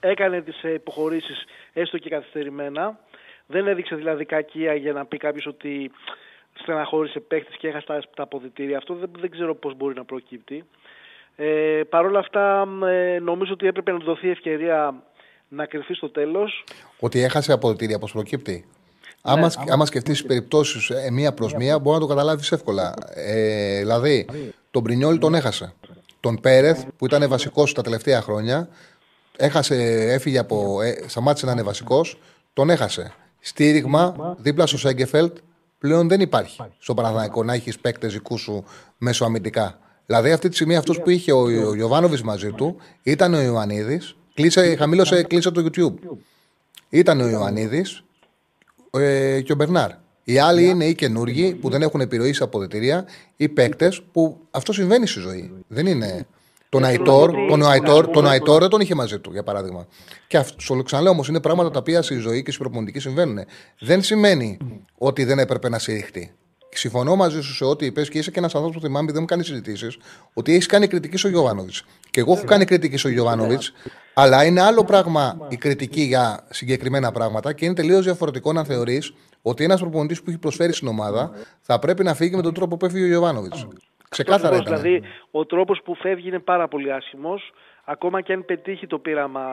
Έκανε 0.00 0.40
τις 0.40 0.62
υποχωρήσεις 0.62 1.44
έστω 1.72 1.98
και 1.98 2.08
καθυστερημένα. 2.08 2.98
Δεν 3.46 3.66
έδειξε 3.66 3.94
δηλαδή 3.94 4.24
κακία 4.24 4.74
για 4.74 4.92
να 4.92 5.06
πει 5.06 5.16
κάποιος 5.16 5.46
ότι 5.46 5.90
στεναχώρησε 6.54 7.20
παίχτη 7.20 7.56
και 7.56 7.68
έχασε 7.68 7.86
τα 8.14 8.22
αποδητήρια. 8.22 8.76
Αυτό 8.76 8.94
δεν, 8.94 9.10
δεν 9.18 9.30
ξέρω 9.30 9.54
πώς 9.54 9.74
μπορεί 9.74 9.94
να 9.94 10.04
προκύπτει. 10.04 10.64
Ε, 11.36 11.80
Παρ' 11.88 12.04
όλα 12.04 12.18
αυτά 12.18 12.68
ε, 12.84 13.18
νομίζω 13.18 13.52
ότι 13.52 13.66
έπρεπε 13.66 13.92
να 13.92 13.98
δοθεί 13.98 14.30
ευκαιρία 14.30 15.02
να 15.48 15.66
κρυφτεί 15.66 15.94
στο 15.94 16.10
τέλος. 16.10 16.64
Ότι 16.98 17.20
έχασε 17.20 17.52
αποδητήρια, 17.52 17.98
πώς 17.98 18.12
προκύπτει. 18.12 18.52
Ναι, 18.52 19.32
άμα, 19.32 19.52
άμα 19.68 19.86
σκεφτείς 19.86 20.20
τι 20.20 20.26
περιπτώσεις 20.26 20.90
ε, 20.90 21.10
μία 21.10 21.32
προς 21.32 21.54
μία, 21.54 21.78
μπορεί 21.78 21.94
να 21.94 22.00
το 22.00 22.06
καταλάβεις 22.06 22.52
εύκολα. 22.52 22.94
Ε, 23.14 23.78
δηλαδή, 23.78 24.26
τον 24.70 24.82
Πρινιόλ 24.82 25.18
τον 25.18 25.34
έχασε. 25.34 25.74
Τον 26.20 26.40
Πέρεθ, 26.40 26.84
που 26.96 27.06
ήταν 27.06 27.28
βασικός 27.28 27.72
τα 27.72 27.82
τελευταία 27.82 28.22
χρόνια, 28.22 28.68
έχασε, 29.36 29.74
έφυγε 30.12 30.38
από. 30.38 30.80
Ε, 30.80 31.04
σταμάτησε 31.06 31.46
να 31.46 31.52
είναι 31.52 31.62
βασικός, 31.62 32.18
τον 32.52 32.70
έχασε. 32.70 33.12
Στήριγμα 33.40 34.36
δίπλα 34.38 34.66
στο 34.66 34.78
Σέγκεφελτ 34.78 35.36
πλέον 35.78 36.08
δεν 36.08 36.20
υπάρχει 36.20 36.60
στο 36.78 36.94
Παναθηναϊκό 36.94 37.44
να 37.44 37.54
έχεις 37.54 37.78
παίκτες 37.78 38.12
δικούς 38.12 38.40
σου 38.40 38.64
μεσοαμυντικά. 38.98 39.78
Δηλαδή 40.06 40.32
αυτή 40.32 40.48
τη 40.48 40.54
στιγμή 40.54 40.76
αυτός 40.76 41.00
που 41.00 41.10
είχε 41.10 41.32
ο, 41.32 41.40
ο 41.92 42.18
μαζί 42.24 42.52
του 42.52 42.76
ήταν 43.02 43.34
ο 43.34 43.40
Ιωαννίδης. 43.40 44.16
Κλείσε, 44.36 44.76
χαμήλωσε, 44.76 45.22
κλείσε 45.22 45.50
το 45.50 45.66
YouTube. 45.66 46.16
Ήταν 46.88 47.20
ο 47.20 47.28
Ιωαννίδης 47.28 48.04
ε, 48.90 49.40
και 49.40 49.52
ο 49.52 49.54
Μπερνάρ. 49.54 49.90
Οι 50.24 50.38
άλλοι 50.38 50.64
είναι 50.64 50.84
οι 50.84 50.94
καινούργοι 50.94 51.54
που 51.54 51.70
δεν 51.70 51.82
έχουν 51.82 52.00
επιρροής 52.00 52.36
σε 52.36 52.42
αποδετηρία 52.42 53.06
ή 53.36 53.48
παίκτες 53.48 54.02
που 54.12 54.40
αυτό 54.50 54.72
συμβαίνει 54.72 55.06
στη 55.06 55.20
ζωή. 55.20 55.52
Δεν 55.68 55.86
είναι. 55.86 56.26
Τον 56.68 56.84
Αϊτόρ, 56.84 57.30
τον 57.48 57.66
Αϊτόρ, 57.66 58.06
τον 58.06 58.26
Αϊτόρ 58.26 58.60
δεν 58.60 58.68
τον 58.68 58.80
είχε 58.80 58.94
μαζί 58.94 59.18
του, 59.18 59.32
για 59.32 59.42
παράδειγμα. 59.42 59.86
Και 60.26 60.36
αυτό, 60.36 60.82
ξαναλέω 60.82 61.12
όμως, 61.12 61.28
είναι 61.28 61.40
πράγματα 61.40 61.70
τα 61.70 61.78
οποία 61.78 62.02
στη 62.02 62.16
ζωή 62.16 62.42
και 62.42 62.50
στη 62.50 62.60
προπονητική 62.60 62.98
συμβαίνουν. 62.98 63.38
Δεν 63.78 64.02
σημαίνει 64.02 64.58
ότι 64.98 65.24
δεν 65.24 65.38
έπρεπε 65.38 65.68
να 65.68 65.78
συρριχτεί. 65.78 66.34
Συμφωνώ 66.78 67.16
μαζί 67.16 67.42
σου 67.42 67.54
σε 67.54 67.64
ό,τι 67.64 67.86
είπες 67.86 68.08
και 68.08 68.18
είσαι 68.18 68.30
και 68.30 68.38
ένας 68.38 68.54
άνθρωπος 68.54 68.80
που 68.80 68.86
θυμάμαι, 68.86 69.12
δεν 69.12 69.20
μου 69.20 69.26
κάνει 69.26 69.44
συζητήσεις, 69.44 69.98
ότι 70.34 70.52
έχεις 70.52 70.66
κάνει 70.66 70.86
κριτική 70.86 71.16
στο 71.16 71.28
Γιωβάνοβιτς. 71.28 71.84
Και 72.10 72.20
εγώ 72.20 72.32
έχω 72.32 72.44
κάνει 72.44 72.64
κριτική 72.64 72.96
στο 72.96 73.08
Γιωβάνοβιτς, 73.08 73.72
αλλά 74.14 74.44
είναι 74.44 74.60
άλλο 74.60 74.84
πράγμα 74.84 75.46
η 75.48 75.56
κριτική 75.56 76.00
για 76.00 76.46
συγκεκριμένα 76.50 77.12
πράγματα 77.12 77.52
και 77.52 77.64
είναι 77.64 77.74
τελείως 77.74 78.04
διαφορετικό 78.04 78.52
να 78.52 78.64
θεωρείς 78.64 79.12
ότι 79.42 79.64
ένας 79.64 79.80
προπονητής 79.80 80.22
που 80.22 80.30
έχει 80.30 80.38
προσφέρει 80.38 80.72
στην 80.72 80.88
ομάδα 80.88 81.30
θα 81.60 81.78
πρέπει 81.78 82.04
να 82.04 82.14
φύγει 82.14 82.36
με 82.36 82.42
τον 82.42 82.54
τρόπο 82.54 82.76
που 82.76 82.86
έφυγε 82.86 83.04
ο 83.04 83.06
Γιωβάνοβιτς. 83.06 83.66
Ξεκάθαρα 84.08 84.56
ήταν. 84.56 84.64
Δηλαδή, 84.64 85.02
ο 85.30 85.46
τρόπος 85.46 85.80
που 85.84 85.94
φεύγει 85.94 86.28
είναι 86.28 86.38
πάρα 86.38 86.68
πολύ 86.68 86.92
άσχημος. 86.92 87.52
Ακόμα 87.84 88.20
και 88.20 88.32
αν 88.32 88.44
πετύχει 88.44 88.86
το 88.86 88.98
πείραμα 88.98 89.44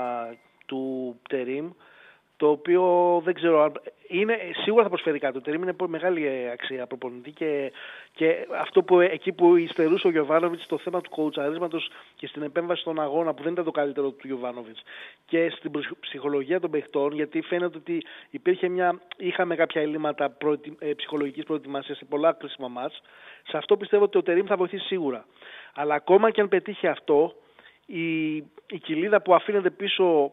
του 0.65 1.15
Τερίμ, 1.29 1.69
το 2.37 2.47
οποίο 2.49 3.21
δεν 3.25 3.33
ξέρω 3.33 3.71
είναι, 4.19 4.37
σίγουρα 4.63 4.83
θα 4.83 4.89
προσφέρει 4.89 5.19
κάτι. 5.19 5.33
Το 5.33 5.41
Τερίμ 5.41 5.61
είναι 5.61 5.75
μεγάλη 5.87 6.27
ε, 6.27 6.51
αξία 6.51 6.87
προπονητή 6.87 7.31
και, 7.31 7.71
και 8.13 8.47
αυτό 8.59 8.83
που 8.83 8.99
εκεί 8.99 9.31
που 9.31 9.55
υστερούσε 9.55 10.07
ο 10.07 10.09
Γιωβάνοβιτς 10.09 10.63
στο 10.63 10.77
θέμα 10.77 11.01
του 11.01 11.09
κοουτσαρίσματος 11.09 11.89
και 12.15 12.27
στην 12.27 12.41
επέμβαση 12.41 12.81
στον 12.81 13.01
αγώνα 13.01 13.33
που 13.33 13.43
δεν 13.43 13.51
ήταν 13.51 13.65
το 13.65 13.71
καλύτερο 13.71 14.09
του 14.09 14.27
Γιωβάνοβιτς 14.27 14.83
και 15.25 15.49
στην 15.49 15.71
ψυχολογία 15.99 16.59
των 16.59 16.71
παιχτών, 16.71 17.13
γιατί 17.13 17.41
φαίνεται 17.41 17.77
ότι 17.77 18.03
υπήρχε 18.29 18.67
μια, 18.67 19.01
είχαμε 19.17 19.55
κάποια 19.55 19.81
ελλείμματα 19.81 20.29
προετοι, 20.29 20.75
ε, 20.79 20.93
ψυχολογικής 20.93 21.43
προετοιμασίας 21.43 21.97
σε 21.97 22.05
πολλά 22.05 22.31
κρίσιμα 22.31 22.67
μάτς. 22.67 23.01
Σε 23.47 23.57
αυτό 23.57 23.77
πιστεύω 23.77 24.03
ότι 24.03 24.17
ο 24.17 24.23
Τερίμ 24.23 24.45
θα 24.45 24.55
βοηθήσει 24.55 24.85
σίγουρα. 24.85 25.25
Αλλά 25.73 25.95
ακόμα 25.95 26.31
και 26.31 26.41
αν 26.41 26.47
πετύχει 26.47 26.87
αυτό, 26.87 27.35
η, 27.85 28.35
η 28.67 28.77
κοιλίδα 28.81 29.21
που 29.21 29.35
αφήνεται 29.35 29.69
πίσω 29.69 30.31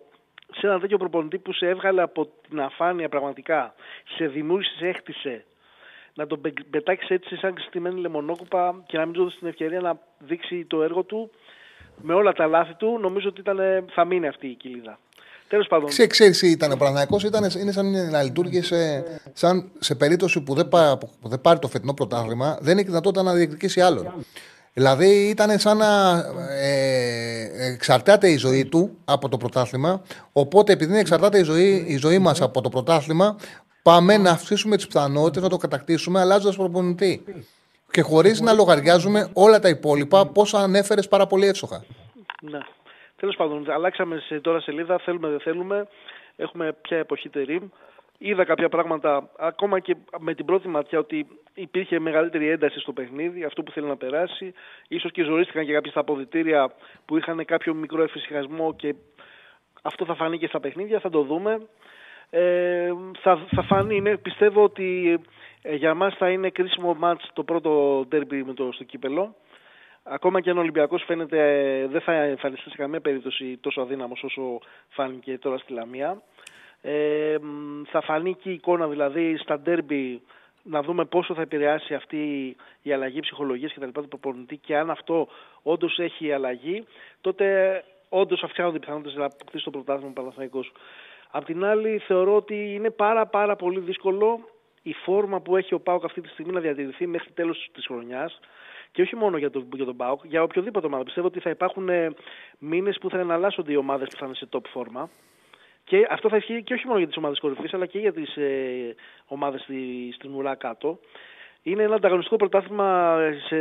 σε 0.58 0.66
έναν 0.66 0.80
τέτοιο 0.80 0.98
προπονητή 0.98 1.38
που 1.38 1.52
σε 1.52 1.66
έβγαλε 1.66 2.02
από 2.02 2.28
την 2.48 2.60
αφάνεια 2.60 3.08
πραγματικά, 3.08 3.74
σε 4.16 4.26
δημιούργησε, 4.26 4.86
έκτισε, 4.86 5.44
να 6.14 6.26
τον 6.26 6.40
πετάξεις 6.70 7.08
έτσι 7.08 7.36
σαν 7.36 7.54
ξεστημένη 7.54 8.00
λεμονόκουπα 8.00 8.82
και 8.86 8.98
να 8.98 9.04
μην 9.04 9.14
του 9.14 9.22
δώσεις 9.22 9.38
την 9.38 9.48
ευκαιρία 9.48 9.80
να 9.80 9.98
δείξει 10.18 10.64
το 10.64 10.82
έργο 10.82 11.02
του 11.02 11.30
με 12.02 12.14
όλα 12.14 12.32
τα 12.32 12.46
λάθη 12.46 12.74
του, 12.74 12.98
νομίζω 13.00 13.28
ότι 13.28 13.40
ήταν, 13.40 13.58
θα 13.94 14.04
μείνει 14.04 14.28
αυτή 14.28 14.46
η 14.46 14.54
κοιλίδα. 14.54 14.98
Τέλος 15.48 15.66
πάντων. 15.66 15.88
Ξέρεις, 16.08 16.42
ήταν 16.42 16.72
ο 16.72 16.76
Παναγιακό, 16.76 17.16
είναι 17.60 17.72
σαν 17.72 18.10
να 18.10 18.22
λειτουργήσε 18.22 19.04
σαν 19.32 19.70
σε 19.78 19.94
περίπτωση 19.94 20.40
που 20.40 20.54
δεν, 20.54 20.68
πά, 20.68 20.98
που 21.20 21.28
δεν 21.28 21.40
πάρει 21.40 21.58
το 21.58 21.68
φετινό 21.68 21.94
πρωτάθλημα, 21.94 22.58
δεν 22.60 22.78
έχει 22.78 22.86
δυνατότητα 22.86 23.22
να 23.22 23.34
διεκδικήσει 23.34 23.80
άλλον. 23.80 24.12
Δηλαδή 24.72 25.28
ήταν 25.28 25.58
σαν 25.58 25.76
να 25.76 26.18
ε, 26.60 27.72
εξαρτάται 27.72 28.28
η 28.30 28.36
ζωή 28.36 28.64
του 28.64 28.96
από 29.04 29.28
το 29.28 29.36
πρωτάθλημα. 29.36 30.02
Οπότε 30.32 30.72
επειδή 30.72 30.98
εξαρτάται 30.98 31.38
η 31.38 31.42
ζωή, 31.42 31.84
η 31.88 31.96
ζωή 31.96 32.18
μας 32.18 32.40
από 32.40 32.60
το 32.60 32.68
πρωτάθλημα, 32.68 33.36
πάμε 33.82 34.16
να 34.16 34.30
αυξήσουμε 34.30 34.76
τις 34.76 34.86
πιθανότητες 34.86 35.42
να 35.42 35.48
το 35.48 35.56
κατακτήσουμε 35.56 36.20
αλλάζοντας 36.20 36.56
προπονητή. 36.56 37.24
Και 37.90 38.02
χωρίς 38.02 38.40
να 38.40 38.52
λογαριάζουμε 38.52 39.30
όλα 39.32 39.58
τα 39.58 39.68
υπόλοιπα, 39.68 40.26
πώς 40.26 40.54
ανέφερες 40.54 41.08
πάρα 41.08 41.26
πολύ 41.26 41.46
εύσοχα. 41.46 41.84
Ναι. 42.40 42.58
Τέλος 43.16 43.36
πάντων, 43.36 43.70
αλλάξαμε 43.70 44.18
σε, 44.18 44.40
τώρα 44.40 44.60
σελίδα. 44.60 44.98
Θέλουμε, 44.98 45.28
δεν 45.28 45.40
θέλουμε. 45.40 45.86
Έχουμε 46.36 46.76
πια 46.82 46.96
εποχή 46.96 47.28
τερίμ. 47.28 47.68
Είδα 48.22 48.44
κάποια 48.44 48.68
πράγματα 48.68 49.30
ακόμα 49.38 49.78
και 49.78 49.96
με 50.18 50.34
την 50.34 50.44
πρώτη 50.44 50.68
ματιά 50.68 50.98
ότι 50.98 51.26
υπήρχε 51.54 51.98
μεγαλύτερη 51.98 52.48
ένταση 52.48 52.80
στο 52.80 52.92
παιχνίδι, 52.92 53.44
αυτό 53.44 53.62
που 53.62 53.70
θέλει 53.70 53.86
να 53.86 53.96
περάσει. 53.96 54.52
Ίσως 54.88 55.12
και 55.12 55.22
ζορίστηκαν 55.22 55.66
και 55.66 55.72
κάποια 55.72 55.90
στα 55.90 56.00
αποδητήρια 56.00 56.72
που 57.04 57.16
είχαν 57.16 57.44
κάποιο 57.44 57.74
μικρό 57.74 58.02
εφησυχασμό 58.02 58.74
και 58.74 58.94
αυτό 59.82 60.04
θα 60.04 60.14
φανεί 60.14 60.38
και 60.38 60.46
στα 60.46 60.60
παιχνίδια, 60.60 61.00
θα 61.00 61.10
το 61.10 61.22
δούμε. 61.22 61.66
Ε, 62.30 62.92
θα, 63.20 63.46
θα 63.54 63.62
φανεί, 63.62 64.00
ναι, 64.00 64.16
πιστεύω 64.16 64.62
ότι 64.62 65.20
ε, 65.62 65.74
για 65.74 65.94
μας 65.94 66.14
θα 66.16 66.30
είναι 66.30 66.50
κρίσιμο 66.50 66.94
μάτς 66.94 67.30
το 67.32 67.44
πρώτο 67.44 68.04
ντέρμπι 68.08 68.44
με 68.44 68.52
το 68.54 68.72
στο 68.72 68.84
κύπελο. 68.84 69.34
Ακόμα 70.02 70.40
και 70.40 70.50
αν 70.50 70.56
ο 70.56 70.60
Ολυμπιακός 70.60 71.02
φαίνεται 71.06 71.38
ε, 71.80 71.86
δεν 71.86 72.00
θα 72.00 72.12
εμφανιστεί 72.12 72.70
σε 72.70 72.76
καμία 72.76 73.00
περίπτωση 73.00 73.58
τόσο 73.60 73.80
αδύναμος 73.80 74.22
όσο 74.22 74.58
φάνηκε 74.88 75.38
τώρα 75.38 75.58
στη 75.58 75.72
Λαμία. 75.72 76.22
Ε, 76.82 77.36
θα 77.90 78.00
φανεί 78.00 78.34
και 78.34 78.50
η 78.50 78.52
εικόνα 78.52 78.88
δηλαδή 78.88 79.36
στα 79.36 79.60
ντέρμπι 79.60 80.22
να 80.62 80.82
δούμε 80.82 81.04
πόσο 81.04 81.34
θα 81.34 81.42
επηρεάσει 81.42 81.94
αυτή 81.94 82.56
η 82.82 82.92
αλλαγή 82.92 83.20
ψυχολογίας 83.20 83.72
και 83.72 83.80
τα 83.80 83.86
λοιπά 83.86 84.02
του 84.02 84.08
προπονητή 84.08 84.56
και 84.56 84.76
αν 84.76 84.90
αυτό 84.90 85.28
όντως 85.62 85.98
έχει 85.98 86.32
αλλαγή, 86.32 86.84
τότε 87.20 87.84
όντως 88.08 88.42
αυξάνονται 88.42 88.76
οι 88.76 88.80
πιθανότητες 88.80 89.14
να 89.14 89.24
αποκτήσει 89.24 89.64
το 89.64 89.70
πρωτάθλημα 89.70 90.12
Παναθαϊκό. 90.12 90.64
Απ' 91.30 91.44
την 91.44 91.64
άλλη, 91.64 91.98
θεωρώ 91.98 92.36
ότι 92.36 92.74
είναι 92.74 92.90
πάρα 92.90 93.26
πάρα 93.26 93.56
πολύ 93.56 93.80
δύσκολο 93.80 94.40
η 94.82 94.92
φόρμα 94.92 95.40
που 95.40 95.56
έχει 95.56 95.74
ο 95.74 95.80
Πάοκ 95.80 96.04
αυτή 96.04 96.20
τη 96.20 96.28
στιγμή 96.28 96.52
να 96.52 96.60
διατηρηθεί 96.60 97.06
μέχρι 97.06 97.30
τέλος 97.32 97.70
της 97.72 97.86
χρονιάς. 97.86 98.40
Και 98.92 99.02
όχι 99.02 99.16
μόνο 99.16 99.36
για, 99.36 99.50
το, 99.50 99.66
για 99.74 99.84
τον 99.84 99.96
Πάοκ, 99.96 100.24
για 100.24 100.42
οποιοδήποτε 100.42 100.86
ομάδα. 100.86 101.04
Πιστεύω 101.04 101.26
ότι 101.26 101.40
θα 101.40 101.50
υπάρχουν 101.50 101.88
ε, 101.88 102.14
μήνες 102.58 102.98
που 103.00 103.10
θα 103.10 103.18
εναλλάσσονται 103.18 103.72
οι 103.72 103.76
ομάδες 103.76 104.08
που 104.08 104.16
θα 104.16 104.26
είναι 104.26 104.34
σε 104.34 104.48
top 104.50 104.64
φόρμα. 104.72 105.10
Και 105.90 106.06
αυτό 106.10 106.28
θα 106.28 106.36
ισχύει 106.36 106.62
και 106.62 106.74
όχι 106.74 106.86
μόνο 106.86 106.98
για 106.98 107.06
τις 107.06 107.16
ομάδες 107.16 107.38
κορυφής, 107.38 107.74
αλλά 107.74 107.86
και 107.86 107.98
για 107.98 108.12
τις 108.12 108.36
ε, 108.36 108.94
ομάδες 109.26 109.60
στη, 109.60 110.10
στην 110.14 110.34
ουρά 110.34 110.54
κάτω. 110.54 110.98
Είναι 111.62 111.82
ένα 111.82 111.94
ανταγωνιστικό 111.94 112.36
πρωτάθλημα 112.36 113.18
σε, 113.48 113.56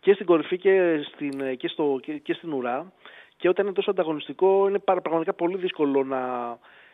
και 0.00 0.12
στην 0.12 0.26
κορυφή 0.26 0.58
και 0.58 1.00
στην, 1.12 1.56
και, 1.56 1.68
στο, 1.68 1.98
και, 2.02 2.12
και 2.12 2.32
στην 2.32 2.52
ουρά. 2.52 2.92
Και 3.36 3.48
όταν 3.48 3.64
είναι 3.64 3.74
τόσο 3.74 3.90
ανταγωνιστικό, 3.90 4.68
είναι 4.68 4.78
πραγματικά 4.78 5.32
πολύ 5.32 5.56
δύσκολο 5.56 6.04
να 6.04 6.20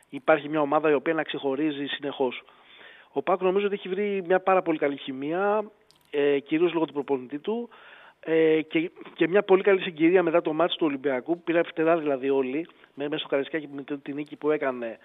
υπάρχει 0.08 0.48
μια 0.48 0.60
ομάδα 0.60 0.90
η 0.90 0.94
οποία 0.94 1.14
να 1.14 1.22
ξεχωρίζει 1.22 1.86
συνεχώς. 1.86 2.42
Ο 3.12 3.22
Πάκ 3.22 3.40
νομίζω 3.40 3.66
ότι 3.66 3.74
έχει 3.74 3.88
βρει 3.88 4.22
μια 4.26 4.40
πάρα 4.40 4.62
πολύ 4.62 4.78
καλή 4.78 4.96
χημεία, 4.96 5.70
ε, 6.10 6.38
κυρίως 6.38 6.72
λόγω 6.72 6.84
του 6.84 6.92
προπονητή 6.92 7.38
του 7.38 7.68
ε, 8.24 8.62
και, 8.62 8.90
και 9.14 9.28
μια 9.28 9.42
πολύ 9.42 9.62
καλή 9.62 9.80
συγκυρία 9.80 10.22
μετά 10.22 10.42
το 10.42 10.52
μάτι 10.52 10.76
του 10.76 10.86
Ολυμπιακού. 10.86 11.42
Πήραν 11.42 11.64
φτερά 11.64 11.96
δηλαδή 11.96 12.30
όλοι, 12.30 12.66
μέσα 12.94 13.18
στο 13.18 13.28
Καρισκάκι 13.28 13.68
με 13.72 13.82
την 13.82 14.14
νίκη 14.14 14.36
που 14.36 14.50
έκανε. 14.50 14.98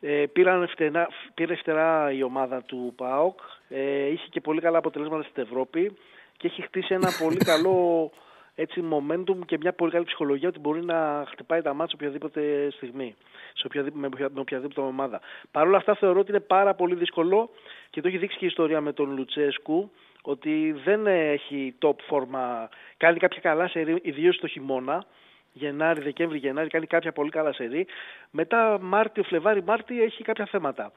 Ε, 0.00 0.24
πήραν 0.32 0.68
φτερά, 0.68 1.08
πήρε 1.34 1.54
φτερά 1.54 2.12
η 2.12 2.22
ομάδα 2.22 2.62
του 2.62 2.92
ΠΑΟΚ, 2.96 3.38
ε, 3.68 4.06
είχε 4.06 4.26
και 4.30 4.40
πολύ 4.40 4.60
καλά 4.60 4.78
αποτελέσματα 4.78 5.22
στην 5.22 5.42
Ευρώπη 5.42 5.96
και 6.36 6.46
έχει 6.46 6.62
χτίσει 6.62 6.94
ένα 6.94 7.08
πολύ 7.22 7.36
καλό 7.36 8.10
έτσι, 8.54 8.84
momentum 8.90 9.38
και 9.46 9.58
μια 9.60 9.72
πολύ 9.72 9.90
καλή 9.90 10.04
ψυχολογία 10.04 10.48
ότι 10.48 10.58
μπορεί 10.58 10.84
να 10.84 11.24
χτυπάει 11.28 11.62
τα 11.62 11.74
μάτια 11.74 11.94
οποιαδήποτε 11.94 12.70
στιγμή, 12.70 13.14
σε 13.54 13.66
οποιαδήποτε, 13.66 14.08
με 14.32 14.40
οποιαδήποτε 14.40 14.80
ομάδα. 14.80 15.20
Παρ' 15.50 15.66
όλα 15.66 15.76
αυτά 15.76 15.94
θεωρώ 15.94 16.20
ότι 16.20 16.30
είναι 16.30 16.40
πάρα 16.40 16.74
πολύ 16.74 16.94
δύσκολο 16.94 17.50
και 17.90 18.00
το 18.00 18.08
έχει 18.08 18.18
δείξει 18.18 18.38
και 18.38 18.44
η 18.44 18.48
ιστορία 18.48 18.80
με 18.80 18.92
τον 18.92 19.16
Λουτσέσκου, 19.16 19.90
ότι 20.26 20.72
δεν 20.84 21.06
έχει 21.06 21.74
top 21.80 21.96
φόρμα. 22.06 22.68
Κάνει 22.96 23.18
κάποια 23.18 23.40
καλά 23.40 23.68
σερή, 23.68 23.98
ιδίως 24.02 24.38
το 24.38 24.46
χειμώνα. 24.46 25.04
Γενάρη, 25.52 26.00
Δεκέμβρη, 26.02 26.38
Γενάρη, 26.38 26.68
κάνει 26.68 26.86
κάποια 26.86 27.12
πολύ 27.12 27.30
καλά 27.30 27.52
σερή. 27.52 27.86
Μετά 28.30 28.78
Μάρτιο, 28.80 29.22
Φλεβάρι, 29.22 29.62
Μάρτιο 29.62 30.04
έχει 30.04 30.22
κάποια 30.22 30.46
θέματα. 30.46 30.92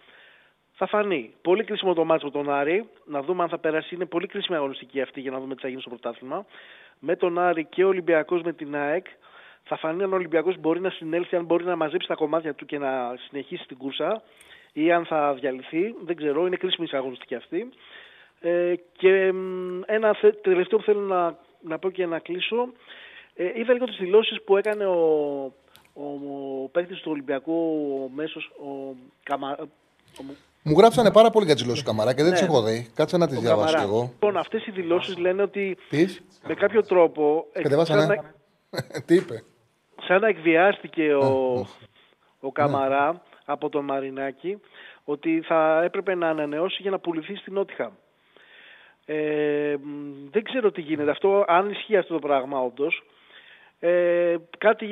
Θα 0.73 0.87
φανεί. 0.87 1.33
Πολύ 1.41 1.63
κρίσιμο 1.63 1.93
το 1.93 2.05
μάτσο 2.05 2.25
με 2.25 2.31
τον 2.31 2.49
Άρη. 2.49 2.89
Να 3.05 3.21
δούμε 3.21 3.43
αν 3.43 3.49
θα 3.49 3.57
περάσει. 3.57 3.95
Είναι 3.95 4.05
πολύ 4.05 4.27
κρίσιμη 4.27 4.57
αγωνιστική 4.57 5.01
αυτή 5.01 5.21
για 5.21 5.31
να 5.31 5.39
δούμε 5.39 5.55
τι 5.55 5.61
θα 5.61 5.67
γίνει 5.67 5.81
στο 5.81 5.89
πρωτάθλημα. 5.89 6.45
Με 6.99 7.15
τον 7.15 7.39
Άρη 7.39 7.65
και 7.65 7.83
ο 7.83 7.87
Ολυμπιακός 7.87 8.41
με 8.41 8.53
την 8.53 8.75
ΑΕΚ. 8.75 9.05
Θα 9.63 9.77
φανεί 9.77 10.03
αν 10.03 10.11
ο 10.11 10.15
Ολυμπιακός 10.15 10.57
μπορεί 10.57 10.79
να 10.79 10.89
συνέλθει, 10.89 11.35
αν 11.35 11.45
μπορεί 11.45 11.63
να 11.63 11.75
μαζέψει 11.75 12.07
τα 12.07 12.15
κομμάτια 12.15 12.53
του 12.53 12.65
και 12.65 12.77
να 12.77 13.15
συνεχίσει 13.27 13.67
την 13.67 13.77
κούρσα 13.77 14.21
ή 14.73 14.91
αν 14.91 15.05
θα 15.05 15.33
διαλυθεί. 15.33 15.95
Δεν 16.03 16.15
ξέρω. 16.15 16.45
Είναι 16.45 16.55
κρίσιμη 16.55 16.87
η 16.91 16.97
αγωνιστική 16.97 17.35
αυτή. 17.35 17.69
Ε, 18.39 18.73
και 18.97 19.33
ένα 19.85 20.15
τελευταίο 20.41 20.77
που 20.77 20.83
θέλω 20.83 20.99
να, 20.99 21.37
να 21.61 21.79
πω 21.79 21.89
και 21.89 22.05
να 22.05 22.19
κλείσω. 22.19 22.71
Ε, 23.35 23.59
είδα 23.59 23.73
λίγο 23.73 23.85
τις 23.85 23.97
δηλώσεις 23.97 24.41
που 24.43 24.57
έκανε 24.57 24.85
ο, 24.85 25.43
ο, 25.93 26.03
ο 26.63 26.67
παίκτης 26.71 26.99
του 26.99 27.11
Ολυμπιακού 27.11 27.53
ο 28.03 28.09
μέσος, 28.15 28.45
ο, 28.45 28.95
Καμα, 29.23 29.57
ο, 30.19 30.23
μου 30.63 30.77
γράψανε 30.77 31.11
πάρα 31.11 31.29
πολύ 31.29 31.45
για 31.45 31.55
τι 31.55 31.61
δηλώσει 31.61 31.81
του 31.83 31.87
Καμαρά 31.87 32.13
και 32.13 32.23
δεν 32.23 32.31
Ναι. 32.31 32.37
τι 32.37 32.43
έχω 32.43 32.61
δει. 32.61 32.91
Κάτσε 32.95 33.17
να 33.17 33.27
τις 33.27 33.37
ο 33.37 33.41
διαβάσω 33.41 33.67
κι 33.67 33.73
Καμαρά. 33.73 33.91
εγώ. 33.93 34.01
Λοιπόν, 34.11 34.37
αυτές 34.37 34.65
οι 34.67 34.71
δηλώσεις 34.71 35.17
λένε 35.17 35.41
ότι 35.41 35.77
Τις, 35.89 36.21
με 36.47 36.53
κάποιο 36.53 36.83
τρόπο 36.83 37.45
ε, 37.53 37.61
κατεβάσανε. 37.61 38.01
σαν, 38.01 38.33
να, 38.71 39.01
τι 39.05 39.15
είπε; 39.15 39.43
σαν 40.07 40.21
να 40.21 40.27
εκβιάστηκε 40.27 41.13
ο, 41.13 41.65
ο 42.39 42.51
Καμαρά 42.51 43.21
από 43.45 43.69
τον 43.69 43.85
Μαρινάκη 43.85 44.59
ότι 45.03 45.41
θα 45.47 45.81
έπρεπε 45.83 46.15
να 46.15 46.29
ανανεώσει 46.29 46.81
για 46.81 46.91
να 46.91 46.99
πουληθεί 46.99 47.35
στην 47.35 47.53
Νότιχαμ. 47.53 47.91
Ε, 49.09 49.75
μ, 49.83 50.29
δεν 50.31 50.43
ξέρω 50.43 50.71
τι 50.71 50.81
γίνεται 50.81 51.11
αυτό, 51.11 51.45
αν 51.47 51.69
ισχύει 51.69 51.97
αυτό 51.97 52.13
το 52.13 52.19
πράγμα 52.19 52.59
όντως. 52.59 53.03
Ε, 53.79 54.35
κάτι, 54.57 54.87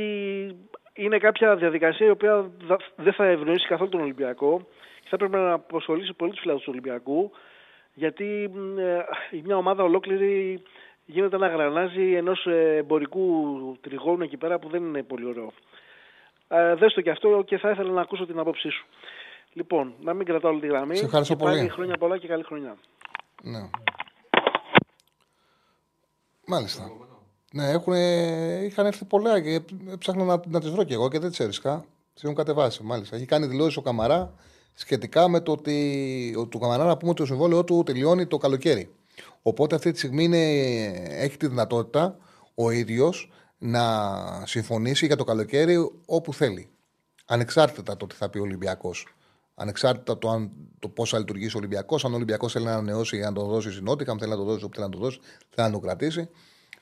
είναι 0.93 1.17
κάποια 1.17 1.55
διαδικασία 1.55 2.05
η 2.07 2.09
οποία 2.09 2.51
δα- 2.67 2.79
δεν 2.95 3.13
θα 3.13 3.25
ευνοήσει 3.25 3.67
καθόλου 3.67 3.89
τον 3.89 4.01
Ολυμπιακό 4.01 4.67
και 5.01 5.07
θα 5.09 5.17
πρέπει 5.17 5.33
να 5.35 5.51
αποσχολήσει 5.51 6.13
πολύ 6.13 6.31
τους 6.31 6.39
φιλάθλους 6.39 6.63
του 6.65 6.71
Ολυμπιακού 6.73 7.31
γιατί 7.93 8.49
μ, 8.53 8.79
ε, 8.79 9.05
μια 9.43 9.57
ομάδα 9.57 9.83
ολόκληρη 9.83 10.61
γίνεται 11.05 11.37
να 11.37 11.47
γρανάζει 11.47 12.13
ενός 12.15 12.45
ε, 12.45 12.75
εμπορικού 12.75 13.77
τριγώνου 13.81 14.23
εκεί 14.23 14.37
πέρα 14.37 14.59
που 14.59 14.69
δεν 14.69 14.83
είναι 14.83 15.03
πολύ 15.03 15.25
ωραίο. 15.25 15.51
Ε, 16.47 16.75
δες 16.75 16.93
το 16.93 17.01
και 17.01 17.09
αυτό 17.09 17.43
και 17.45 17.57
θα 17.57 17.69
ήθελα 17.69 17.91
να 17.91 18.01
ακούσω 18.01 18.25
την 18.25 18.39
άποψή 18.39 18.69
σου. 18.69 18.85
Λοιπόν, 19.53 19.93
να 20.01 20.13
μην 20.13 20.25
κρατάω 20.25 20.51
όλη 20.51 20.59
τη 20.59 20.67
γραμμή. 20.67 20.95
Σε 20.95 21.05
ευχαριστώ 21.05 21.35
Και 21.35 21.43
πάλι 21.43 21.57
πολύ. 21.57 21.69
Χρόνια 21.69 21.97
πολλά 21.97 22.17
και 22.17 22.27
καλή 22.27 22.43
χρονιά. 22.43 22.75
Ναι. 23.41 23.69
Μάλιστα. 26.47 26.91
Ναι, 27.53 27.69
έχουν, 27.69 27.93
είχαν 28.63 28.85
έρθει 28.85 29.05
πολλά 29.05 29.41
και 29.41 29.61
ψάχνα 29.97 30.23
να, 30.23 30.41
να 30.47 30.59
τις 30.59 30.69
βρω 30.69 30.83
κι 30.83 30.93
εγώ 30.93 31.09
και 31.09 31.19
δεν 31.19 31.31
τι 31.31 31.43
έρισκα. 31.43 31.85
Τι 32.13 32.21
έχουν 32.23 32.35
κατεβάσει, 32.35 32.83
μάλιστα. 32.83 33.15
Έχει 33.15 33.25
κάνει 33.25 33.45
δηλώσεις 33.45 33.77
ο 33.77 33.81
Καμαρά 33.81 34.33
σχετικά 34.73 35.27
με 35.27 35.39
το 35.39 35.51
ότι 35.51 36.35
ο, 36.37 36.45
του 36.45 36.59
Καμαρά 36.59 36.85
να 36.85 36.97
πούμε 36.97 37.11
ότι 37.11 37.19
το 37.21 37.27
συμβόλαιό 37.27 37.63
του 37.63 37.83
τελειώνει 37.85 38.25
το 38.25 38.37
καλοκαίρι. 38.37 38.93
Οπότε 39.41 39.75
αυτή 39.75 39.91
τη 39.91 39.97
στιγμή 39.97 40.23
είναι, 40.23 40.51
έχει 41.09 41.37
τη 41.37 41.47
δυνατότητα 41.47 42.17
ο 42.55 42.69
ίδιος 42.69 43.31
να 43.57 43.83
συμφωνήσει 44.45 45.05
για 45.05 45.15
το 45.15 45.23
καλοκαίρι 45.23 45.91
όπου 46.05 46.33
θέλει. 46.33 46.69
Ανεξάρτητα 47.25 47.97
το 47.97 48.07
τι 48.07 48.15
θα 48.15 48.29
πει 48.29 48.37
ο 48.37 48.41
Ολυμπιακός. 48.41 49.15
Ανεξάρτητα 49.55 50.17
το, 50.17 50.29
αν, 50.29 50.51
το 50.79 50.89
πώς 50.89 51.09
θα 51.09 51.19
λειτουργήσει 51.19 51.55
ο 51.55 51.59
Ολυμπιακός. 51.59 52.05
Αν 52.05 52.11
ο 52.11 52.15
Ολυμπιακός 52.15 52.51
θέλει 52.51 52.65
να 52.65 52.71
ανανεώσει 52.71 53.15
για 53.15 53.25
να 53.25 53.33
το 53.33 53.45
δώσει 53.45 53.71
στην 53.71 53.83
Νότια, 53.83 54.11
αν 54.11 54.19
θέλει 54.19 54.31
να 54.31 54.37
το 54.37 54.43
δώσει 54.43 54.63
όπου 54.63 54.75
θέλει 54.75 54.87
να 54.87 54.91
το 54.91 54.99
δώσει, 54.99 55.19
θέλει 55.49 55.67
να 55.67 55.73
το 55.73 55.79
κρατήσει. 55.79 56.29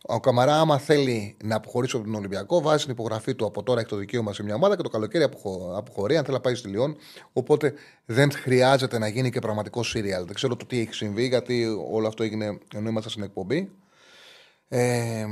Ο 0.05 0.19
Καμαρά, 0.19 0.59
άμα 0.59 0.77
θέλει 0.77 1.37
να 1.43 1.55
αποχωρήσει 1.55 1.95
από 1.95 2.05
τον 2.05 2.15
Ολυμπιακό, 2.15 2.61
βάζει 2.61 2.83
την 2.83 2.93
υπογραφή 2.93 3.35
του 3.35 3.45
από 3.45 3.63
τώρα 3.63 3.79
έχει 3.79 3.89
το 3.89 3.95
δικαίωμα 3.95 4.33
σε 4.33 4.43
μια 4.43 4.55
ομάδα 4.55 4.75
και 4.75 4.81
το 4.81 4.89
καλοκαίρι 4.89 5.23
αποχω- 5.23 5.77
αποχωρεί, 5.77 6.17
αν 6.17 6.23
θέλει 6.23 6.35
να 6.35 6.41
πάει 6.41 6.55
στη 6.55 6.67
Λιόν. 6.67 6.97
Οπότε 7.33 7.73
δεν 8.05 8.31
χρειάζεται 8.31 8.97
να 8.97 9.07
γίνει 9.07 9.29
και 9.29 9.39
πραγματικό 9.39 9.83
σύριαλ. 9.83 10.25
Δεν 10.25 10.35
ξέρω 10.35 10.55
το 10.55 10.65
τι 10.65 10.79
έχει 10.79 10.93
συμβεί, 10.93 11.27
γιατί 11.27 11.65
όλο 11.91 12.07
αυτό 12.07 12.23
έγινε 12.23 12.57
ενώ 12.73 12.89
ήμασταν 12.89 13.11
στην 13.11 13.23
εκπομπή. 13.23 13.71
Ε, 14.67 15.25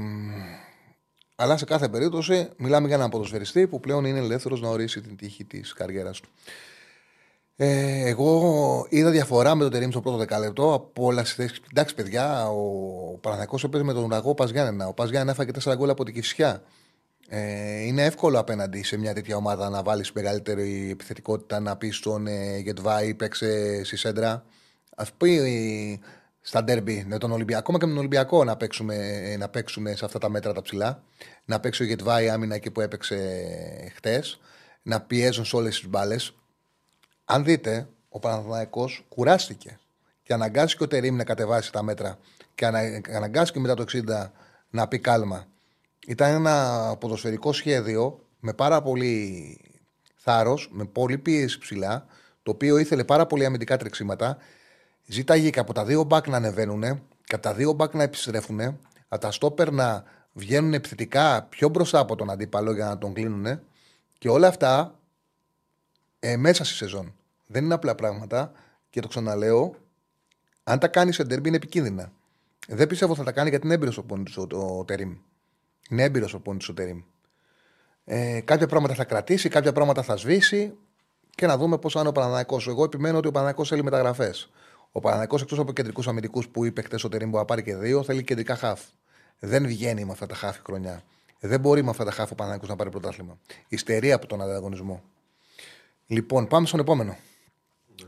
αλλά 1.36 1.58
σε 1.58 1.66
κάθε 1.66 1.90
περίπτωση 1.90 2.50
μιλάμε 2.58 2.88
για 2.88 2.96
έναν 2.96 3.10
ποδοσφαιριστή 3.10 3.68
που 3.68 3.80
πλέον 3.80 4.06
είναι 4.06 4.20
ελεύθερος 4.20 4.62
να 4.62 4.70
ορίσει 4.70 5.02
την 5.02 5.18
τύχη 5.18 5.44
της 5.46 5.74
καριέρας 5.74 6.20
του. 6.20 6.30
Ε, 7.64 8.08
εγώ 8.08 8.86
είδα 8.90 9.10
διαφορά 9.10 9.56
με 9.56 9.64
τον 9.64 9.72
Τερήμ 9.72 9.90
στο 9.90 10.02
πρώτο 10.02 10.18
δεκάλεπτο 10.18 10.74
από 10.74 11.06
όλα 11.06 11.24
τι 11.24 11.30
θέσει. 11.30 11.62
Εντάξει, 11.72 11.96
παιδιά, 11.96 12.50
ο 12.50 13.18
Παναθανικό 13.22 13.58
έπαιζε 13.64 13.84
με 13.84 13.94
τον 13.94 14.04
ουραγό 14.04 14.34
Πας 14.34 14.50
Γιάννενα. 14.50 14.88
Ο 14.88 14.94
Πας 14.94 15.10
Γιάννενα 15.10 15.32
έφαγε 15.32 15.72
4 15.72 15.78
γκολ 15.78 15.90
από 15.90 16.04
την 16.04 16.14
Κυφσιά. 16.14 16.64
Ε, 17.30 17.82
είναι 17.82 18.06
εύκολο 18.06 18.40
απέναντι 18.40 18.84
σε 18.84 18.98
μια 18.98 19.14
τέτοια 19.14 19.36
ομάδα 19.36 19.70
να 19.70 19.84
βάλεις 19.84 20.12
μεγαλύτερη 20.12 20.90
επιθετικότητα, 20.92 21.60
να 21.60 21.78
πεις 21.78 21.96
στον 21.96 22.28
ε, 22.28 22.58
Γετβάη 22.58 23.14
παίξε 23.14 23.82
στη 23.84 23.96
σέντρα. 23.96 24.46
Α 24.96 25.06
πει 25.18 25.38
ε, 25.38 26.08
στα 26.42 26.64
ντέρμπι 26.64 27.06
με 27.08 27.18
τον 27.18 27.32
Ολυμπιακό, 27.32 27.60
ακόμα 27.60 27.78
και 27.78 27.86
με 27.86 27.92
τον 27.92 28.00
Ολυμπιακό 28.00 28.44
να 28.44 28.58
παίξουμε, 28.58 28.96
ε, 29.24 29.38
να 29.38 29.50
παίξουμε 29.50 29.96
σε 29.96 30.06
αυτά 30.06 30.20
τα 30.20 30.30
μέτρα 30.30 30.54
τα 30.54 30.62
ψηλά. 30.62 31.04
Να 31.46 31.60
παίξει 31.60 31.84
ο 31.84 31.86
Γετβάη 31.86 32.30
άμυνα 32.30 32.56
εκεί 32.56 32.72
που 32.72 32.82
έπαιξε 32.82 33.18
χτες. 33.96 34.40
Να 34.82 35.02
πιέζουν 35.02 35.46
σε 35.46 35.56
όλες 35.56 35.80
τις 35.80 35.90
μπάλες. 35.90 36.36
Αν 37.26 37.44
δείτε, 37.44 37.88
ο 38.10 38.20
Παναθηναϊκός 38.20 39.06
κουράστηκε 39.10 39.80
και 40.24 40.34
αναγκάστηκε 40.34 40.84
ο 40.84 40.88
Τερήμ 40.88 41.16
να 41.16 41.24
κατεβάσει 41.24 41.72
τα 41.72 41.84
μέτρα 41.84 42.18
και 42.56 42.66
ανα- 42.66 43.02
αναγκάστηκε 43.16 43.60
μετά 43.60 43.74
το 43.74 43.82
60 43.82 44.32
να 44.70 44.88
πει 44.88 45.00
κάλμα. 45.00 45.46
Ήταν 46.08 46.34
ένα 46.34 46.96
ποδοσφαιρικό 47.00 47.54
σχέδιο 47.54 48.20
με 48.40 48.54
πάρα 48.54 48.82
πολύ 48.82 49.58
θάρρος, 50.16 50.70
με 50.72 50.86
πολύ 50.86 51.18
πίεση 51.18 51.60
ψηλά, 51.60 52.06
το 52.44 52.52
οποίο 52.52 52.78
ήθελε 52.78 53.04
πάρα 53.04 53.26
πολύ 53.26 53.46
αμυντικά 53.46 53.78
τρεξίματα. 53.78 54.38
Ζήταγε 55.06 55.50
και 55.50 55.60
από 55.60 55.74
τα 55.74 55.86
δύο 55.86 56.04
μπακ 56.04 56.28
να 56.28 56.38
ανεβαίνουν 56.38 56.82
και 57.24 57.36
από 57.36 57.44
τα 57.44 57.54
δύο 57.54 57.72
μπακ 57.72 57.94
να 57.94 58.04
επιστρέφουν, 58.04 58.62
από 59.08 59.22
τα 59.22 59.32
στόπερ 59.32 59.72
να 59.72 60.04
βγαίνουν 60.34 60.74
επιθετικά 60.74 61.42
πιο 61.50 61.70
μπροστά 61.70 62.00
από 62.00 62.16
τον 62.16 62.30
αντίπαλο 62.30 62.74
για 62.74 62.86
να 62.86 62.98
τον 62.98 63.14
κλείνουν. 63.14 63.60
Και 64.18 64.30
όλα 64.30 64.48
αυτά 64.48 65.00
ε, 66.24 66.38
μέσα 66.38 66.64
στη 66.64 66.74
σεζόν. 66.74 67.16
Δεν 67.48 67.64
είναι 67.64 67.74
απλά 67.74 67.96
πράγματα 67.96 68.52
και 68.90 69.02
το 69.02 69.08
ξαναλέω. 69.08 69.76
Αν 70.64 70.80
τα 70.80 70.88
κάνει 70.88 71.12
σε 71.12 71.24
ντερμπι 71.24 71.48
είναι 71.48 71.58
επικίνδυνα. 71.58 72.12
Δεν 72.68 72.88
πιστεύω 72.88 73.16
θα 73.16 73.24
τα 73.24 73.32
κάνει 73.32 73.50
γιατί 73.50 73.66
είναι 73.66 73.76
έμπειρος 73.76 73.98
ο 73.98 74.04
πόνη 74.04 74.24
ο, 74.38 74.58
ο 74.58 74.84
Τερήμ. 74.86 75.16
Είναι 75.90 76.04
έμπειρος 76.04 76.34
ο 76.34 76.40
πόνη 76.40 76.60
ο 76.70 76.74
Τερήμ. 76.74 77.02
Ε, 78.06 78.42
κάποια 78.42 78.68
πράγματα 78.68 78.94
θα 78.94 79.04
κρατήσει, 79.04 79.50
κάποια 79.50 79.72
πράγματα 79.74 80.02
θα 80.02 80.16
σβήσει 80.16 80.74
και 81.36 81.46
να 81.46 81.58
δούμε 81.58 81.78
πώς 81.78 81.94
θα 81.94 82.00
είναι 82.00 82.10
ο 82.10 82.12
Παναναναϊκό. 82.12 82.62
Εγώ 82.68 82.84
επιμένω 82.84 83.18
ότι 83.18 83.28
ο 83.28 83.32
Παναναναϊκό 83.32 83.66
θέλει 83.66 83.84
μεταγραφές. 83.84 84.50
Ο 84.92 85.00
Παναναναϊκό 85.00 85.36
εκτός 85.42 85.60
από 85.60 85.74
κεντρικούς 85.74 86.08
αμυντικούς 86.08 86.48
που 86.48 86.66
είπε 86.66 86.82
χτες 86.82 87.04
ο 87.04 87.10
Τερήμ 87.10 87.30
που 87.32 87.38
θα 87.38 87.46
πάρει 87.46 87.64
και 87.64 87.76
δύο, 87.76 88.04
θέλει 88.04 88.24
κεντρικά 88.24 88.56
χαφ. 88.56 88.82
Δεν 89.40 89.68
βγαίνει 89.68 90.06
με 90.06 90.12
αυτά 90.12 90.26
τα 90.26 90.36
χαφ 90.36 90.58
η 90.58 90.62
χρονιά. 90.66 91.04
Δεν 91.40 91.60
μπορεί 91.60 91.84
με 91.84 91.90
αυτά 91.90 92.04
τα 92.04 92.12
χαφ 92.12 92.32
ο 92.32 92.36
Παναναναϊκό 92.36 92.68
να 92.68 92.76
πάρει 92.76 92.90
πρωτάθλημα. 92.90 93.38
Ιστερεί 93.68 94.12
από 94.12 94.28
τον 94.28 94.42
ανταγωνισμό. 94.42 95.04
Λοιπόν, 96.12 96.48
πάμε 96.48 96.66
στον 96.68 96.80
επόμενο. 96.80 97.16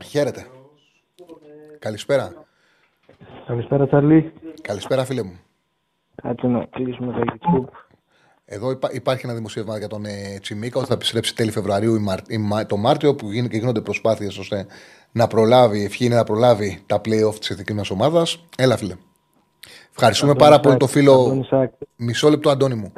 Χαίρετε. 0.04 0.46
Καλησπέρα. 1.78 2.46
Καλησπέρα, 3.46 3.86
Τσαρλί. 3.86 4.32
Καλησπέρα, 4.62 5.04
φίλε 5.04 5.22
μου. 5.22 5.38
Κάτσε 6.22 6.46
να 6.46 6.64
κλείσουμε 6.64 7.12
το 7.12 7.20
YouTube. 7.26 7.68
Εδώ 8.44 8.70
υπά- 8.70 8.94
υπάρχει 8.94 9.26
ένα 9.26 9.34
δημοσίευμα 9.34 9.78
για 9.78 9.88
τον 9.88 10.04
ε, 10.04 10.38
Τσιμίκα 10.40 10.78
ότι 10.78 10.88
θα 10.88 10.94
επιστρέψει 10.94 11.34
τέλη 11.34 11.50
Φεβρουαρίου 11.50 11.94
ή, 11.94 11.98
Μαρ- 11.98 12.30
ή 12.30 12.38
Μα- 12.38 12.66
το 12.66 12.76
Μάρτιο 12.76 13.14
που 13.14 13.30
γίν- 13.32 13.50
και 13.50 13.56
γίνονται 13.56 13.80
προσπάθειες 13.80 14.38
ώστε 14.38 14.66
να 15.12 15.26
προλάβει, 15.26 15.80
η 15.80 15.84
ευχή 15.84 16.04
είναι 16.04 16.14
να 16.14 16.24
προλάβει 16.24 16.82
τα 16.86 16.96
playoff 16.96 17.34
της 17.38 17.50
εθνική 17.50 17.72
μας 17.72 17.90
ομάδας. 17.90 18.44
Έλα, 18.56 18.76
φίλε. 18.76 18.94
Ευχαριστούμε 19.90 20.34
πάρα 20.34 20.60
πολύ 20.60 20.76
το 20.76 20.86
φίλο. 20.86 21.12
Αντώνης 21.12 21.46
Σάκ. 21.46 21.72
Μισό 21.96 22.28
λεπτό, 22.28 22.50
Αντώνη 22.50 22.74
μου. 22.74 22.92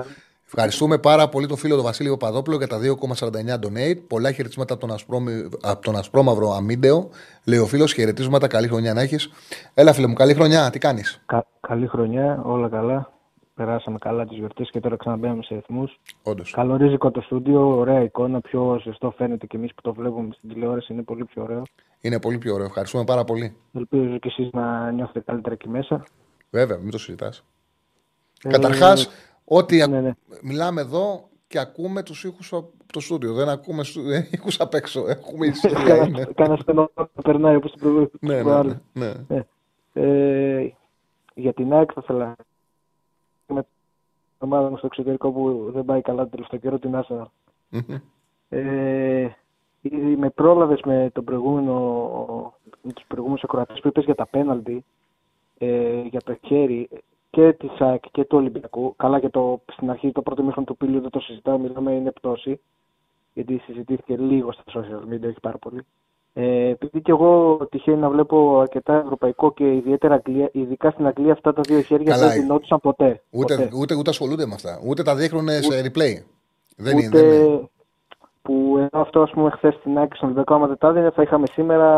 Ευχαριστούμε 0.47 0.99
πάρα 0.99 1.29
πολύ 1.29 1.47
τον 1.47 1.57
φίλο 1.57 1.75
τον 1.75 1.85
Βασίλειο 1.85 2.17
Παδόπουλο 2.17 2.57
για 2.57 2.67
τα 2.67 2.79
2,49 2.79 3.55
donate. 3.67 3.99
Πολλά 4.07 4.33
χαιρετίσματα 4.33 4.73
από 4.75 4.87
τον, 4.87 4.95
ασπρόμη- 4.95 5.49
από 5.63 5.83
τον 5.83 5.97
ασπρόμαυρο 5.97 6.51
Αμίντεο. 6.53 7.09
Λέει 7.45 7.59
ο 7.59 7.67
φίλος, 7.67 7.93
χαιρετίσματα. 7.93 8.47
Καλή 8.47 8.69
χρονιά 8.69 8.95
να 8.95 9.01
έχεις. 9.01 9.31
Έλα, 9.75 9.93
φίλε 9.93 10.07
μου, 10.07 10.15
καλή 10.15 10.35
χρονιά. 10.35 10.71
Τι 10.71 10.79
κάνεις; 10.79 11.23
Κα- 11.27 11.47
καλή 11.61 11.87
χρονιά, 11.87 12.43
όλα 12.45 12.69
καλά. 12.69 13.11
Περάσαμε 13.55 13.99
καλά 13.99 14.25
τις 14.27 14.37
γιορτές 14.39 14.71
και 14.71 14.81
τώρα 14.81 14.97
ξαναμπαίνουμε 14.97 15.43
σε 15.43 15.55
ρυθμούς. 15.55 16.01
Όντως. 16.23 16.51
Καλορίζικο 16.51 17.11
το 17.11 17.21
στούντιο, 17.21 17.69
ωραία 17.79 18.03
εικόνα, 18.03 18.41
πιο 18.41 18.81
ζεστό 18.85 19.15
φαίνεται 19.17 19.47
και 19.47 19.57
εμείς 19.57 19.75
που 19.75 19.83
το 19.83 19.93
βλέπουμε 19.95 20.29
στην 20.37 20.49
τηλεόραση, 20.49 20.93
είναι 20.93 21.03
πολύ 21.03 21.25
πιο 21.25 21.43
ωραίο. 21.43 21.63
Είναι 22.01 22.21
πολύ 22.21 22.39
πιο 22.39 22.55
ωραίο. 22.55 22.67
Ευχαριστούμε 22.67 23.05
πάρα 23.05 23.25
πολύ. 23.25 23.57
Ελπίζω 23.73 24.19
και 24.19 24.29
εσείς 24.29 24.49
να 24.53 24.91
νιώθετε 24.91 25.21
καλύτερα 25.21 25.55
εκεί 25.55 25.69
μέσα. 25.69 26.05
Βέβαια, 26.51 26.79
μην 26.79 26.91
το 26.91 26.99
συζητάς. 26.99 27.45
Ε, 28.43 28.49
Καταρχάς, 28.49 29.11
ό,τι 29.49 29.83
ακ- 29.83 29.91
ναι, 29.91 30.01
ναι. 30.01 30.13
μιλάμε 30.43 30.81
εδώ 30.81 31.29
και 31.47 31.59
ακούμε 31.59 32.03
τους 32.03 32.25
ήχους 32.25 32.53
από 32.53 32.71
το 32.93 33.01
στούντιο. 33.01 33.33
Δεν 33.35 33.49
ακούμε 33.49 33.83
ήχους 34.31 34.61
απ' 34.61 34.75
έξω. 34.75 35.09
Έχουμε 35.09 35.47
ησυχία. 35.47 35.97
είναι. 36.07 36.29
Κάνα 36.35 36.57
στενό 36.57 36.91
περνάει 37.23 37.57
όπως 37.57 37.71
την 37.71 37.81
προηγούμενη. 37.81 38.11
ναι, 38.21 38.43
ναι, 38.43 38.63
ναι, 38.93 39.13
ναι. 39.29 39.45
Ε, 39.93 40.73
Για 41.35 41.53
την 41.53 41.73
ΑΕΚ 41.73 41.91
θα 41.95 42.01
ήθελα 42.05 42.37
με 43.47 43.63
την 43.63 43.69
ομάδα 44.39 44.71
μου 44.71 44.77
στο 44.77 44.87
εξωτερικό 44.87 45.31
που 45.31 45.71
δεν 45.75 45.85
πάει 45.85 46.01
καλά 46.03 46.23
τον 46.23 46.31
τελευταίο 46.31 46.59
καιρό, 46.61 46.79
την 46.79 46.93
Arsenal. 46.95 47.27
Ε, 48.49 49.29
ήδη 49.81 50.17
με 50.17 50.31
πρόλαβες 50.31 50.81
με, 50.85 51.11
τον 51.13 51.25
προηγούμενο, 51.25 51.75
με 52.83 52.93
τους 52.93 53.05
προηγούμενους 53.09 53.45
ακροατές 53.45 53.81
που 53.81 53.89
είπες 53.89 54.05
για 54.05 54.15
τα 54.15 54.27
πέναλτι, 54.27 54.85
ε, 55.59 56.01
για 56.01 56.21
το 56.21 56.37
χέρι 56.43 56.89
και 57.37 57.53
της 57.53 57.71
ΣΑΚ 57.79 58.05
και 58.13 58.25
του 58.25 58.39
Ολυμπιακού. 58.39 58.97
Καλά 58.97 59.21
και 59.21 59.29
το, 59.29 59.61
στην 59.73 59.91
αρχή 59.91 60.13
το 60.13 60.23
πρώτο 60.23 60.43
μήχρονο 60.43 60.67
του 60.67 60.77
Πύλου 60.77 61.01
δεν 61.01 61.11
το 61.11 61.21
συζητάω, 61.21 61.59
μιλάμε 61.59 61.93
είναι 61.93 62.11
πτώση, 62.11 62.61
γιατί 63.33 63.63
συζητήθηκε 63.65 64.17
λίγο 64.17 64.53
στα 64.53 64.63
social 64.67 65.13
media, 65.13 65.29
όχι 65.29 65.41
πάρα 65.41 65.59
πολύ. 65.59 65.81
Ε, 66.33 66.69
επειδή 66.69 67.01
και 67.01 67.11
εγώ 67.11 67.59
τυχαίνει 67.71 67.97
να 67.97 68.11
βλέπω 68.11 68.61
αρκετά 68.61 68.95
ευρωπαϊκό 68.95 69.53
και 69.53 69.73
ιδιαίτερα 69.75 70.15
Αγγλία, 70.15 70.49
ειδικά 70.53 70.91
στην 70.91 71.07
Αγγλία 71.07 71.33
αυτά 71.33 71.53
τα 71.53 71.61
δύο 71.67 71.81
χέρια 71.81 72.13
Καλά, 72.13 72.29
δεν 72.29 72.41
δινόντουσαν 72.41 72.81
ποτέ. 72.81 73.23
Ούτε, 73.31 73.55
ποτέ. 73.57 73.71
ούτε, 73.77 73.95
ούτε 73.95 74.11
ασχολούνται 74.11 74.47
με 74.47 74.55
αυτά. 74.55 74.81
Ούτε 74.87 75.03
τα 75.03 75.15
δείχνουν 75.15 75.49
σε 75.49 75.81
replay. 75.81 76.25
Δεν 76.77 76.99
είναι. 76.99 77.07
Ούτε 77.07 77.21
Δεν 77.21 77.45
είναι. 77.45 77.69
που 78.43 78.75
ενώ 78.79 79.03
αυτό 79.03 79.23
ας 79.23 79.31
πούμε 79.31 79.51
χθες 79.51 79.75
στην 79.75 79.99
Άκη 79.99 80.17
στον 80.17 80.29
Ολυμπιακό 80.29 80.55
άμα 80.55 80.67
δεν 80.67 80.79
τα 80.79 80.89
έδινε, 80.89 81.11
θα 81.11 81.23
είχαμε 81.23 81.47
σήμερα 81.53 81.89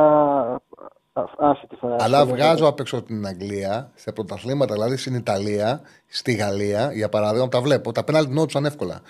α- 1.20 1.51
άσχετη 1.51 1.77
θα 1.81 1.97
Αλλά 2.01 2.27
βγάζω 2.27 2.66
απ' 2.66 2.81
έξω 2.81 3.03
την 3.03 3.27
Αγγλία, 3.27 3.90
σε 3.95 4.12
πρωταθλήματα, 4.12 4.74
δηλαδή 4.74 4.97
στην 4.97 5.15
Ιταλία, 5.15 5.81
στη 6.07 6.32
Γαλλία, 6.32 6.93
για 6.93 7.09
παράδειγμα, 7.09 7.49
τα 7.49 7.61
βλέπω. 7.61 7.93
Τα 7.93 8.05
πέναλτι 8.05 8.32
νότουσαν 8.32 8.65
εύκολα. 8.65 9.01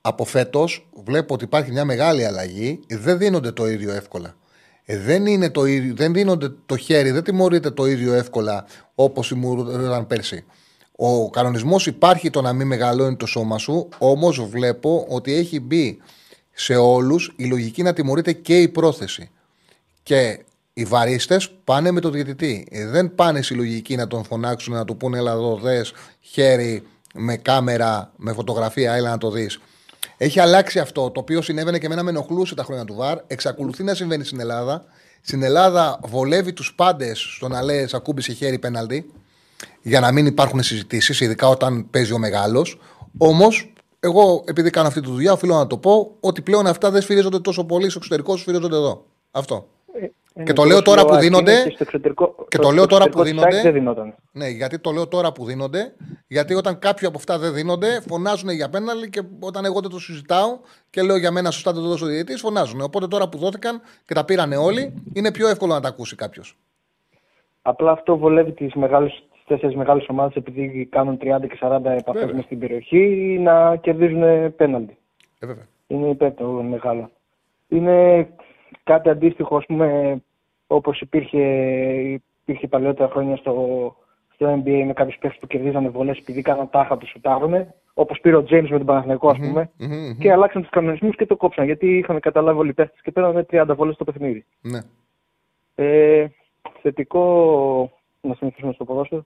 Από 0.00 0.24
φέτος 0.24 0.88
βλέπω 1.04 1.34
ότι 1.34 1.44
υπάρχει 1.44 1.70
μια 1.70 1.84
μεγάλη 1.84 2.24
αλλαγή. 2.24 2.80
Δεν 2.88 3.18
δίνονται 3.18 3.52
το 3.52 3.68
ίδιο 3.68 3.92
εύκολα. 3.92 4.34
Ε, 4.84 4.98
δεν, 4.98 5.26
είναι 5.26 5.50
το 5.50 5.64
ίδιο, 5.64 5.94
δεν 5.94 6.12
δίνονται 6.12 6.48
το 6.66 6.76
χέρι, 6.76 7.10
δεν 7.10 7.22
τιμωρείται 7.22 7.70
το 7.70 7.86
ίδιο 7.86 8.12
εύκολα 8.12 8.64
όπως 8.94 9.28
τιμωρούνταν 9.28 10.06
πέρσι. 10.06 10.44
Ο 10.96 11.30
κανονισμός 11.30 11.86
υπάρχει 11.86 12.30
το 12.30 12.42
να 12.42 12.52
μην 12.52 12.66
μεγαλώνει 12.66 13.16
το 13.16 13.26
σώμα 13.26 13.58
σου, 13.58 13.88
όμως 13.98 14.48
βλέπω 14.48 15.06
ότι 15.08 15.34
έχει 15.34 15.60
μπει 15.60 15.98
σε 16.52 16.76
όλους 16.76 17.34
η 17.36 17.44
λογική 17.44 17.82
να 17.82 17.92
τιμωρείται 17.92 18.32
και 18.32 18.60
η 18.60 18.68
πρόθεση. 18.68 19.30
Και 20.02 20.44
οι 20.78 20.84
βαρίστες 20.84 21.50
πάνε 21.64 21.90
με 21.90 22.00
το 22.00 22.10
διαιτητή. 22.10 22.66
Ε, 22.70 22.86
δεν 22.86 23.14
πάνε 23.14 23.42
στη 23.42 23.54
λογική 23.54 23.96
να 23.96 24.06
τον 24.06 24.24
φωνάξουν, 24.24 24.74
να 24.74 24.84
του 24.84 24.96
πούνε 24.96 25.18
έλα 25.18 25.32
εδώ 25.32 25.56
δες, 25.56 25.92
χέρι 26.20 26.82
με 27.14 27.36
κάμερα, 27.36 28.12
με 28.16 28.32
φωτογραφία, 28.32 28.94
έλα 28.94 29.10
να 29.10 29.18
το 29.18 29.30
δεις. 29.30 29.60
Έχει 30.16 30.40
αλλάξει 30.40 30.78
αυτό, 30.78 31.10
το 31.10 31.20
οποίο 31.20 31.42
συνέβαινε 31.42 31.78
και 31.78 31.86
εμένα 31.86 32.02
με 32.02 32.10
ενοχλούσε 32.10 32.54
τα 32.54 32.64
χρόνια 32.64 32.84
του 32.84 32.94
ΒΑΡ. 32.94 33.18
Εξακολουθεί 33.26 33.82
να 33.82 33.94
συμβαίνει 33.94 34.24
στην 34.24 34.40
Ελλάδα. 34.40 34.84
Στην 35.20 35.42
Ελλάδα 35.42 36.00
βολεύει 36.04 36.52
τους 36.52 36.74
πάντες 36.74 37.18
στο 37.36 37.48
να 37.48 37.62
λες 37.62 37.94
ακούμπησε 37.94 38.32
χέρι 38.32 38.58
πέναλτι, 38.58 39.10
για 39.82 40.00
να 40.00 40.12
μην 40.12 40.26
υπάρχουν 40.26 40.62
συζητήσεις, 40.62 41.20
ειδικά 41.20 41.48
όταν 41.48 41.90
παίζει 41.90 42.12
ο 42.12 42.18
μεγάλος. 42.18 42.78
Όμως, 43.18 43.72
εγώ 44.00 44.44
επειδή 44.46 44.70
κάνω 44.70 44.88
αυτή 44.88 45.00
τη 45.00 45.10
δουλειά, 45.10 45.32
οφείλω 45.32 45.54
να 45.56 45.66
το 45.66 45.78
πω 45.78 46.16
ότι 46.20 46.42
πλέον 46.42 46.66
αυτά 46.66 46.90
δεν 46.90 47.02
σφυρίζονται 47.02 47.40
τόσο 47.40 47.64
πολύ 47.64 47.88
στο 47.88 47.98
εξωτερικό, 47.98 48.36
σφυρίζονται 48.36 48.76
εδώ. 48.76 49.04
Αυτό. 49.30 49.68
Ε, 50.38 50.42
Και 50.42 50.52
το 50.52 50.64
λέω 50.64 50.82
τώρα 50.82 51.04
που 51.04 51.16
δίνονται- 51.16 51.62
Και, 51.64 51.70
στο 51.70 51.82
εξωτερικό, 51.82 52.34
και 52.48 52.56
στο 52.56 52.62
το 52.62 52.70
λέω 52.70 52.86
τώρα 52.86 53.04
που 53.04 53.18
εξωτερικό 53.20 53.22
της 53.22 53.30
δίνονται- 53.30 53.54
ΑΕΚ 53.54 53.62
Δεν 53.64 53.72
δινόταν. 53.72 54.14
Ναι, 54.32 54.48
γιατί 54.48 54.78
το 54.78 54.90
λέω 54.90 55.08
τώρα 55.08 55.32
που 55.32 55.44
δίνονται. 55.44 55.94
Γιατί 56.26 56.54
όταν 56.54 56.78
κάποιο 56.78 57.08
από 57.08 57.18
αυτά 57.18 57.38
δεν 57.38 57.52
δίνονται, 57.54 58.00
φωνάζουν 58.08 58.48
για 58.50 58.68
πέναλτι 58.68 59.08
και 59.10 59.22
όταν 59.40 59.64
εγώ 59.64 59.80
δεν 59.80 59.90
το 59.90 59.98
συζητάω 59.98 60.58
και 60.90 61.02
λέω 61.02 61.16
για 61.16 61.30
μένα 61.30 61.50
σωστά 61.50 61.72
δεν 61.72 61.82
το 61.82 61.88
δώσω 61.88 62.04
ο 62.04 62.08
διαιτητής, 62.08 62.40
φωνάζουν. 62.40 62.80
Οπότε 62.80 63.06
τώρα 63.06 63.28
που 63.28 63.38
δόθηκαν 63.38 63.80
και 64.06 64.14
τα 64.14 64.24
πήρανε 64.24 64.56
όλοι, 64.56 65.02
είναι 65.12 65.32
πιο 65.32 65.48
εύκολο 65.48 65.72
να 65.74 65.80
τα 65.80 65.88
ακούσει 65.88 66.16
κάποιος. 66.16 66.56
Απλά 67.62 67.90
αυτό 67.90 68.16
βολεύει 68.16 68.52
τις 68.52 68.74
μεγάλες 68.74 69.24
τις 69.32 69.44
τέσσερις 69.46 69.76
μεγάλες 69.76 70.06
ομάδες 70.08 70.34
επειδή 70.36 70.86
κάνουν 70.90 71.18
30 71.18 71.46
και 71.46 71.56
40 71.60 71.90
επαφές 71.90 72.20
Βέβαια. 72.20 72.34
μες 72.36 72.44
στην 72.44 72.58
περιοχή 72.58 72.98
να 73.42 73.76
κερδίζουν 73.76 74.56
πέναλτι. 74.56 74.96
Ε, 75.38 75.46
βέβαια. 75.46 75.66
Είναι 75.86 76.08
υπέρ 76.08 76.34
των 76.34 76.66
μεγάλων. 76.66 77.10
Είναι 77.68 78.28
κάτι 78.84 79.08
αντίστοιχο, 79.08 79.56
ας 79.56 79.64
πούμε, 79.66 80.16
όπως 80.66 81.00
υπήρχε, 81.00 81.42
υπήρχε 82.42 82.68
παλαιότερα 82.68 83.08
χρόνια 83.08 83.36
στο, 83.36 83.52
στο 84.34 84.62
NBA 84.64 84.82
με 84.86 84.92
κάποιους 84.92 85.18
παίχτες 85.18 85.40
που 85.40 85.46
κερδίζανε 85.46 85.88
βολές 85.88 86.18
επειδή 86.18 86.42
κάναν 86.42 86.70
τάχα 86.70 86.96
τους 86.96 87.10
σουτάρουν, 87.10 87.66
όπως 87.94 88.20
πήρε 88.20 88.36
ο 88.36 88.44
James 88.48 88.68
με 88.68 88.76
τον 88.76 88.86
Παναθηναϊκό, 88.86 89.28
ας 89.28 89.38
πούμε, 89.38 89.70
Μμμ, 89.76 89.88
μμμ. 89.88 90.18
και 90.18 90.32
αλλάξαν 90.32 90.62
τους 90.62 90.70
κανονισμούς 90.70 91.16
και 91.16 91.26
το 91.26 91.36
κόψαν, 91.36 91.64
γιατί 91.64 91.98
είχαν 91.98 92.20
καταλάβει 92.20 92.58
όλοι 92.58 92.70
οι 92.70 92.74
παίχτες 92.74 93.00
και 93.00 93.12
πέρανε 93.12 93.46
30 93.50 93.74
βολές 93.76 93.94
στο 93.94 94.04
παιχνίδι. 94.04 94.44
Ναι. 94.60 94.80
Ε, 95.74 96.26
θετικό, 96.82 97.22
να 98.20 98.34
συνεχίσουμε 98.34 98.72
στο 98.72 98.84
ποδόσφαιρο, 98.84 99.24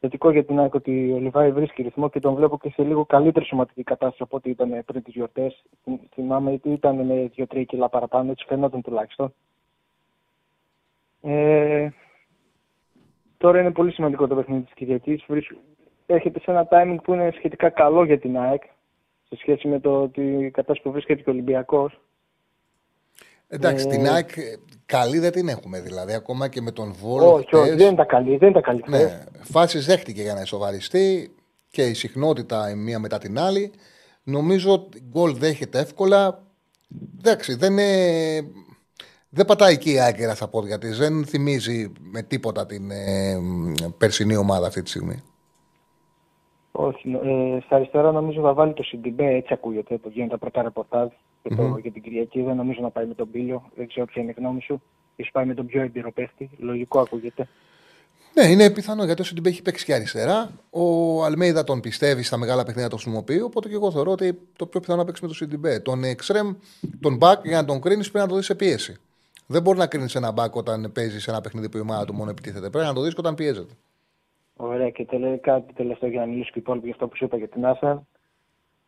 θετικό 0.00 0.30
για 0.30 0.44
την 0.44 0.58
ΑΕΚ 0.60 0.74
ότι 0.74 1.12
ο 1.12 1.18
Λιβάη 1.18 1.52
βρίσκει 1.52 1.82
ρυθμό 1.82 2.10
και 2.10 2.20
τον 2.20 2.34
βλέπω 2.34 2.58
και 2.58 2.70
σε 2.70 2.82
λίγο 2.82 3.04
καλύτερη 3.06 3.44
σωματική 3.44 3.82
κατάσταση 3.82 4.22
από 4.22 4.36
ό,τι 4.36 4.50
ήταν 4.50 4.82
πριν 4.86 5.02
τις 5.02 5.14
γιορτές. 5.14 5.62
Θυμάμαι 6.14 6.52
ότι 6.52 6.70
ήταν 6.70 7.06
με 7.06 7.30
2-3 7.36 7.64
κιλά 7.66 7.88
παραπάνω, 7.88 8.30
έτσι 8.30 8.44
φαινόταν 8.48 8.82
τουλάχιστον. 8.82 9.34
Ε, 11.22 11.88
τώρα 13.36 13.60
είναι 13.60 13.70
πολύ 13.70 13.92
σημαντικό 13.92 14.26
το 14.26 14.34
παιχνίδι 14.34 14.62
της 14.62 14.72
Κυριακής. 14.74 15.24
Βρίσκ- 15.28 15.52
Έρχεται 16.06 16.40
σε 16.40 16.50
ένα 16.50 16.68
timing 16.70 16.96
που 17.02 17.12
είναι 17.14 17.32
σχετικά 17.36 17.68
καλό 17.70 18.04
για 18.04 18.18
την 18.18 18.38
ΑΕΚ 18.38 18.62
σε 19.28 19.36
σχέση 19.36 19.68
με 19.68 19.80
το 19.80 20.02
ότι 20.02 20.20
η 20.22 20.50
κατάσταση 20.50 20.80
που 20.82 20.90
βρίσκεται 20.92 21.22
και 21.22 21.30
ο 21.30 21.32
Ολυμπιακός. 21.32 22.00
Εντάξει, 23.48 23.86
Ε, 23.88 23.90
την 23.90 24.06
ΑΕΚ 24.08 24.36
ε, 24.36 24.42
καλή 24.86 25.18
δεν 25.18 25.32
την 25.32 25.48
έχουμε 25.48 25.80
δηλαδή. 25.80 26.12
Ακόμα 26.12 26.48
και 26.48 26.60
με 26.60 26.70
τον 26.70 26.92
Βόλο. 26.92 27.32
Όχι, 27.32 27.54
όχι, 27.56 27.66
χτες, 27.66 27.76
δεν 27.82 27.92
ήταν 27.92 28.06
καλή, 28.06 28.36
δεν 28.36 28.48
ήταν 28.50 28.62
καλή 28.62 28.82
χθες. 28.86 29.02
Ναι, 29.02 29.24
φάσεις 29.42 29.86
δέχτηκε 29.86 30.22
για 30.22 30.34
να 30.34 30.40
ισοβαριστεί 30.40 31.34
και 31.70 31.82
η 31.86 31.94
συχνότητα 31.94 32.70
η 32.70 32.74
μία 32.74 32.98
μετά 32.98 33.18
την 33.18 33.38
άλλη. 33.38 33.72
Νομίζω 34.22 34.72
ότι 34.72 35.02
γκολ 35.10 35.34
δέχεται 35.36 35.78
εύκολα. 35.78 36.42
Εντάξει, 37.18 37.54
δεν, 37.54 37.72
είναι... 37.72 37.86
δεν 39.30 39.44
πατάει 39.44 39.72
εκεί 39.72 39.92
η 39.92 40.00
άκυρα 40.00 40.34
στα 40.34 40.48
πόδια 40.48 40.78
της. 40.78 40.98
Δεν 40.98 41.24
θυμίζει 41.24 41.92
με 42.00 42.22
τίποτα 42.22 42.66
την 42.66 42.90
ε, 42.90 43.38
περσινή 43.98 44.36
ομάδα 44.36 44.66
αυτή 44.66 44.82
τη 44.82 44.88
στιγμή. 44.88 45.22
Όχι, 46.72 47.10
ε, 47.10 47.60
στα 47.64 47.76
αριστερά 47.76 48.12
νομίζω 48.12 48.40
θα 48.40 48.54
βάλει 48.54 48.72
το 48.72 48.82
Σιντιμπέ, 48.82 49.26
έτσι 49.26 49.52
ακούγεται 49.52 49.96
που 49.96 50.08
γίνονται 50.08 50.30
τα 50.30 50.38
πρώτα 50.38 50.62
ρεπορτάζ 50.62 51.08
για, 51.42 51.56
το, 51.56 51.78
για 51.82 51.90
την 51.90 52.02
Κυριακή. 52.02 52.42
Δεν 52.42 52.56
νομίζω 52.56 52.80
να 52.82 52.90
πάει 52.90 53.06
με 53.06 53.14
τον 53.14 53.30
Πίλιο, 53.30 53.70
δεν 53.76 53.88
ξέρω 53.88 54.06
ποια 54.06 54.22
είναι 54.22 54.30
η 54.30 54.34
γνώμη 54.38 54.60
σου. 54.60 54.82
Ίσως 55.16 55.32
πάει 55.32 55.44
με 55.44 55.54
τον 55.54 55.66
πιο 55.66 55.82
εμπειροπαίχτη, 55.82 56.50
λογικό 56.58 57.00
ακούγεται. 57.00 57.48
Ναι, 58.34 58.46
είναι 58.46 58.70
πιθανό 58.70 59.04
γιατί 59.04 59.20
ο 59.20 59.24
Σιντιμπέ 59.24 59.48
έχει 59.48 59.62
παίξει 59.62 59.84
και 59.84 59.94
αριστερά. 59.94 60.50
Ο 60.70 60.84
Αλμέιδα 61.24 61.64
τον 61.64 61.80
πιστεύει 61.80 62.22
στα 62.22 62.36
μεγάλα 62.36 62.64
παιχνίδια 62.64 62.88
το 62.88 62.96
χρησιμοποιεί. 62.96 63.40
Οπότε 63.40 63.68
και 63.68 63.74
εγώ 63.74 63.90
θεωρώ 63.90 64.10
ότι 64.10 64.38
το 64.56 64.66
πιο 64.66 64.80
πιθανό 64.80 64.98
να 64.98 65.04
παίξει 65.04 65.22
με 65.22 65.28
τον 65.28 65.36
Σιντιμπέ. 65.36 65.80
Τον 65.80 66.04
εξτρέμ, 66.04 66.54
τον 67.00 67.16
μπακ, 67.16 67.46
για 67.46 67.56
να 67.56 67.64
τον 67.64 67.80
κρίνεις 67.80 68.10
πρέπει 68.10 68.24
να 68.24 68.30
το 68.30 68.36
δεις 68.36 68.46
σε 68.46 68.54
πίεση. 68.54 69.00
Δεν 69.52 69.62
μπορεί 69.62 69.78
να 69.78 69.86
κρίνεις 69.86 70.14
ένα 70.14 70.32
μπακ 70.32 70.54
όταν 70.54 70.90
παίζεις 70.94 71.22
σε 71.22 71.30
ένα 71.30 71.40
παιχνίδι 71.40 71.68
που 71.68 71.76
η 71.76 71.80
ομάδα 71.80 72.04
του 72.04 72.14
μόνο 72.14 72.30
επιτίθεται. 72.30 72.70
Πρέπει 72.70 72.86
να 72.86 72.94
το 72.94 73.00
δεις 73.00 73.14
όταν 73.16 73.34
πιέζεται. 73.34 73.72
Ωραία, 74.56 74.90
και 74.90 75.04
τελε, 75.04 75.36
κάτι 75.36 75.72
τελευταίο 75.72 76.10
για 76.10 76.20
να 76.20 76.26
μιλήσουν 76.26 76.50
και 76.50 76.58
οι 76.58 76.60
υπόλοιποι 76.60 76.84
για 76.84 76.94
αυτό 76.94 77.08
που 77.08 77.16
σου 77.16 77.24
είπα 77.24 77.36
για 77.36 77.48
την 77.48 77.66
Άρσεναλ. 77.66 77.96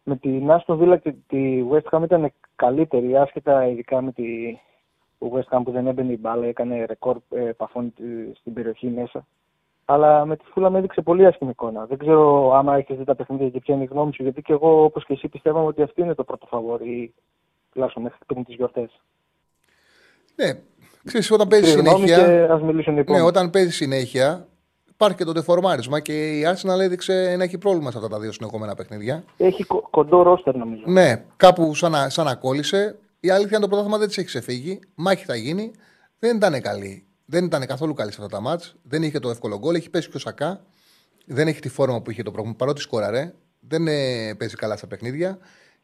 Με 0.05 0.17
την 0.17 0.51
Άστον 0.51 0.79
Βίλα 0.79 0.97
και 0.97 1.15
τη 1.27 1.65
West 1.71 1.99
Ham 1.99 2.03
ήταν 2.03 2.33
καλύτερη, 2.57 3.17
άσχετα 3.17 3.67
ειδικά 3.67 4.03
με 4.03 4.13
τη 4.13 4.25
West 5.19 5.57
Ham 5.57 5.61
που 5.65 5.71
δεν 5.71 5.87
έμπαινε 5.87 6.13
η 6.13 6.19
μπάλα, 6.21 6.47
έκανε 6.47 6.85
ρεκόρ 6.85 7.17
ε, 7.31 7.49
επαφών 7.49 7.85
ε, 7.85 8.35
στην 8.35 8.53
περιοχή 8.53 8.87
μέσα. 8.87 9.27
Αλλά 9.85 10.25
με 10.25 10.37
τη 10.37 10.45
Φούλα 10.45 10.71
με 10.71 10.79
έδειξε 10.79 11.01
πολύ 11.03 11.27
άσχημη 11.27 11.51
εικόνα. 11.51 11.87
Δεν 11.87 11.99
ξέρω 11.99 12.53
άμα 12.55 12.77
έχεις 12.77 12.97
δει 12.97 13.05
τα 13.05 13.15
παιχνίδια 13.15 13.49
και 13.49 13.61
ποια 13.61 13.75
είναι 13.75 13.85
η 13.85 13.89
γνώμη 13.91 14.15
σου, 14.15 14.23
γιατί 14.23 14.43
και 14.43 14.53
εγώ 14.53 14.85
όπως 14.85 15.05
και 15.05 15.13
εσύ 15.13 15.29
πιστεύαμε 15.29 15.67
ότι 15.67 15.83
αυτή 15.83 16.01
είναι 16.01 16.15
το 16.15 16.25
πρώτο 16.25 16.47
φαβόρι, 16.47 17.15
τουλάχιστον 17.73 18.03
μέχρι 18.03 18.19
πριν 18.27 18.45
τις 18.45 18.55
γιορτές. 18.55 19.01
Ναι, 20.47 20.53
ξέρεις, 21.05 21.31
όταν 21.31 21.49
παίζει 21.49 21.71
Συγγνώμη 21.71 22.09
συνέχεια. 22.09 22.27
και 22.47 22.53
ας 22.53 22.63
μιλήσουν 22.63 22.93
οι 22.93 22.95
Ναι, 22.95 23.01
επόμενοι. 23.01 23.25
όταν 23.27 23.51
παίζει 23.51 23.71
συνέχεια 23.71 24.47
υπάρχει 24.93 25.17
και 25.17 25.25
το 25.25 25.33
τεφορμάρισμα 25.33 26.01
και 26.01 26.39
η 26.39 26.43
Arsenal 26.47 26.79
έδειξε 26.81 27.35
να 27.39 27.45
έχει 27.45 27.59
πρόβλημα 27.59 27.91
σε 27.91 27.97
αυτά 27.99 28.09
τα 28.09 28.19
δύο 28.21 28.33
συνεχόμενα 28.33 28.75
παιχνίδια. 28.75 29.25
Έχει 29.37 29.65
κο- 29.65 29.89
κοντό 29.91 30.23
ρόστερ 30.23 30.55
νομίζω. 30.55 30.83
Ναι, 30.87 31.25
κάπου 31.37 31.75
σαν 31.75 31.91
να, 31.91 32.09
σαν 32.09 32.25
να 32.25 32.35
κόλλησε. 32.35 32.99
Η 33.21 33.31
αλήθεια 33.31 33.51
είναι 33.51 33.61
το 33.61 33.69
πρωτάθλημα 33.69 33.99
δεν 33.99 34.07
της 34.09 34.17
έχει 34.19 34.27
ξεφύγει. 34.27 34.81
Μάχη 34.95 35.25
θα 35.25 35.37
γίνει. 35.37 35.71
Δεν 36.19 36.37
ήταν 36.37 36.61
καλή. 36.61 37.05
Δεν 37.25 37.45
ήταν 37.45 37.67
καθόλου 37.67 37.95
καλή 37.95 38.13
σε 38.13 38.23
αυτά 38.23 38.37
τα 38.37 38.43
μάτς. 38.43 38.75
Δεν 38.83 39.03
είχε 39.03 39.19
το 39.19 39.31
εύκολο 39.31 39.59
γκολ. 39.59 39.75
Έχει 39.75 39.91
πέσει 39.91 40.09
και 40.11 40.17
ο 40.17 40.21
Σακά. 40.21 40.61
Δεν 41.27 41.49
έχει 41.49 41.61
τη 41.61 41.69
φόρμα 41.69 42.01
που 42.03 42.11
είχε 42.11 42.23
το 42.23 42.31
πρόβλημα. 42.31 42.57
Παρότι 42.57 42.81
σκόραρε. 42.81 43.33
Δεν 43.61 43.87
ε, 43.87 44.35
παίζει 44.39 44.57
καλά 44.57 44.77
στα 44.77 44.87
παιχνίδια. 44.87 45.39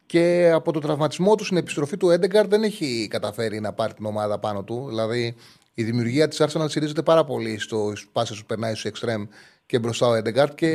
Και 0.09 0.51
από 0.55 0.73
το 0.73 0.81
τραυματισμό 0.81 1.35
του 1.35 1.45
στην 1.45 1.57
επιστροφή 1.57 1.97
του 1.97 2.11
Έντεγκαρ 2.11 2.47
δεν 2.47 2.63
έχει 2.63 3.07
καταφέρει 3.11 3.61
να 3.61 3.73
πάρει 3.73 3.95
την 3.95 4.05
ομάδα 4.07 4.39
πάνω 4.39 4.63
του. 4.63 4.85
Δηλαδή 4.89 5.35
η 5.75 5.83
δημιουργία 5.83 6.29
της 6.29 6.43
Arsenal 6.43 6.65
στηρίζεται 6.69 7.03
πάρα 7.03 7.25
πολύ 7.25 7.59
στο 7.59 7.93
πάσε 8.13 8.35
που 8.35 8.45
περνάει 8.47 8.75
στου 8.75 8.89
εξτρέμ 8.89 9.25
και 9.67 9.79
μπροστά 9.79 10.07
ο 10.07 10.15
Έντεγκαρτ 10.15 10.55
και 10.55 10.71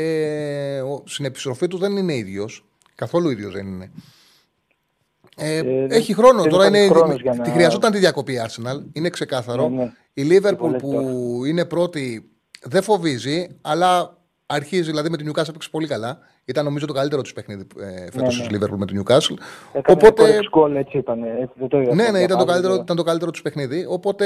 ο- 0.85 1.03
στην 1.05 1.25
επιστροφή 1.25 1.67
του 1.67 1.77
δεν 1.77 1.97
είναι 1.97 2.15
ίδιος. 2.15 2.65
Καθόλου 2.95 3.29
ίδιος 3.29 3.53
δεν 3.53 3.67
είναι. 3.67 3.91
Ε, 5.37 5.61
δεν- 5.63 5.91
έχει 5.91 6.13
χρόνο. 6.13 6.41
δεν 6.41 6.51
Τώρα 6.51 6.65
υπάρχει 6.67 6.85
είναι, 6.85 6.93
χρόνος 6.95 7.21
για 7.21 7.33
να- 7.33 7.43
τη 7.43 7.49
χρειαζόταν 7.49 7.91
τη 7.91 7.97
διακοπή 7.97 8.33
η 8.33 8.39
Arsenal. 8.47 8.81
Είναι 8.93 9.09
ξεκάθαρο. 9.09 9.69
Ναι, 9.69 9.75
ναι. 9.83 9.91
Η 10.13 10.27
Liverpool 10.31 10.57
πολλές 10.57 10.81
που 10.81 11.41
είναι 11.45 11.65
πρώτη 11.65 12.29
δεν 12.61 12.83
φοβίζει, 12.83 13.47
αλλά 13.61 14.17
αρχίζει 14.45 14.81
δηλαδή 14.81 15.09
με 15.09 15.17
την 15.17 15.29
Newcastle 15.31 15.49
έπαιξε 15.49 15.69
πολύ 15.69 15.87
καλά. 15.87 16.19
Ήταν 16.45 16.63
νομίζω 16.65 16.85
το 16.85 16.93
καλύτερο 16.93 17.21
τους 17.21 17.33
παιχνίδι 17.33 17.67
ε, 17.79 18.11
φέτος 18.11 18.39
Ναι, 18.39 18.45
ναι, 18.45 18.57
ναι. 18.57 18.65
Liverpool 18.65 18.77
με 18.77 18.85
την 18.85 19.01
Newcastle. 19.03 19.35
Έκανε 19.73 19.81
Οπότε- 20.01 20.07
Οπότε... 20.07 20.39
γκολ, 20.49 20.75
έτσι 20.75 20.97
ήταν. 20.97 21.23
Έτσι, 21.23 21.53
δεν 21.55 21.67
το 21.67 21.81
είδα 21.81 21.95
Ναι, 21.95 22.01
αυτό, 22.01 22.11
ναι, 22.13 22.19
ήταν 22.23 22.37
το 22.37 22.43
διαβάζω, 22.43 22.45
καλύτερο, 22.45 22.69
βέβαια. 22.69 22.83
ήταν 22.83 22.95
το 22.95 23.03
καλύτερο 23.03 23.31
τους 23.31 23.41
παιχνίδι. 23.41 23.85
Οπότε 23.89 24.25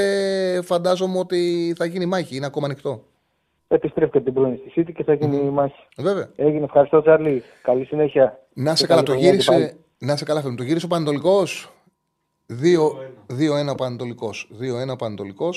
φαντάζομαι 0.64 1.18
ότι 1.20 1.74
θα 1.78 1.86
γίνει 1.86 2.06
μάχη. 2.06 2.36
Είναι 2.36 2.46
ακόμα 2.46 2.66
ανοιχτό. 2.66 3.04
Επιστρέφει 3.68 4.12
και 4.12 4.20
την 4.22 4.34
πρώην 4.34 4.58
στη 4.58 4.82
City 4.82 4.92
και 4.96 5.04
θα 5.04 5.14
γίνει 5.14 5.36
η 5.36 5.50
μάχη. 5.50 5.88
Βέβαια. 5.98 6.30
Έγινε. 6.36 6.64
Ευχαριστώ, 6.64 7.02
Τσάρλι. 7.02 7.44
Καλή 7.62 7.86
συνέχεια. 7.86 8.40
Να 8.54 8.76
σε 8.76 8.82
Και 8.82 8.88
καλά, 8.94 9.04
καλή 9.04 9.20
το 9.20 9.24
χρονιά 9.24 9.38
και 9.40 9.46
πάλι. 9.46 9.60
γύρισε. 9.62 9.78
Να 9.98 10.16
σε 10.16 10.24
καλά, 10.26 10.40
φίλε 10.40 10.52
μου. 10.52 10.58
Το 10.58 10.64
γύρισε 10.64 10.86
ο 10.86 10.90
Πανετολικό. 10.90 11.44
2-1 12.50 13.72
ο 13.72 13.76
Πανετολικό. 13.76 14.30
2-1 14.90 14.92
ο 14.92 14.96
Πανετολικό. 14.96 15.50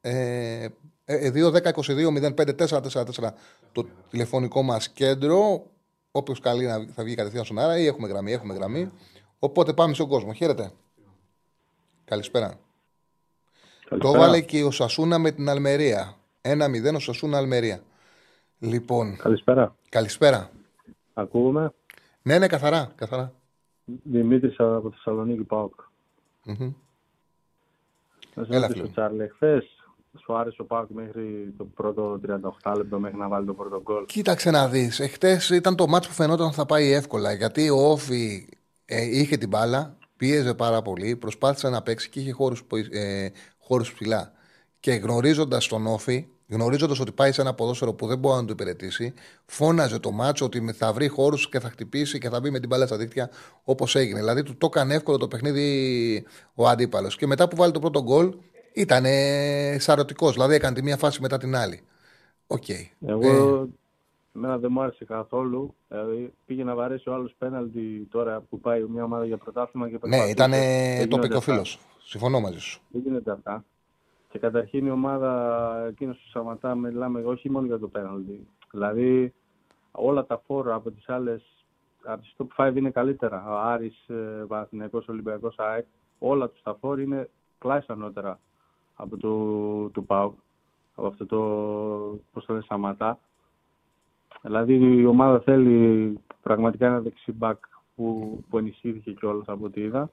Ε, 0.00 0.66
2-10-22-05-4-4-4 1.06 3.30
το 3.72 3.86
τηλεφωνικό 4.10 4.62
μας 4.62 4.88
κέντρο. 4.88 5.66
Όποιος 6.10 6.40
καλεί 6.40 6.66
να 6.66 6.86
θα 6.94 7.04
βγει 7.04 7.14
κατευθείαν 7.14 7.44
στον 7.44 7.58
αέρα 7.58 7.78
ή 7.78 7.86
έχουμε 7.86 8.08
γραμμή, 8.08 8.32
έχουμε 8.32 8.54
γραμμή. 8.54 8.90
Οπότε 9.38 9.72
πάμε 9.72 9.94
στον 9.94 10.08
κόσμο. 10.08 10.32
Χαίρετε. 10.32 10.72
Καλησπέρα. 12.04 12.58
Το 13.98 14.08
έβαλε 14.14 14.40
και 14.40 14.64
ο 14.64 14.70
Σασούνα 14.70 15.18
με 15.18 15.30
την 15.30 15.48
Αλμερία. 15.48 16.16
1-0 16.42 16.94
ο 16.94 16.98
Σασούνα 16.98 17.36
Αλμερία. 17.38 17.80
Λοιπόν, 18.58 19.16
Καλησπέρα. 19.16 19.74
καλησπέρα. 19.88 20.50
Ακούγομαι; 21.14 21.72
Ναι, 22.22 22.38
ναι, 22.38 22.46
καθαρά. 22.46 22.92
καθαρά. 22.94 23.32
Δημήτρης 23.84 24.54
από 24.58 24.90
Θεσσαλονίκη 24.90 25.42
ΠΑΟΚ. 25.42 25.74
Μμμ. 26.44 26.72
Να 28.34 28.44
σε 28.44 28.50
Έλα, 28.52 28.60
ρωτήσω, 28.66 28.80
φίλε. 28.82 28.92
Τσάρλι, 28.92 29.22
εχθές 29.22 29.75
σου 30.22 30.36
άρεσε 30.36 30.62
ο 30.62 30.64
ΠΑΟΚ 30.64 30.90
μέχρι 30.90 31.54
το 31.56 31.64
πρώτο 31.64 32.20
38 32.62 32.76
λεπτό 32.76 32.98
μέχρι 32.98 33.18
να 33.18 33.28
βάλει 33.28 33.46
το 33.46 33.54
πρώτο 33.54 33.82
γκολ. 33.82 34.04
Κοίταξε 34.04 34.50
να 34.50 34.68
δεις. 34.68 35.00
Εχθές 35.00 35.50
ήταν 35.50 35.76
το 35.76 35.86
μάτσο 35.86 36.08
που 36.08 36.14
φαινόταν 36.14 36.46
ότι 36.46 36.54
θα 36.54 36.66
πάει 36.66 36.92
εύκολα. 36.92 37.32
Γιατί 37.32 37.70
ο 37.70 37.90
Όφη 37.90 38.48
ε, 38.84 39.18
είχε 39.18 39.36
την 39.36 39.48
μπάλα, 39.48 39.96
πίεζε 40.16 40.54
πάρα 40.54 40.82
πολύ, 40.82 41.16
προσπάθησε 41.16 41.68
να 41.68 41.82
παίξει 41.82 42.08
και 42.08 42.20
είχε 42.20 42.32
χώρους 42.32 42.62
ε, 42.90 43.28
χώρους 43.58 43.92
ψηλά. 43.92 44.32
Και 44.80 44.92
γνωρίζοντας 44.92 45.66
τον 45.66 45.86
Όφη, 45.86 46.26
γνωρίζοντας 46.48 47.00
ότι 47.00 47.12
πάει 47.12 47.32
σε 47.32 47.40
ένα 47.40 47.54
ποδόσφαιρο 47.54 47.94
που 47.94 48.06
δεν 48.06 48.18
μπορεί 48.18 48.36
να 48.36 48.44
το 48.44 48.52
υπηρετήσει, 48.52 49.14
φώναζε 49.46 49.98
το 49.98 50.10
ματς 50.10 50.44
ότι 50.44 50.72
θα 50.72 50.92
βρει 50.92 51.08
χώρους 51.08 51.48
και 51.48 51.60
θα 51.60 51.70
χτυπήσει 51.70 52.18
και 52.18 52.28
θα 52.28 52.40
μπει 52.40 52.50
με 52.50 52.58
την 52.58 52.68
μπάλα 52.68 52.86
στα 52.86 52.96
δίκτυα 52.96 53.30
όπως 53.64 53.96
έγινε. 53.96 54.18
Δηλαδή 54.18 54.42
του 54.42 54.56
το 54.56 54.66
έκανε 54.66 54.94
εύκολο 54.94 55.16
το 55.16 55.28
παιχνίδι 55.28 56.24
ο 56.54 56.68
αντίπαλος. 56.68 57.16
Και 57.16 57.26
μετά 57.26 57.48
που 57.48 57.56
βάλει 57.56 57.72
το 57.72 57.80
πρώτο 57.80 58.02
γκολ, 58.02 58.34
ήταν 58.76 59.04
σαρωτικός. 59.78 60.32
Δηλαδή 60.32 60.54
έκανε 60.54 60.74
τη 60.74 60.82
μία 60.82 60.96
φάση 60.96 61.20
μετά 61.20 61.38
την 61.38 61.56
άλλη. 61.56 61.80
Οκ. 62.46 62.64
Εγώ, 63.06 63.28
Ε, 63.28 63.68
εμένα 64.38 64.58
δεν 64.58 64.70
μου 64.72 64.80
άρεσε 64.82 65.04
καθόλου. 65.04 65.74
Δηλαδή, 65.88 66.32
πήγε 66.46 66.64
να 66.64 66.74
βαρέσει 66.74 67.08
ο 67.08 67.14
άλλος 67.14 67.34
πέναλτι 67.38 68.08
τώρα 68.10 68.40
που 68.40 68.60
πάει 68.60 68.82
μια 68.82 69.04
ομάδα 69.04 69.24
για 69.24 69.36
πρωτάθλημα 69.36 69.86
και 69.86 69.92
Ναι, 69.92 69.98
προσπαθούσε. 69.98 70.30
ήταν 70.30 70.50
Δεν 70.50 70.90
γίνονται 70.92 71.06
τοπικό 71.06 71.36
αυτά. 71.38 71.52
φίλος. 71.52 71.78
Συμφωνώ 72.04 72.40
μαζί 72.40 72.58
σου. 72.58 72.80
Δεν 72.88 73.02
γίνεται 73.02 73.30
αυτά. 73.30 73.64
Και 74.28 74.38
καταρχήν 74.38 74.86
η 74.86 74.90
ομάδα 74.90 75.84
εκείνος 75.88 76.16
του 76.16 76.28
Σαματά 76.30 76.74
μιλάμε 76.74 77.20
όχι 77.24 77.50
μόνο 77.50 77.66
για 77.66 77.78
το 77.78 77.88
πέναλτι. 77.88 78.46
Δηλαδή 78.70 79.34
όλα 79.90 80.24
τα 80.26 80.42
φόρα 80.46 80.74
από 80.74 80.90
τις 80.90 81.08
άλλες 81.08 81.42
από 82.04 82.20
τις 82.20 82.34
top 82.36 82.46
5 82.68 82.76
είναι 82.76 82.90
καλύτερα. 82.90 83.44
Ο 83.48 83.56
Άρης, 83.58 84.08
ε, 84.08 84.44
Παναθηναϊκός, 84.48 85.08
Ολυμπιακός, 85.08 85.54
ΑΕΚ, 85.58 85.84
όλα 86.18 86.48
τους 86.48 86.62
τα 86.62 86.76
φόρ 86.80 87.00
είναι 87.00 87.30
κλάσσα 87.58 87.92
ανώτερα 87.92 88.40
από 88.96 89.16
το, 89.16 89.30
του 89.88 90.04
ΠΑΟΚ, 90.06 90.34
από 90.94 91.06
αυτό 91.06 91.26
το, 91.26 91.38
πώς 92.32 92.44
το 92.44 92.52
λένε, 92.52 92.64
Σαματά. 92.68 93.18
Δηλαδή 94.42 94.74
η 95.00 95.04
ομάδα 95.06 95.40
θέλει 95.40 96.18
πραγματικά 96.42 96.86
ένα 96.86 97.00
δεξιμπάκ 97.00 97.56
που, 97.96 98.38
που 98.50 98.58
ενισχύθηκε 98.58 99.10
κιόλας 99.12 99.46
από 99.48 99.64
ό,τι 99.64 99.80
είδα. 99.80 100.10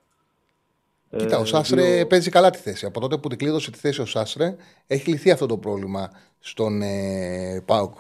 Κοίτα, 1.18 1.38
ο 1.38 1.42
Ε, 1.42 1.46
Σάσρε 1.46 1.96
δύο- 1.96 2.08
παίζει 2.08 2.30
καλά 2.30 2.50
τη 2.50 2.58
θέση. 2.58 2.86
Από 2.86 3.00
τότε 3.00 3.18
που 3.18 3.28
την 3.30 3.38
κλείδωσε 3.38 3.72
τη 3.72 3.78
θέση 3.78 4.02
ο 4.02 4.06
Σάσρε, 4.06 4.56
έχει 4.88 5.10
λυθεί 5.10 5.32
αυτό 5.32 5.46
το 5.46 5.58
πρόβλημα 5.58 6.12
στον 6.40 6.82
ε, 6.82 7.62
Πάουκ. 7.66 7.94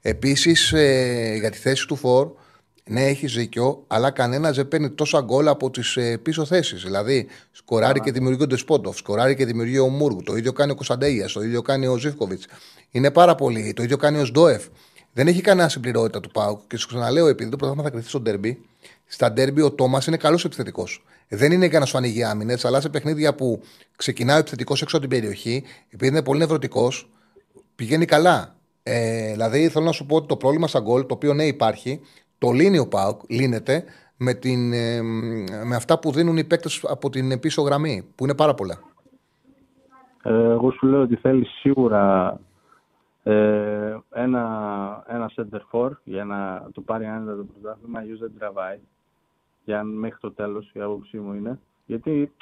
Επίσης, 0.00 0.72
ε, 0.72 1.36
για 1.40 1.50
τη 1.50 1.56
θέση 1.58 1.86
του 1.86 1.96
Φορ, 1.96 2.32
ναι, 2.84 3.06
έχει 3.06 3.26
δίκιο, 3.26 3.84
αλλά 3.86 4.10
κανένας 4.10 4.56
δεν 4.56 4.68
παίρνει 4.68 4.90
τόσα 4.90 5.20
γκολ 5.20 5.48
από 5.48 5.70
τις 5.70 5.96
ε, 5.96 6.18
πίσω 6.18 6.44
θέσεις. 6.44 6.82
Δηλαδή, 6.82 7.26
σκοράρει 7.50 8.00
και 8.00 8.12
δημιουργεί 8.12 8.42
ο 8.42 8.46
Ντεσπότοφ, 8.46 8.96
σκοράρει 8.96 9.36
και 9.36 9.44
δημιουργεί 9.44 9.78
ο 9.78 9.88
Μούργου. 9.88 10.22
Το 10.22 10.36
ίδιο 10.36 10.52
κάνει 10.52 10.70
ο 10.70 10.74
Κωνσταντέγια, 10.74 11.28
το 11.32 11.42
ίδιο 11.42 11.62
κάνει 11.62 11.86
ο 11.86 11.96
Ζήφκοβιτς. 11.96 12.46
Είναι 12.90 13.10
πάρα 13.10 13.34
πολύ. 13.34 13.72
Το 13.72 13.82
ίδιο 13.82 13.96
κάνει 13.96 14.20
ο 14.20 14.24
Σντόεφ. 14.24 14.66
Δεν 15.12 15.26
έχει 15.26 15.40
κανένα 15.40 15.68
συμπληρότητα 15.68 16.20
του 16.20 16.30
Πάουκ. 16.30 16.60
Και 16.66 16.76
σου 16.76 16.86
ξαναλέω, 16.86 17.26
επειδή 17.26 17.50
το 17.50 17.56
πρωτάθλημα 17.56 17.88
θα 17.88 17.92
κρυφτεί 17.92 18.08
στο 18.08 18.20
ντέρμπι, 18.20 18.58
στα 19.06 19.32
ντέρμπι 19.32 19.60
ο 19.60 19.72
Τόμας 19.72 20.06
είναι 20.06 20.16
καλός 20.16 20.44
επιθετικός. 20.44 21.04
Δεν 21.28 21.52
είναι 21.52 21.66
για 21.66 21.78
να 21.78 21.84
σου 21.84 21.96
ανοίγει 21.96 22.22
άμυνες, 22.22 22.64
αλλά 22.64 22.80
σε 22.80 22.88
παιχνίδια 22.88 23.34
που 23.34 23.62
ξεκινάει 23.96 24.36
ο 24.36 24.38
επιθετικός 24.38 24.82
έξω 24.82 24.96
από 24.96 25.08
την 25.08 25.18
περιοχή, 25.18 25.62
επειδή 25.90 26.10
είναι 26.10 26.22
πολύ 26.22 26.38
νευρωτικός, 26.38 27.10
πηγαίνει 27.74 28.04
καλά. 28.04 28.56
Ε, 28.82 29.30
δηλαδή, 29.30 29.68
θέλω 29.68 29.84
να 29.84 29.92
σου 29.92 30.06
πω 30.06 30.16
ότι 30.16 30.26
το 30.26 30.36
πρόβλημα 30.36 30.66
στα 30.68 30.80
γκολ, 30.80 31.06
το 31.06 31.14
οποίο 31.14 31.34
ναι 31.34 31.46
υπάρχει, 31.46 32.00
το 32.42 32.50
λύνει 32.50 32.78
ο 32.78 32.88
Πάουκ, 32.88 33.20
λύνεται 33.28 33.84
με, 34.16 34.34
την, 34.34 34.72
ε, 34.72 35.02
με 35.64 35.76
αυτά 35.76 35.98
που 35.98 36.12
δίνουν 36.12 36.36
οι 36.36 36.44
παίκτες 36.44 36.84
από 36.88 37.10
την 37.10 37.40
πίσω 37.40 37.62
γραμμή, 37.62 38.06
που 38.14 38.24
είναι 38.24 38.34
πάρα 38.34 38.54
πολλά. 38.54 38.78
Ε, 40.22 40.50
εγώ 40.50 40.70
σου 40.70 40.86
λέω 40.86 41.00
ότι 41.00 41.16
θέλει 41.16 41.46
σίγουρα 41.46 42.40
ε, 43.22 43.96
ένα, 44.10 44.44
ένα 45.08 45.30
center 45.36 45.60
for 45.70 45.90
για 46.04 46.24
να 46.24 46.68
το 46.72 46.80
πάρει 46.80 47.06
άνετα 47.06 47.36
το 47.36 47.44
πρωτάθλημα, 47.44 47.98
αλλιώς 47.98 48.18
δεν 48.18 48.32
τραβάει. 48.38 48.78
Για 49.64 49.82
μέχρι 49.82 50.18
το 50.20 50.32
τέλος, 50.32 50.70
η 50.72 50.80
άποψή 50.80 51.18
μου 51.18 51.34
είναι. 51.34 51.58
Γιατί 51.86 52.32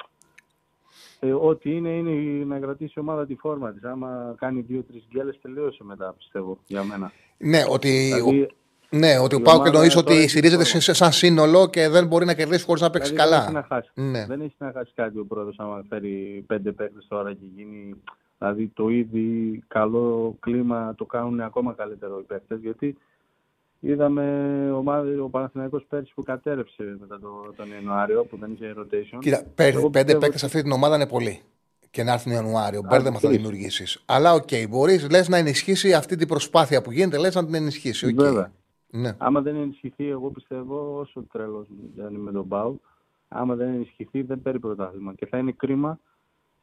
ε, 1.19 1.33
ό,τι 1.33 1.75
είναι, 1.75 1.89
είναι 1.89 2.45
να 2.45 2.59
κρατήσει 2.59 2.93
η 2.95 2.99
ομάδα 2.99 3.25
τη 3.25 3.35
φόρμα 3.35 3.71
της. 3.73 3.83
Άμα 3.83 4.35
κάνει 4.37 4.61
δύο-τρεις 4.61 5.05
γκέλες, 5.09 5.39
τελείωσε 5.41 5.83
μετά, 5.83 6.13
πιστεύω, 6.17 6.57
για 6.67 6.83
μένα. 6.83 7.11
Ναι, 7.37 7.63
ότι, 7.69 7.89
Δηλαδή, 7.89 8.47
ναι, 8.91 9.17
ότι 9.19 9.35
ο 9.35 9.37
η 9.37 9.41
Πάουκ 9.41 9.59
ομάδα 9.59 9.69
εννοείς 9.75 9.93
τώρα 9.93 10.05
ότι 10.07 10.17
έχει 10.17 10.29
στηρίζεται 10.29 10.63
φόρμα. 10.63 10.79
σε- 10.81 10.93
σαν 10.93 11.11
σύνολο 11.11 11.69
και 11.69 11.87
δεν 11.89 12.07
μπορεί 12.07 12.25
να 12.25 12.33
κερδίσει 12.33 12.65
χωρίς 12.65 12.81
να 12.81 12.89
παίξει 12.89 13.11
δηλαδή, 13.11 13.29
καλά. 13.31 13.43
Δεν 13.45 13.55
έχει 13.55 13.65
να 13.69 13.75
χάσει. 13.75 13.89
Ναι. 13.93 14.25
Δεν 14.25 14.41
έχει 14.41 14.55
να 14.57 14.71
χάσει 14.75 14.91
κάτι 14.95 15.19
ο 15.19 15.25
πρόεδρος 15.25 15.55
άμα 15.59 15.83
φέρει 15.89 16.43
πέντε 16.47 16.71
παίκτες 16.71 17.05
τώρα 17.07 17.33
και 17.33 17.45
γίνει 17.55 17.95
δηλαδή 18.37 18.71
το 18.73 18.89
ήδη 18.89 19.61
καλό 19.67 20.35
κλίμα 20.39 20.93
το 20.97 21.05
κάνουν 21.05 21.41
ακόμα 21.41 21.73
καλύτερο 21.73 22.19
οι 22.19 22.23
παίκτες 22.23 22.59
γιατί 22.61 22.97
είδαμε 23.79 24.23
ομάδα, 24.75 25.23
ο 25.23 25.29
Παναθηναϊκός 25.29 25.85
πέρσι 25.89 26.11
που 26.15 26.23
κατέρευσε 26.23 26.97
μετά 26.99 27.19
το, 27.19 27.53
τον 27.55 27.65
Ιανουάριο 27.71 28.23
που 28.25 28.37
δεν 28.37 28.51
είχε 28.53 28.73
rotation. 28.77 29.17
Κοίτα, 29.19 29.43
πέ- 29.55 29.73
Εγώ 29.75 29.89
πέντε 29.89 30.03
πιστεύω 30.03 30.19
παίκτες 30.19 30.39
σε 30.39 30.45
αυτή 30.45 30.61
την 30.61 30.71
ομάδα 30.71 30.95
είναι 30.95 31.07
πολύ. 31.07 31.41
Και 31.89 32.03
να 32.03 32.13
έρθουν 32.13 32.31
Ιανουάριο. 32.31 32.79
Α, 32.79 32.87
Μπέρδεμα 32.89 33.19
θα 33.19 33.27
τρεις. 33.27 33.37
δημιουργήσεις. 33.41 34.01
Αλλά 34.05 34.33
οκ, 34.33 34.49
μπορείς 34.69 35.09
λες 35.09 35.27
να 35.29 35.37
ενισχύσει 35.37 35.93
αυτή 35.93 36.15
την 36.15 36.27
προσπάθεια 36.27 36.81
που 36.81 36.91
γίνεται, 36.91 37.17
λες 37.17 37.35
να 37.35 37.45
την 37.45 37.53
ενισχύσει. 37.55 38.05
οκ. 38.05 38.13
Βέβαια. 38.13 38.51
Ναι. 38.91 39.15
Άμα 39.17 39.41
δεν 39.41 39.55
ενισχυθεί, 39.55 40.07
εγώ 40.07 40.29
πιστεύω, 40.29 40.99
όσο 40.99 41.23
τρελό 41.31 41.65
δεν 41.95 42.13
είμαι 42.13 42.31
τον 42.31 42.47
ΠΑΟΚ, 42.47 42.81
άμα 43.27 43.55
δεν 43.55 43.73
ενισχυθεί, 43.73 44.21
δεν 44.21 44.41
παίρνει 44.41 44.59
πρωτάθλημα. 44.59 45.13
Και 45.13 45.25
θα 45.25 45.37
είναι 45.37 45.51
κρίμα, 45.51 45.99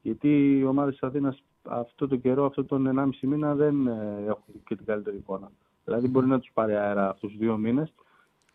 γιατί 0.02 0.58
οι 0.58 0.64
ομάδες 0.64 0.98
τη 0.98 1.06
Αθήνας 1.06 1.42
αυτό 1.62 2.08
το 2.08 2.16
καιρό, 2.16 2.44
αυτό 2.44 2.64
τον 2.64 2.86
1,5 2.86 3.08
μήνα 3.20 3.54
δεν 3.54 3.86
ε, 3.86 4.24
έχουν 4.26 4.62
και 4.64 4.76
την 4.76 4.86
καλύτερη 4.86 5.16
εικόνα. 5.16 5.50
Δηλαδή, 5.84 6.08
μπορεί 6.08 6.26
να 6.26 6.38
τους 6.38 6.50
πάρει 6.54 6.74
αέρα 6.74 7.08
αυτούς 7.08 7.30
τους 7.30 7.38
δύο 7.38 7.56
μήνες, 7.56 7.92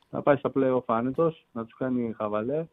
να 0.10 0.22
πάει 0.22 0.36
στα 0.36 0.52
playoff 0.56 0.84
άνετος, 0.86 1.48
να 1.52 1.64
τους 1.64 1.76
κάνει 1.78 2.14
χαβαλέ. 2.18 2.68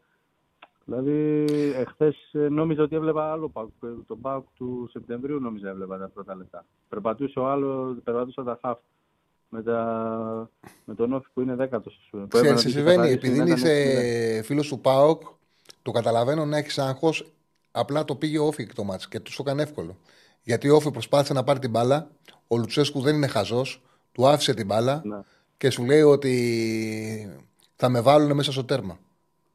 Δηλαδή, 0.85 1.45
εχθές 1.75 2.35
νόμιζα 2.49 2.83
ότι 2.83 2.95
έβλεπα 2.95 3.31
άλλο 3.31 3.49
Πάουκ. 3.49 3.71
Τον 4.07 4.21
Πάουκ 4.21 4.45
του 4.55 4.87
Σεπτεμβρίου 4.91 5.39
νόμιζα 5.39 5.69
έβλεπα 5.69 5.97
τα 5.97 6.07
πρώτα 6.07 6.35
λεπτά. 6.35 6.65
Περπατούσε 6.89 7.39
ο 7.39 7.49
άλλος, 7.49 7.97
περπατούσαν 8.03 8.45
τα 8.45 8.59
χαφ 8.61 8.79
με, 9.51 9.63
τα... 9.63 10.49
με 10.85 10.95
τον 10.95 11.13
Όφη 11.13 11.27
που 11.33 11.41
είναι 11.41 11.55
δέκατος. 11.55 12.11
Ξέρεις, 12.27 12.61
τι 12.61 12.71
συμβαίνει, 12.71 13.09
επειδή 13.11 13.51
είσαι 13.51 14.41
φίλος 14.43 14.67
του 14.67 14.79
ΠΑΟΚ, 14.79 15.21
το 15.81 15.91
καταλαβαίνω 15.91 16.45
να 16.45 16.57
έχεις 16.57 16.79
άγχος. 16.79 17.31
Απλά 17.71 18.05
το 18.05 18.15
πήγε 18.15 18.37
ο 18.37 18.45
Όφη 18.45 18.65
το 18.65 18.83
μάτς 18.83 19.07
και 19.07 19.19
τους 19.19 19.35
το 19.35 19.43
έκανε 19.45 19.61
εύκολο. 19.61 19.97
Γιατί 20.43 20.69
ο 20.69 20.75
Όφη 20.75 20.91
προσπάθησε 20.91 21.33
να 21.33 21.43
πάρει 21.43 21.59
την 21.59 21.69
μπάλα, 21.69 22.11
ο 22.47 22.57
Λουτσέσκου 22.57 23.01
δεν 23.01 23.15
είναι 23.15 23.27
χαζός, 23.27 23.81
του 24.11 24.27
άφησε 24.27 24.53
την 24.53 24.65
μπάλα 24.65 25.01
Ναι. 25.05 25.19
και 25.57 25.69
σου 25.69 25.85
λέει 25.85 26.01
ότι 26.01 27.41
θα 27.75 27.89
με 27.89 28.01
βάλουν 28.01 28.35
μέσα 28.35 28.51
στο 28.51 28.65
τέρμα. 28.65 28.99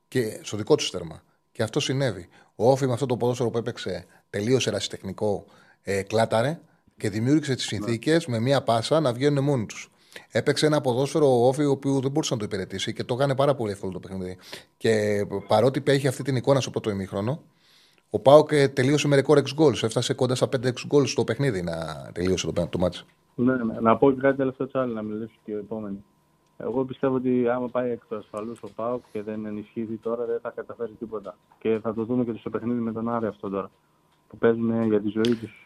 Και 0.09 0.41
στο 0.43 0.57
δικό 0.57 0.75
τους 0.75 0.91
τέρμα. 0.91 1.23
Και 1.53 1.63
αυτό 1.63 1.81
συνέβη. 1.81 2.29
Ο 2.55 2.71
Όφη 2.71 2.87
με 2.87 2.93
αυτό 2.93 3.07
το 3.07 3.17
ποδόσφαιρο 3.17 3.51
που 3.51 3.59
έπαιξε 3.59 4.05
τελείω 4.31 4.59
ερασιτεχνικό, 4.65 5.45
ε, 5.83 6.03
κλάταρε 6.03 6.61
και 6.99 7.11
δημιούργησε 7.11 7.55
τις 7.55 7.65
συνθήκες 7.65 8.27
με 8.27 8.41
μία 8.41 8.63
πάσα 8.63 9.01
να 9.01 9.13
βγαίνουν 9.13 9.45
μόνοι 9.45 9.67
τους. 9.67 9.91
Έπαιξε 10.31 10.67
ένα 10.67 10.81
ποδόσφαιρο 10.81 11.27
ο 11.27 11.47
Όφη, 11.47 11.65
ο 11.65 11.71
οποίος 11.71 12.01
δεν 12.01 12.11
μπορούσε 12.11 12.35
να 12.35 12.39
το 12.39 12.45
υπηρετήσει 12.45 12.93
και 12.93 13.05
το 13.05 13.15
έκανε 13.15 13.35
πάρα 13.35 13.55
πολύ 13.55 13.71
εύκολο 13.71 13.93
το 13.93 14.01
παιχνίδι. 14.01 14.37
Και 14.77 15.25
παρότι 15.49 15.83
έχει 15.87 16.09
αυτή 16.09 16.23
την 16.23 16.37
εικόνα 16.37 16.61
στο 16.61 16.71
πρώτο 16.71 16.91
ημίχρονο, 16.91 17.43
ο 18.11 18.19
ΠΑΟΚ 18.19 18.53
ε, 18.53 18.69
τελείωσε 18.69 19.09
με 19.09 19.17
ρεκόρ 19.17 19.39
6 19.39 19.63
goals. 19.63 19.83
Έφτασε 19.83 20.15
κοντά 20.15 20.35
στα 20.35 20.49
5 20.49 20.67
6 20.67 20.71
goals 20.91 21.09
στο 21.09 21.25
παιχνίδι 21.25 21.63
να 21.63 21.75
τελείωσε 22.13 22.53
το, 22.53 22.67
το 22.71 22.79
ματς. 22.79 23.05
Ναι, 23.35 23.55
ναι. 23.55 23.81
Να 23.81 23.97
πω 23.97 24.13
και 24.13 24.21
κάτι 24.21 24.37
τελευταίο 24.37 24.67
Τσάρλυ 24.67 24.95
να 24.95 25.03
μιλήσει 25.03 25.39
και 25.45 25.55
ο 25.55 25.59
επόμενος. 25.59 26.01
Εγώ 26.59 26.85
πιστεύω 26.85 27.15
ότι 27.15 27.49
άμα 27.49 27.69
πάει 27.69 27.91
εκ 27.91 28.01
του 28.09 28.17
ασφαλούς 28.17 28.63
ο 28.63 28.69
ΠΑΟΚ 28.75 29.03
και 29.13 29.23
δεν 29.23 29.47
ενισχύει 29.47 30.01
τώρα 30.03 30.25
δεν 30.25 30.39
θα 30.43 30.53
καταφέρει 30.55 30.93
τίποτα. 30.93 31.37
Και 31.59 31.79
θα 31.83 31.95
το 31.95 32.05
δούμε 32.05 32.25
και 32.25 32.33
στο 32.39 32.51
παιχνίδι 32.51 32.81
με 32.81 32.93
τον 32.93 33.09
Άρη 33.09 33.27
αυτό 33.27 33.49
τώρα. 33.49 33.71
Που 34.29 34.37
παίζουν 34.39 34.87
για 34.87 35.01
τη 35.01 35.09
ζωή 35.09 35.37
τους. 35.37 35.66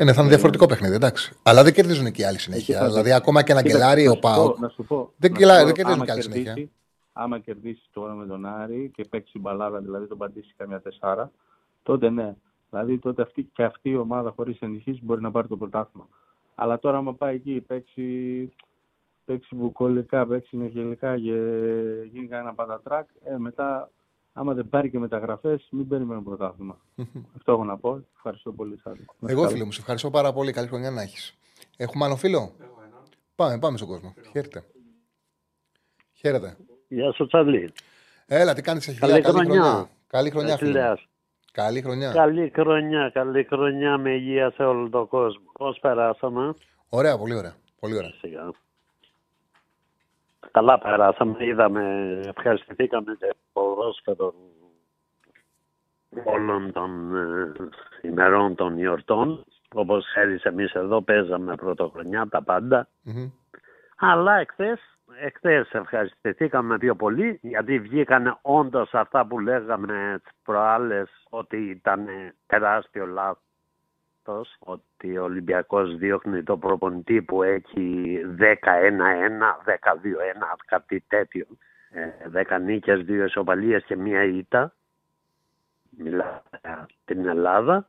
Ε, 0.00 0.04
ναι, 0.04 0.12
θα 0.12 0.20
είναι 0.20 0.30
διαφορετικό 0.30 0.66
παιχνίδι, 0.66 0.94
εντάξει. 0.94 1.32
Αλλά 1.42 1.62
δεν 1.62 1.72
κερδίζουν 1.72 2.12
και 2.12 2.22
οι 2.22 2.24
άλλοι 2.24 2.38
συνέχεια. 2.38 2.74
Εκεί 2.74 2.84
θα- 2.84 2.90
Δηλαδή, 2.90 3.12
ακόμα 3.12 3.42
και 3.42 3.52
ένα 3.52 3.62
Κοίτα, 3.62 3.76
γκελάρει 3.76 4.04
να 4.04 4.10
ο 4.10 4.14
σου 4.14 4.20
πω- 4.20 4.30
ΠΑΟΚ. 4.30 4.58
Να 4.58 4.68
σου 4.68 4.84
πω. 4.84 5.12
Δεν 5.16 5.32
να 5.32 5.38
κελά- 5.38 5.54
σου 5.54 5.60
πω, 5.60 5.66
δεν 5.66 5.74
κερδίζουν 5.74 5.96
άμα 6.00 6.04
κι 6.04 6.10
άλλοι 6.10 6.20
κερδίσει- 6.22 6.46
συνέχεια. 6.48 6.68
Άμα 7.12 7.38
κερδίσει 7.38 7.82
τώρα 7.92 8.12
με 8.12 8.26
τον 8.26 8.46
Άρη 8.46 8.90
και 8.94 9.04
παίξει 9.10 9.38
μπαλάδα, 9.38 9.78
δηλαδή 9.80 10.06
τον 10.06 10.18
παντήσει 10.18 10.54
καμιά 10.56 10.80
τεσσάρα, 10.80 11.30
τότε 11.82 12.10
ναι. 12.10 12.34
Δηλαδή 12.70 12.98
τότε 12.98 13.22
αυτή, 13.22 13.48
και 13.52 13.62
αυτή 13.64 13.90
η 13.90 13.96
ομάδα 13.96 14.32
χωρίς 14.36 14.58
ενισχύσει 14.60 15.00
μπορεί 15.02 15.20
να 15.20 15.30
πάρει 15.30 15.48
το 15.48 15.56
πρωτάθλημα. 15.56 16.08
Αλλά 16.54 16.78
τώρα, 16.78 16.96
άμα 16.96 17.14
πάει 17.14 17.34
εκεί, 17.34 17.64
παίξει, 17.66 18.04
παίξει 19.24 19.56
βουκολικά, 19.56 20.26
παίξει 20.26 20.56
νεγελικά 20.56 21.14
και 21.16 21.32
γίνει 22.12 22.26
κανένα 22.28 22.54
πατατράκ, 22.54 23.08
ε, 23.24 23.36
μετά, 23.36 23.90
άμα 24.32 24.54
δεν 24.54 24.68
πάρει 24.68 24.90
και 24.90 24.98
μεταγραφές, 24.98 25.68
μην 25.70 25.88
περιμένουμε 25.88 26.24
πρωτάθλημα. 26.24 26.78
Αυτό 27.36 27.52
έχω 27.52 27.64
να 27.64 27.78
πω. 27.78 28.04
Ευχαριστώ 28.16 28.52
πολύ, 28.52 28.78
Σάρλ. 28.78 29.00
Να 29.18 29.30
Εγώ, 29.30 29.40
είστε 29.40 29.52
φίλε 29.52 29.64
μου, 29.64 29.72
σε 29.72 29.80
ευχαριστώ 29.80 30.10
πάρα 30.10 30.32
πολύ. 30.32 30.52
Καλή 30.52 30.66
χρονιά 30.68 30.90
να 30.90 31.02
έχεις. 31.02 31.38
Έχουμε 31.76 32.04
άλλο 32.04 32.16
φίλο; 32.16 32.38
Εγώ 32.60 32.82
ένα. 32.86 33.02
Πάμε, 33.34 33.58
πάμε 33.58 33.76
στον 33.76 33.88
κόσμο. 33.88 34.14
Χαίρετε. 34.30 34.64
Χαίρετε. 36.12 36.56
Γεια 36.88 37.12
σου, 37.12 37.26
Τσαρλί. 37.26 37.72
Έλα, 38.26 38.54
τι 38.54 38.62
κάνεις, 38.62 38.88
Αχιλιά. 38.88 39.08
Καλή 39.08 39.22
Καλή 39.22 39.34
χρονιά. 39.38 39.62
χρονιά. 39.62 39.90
Καλή 40.06 40.30
χρονιά, 40.30 40.56
φίλε. 40.56 40.70
μου. 40.70 40.76
Αχιλέας. 40.78 41.06
Καλή 41.52 41.82
χρονιά. 41.82 42.12
Καλή 42.12 42.50
χρονιά, 42.54 43.10
καλή 43.14 43.44
χρονιά 43.44 43.98
με 43.98 44.10
υγεία 44.14 44.50
σε 44.50 44.62
όλο 44.62 44.88
τον 44.88 45.08
κόσμο. 45.08 45.42
Πώς 45.52 45.78
περάσαμε, 45.80 46.54
Ωραία, 46.88 47.18
πολύ 47.18 47.34
ωραία. 47.34 47.54
Πολύ 47.80 47.96
ωραία. 47.96 48.10
σιγά. 48.20 48.50
Καλά 50.50 50.78
περάσαμε, 50.78 51.44
είδαμε, 51.44 52.10
ευχαριστηθήκαμε 52.36 53.14
και 53.18 53.34
ποδόσφαιρο 53.52 54.34
όλων 56.24 56.72
των 56.72 57.16
ε, 57.16 57.52
ημερών 58.02 58.54
των 58.54 58.78
γιορτών. 58.78 59.44
Όπως 59.74 60.04
ξέρεις 60.04 60.42
εμείς 60.42 60.72
εδώ 60.72 61.02
παίζαμε 61.02 61.54
πρωτοχρονιά 61.54 62.26
τα 62.28 62.42
πάντα. 62.42 62.88
Μμμ. 63.02 63.30
Αλλά 63.96 64.38
εχθές, 64.38 64.80
εχθές 65.20 65.70
ευχαριστηθήκαμε 65.72 66.78
πιο 66.78 66.94
πολύ 66.96 67.38
γιατί 67.42 67.78
βγήκαν 67.78 68.38
όντως 68.42 68.94
αυτά 68.94 69.26
που 69.26 69.38
λέγαμε 69.38 70.20
τις 70.22 70.32
προάλλες 70.44 71.10
ότι 71.30 71.56
ήταν 71.56 72.06
τεράστιο 72.46 73.06
λάθος 73.06 73.49
ότι 74.58 75.18
ο 75.18 75.22
Ολυμπιακός 75.22 75.96
διώχνει 75.96 76.42
το 76.42 76.56
προπονητή 76.56 77.22
που 77.22 77.42
έχει 77.42 78.18
10-1-1, 78.38 78.54
10-2-1, 79.64 80.56
κάτι 80.66 81.04
τέτοιο. 81.08 81.46
Ε, 81.90 82.08
10 82.32 82.60
νίκες, 82.60 83.04
2 83.04 83.24
ισοπαλίες 83.26 83.84
και 83.84 83.96
μία 83.96 84.22
ήττα. 84.24 84.74
Μιλάμε 85.90 86.42
για 86.62 86.86
την 87.04 87.26
Ελλάδα 87.26 87.88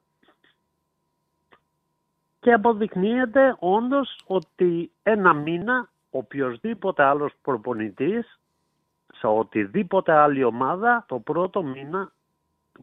και 2.39 2.53
αποδεικνύεται 2.53 3.55
όντως 3.59 4.19
ότι 4.25 4.91
ένα 5.03 5.33
μήνα 5.33 5.89
οποιοδήποτε 6.09 7.03
άλλος 7.03 7.33
προπονητής 7.41 8.39
σε 9.13 9.27
οτιδήποτε 9.27 10.11
άλλη 10.11 10.43
ομάδα 10.43 11.05
το 11.07 11.19
πρώτο 11.19 11.63
μήνα 11.63 12.11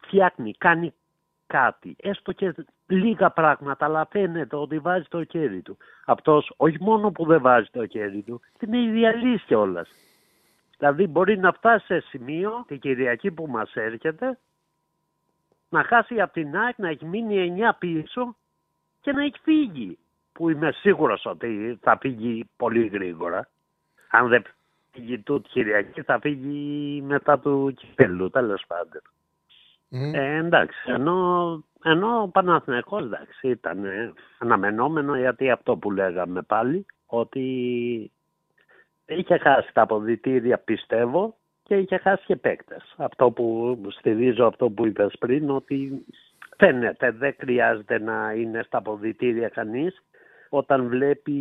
φτιάχνει, 0.02 0.52
κάνει 0.58 0.94
κάτι, 1.48 1.96
έστω 1.98 2.32
και 2.32 2.54
λίγα 2.86 3.30
πράγματα, 3.30 3.84
αλλά 3.84 4.08
φαίνεται 4.10 4.56
ότι 4.56 4.78
βάζει 4.78 5.04
το 5.08 5.24
χέρι 5.24 5.62
του. 5.62 5.76
Αυτός 6.06 6.52
όχι 6.56 6.76
μόνο 6.80 7.10
που 7.10 7.26
δεν 7.26 7.40
βάζει 7.40 7.68
το 7.72 7.86
χέρι 7.86 8.22
του, 8.22 8.40
είναι 8.60 8.78
ιδεαλής 8.78 9.42
κιόλας. 9.42 9.88
Δηλαδή 10.78 11.06
μπορεί 11.06 11.38
να 11.38 11.52
φτάσει 11.52 11.86
σε 11.86 12.00
σημείο 12.00 12.64
την 12.66 12.78
Κυριακή 12.78 13.30
που 13.30 13.46
μας 13.46 13.74
έρχεται 13.74 14.38
να 15.68 15.84
χάσει 15.84 16.20
από 16.20 16.32
την 16.32 16.56
ΑΕΚ, 16.56 16.78
να 16.78 16.88
έχει 16.88 17.04
μείνει 17.04 17.54
9 17.58 17.74
πίσω 17.78 18.36
και 19.00 19.12
να 19.12 19.22
έχει 19.22 19.38
φύγει. 19.42 19.98
Που 20.32 20.50
είμαι 20.50 20.72
σίγουρος 20.72 21.26
ότι 21.26 21.78
θα 21.82 21.98
φύγει 22.00 22.48
πολύ 22.56 22.86
γρήγορα. 22.86 23.48
Αν 24.10 24.28
δεν 24.28 24.42
φύγει 24.92 25.18
τούτη 25.18 25.48
Κυριακή 25.48 26.02
θα 26.02 26.18
φύγει 26.20 27.02
μετά 27.02 27.38
του 27.38 27.74
κυπέλου, 27.76 28.30
τέλος 28.30 28.64
πάντων. 28.66 29.00
Μμμ. 29.88 30.14
Ε, 30.14 30.36
εντάξει, 30.36 30.78
ενώ, 30.86 31.64
ενώ 31.84 32.22
ο 32.22 32.28
Παναθηναϊκός 32.28 33.02
εντάξει, 33.02 33.48
ήταν 33.48 33.84
ε, 33.84 34.12
αναμενόμενο 34.38 35.16
γιατί 35.16 35.50
αυτό 35.50 35.76
που 35.76 35.90
λέγαμε 35.90 36.42
πάλι, 36.42 36.86
ότι 37.06 37.42
είχε 39.06 39.38
χάσει 39.38 39.72
τα 39.72 39.82
αποδητήρια 39.82 40.58
πιστεύω 40.58 41.36
και 41.62 41.76
είχε 41.76 41.98
χάσει 41.98 42.24
και 42.26 42.36
παίκτες. 42.36 42.94
Αυτό 42.96 43.30
που 43.30 43.78
στηρίζω 43.90 44.46
αυτό 44.46 44.70
που 44.70 44.86
είπες 44.86 45.14
πριν, 45.18 45.50
ότι 45.50 46.04
φαίνεται 46.56 47.10
δεν 47.10 47.34
χρειάζεται 47.38 47.98
να 47.98 48.32
είναι 48.32 48.62
στα 48.62 48.78
αποδητήρια 48.78 49.48
κανείς 49.48 50.02
όταν 50.48 50.88
βλέπει 50.88 51.32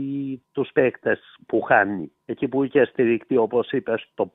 τους 0.51 0.69
παίκτες 0.73 1.19
που 1.47 1.61
χάνει. 1.61 2.11
Εκεί 2.25 2.47
που 2.47 2.63
είχε 2.63 2.85
στηριχτεί 2.85 3.37
όπως 3.37 3.71
είπες 3.71 4.09
το 4.13 4.33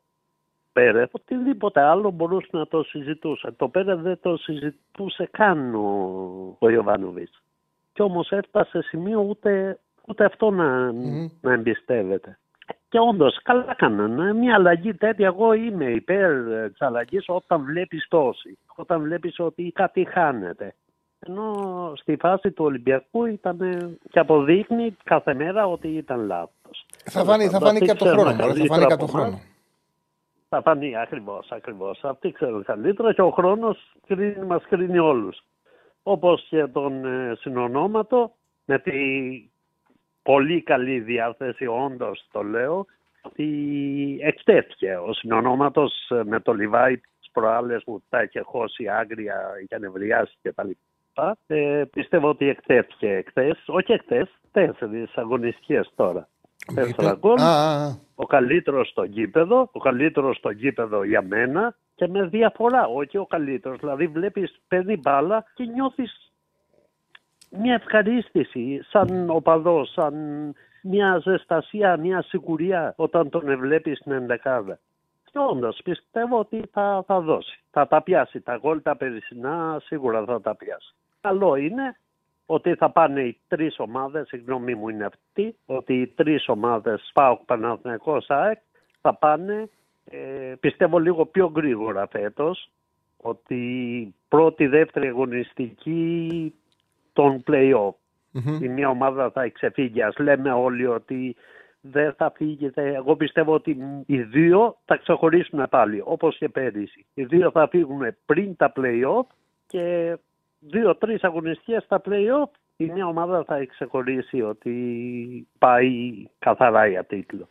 Πέρε, 0.73 1.07
οτιδήποτε 1.11 1.81
άλλο 1.81 2.11
μπορούσε 2.11 2.49
να 2.51 2.67
το 2.67 2.83
συζητούσε. 2.83 3.53
Το 3.57 3.69
Πέρε 3.69 3.95
δεν 3.95 4.19
το 4.23 4.37
συζητούσε 4.37 5.29
καν 5.31 5.75
ο, 5.75 6.57
ο 6.59 6.69
Ιωβάνοβιτς. 6.69 7.43
Και 7.93 8.03
όμως 8.03 8.31
έφτασε 8.31 8.71
σε 8.71 8.89
σημείο 8.89 9.21
ούτε, 9.21 9.79
ούτε 10.07 10.25
αυτό 10.25 10.51
να, 10.51 10.93
Μμμ. 10.93 11.29
να 11.41 11.53
εμπιστεύεται. 11.53 12.39
Και 12.89 12.99
όντως 12.99 13.43
καλά 13.43 13.75
κάνανε. 13.75 14.33
Μια 14.33 14.55
αλλαγή 14.55 14.95
τέτοια, 14.95 15.27
εγώ 15.27 15.53
είμαι 15.53 15.85
υπέρ 15.85 16.31
της 16.71 16.81
αλλαγής 16.81 17.25
όταν 17.29 17.65
βλέπεις 17.65 18.07
τόση. 18.09 18.59
Όταν 18.75 19.03
βλέπεις 19.03 19.39
ότι 19.39 19.73
κάτι 19.75 20.05
χάνεται. 20.05 20.75
Ενώ 21.27 21.53
στη 21.97 22.17
φάση 22.21 22.51
του 22.51 22.65
Ολυμπιακού 22.65 23.25
ήταν 23.25 23.59
και 24.11 24.19
αποδείχνει 24.19 24.97
κάθε 25.05 25.35
μέρα 25.35 25.67
ότι 25.67 25.89
ήταν 25.89 26.27
λάθος. 26.27 26.87
Θα 27.05 27.25
φανεί, 27.25 27.49
θα 27.49 27.59
φανεί 27.61 27.81
και 27.81 27.91
από 27.91 27.99
τον 28.05 28.09
χρόνο. 28.09 28.35
μωρέ, 28.35 28.55
Θα 28.55 28.65
φανεί 28.67 28.87
και 28.87 28.93
από 28.93 29.07
τον 29.07 29.09
χρόνο. 29.09 29.41
Θα 30.55 30.63
φανεί 30.63 30.97
ακριβώς, 30.97 31.51
ακριβώς. 31.51 32.05
Αυτοί 32.05 32.33
ξέρουν 32.33 32.65
καλύτερα 32.65 33.13
και 33.13 33.23
ο 33.23 33.31
χρόνος 33.31 33.97
μας 34.47 34.65
κρίνει 34.69 34.99
όλους. 34.99 35.39
Όπως 36.03 36.47
και 36.49 36.67
τον 36.67 37.05
ε, 37.05 37.35
συνονόματο, 37.35 38.33
με 38.65 38.79
τη 38.79 38.93
πολύ 40.23 40.63
καλή 40.63 41.01
διάθεση, 41.01 41.67
όντως 41.67 42.29
το 42.33 42.43
λέω, 42.43 42.87
ότι 43.23 44.19
εκτέθηκε 44.23 44.97
ο 44.97 45.13
συνονόματος 45.13 46.11
με 46.25 46.41
το 46.41 46.53
Λιβάη 46.53 46.97
τις 46.97 47.31
προάλλες 47.33 47.83
που 47.85 48.03
τα 48.09 48.23
είχε 48.23 48.41
χώσει 48.41 48.89
άγρια, 48.89 49.53
είχε 49.63 49.79
νευριάσει 49.79 50.37
κτλ. 50.43 50.71
Ε, 51.47 51.85
πιστεύω 51.93 52.29
ότι 52.29 52.49
εκτέθηκε 52.49 53.09
εχθές, 53.09 53.65
όχι 53.67 53.93
εχθές, 53.93 54.29
τέσσερις 54.53 55.17
αγωνιστικές 55.17 55.93
τώρα. 55.95 56.29
Τέσσερα 56.75 57.15
γκολ. 57.15 57.41
Α, 57.41 57.45
α, 57.45 57.85
α. 57.85 57.95
Ο 58.15 58.27
καλύτερος 58.27 58.89
στο 58.89 59.05
γήπεδο, 59.05 59.69
ο 59.73 59.79
καλύτερος 59.79 60.37
στο 60.37 60.51
γήπεδο 60.51 61.05
για 61.05 61.23
μένα 61.23 61.75
και 61.95 62.09
με 62.09 62.27
διαφορά, 62.27 62.87
όχι 62.87 63.19
ο 63.19 63.27
καλύτερος. 63.27 63.79
Δηλαδή 63.79 64.07
βλέπεις 64.07 64.61
παίρνει 64.69 64.97
μπάλα 64.97 65.45
και 65.55 65.65
νιώθεις 65.65 66.33
μια 67.51 67.75
ευχαρίστηση 67.75 68.81
σαν 68.83 69.31
οπαδός, 69.31 69.93
σαν 69.93 70.15
μια 70.83 71.19
ζεστασία, 71.19 71.97
μια 71.97 72.23
σιγουριά 72.23 72.95
όταν 72.97 73.29
τον 73.29 73.59
βλέπεις 73.59 73.99
στην 73.99 74.13
ενδεκάδα. 74.13 74.79
Και 75.25 75.39
όντως 75.51 75.81
πιστεύω 75.85 76.39
ότι 76.39 76.63
θα, 76.73 77.05
θα 77.07 77.21
δώσει. 77.21 77.61
Θα 77.71 77.87
τα 77.87 78.03
πιάσει. 78.03 78.41
Τα 78.41 78.57
γκολ 78.57 78.83
τα 78.83 78.97
περισσινά 78.97 79.81
σίγουρα 79.85 80.25
θα 80.25 80.41
τα 80.41 80.57
πιάσει. 80.57 80.95
Καλό 81.21 81.57
είναι 81.57 81.97
ότι 82.47 82.75
θα 82.75 82.91
πάνε 82.91 83.21
οι 83.23 83.39
τρεις 83.49 83.79
ομάδες, 83.79 84.31
η 84.31 84.37
γνώμη 84.47 84.75
μου 84.75 84.89
είναι 84.89 85.05
αυτή, 85.05 85.57
ότι 85.67 86.01
οι 86.01 86.07
τρεις 86.07 86.49
ομάδες 86.49 87.11
ΠΑΟΚ, 87.15 87.41
Παναθηναϊκός, 87.45 88.31
ΑΕΚ 88.31 88.59
θα 89.01 89.15
πάνε, 89.15 89.69
ε, 90.05 90.55
πιστεύω 90.61 90.99
λίγο 90.99 91.27
πιο 91.27 91.53
γρήγορα 91.57 92.07
φέτος, 92.11 92.71
ότι 93.17 94.15
πρώτη, 94.29 94.67
δεύτερη 94.67 95.07
αγωνιστική 95.09 96.55
των 97.13 97.43
play-off. 97.47 97.95
Μμμ. 98.31 98.59
Η 98.63 98.69
μία 98.69 98.89
ομάδα 98.89 99.31
θα 99.31 99.49
ξεφύγει. 99.49 100.03
Ας 100.03 100.17
λέμε 100.19 100.53
όλοι 100.53 100.87
ότι 100.87 101.37
δεν 101.81 102.13
θα 102.13 102.33
φύγει. 102.37 102.69
δεν- 102.69 102.95
Εγώ 102.95 103.17
πιστεύω 103.17 103.55
ότι 103.55 103.77
οι 104.07 104.23
δύο 104.23 104.77
θα 104.85 104.97
ξεχωρίσουν 104.97 105.67
πάλι, 105.71 106.03
όπως 106.05 106.37
και 106.37 106.49
πέρυσι. 106.49 107.07
Οι 107.15 107.25
δύο 107.25 107.51
θα 107.51 107.69
φύγουν 107.69 108.03
πριν 108.27 108.57
τα 108.57 108.73
play-off 108.77 109.27
και 109.67 110.17
δύο-τρεις 110.71 111.23
αγωνιστικές 111.23 111.83
στα 111.83 112.01
play-off 112.05 112.51
η 112.77 112.85
μία 112.95 113.07
ομάδα 113.07 113.45
θα 113.47 113.65
ξεχωρίσει 113.65 114.43
ότι 114.43 114.73
πάει 115.59 115.89
καθαρά 116.39 116.87
για 116.87 117.05
τίτλο. 117.05 117.47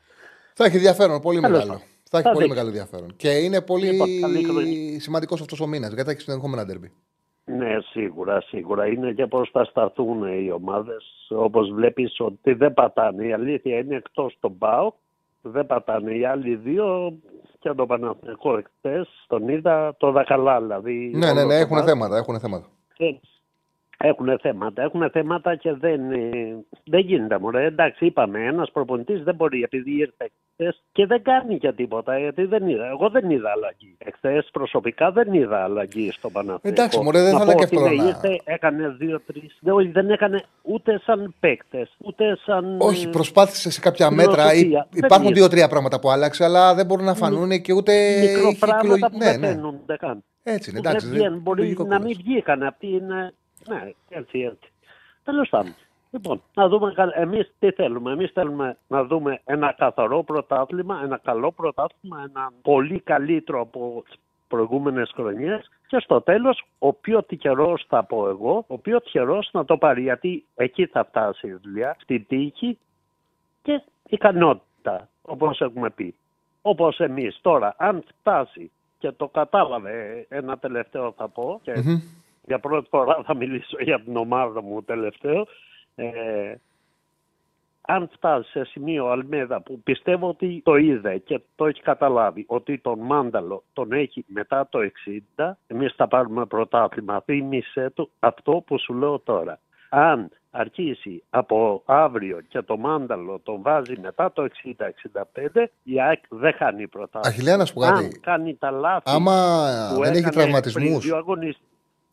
Θα 0.53 0.65
έχει 0.65 0.75
ενδιαφέρον, 0.75 1.21
πολύ 1.21 1.39
Τέλος 1.39 1.51
μεγάλο. 1.57 1.71
πάντων. 1.71 1.87
Θα 2.09 2.17
έχει 2.17 2.27
Θα 2.27 2.33
πολύ 2.33 2.45
δείξει. 2.45 2.49
μεγάλο 2.59 2.67
ενδιαφέρον. 2.77 3.15
Και 3.15 3.29
είναι 3.29 3.61
πολύ 3.61 3.85
Λοιπόν, 3.91 4.07
καλή 4.21 4.43
χρονιά. 4.43 4.99
σημαντικός 4.99 5.41
αυτός 5.41 5.59
ο 5.59 5.67
μήνας 5.67 5.87
γιατί 5.89 6.03
θα 6.05 6.11
έχει 6.11 6.21
συνεχόμενα 6.21 6.65
ντέρμπι. 6.65 6.91
Ναι, 7.45 7.77
σίγουρα, 7.91 8.41
σίγουρα. 8.41 8.87
Είναι 8.87 9.11
και 9.11 9.25
πώς 9.27 9.49
θα 9.51 9.63
σταθούν 9.63 10.23
οι 10.43 10.51
ομάδες. 10.51 11.03
Όπως 11.29 11.69
βλέπεις 11.73 12.15
ότι 12.19 12.53
δεν 12.53 12.73
πατάνε. 12.73 13.25
Η 13.25 13.33
αλήθεια 13.33 13.77
είναι 13.77 13.95
εκτός 13.95 14.37
τον 14.39 14.57
ΠΑΟ. 14.57 14.91
Δεν 15.41 15.65
πατάνε 15.65 16.11
οι 16.13 16.25
άλλοι 16.25 16.55
δύο 16.55 17.17
και 17.59 17.69
τον 17.73 17.87
Παναθηναϊκό 17.87 18.57
εχθές. 18.57 19.09
Τον 19.27 19.47
είδα 19.47 19.95
το 19.97 20.11
δακαλά 20.11 20.61
δηλαδή. 20.61 21.11
Ναι, 21.15 21.25
ναι, 21.33 21.39
όλο 21.39 21.47
ναι, 21.47 21.53
το 21.53 21.59
έχουν 21.61 21.75
μάτς. 21.75 21.89
θέματα. 21.91 22.17
Έχουν 22.17 22.39
θέματα. 22.39 22.65
think 23.01 23.23
Έχουν 24.03 24.39
θέματα. 24.41 24.81
Έχουν 24.81 25.09
θέματα 25.11 25.55
και 25.55 25.73
δεν, 25.73 26.11
ε, 26.11 26.55
δεν 26.85 26.99
γίνεται. 26.99 27.37
Μωρέ. 27.39 27.65
Εντάξει, 27.65 28.05
είπαμε, 28.05 28.39
ένας 28.45 28.71
προπονητής 28.71 29.23
δεν 29.23 29.35
μπορεί 29.35 29.61
επειδή 29.63 29.91
ήρθε 29.91 30.31
χθες 30.53 30.83
και 30.91 31.05
δεν 31.05 31.21
κάνει 31.23 31.57
και 31.57 31.71
τίποτα. 31.71 32.19
Γιατί 32.19 32.45
δεν 32.45 32.67
είδα. 32.67 32.87
Εγώ 32.87 33.09
δεν 33.09 33.29
είδα 33.29 33.49
αλλαγή. 33.51 33.95
Εχθές 33.97 34.49
προσωπικά 34.51 35.11
δεν 35.11 35.33
είδα 35.33 35.63
αλλαγή 35.63 36.11
στο 36.11 36.29
Παναθηναϊκό. 36.29 36.67
Εντάξει, 36.67 36.99
μωρέ, 36.99 37.21
δεν 37.21 37.33
Να 37.33 37.39
θα 37.39 37.45
πω 37.45 37.51
είναι 37.51 37.59
και 37.59 37.65
ότι 37.65 37.75
εύκολο 37.75 37.95
ναι, 37.95 38.01
να- 38.03 38.07
Ήρθε, 38.09 38.41
έκανε 38.43 38.87
δύο-τρει. 38.89 39.49
Δεν, 39.59 39.91
δεν 39.91 40.09
έκανε 40.09 40.43
ούτε 40.61 40.99
σαν 41.05 41.33
παίκτες, 41.39 41.95
ούτε 41.97 42.37
σαν. 42.45 42.77
Όχι, 42.79 43.05
ε, 43.07 43.09
προσπάθησε 43.09 43.71
σε 43.71 43.79
κάποια 43.79 44.11
μέτρα. 44.11 44.33
φιλοσοφία. 44.47 44.87
Υ- 44.89 44.93
Δεν 44.93 45.03
Υπάρχουν 45.03 45.27
είναι. 45.27 45.35
δύο-τρία 45.35 45.67
πράγματα 45.67 45.99
που 45.99 46.09
άλλαξε, 46.09 46.43
αλλά 46.43 46.75
δεν 46.75 46.85
μπορούν 46.85 47.05
να 47.05 47.15
φανούν 47.15 47.61
και 47.61 47.73
ούτε. 47.73 47.93
είχε 47.93 48.35
μικροπράγματα 48.37 48.93
εκλογ- 48.93 49.11
που 49.11 49.17
Ναι, 49.17 49.25
δεν 49.25 49.39
ναι. 49.39 49.47
φαίνονται 49.47 49.97
καν. 49.97 50.23
Έτσι 50.43 50.69
είναι, 50.69 50.79
Που 50.81 50.87
εντάξει. 50.87 51.05
δεν 51.07 51.15
δεν- 51.15 51.23
βγαίνουν. 51.25 51.41
Μπορεί 51.43 51.61
λογικό 51.61 51.83
να 51.83 51.95
που 51.97 52.03
μην 52.03 52.11
λες. 52.17 52.21
βγήκαν 52.25 52.63
αυτοί. 52.63 52.87
Είναι... 52.87 53.33
Ναι, 53.67 53.91
έτσι, 54.09 54.39
έτσι. 54.39 54.71
Τέλος 55.23 55.49
πάντων. 55.49 55.75
Λοιπόν, 56.11 56.41
να 56.53 56.67
δούμε, 56.67 56.93
εμείς 57.13 57.51
τι 57.59 57.71
θέλουμε. 57.71 58.11
Εμείς 58.11 58.31
θέλουμε 58.31 58.77
να 58.87 59.03
δούμε 59.03 59.41
ένα 59.45 59.73
καθαρό 59.77 60.23
πρωτάθλημα, 60.23 61.01
ένα 61.03 61.17
καλό 61.17 61.51
πρωτάθλημα, 61.51 62.23
ένα 62.29 62.51
πολύ 62.61 62.99
καλύτερο 62.99 63.61
από 63.61 64.03
τις 64.05 64.15
προηγούμενες 64.47 65.11
χρονιές. 65.15 65.69
Και 65.87 65.99
στο 65.99 66.21
τέλος, 66.21 66.63
ο 66.79 66.93
πιο 66.93 67.23
τυχερός, 67.23 67.85
θα 67.87 68.03
πω 68.03 68.27
εγώ, 68.27 68.63
ο 68.67 68.77
πιο 68.77 69.01
τυχερός 69.01 69.49
να 69.51 69.65
το 69.65 69.77
πάρει. 69.77 70.01
Γιατί 70.01 70.45
εκεί 70.55 70.85
θα 70.85 71.05
φτάσει 71.05 71.47
η 71.47 71.53
δουλειά, 71.53 71.95
στην 71.99 72.25
τύχη 72.27 72.77
και 73.61 73.83
ικανότητα, 74.09 75.09
όπως 75.21 75.61
έχουμε 75.61 75.89
πει. 75.89 76.15
Όπως 76.61 76.99
εμείς 76.99 77.39
τώρα, 77.41 77.75
αν 77.77 78.03
φτάσει 78.19 78.71
και 78.97 79.11
το 79.11 79.27
κατάλαβε 79.27 80.25
ένα 80.29 80.57
τελευταίο 80.57 81.13
θα 81.17 81.27
πω 81.27 81.59
και 81.63 81.73
Μμμ. 81.85 82.01
Για 82.41 82.59
πρώτη 82.59 82.87
φορά 82.89 83.21
θα 83.25 83.35
μιλήσω 83.35 83.77
για 83.79 84.01
την 84.01 84.17
ομάδα 84.17 84.61
μου 84.61 84.83
τελευταίο. 84.83 85.47
Ε, 85.95 86.55
αν 87.81 88.09
φτάσει 88.13 88.49
σε 88.49 88.63
σημείο 88.63 89.07
Αλμέδα 89.07 89.61
που 89.61 89.81
πιστεύω 89.83 90.27
ότι 90.27 90.61
το 90.65 90.75
είδε 90.75 91.17
και 91.17 91.41
το 91.55 91.65
έχει 91.65 91.81
καταλάβει 91.81 92.45
ότι 92.47 92.77
τον 92.77 92.99
Μάνταλο 92.99 93.63
τον 93.73 93.91
έχει 93.91 94.25
μετά 94.27 94.67
το 94.69 94.79
60 95.37 95.51
εμείς 95.67 95.93
θα 95.95 96.07
πάρουμε 96.07 96.45
πρωτάθλημα. 96.45 97.21
Θύμισε 97.21 97.91
του 97.95 98.09
αυτό 98.19 98.63
που 98.65 98.79
σου 98.79 98.93
λέω 98.93 99.19
τώρα. 99.19 99.59
Αν 99.89 100.31
αρχίσει 100.51 101.23
από 101.29 101.81
αύριο 101.85 102.41
και 102.47 102.61
το 102.61 102.77
Μάνταλο 102.77 103.39
τον 103.43 103.61
βάζει 103.61 103.99
μετά 104.01 104.31
το 104.31 104.47
60-65 105.53 105.65
η 105.83 106.01
ΑΕΚ 106.01 106.23
δεν 106.29 106.53
χάνει 106.53 106.87
πρωτάθλημα. 106.87 107.27
Αχιλέα, 107.27 107.57
να 107.57 107.65
σου 107.65 107.73
πω 107.73 107.81
κάτι. 107.81 108.03
αν 108.03 108.19
κάνει 108.21 108.55
τα 108.55 108.71
λάθη 108.71 109.03
Άμα 109.05 109.91
που 109.93 110.01
δεν 110.01 110.13
έχει 110.13 110.27
έκανε 110.27 111.53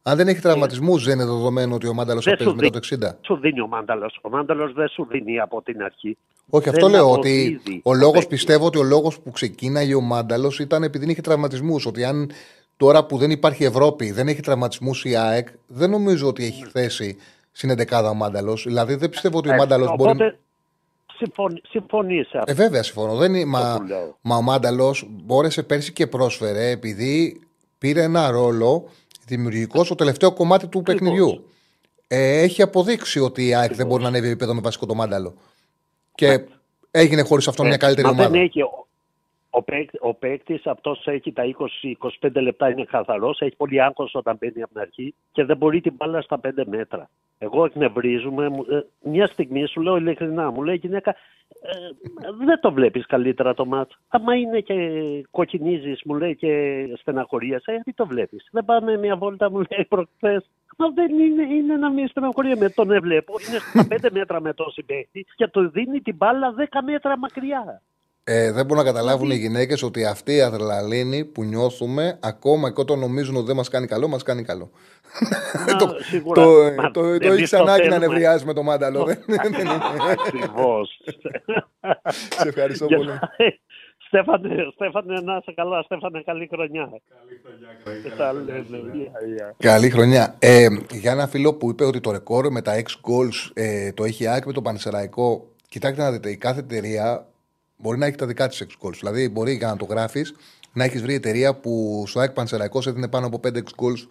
τραυματισμού. 0.03 0.13
πριν 0.13 0.13
δύο 0.13 0.13
αγωνιστές, 0.13 0.13
Αν 0.13 0.17
δεν 0.17 0.29
έχει 0.29 0.41
τραυματισμού, 0.41 0.99
δεν 0.99 1.15
είναι 1.15 1.25
δεδομένο 1.25 1.75
ότι 1.75 1.87
ο 1.89 1.95
Μάνταλος 1.95 2.25
θα 2.25 2.31
Δεν 2.31 2.39
παίζει 2.39 2.53
σου 2.53 2.65
μετά 2.65 2.81
το 2.81 3.17
60. 3.17 3.19
σου 3.25 3.37
δίνει 3.37 3.61
ο 3.61 3.67
Μάνταλος. 3.67 4.19
Ο 4.23 4.29
Μάνταλος 4.29 4.73
δεν 4.73 4.89
σου 4.89 5.07
δίνει 5.11 5.39
από 5.41 5.63
την 5.63 5.83
αρχή. 5.83 6.17
Όχι, 6.51 6.65
Δεν 6.65 6.75
αυτό 6.75 6.89
λέω 6.89 7.11
ότι 7.13 7.59
αποδίδει 7.59 7.81
ο 7.85 7.95
λόγος 7.95 8.13
παίκτη. 8.13 8.29
πιστεύω 8.29 8.67
ότι 8.67 8.79
ο 8.79 8.83
λόγος 8.83 9.21
που 9.21 9.31
ξεκίναγε 9.31 9.95
ο 9.95 10.01
Μάνταλος 10.01 10.59
ήταν 10.59 10.83
επειδή 10.83 10.99
δεν 11.05 11.09
είχε 11.13 11.21
τραυματισμούς. 11.21 11.87
Ότι 11.87 12.05
αν 12.05 12.31
τώρα 12.77 13.05
που 13.05 13.17
δεν 13.17 13.31
υπάρχει 13.31 13.65
Ευρώπη 13.65 14.11
δεν 14.11 14.29
έχει 14.29 14.41
τραυματισμούς 14.41 15.05
η 15.05 15.17
ΑΕΚ, 15.17 15.49
δεν 15.67 15.91
νομίζω 15.91 16.29
ότι 16.29 16.45
έχει 16.45 16.65
θέση 16.73 17.17
στην 17.53 17.71
11 17.71 18.09
ο 18.11 18.15
Μάνταλος. 18.15 18.63
Δηλαδή 18.67 18.95
δεν 18.95 19.09
πιστεύω 19.11 19.39
ότι 19.39 19.49
ο 19.49 19.53
Ε, 19.53 19.57
Μάνταλος 19.57 19.89
οπότε, 19.91 20.15
μπορεί. 20.15 20.39
συμφωνείς, 21.17 21.63
συμφωνεί 21.69 22.25
σε 22.25 22.39
αυτό 22.39 22.51
Ε, 22.51 22.55
βέβαια, 22.55 22.83
συμφωνώ. 22.83 23.17
Δεν 23.17 23.35
είναι... 23.35 23.45
μα, 23.45 23.75
που 23.79 23.87
λέω. 23.87 24.17
μα 24.21 24.37
ο 24.37 24.43
Μάνταλος 24.43 25.07
μπόρεσε 25.09 25.63
πέρσι 25.63 25.93
και 25.93 26.07
πρόσφερε 26.07 26.71
επειδή 26.71 27.41
πήρε 27.79 28.03
ένα 28.03 28.31
ρόλο 28.31 28.89
δημιουργικός 29.29 29.87
στο 29.87 29.95
τελευταίο 29.95 30.33
κομμάτι 30.33 30.67
του 30.67 30.83
παιχνιδιού. 30.83 31.45
Ε, 32.07 32.41
έχει 32.41 32.63
αποδείξει 32.63 33.21
ότι 33.21 33.47
η 33.47 33.55
ΑΕΚ 33.55 33.75
δεν 33.75 33.87
μπορεί 33.87 34.03
να 34.03 34.09
ανέβει 34.09 34.27
επίπεδο 34.27 34.55
με 34.55 34.61
βασικό 34.61 34.87
το 34.87 34.95
Μάνταλο. 34.95 35.35
Και 36.15 36.45
έγινε 36.91 37.23
χωρίς 37.23 37.49
αυτόν 37.49 37.67
μια 37.67 37.75
Ε, 37.75 37.79
καλύτερη 37.79 38.07
μα 38.07 38.13
ομάδα. 38.13 38.31
Δεν 38.31 38.43
έχει, 38.43 38.61
ο, 39.59 39.61
ο, 39.61 39.63
παίκ, 39.63 39.91
ο 40.01 40.15
παίκτης 40.15 40.67
αυτός 40.67 41.07
έχει 41.07 41.33
τα 41.33 41.43
20-25 42.21 42.31
λεπτά, 42.43 42.71
είναι 42.71 42.85
καθαρός, 42.85 43.41
έχει 43.41 43.57
πολύ 43.57 43.83
άγχος 43.83 44.15
όταν 44.15 44.37
μπαίνει 44.41 44.63
από 44.63 44.73
την 44.73 44.81
αρχή 44.81 45.15
και 45.33 45.45
δεν 45.45 45.57
μπορεί 45.57 45.81
την 45.81 45.95
μπάλα 45.97 46.21
στα 46.21 46.41
5 46.43 46.51
μέτρα. 46.67 47.09
Εγώ 47.39 47.65
εκνευρίζομαι, 47.65 48.49
μου- 48.49 48.67
ε, 48.71 48.87
μια 49.03 49.27
στιγμή 49.27 49.67
σου 49.67 49.81
λέω 49.81 49.97
ειλικρινά, 49.97 50.51
μου 50.51 50.63
λέει 50.63 50.75
η 50.75 50.79
γυναίκα, 50.79 51.11
ε, 51.11 51.73
δεν 52.45 52.61
το 52.61 52.73
βλέπεις 52.73 53.07
καλύτερα 53.07 53.55
το 53.55 53.67
μάτς. 53.67 53.99
Άμα 54.09 54.35
είναι 54.35 54.61
και 54.61 54.75
κοκκινίζεις, 55.31 56.01
μου 56.05 56.15
λέει 56.15 56.37
και 56.37 56.85
στεναχωρίασαι, 56.99 57.73
γιατί 57.73 57.93
το 57.93 58.07
βλέπεις. 58.07 58.49
Δεν 58.53 58.65
πάμε 58.65 58.97
μια 58.97 59.17
βόλτα, 59.17 59.51
μου 59.51 59.57
λέει 59.71 59.85
προχθές. 59.89 60.51
Μα 60.81 60.89
δεν 60.91 61.19
είναι, 61.19 61.43
είναι 61.43 61.77
να 61.77 61.91
μην 61.91 62.09
στεναχωριέμαι. 62.09 62.69
Τον 62.71 62.91
έβλεπω, 62.91 63.35
είναι 63.49 63.59
στα 63.59 63.87
5 63.89 64.11
μέτρα 64.13 64.41
με 64.41 64.53
το 64.53 64.71
συμπαίχτη 64.71 65.27
και 65.37 65.47
του 65.49 65.71
δίνει 65.71 66.01
την 66.01 66.17
μπάλα 66.17 66.55
10 66.55 66.83
μέτρα 66.85 67.19
μακριά. 67.19 67.83
Ε, 68.31 68.53
δεν 68.53 68.67
μπορούν 68.67 68.85
να 68.85 68.91
καταλάβουν 68.91 69.31
οι 69.31 69.35
γυναίκες 69.37 69.83
ότι 69.83 70.05
αυτή 70.05 70.35
η 70.35 70.41
αδρελαλίνη 70.41 71.25
που 71.25 71.45
νιώθουμε, 71.45 72.19
ακόμα 72.23 72.73
και 72.73 72.81
όταν 72.81 72.99
νομίζουν 72.99 73.37
ότι 73.37 73.47
δεν 73.47 73.57
μας 73.57 73.69
κάνει 73.69 73.87
καλό, 73.87 74.09
μας 74.09 74.23
κάνει 74.23 74.43
καλό. 74.43 74.71
το 75.79 75.97
σίγουρα. 76.01 76.43
το, 76.43 76.51
Μα, 76.83 76.91
το, 76.91 77.01
το 77.01 77.07
εμείς 77.07 77.29
έχεις 77.29 77.51
το 77.51 77.57
ανάγκη 77.59 77.89
να 77.89 77.95
θέλουμε. 77.95 78.07
νευριάζει 78.07 78.45
με 78.45 78.53
το 78.53 78.63
μάνταλο. 78.63 79.05
δεν- 79.05 79.23
δεν 79.27 79.53
είναι. 79.61 79.79
Ακριβώς. 80.11 81.01
Σε 82.39 82.49
ευχαριστώ 82.49 82.87
Και- 82.87 82.97
πολύ. 82.97 83.11
Στέφανε, 84.07 84.49
Στέφανε, 84.75 85.21
να 85.21 85.37
είσαι 85.37 85.53
καλά. 85.57 85.83
Στέφανε, 85.83 86.23
καλή 86.27 86.49
χρονιά. 86.53 86.91
Και 88.03 88.11
τα 88.17 88.33
λέμε. 88.33 88.65
Γεια, 88.93 89.11
γεια. 89.37 89.55
Καλή 89.59 89.91
χρονιά. 89.91 90.35
Ε, 90.39 90.67
για 90.93 91.13
ένα 91.13 91.27
φίλο 91.27 91.55
που 91.55 91.71
είπε 91.71 91.85
ότι 91.85 92.01
το 92.01 92.11
ρεκόρ 92.11 92.51
με 92.53 92.63
τα 92.63 92.73
6 92.75 92.81
goals 92.83 93.51
ε, 93.55 93.93
το 93.93 94.05
έχει 94.05 94.23
η 94.23 94.27
ΑΕΚ 94.27 94.45
με 94.47 94.53
το 94.53 94.63
Πανσεραϊκό. 94.63 95.49
Κοιτάξτε 95.69 96.03
να 96.03 96.11
δείτε, 96.11 96.31
η 96.31 96.37
κάθε 96.37 96.61
εταιρεία 96.61 97.27
μπορεί 97.79 97.99
να 97.99 98.07
έχει 98.07 98.17
τα 98.17 98.27
δικά 98.27 98.49
της 98.49 98.61
6 98.61 98.87
goals. 98.87 98.97
Δηλαδή, 98.99 99.29
μπορεί 99.29 99.53
για 99.53 99.67
να 99.67 99.77
το 99.77 99.85
γράφεις 99.85 100.35
να 100.73 100.85
έχεις 100.85 101.03
βρει 101.03 101.15
εταιρεία 101.15 101.55
που 101.55 102.05
στο 102.07 102.21
ΑΕΚ 102.21 102.31
Πανσεραϊκός 102.31 102.87
έδινε 102.87 103.09
πάνω 103.09 103.27
από 103.27 103.41
5 103.45 103.57
6 103.57 103.59
goals 103.61 104.07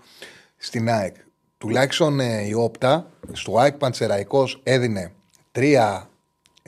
στην 0.57 0.89
ΑΕΚ. 0.89 1.15
Τουλάχιστον 1.57 2.19
ε, 2.19 2.47
η 2.47 2.53
Όπτα 2.53 3.11
στο 3.31 3.57
ΑΕΚ 3.57 3.73
Πανσεραϊκός 3.77 4.59
έδινε 4.63 5.13
3 5.51 6.01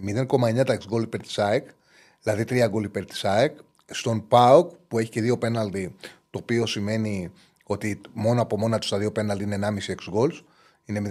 0,9 0.01 0.65
τα 0.65 0.75
6 0.75 0.77
γκολ 0.87 1.03
υπέρ 1.03 1.21
της 1.21 1.39
ΑΕΚ, 1.39 1.67
δηλαδή 2.21 2.63
3 2.63 2.67
γκολ 2.69 2.83
υπέρ 2.83 3.05
της 3.05 3.25
ΑΕΚ. 3.25 3.57
Στον 3.85 4.27
ΠΑΟΚ 4.27 4.71
που 4.87 4.99
έχει 4.99 5.09
και 5.09 5.21
δύο 5.21 5.37
πέναλτι, 5.37 5.95
το 6.29 6.39
οποίο 6.41 6.65
σημαίνει 6.65 7.31
ότι 7.63 8.01
μόνο 8.13 8.41
από 8.41 8.57
μόνα 8.57 8.79
τους 8.79 8.89
τα 8.89 8.97
δύο 8.97 9.11
πέναλτι 9.11 9.43
είναι 9.43 9.59
1,5 9.61 9.91
6 9.91 9.95
γκολ, 10.09 10.33
είναι 10.85 11.01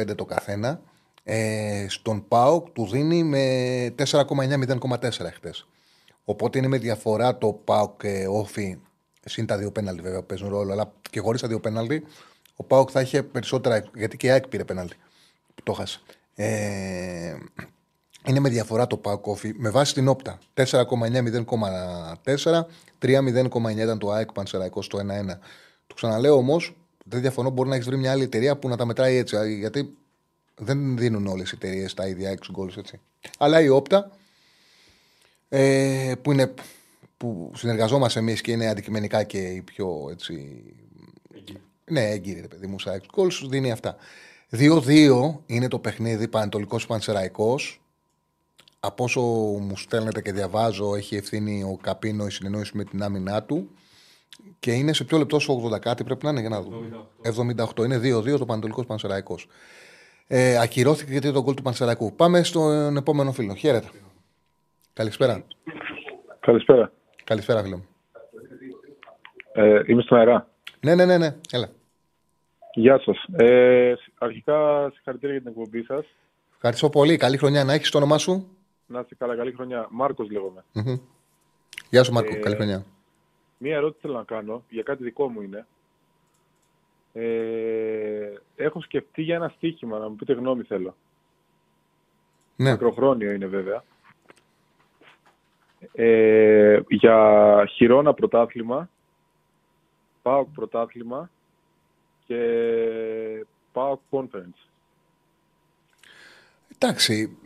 0,75 0.00 0.16
το 0.16 0.24
καθένα. 0.24 0.80
Ε, 1.22 1.86
στον 1.88 2.28
ΠΑΟΚ 2.28 2.70
του 2.70 2.86
δίνει 2.86 3.22
με 3.22 3.94
4,9-0,4 3.98 5.10
χτε. 5.34 5.50
Οπότε 6.24 6.58
είναι 6.58 6.68
με 6.68 6.78
διαφορά 6.78 7.38
το 7.38 7.52
ΠΑΟΚ 7.52 8.00
ε, 8.04 8.26
όφι, 8.26 8.78
συν 9.24 9.46
τα 9.46 9.56
δύο 9.56 9.70
πέναλτι 9.70 10.02
βέβαια 10.02 10.20
που 10.20 10.26
παίζουν 10.26 10.48
ρόλο, 10.48 10.72
αλλά 10.72 10.92
και 11.10 11.20
χωρίς 11.20 11.40
τα 11.40 11.48
δύο 11.48 11.60
πέναλτι, 11.60 12.04
ο 12.56 12.64
ΠΑΟΚ 12.64 12.88
θα 12.92 13.00
είχε 13.00 13.22
περισσότερα, 13.22 13.84
γιατί 13.94 14.16
και 14.16 14.26
η 14.26 14.30
ΑΕΚ 14.30 14.48
πήρε 14.48 14.64
πέναλτι. 14.64 14.96
Που 15.54 15.62
το 15.62 15.72
χάσε. 15.72 16.00
Ε, 16.34 17.36
είναι 18.26 18.40
με 18.40 18.48
διαφορά 18.48 18.86
το 18.86 18.96
ΠΑΟΚ 18.96 19.26
όφι 19.26 19.54
με 19.56 19.70
βάση 19.70 19.94
την 19.94 20.08
όπτα. 20.08 20.38
4,9-0,4, 20.54 22.66
3,0,9 22.98 23.76
ήταν 23.76 23.98
το 23.98 24.10
ΑΕΚ 24.10 24.32
Πανσεραϊκό 24.32 24.82
στο 24.82 24.98
1-1. 24.98 25.02
Το 25.86 25.94
ξαναλέω 25.94 26.36
όμως, 26.36 26.76
δεν 27.04 27.20
διαφωνώ, 27.20 27.50
μπορεί 27.50 27.68
να 27.68 27.74
έχεις 27.74 27.86
βρει 27.86 27.96
μια 27.96 28.10
άλλη 28.10 28.22
εταιρεία 28.22 28.56
που 28.56 28.68
να 28.68 28.76
τα 28.76 28.84
μετράει 28.84 29.16
έτσι. 29.16 29.58
Γιατί 29.58 29.96
δεν 30.60 30.96
δίνουν 30.96 31.26
όλες 31.26 31.50
οι 31.50 31.54
εταιρείες 31.54 31.94
τα 31.94 32.06
ίδια 32.06 32.38
6 32.54 32.60
goals 32.60 32.76
έτσι. 32.76 33.00
Αλλά 33.38 33.60
η 33.60 33.68
όπτα 33.68 34.10
ε, 35.48 36.12
που, 36.22 36.32
είναι, 36.32 36.54
που 37.16 37.52
συνεργαζόμαστε 37.54 38.18
εμείς 38.18 38.40
και 38.40 38.52
είναι 38.52 38.68
αντικειμενικά 38.68 39.22
και 39.22 39.38
η 39.38 39.62
πιο 39.62 40.08
έτσι. 40.10 40.64
Ναι, 41.84 42.10
έγκυρη, 42.10 42.40
ρε 42.40 42.48
παιδί 42.48 42.66
μου, 42.66 42.78
στα 42.78 43.00
6 43.14 43.20
goals, 43.20 43.48
δίνει 43.48 43.70
αυτά. 43.70 43.96
2-2 44.50 45.34
είναι 45.46 45.68
το 45.68 45.78
παιχνίδι 45.78 46.28
Πανετολικός 46.28 46.86
Πανσεραϊκός. 46.86 47.80
Από 48.80 49.04
όσο 49.04 49.20
μου 49.60 49.76
στέλνετε 49.76 50.22
και 50.22 50.32
διαβάζω, 50.32 50.94
έχει 50.94 51.16
ευθύνη 51.16 51.62
ο 51.62 51.78
Καπίνο 51.82 52.26
η 52.26 52.30
συνεννόηση 52.30 52.76
με 52.76 52.84
την 52.84 53.02
άμυνά 53.02 53.42
του. 53.42 53.70
Και 54.58 54.72
είναι 54.72 54.92
σε 54.92 55.04
ποιο 55.04 55.18
λεπτό 55.18 55.38
σου 55.38 55.70
80 55.72 55.80
κάτι 55.80 56.04
πρέπει 56.04 56.24
να 56.24 56.30
είναι 56.30 56.40
για 56.40 56.48
να 56.48 56.62
δούμε. 56.62 57.06
78. 57.76 57.84
Είναι 57.84 58.18
2-2 58.18 58.38
το 58.38 58.46
Πανετολικός 58.46 58.86
Πανσεραϊκός. 58.86 59.48
Ε, 60.32 60.58
ακυρώθηκε 60.58 61.12
γιατί 61.12 61.32
το 61.32 61.42
γκολ 61.42 61.54
του 61.54 61.62
Πανσεραϊκού. 61.62 62.12
Πάμε 62.14 62.42
στον 62.42 62.96
επόμενο 62.96 63.32
φίλο. 63.32 63.54
Χαίρετε. 63.54 63.88
Καλησπέρα. 64.92 65.44
Καλησπέρα. 66.40 66.92
Καλησπέρα, 67.24 67.62
φίλο 67.62 67.76
μου. 67.76 67.86
Ε, 69.52 69.82
είμαι 69.86 70.02
στον 70.02 70.18
αερά. 70.18 70.48
Ναι, 70.80 70.94
ναι, 70.94 71.04
ναι, 71.04 71.18
ναι. 71.18 71.36
Έλα. 71.50 71.68
Γεια 72.74 73.00
σας. 73.00 73.24
Ε, 73.32 73.94
αρχικά, 74.18 74.90
συγχαρητήρια 74.94 75.34
για 75.34 75.44
την 75.44 75.50
εκπομπή 75.50 75.82
σας. 75.82 76.04
Ευχαριστώ 76.54 76.88
πολύ. 76.90 77.16
Καλή 77.16 77.36
χρονιά 77.36 77.64
να 77.64 77.72
έχεις 77.72 77.90
το 77.90 77.98
όνομά 77.98 78.18
σου. 78.18 78.46
Να 78.86 79.00
είστε 79.00 79.14
καλά, 79.14 79.36
καλή 79.36 79.52
χρονιά. 79.52 79.86
Μάρκος 79.90 80.30
λέγομαι. 80.30 80.64
Μμμ. 80.72 80.96
Γεια 81.90 82.02
σου, 82.02 82.12
Μάρκο. 82.12 82.36
Ε, 82.36 82.38
Καλή 82.38 82.54
χρονιά. 82.54 82.84
Μία 83.58 83.76
ερώτηση 83.76 84.00
θέλω 84.00 84.14
να 84.14 84.24
κάνω, 84.24 84.64
για 84.68 84.82
κάτι 84.82 85.02
δικό 85.02 85.28
μου 85.28 85.40
είναι. 85.40 85.66
Ε, 87.12 88.32
έχω 88.56 88.80
σκεφτεί 88.80 89.22
για 89.22 89.34
ένα 89.34 89.52
στοίχημα, 89.56 89.98
να 89.98 90.08
μου 90.08 90.16
πείτε 90.16 90.32
γνώμη 90.32 90.62
θέλω. 90.62 90.96
Ναι. 92.56 92.70
Μακροχρόνιο 92.70 93.32
είναι 93.32 93.46
βέβαια. 93.46 93.84
Ε, 95.92 96.80
για 96.88 97.66
χειρόνα 97.74 98.14
πρωτάθλημα, 98.14 98.90
ΠΑΟΚ 100.22 100.48
πρωτάθλημα 100.54 101.30
και 102.26 102.36
ΠΑΟΚ 103.72 104.00
conference. 104.10 104.68
Εντάξει. 106.78 107.38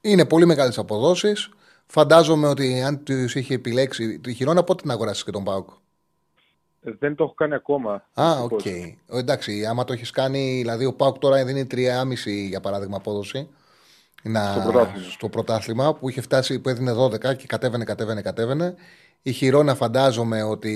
Είναι 0.00 0.26
πολύ 0.26 0.46
μεγάλες 0.46 0.78
αποδόσεις. 0.78 1.50
Φαντάζομαι 1.86 2.48
ότι 2.48 2.82
αν 2.82 3.04
τους 3.04 3.34
είχε 3.34 3.54
επιλέξει. 3.54 4.18
Τη 4.18 4.34
Χιρόνα 4.34 4.64
πότε 4.64 4.82
την 4.82 4.90
αγοράσει 4.90 5.24
και 5.24 5.30
τον 5.30 5.44
ΠΑΟΚ. 5.44 5.68
Ε, 6.84 6.90
Δεν 6.98 7.14
το 7.14 7.24
έχω 7.24 7.34
κάνει 7.34 7.54
ακόμα. 7.54 7.92
Α, 8.14 8.24
δυστυχώς. 8.34 8.52
οκ. 8.52 8.66
Ε, 8.66 8.96
Εντάξει, 9.18 9.66
άμα 9.66 9.84
το 9.84 9.92
έχεις 9.92 10.10
κάνει. 10.10 10.54
Δηλαδή, 10.60 10.84
ο 10.84 10.92
ΠΑΟΚ 10.92 11.18
τώρα 11.18 11.44
δίνει 11.44 11.66
3,5 11.70 12.30
για 12.48 12.60
παράδειγμα 12.60 12.96
απόδοση. 12.96 13.48
Να, 14.22 14.52
Στο 14.52 14.60
πρωτάθλημα. 14.70 15.10
στο 15.10 15.28
πρωτάθλημα 15.28 15.94
που 15.94 16.08
είχε 16.08 16.20
φτάσει 16.20 16.58
που 16.58 16.68
έδινε 16.68 16.92
12 16.92 17.34
και 17.36 17.46
κατέβαινε, 17.46 17.84
κατέβαινε, 17.84 18.20
κατέβαινε. 18.22 18.74
Η 19.22 19.32
Χιρόνα 19.32 19.74
φαντάζομαι 19.74 20.42
ότι 20.42 20.74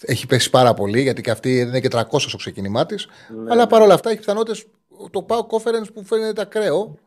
έχει 0.00 0.26
πέσει 0.26 0.50
πάρα 0.50 0.74
πολύ 0.74 1.00
γιατί 1.02 1.22
και 1.22 1.30
αυτή 1.30 1.58
έδινε 1.58 1.80
και 1.80 1.88
300 1.92 2.04
στο 2.18 2.36
ξεκίνημά 2.36 2.86
της. 2.86 3.06
Ναι, 3.28 3.50
αλλά 3.50 3.62
ναι. 3.62 3.68
παρόλα 3.68 3.94
αυτά 3.94 4.10
έχει 4.10 4.18
πιθανότητες 4.18 4.66
το 5.10 5.22
ΠΑΟΚ 5.22 5.46
conference 5.50 5.92
που 5.94 6.04
φαίνεται 6.04 6.40
ακραίο. 6.40 6.98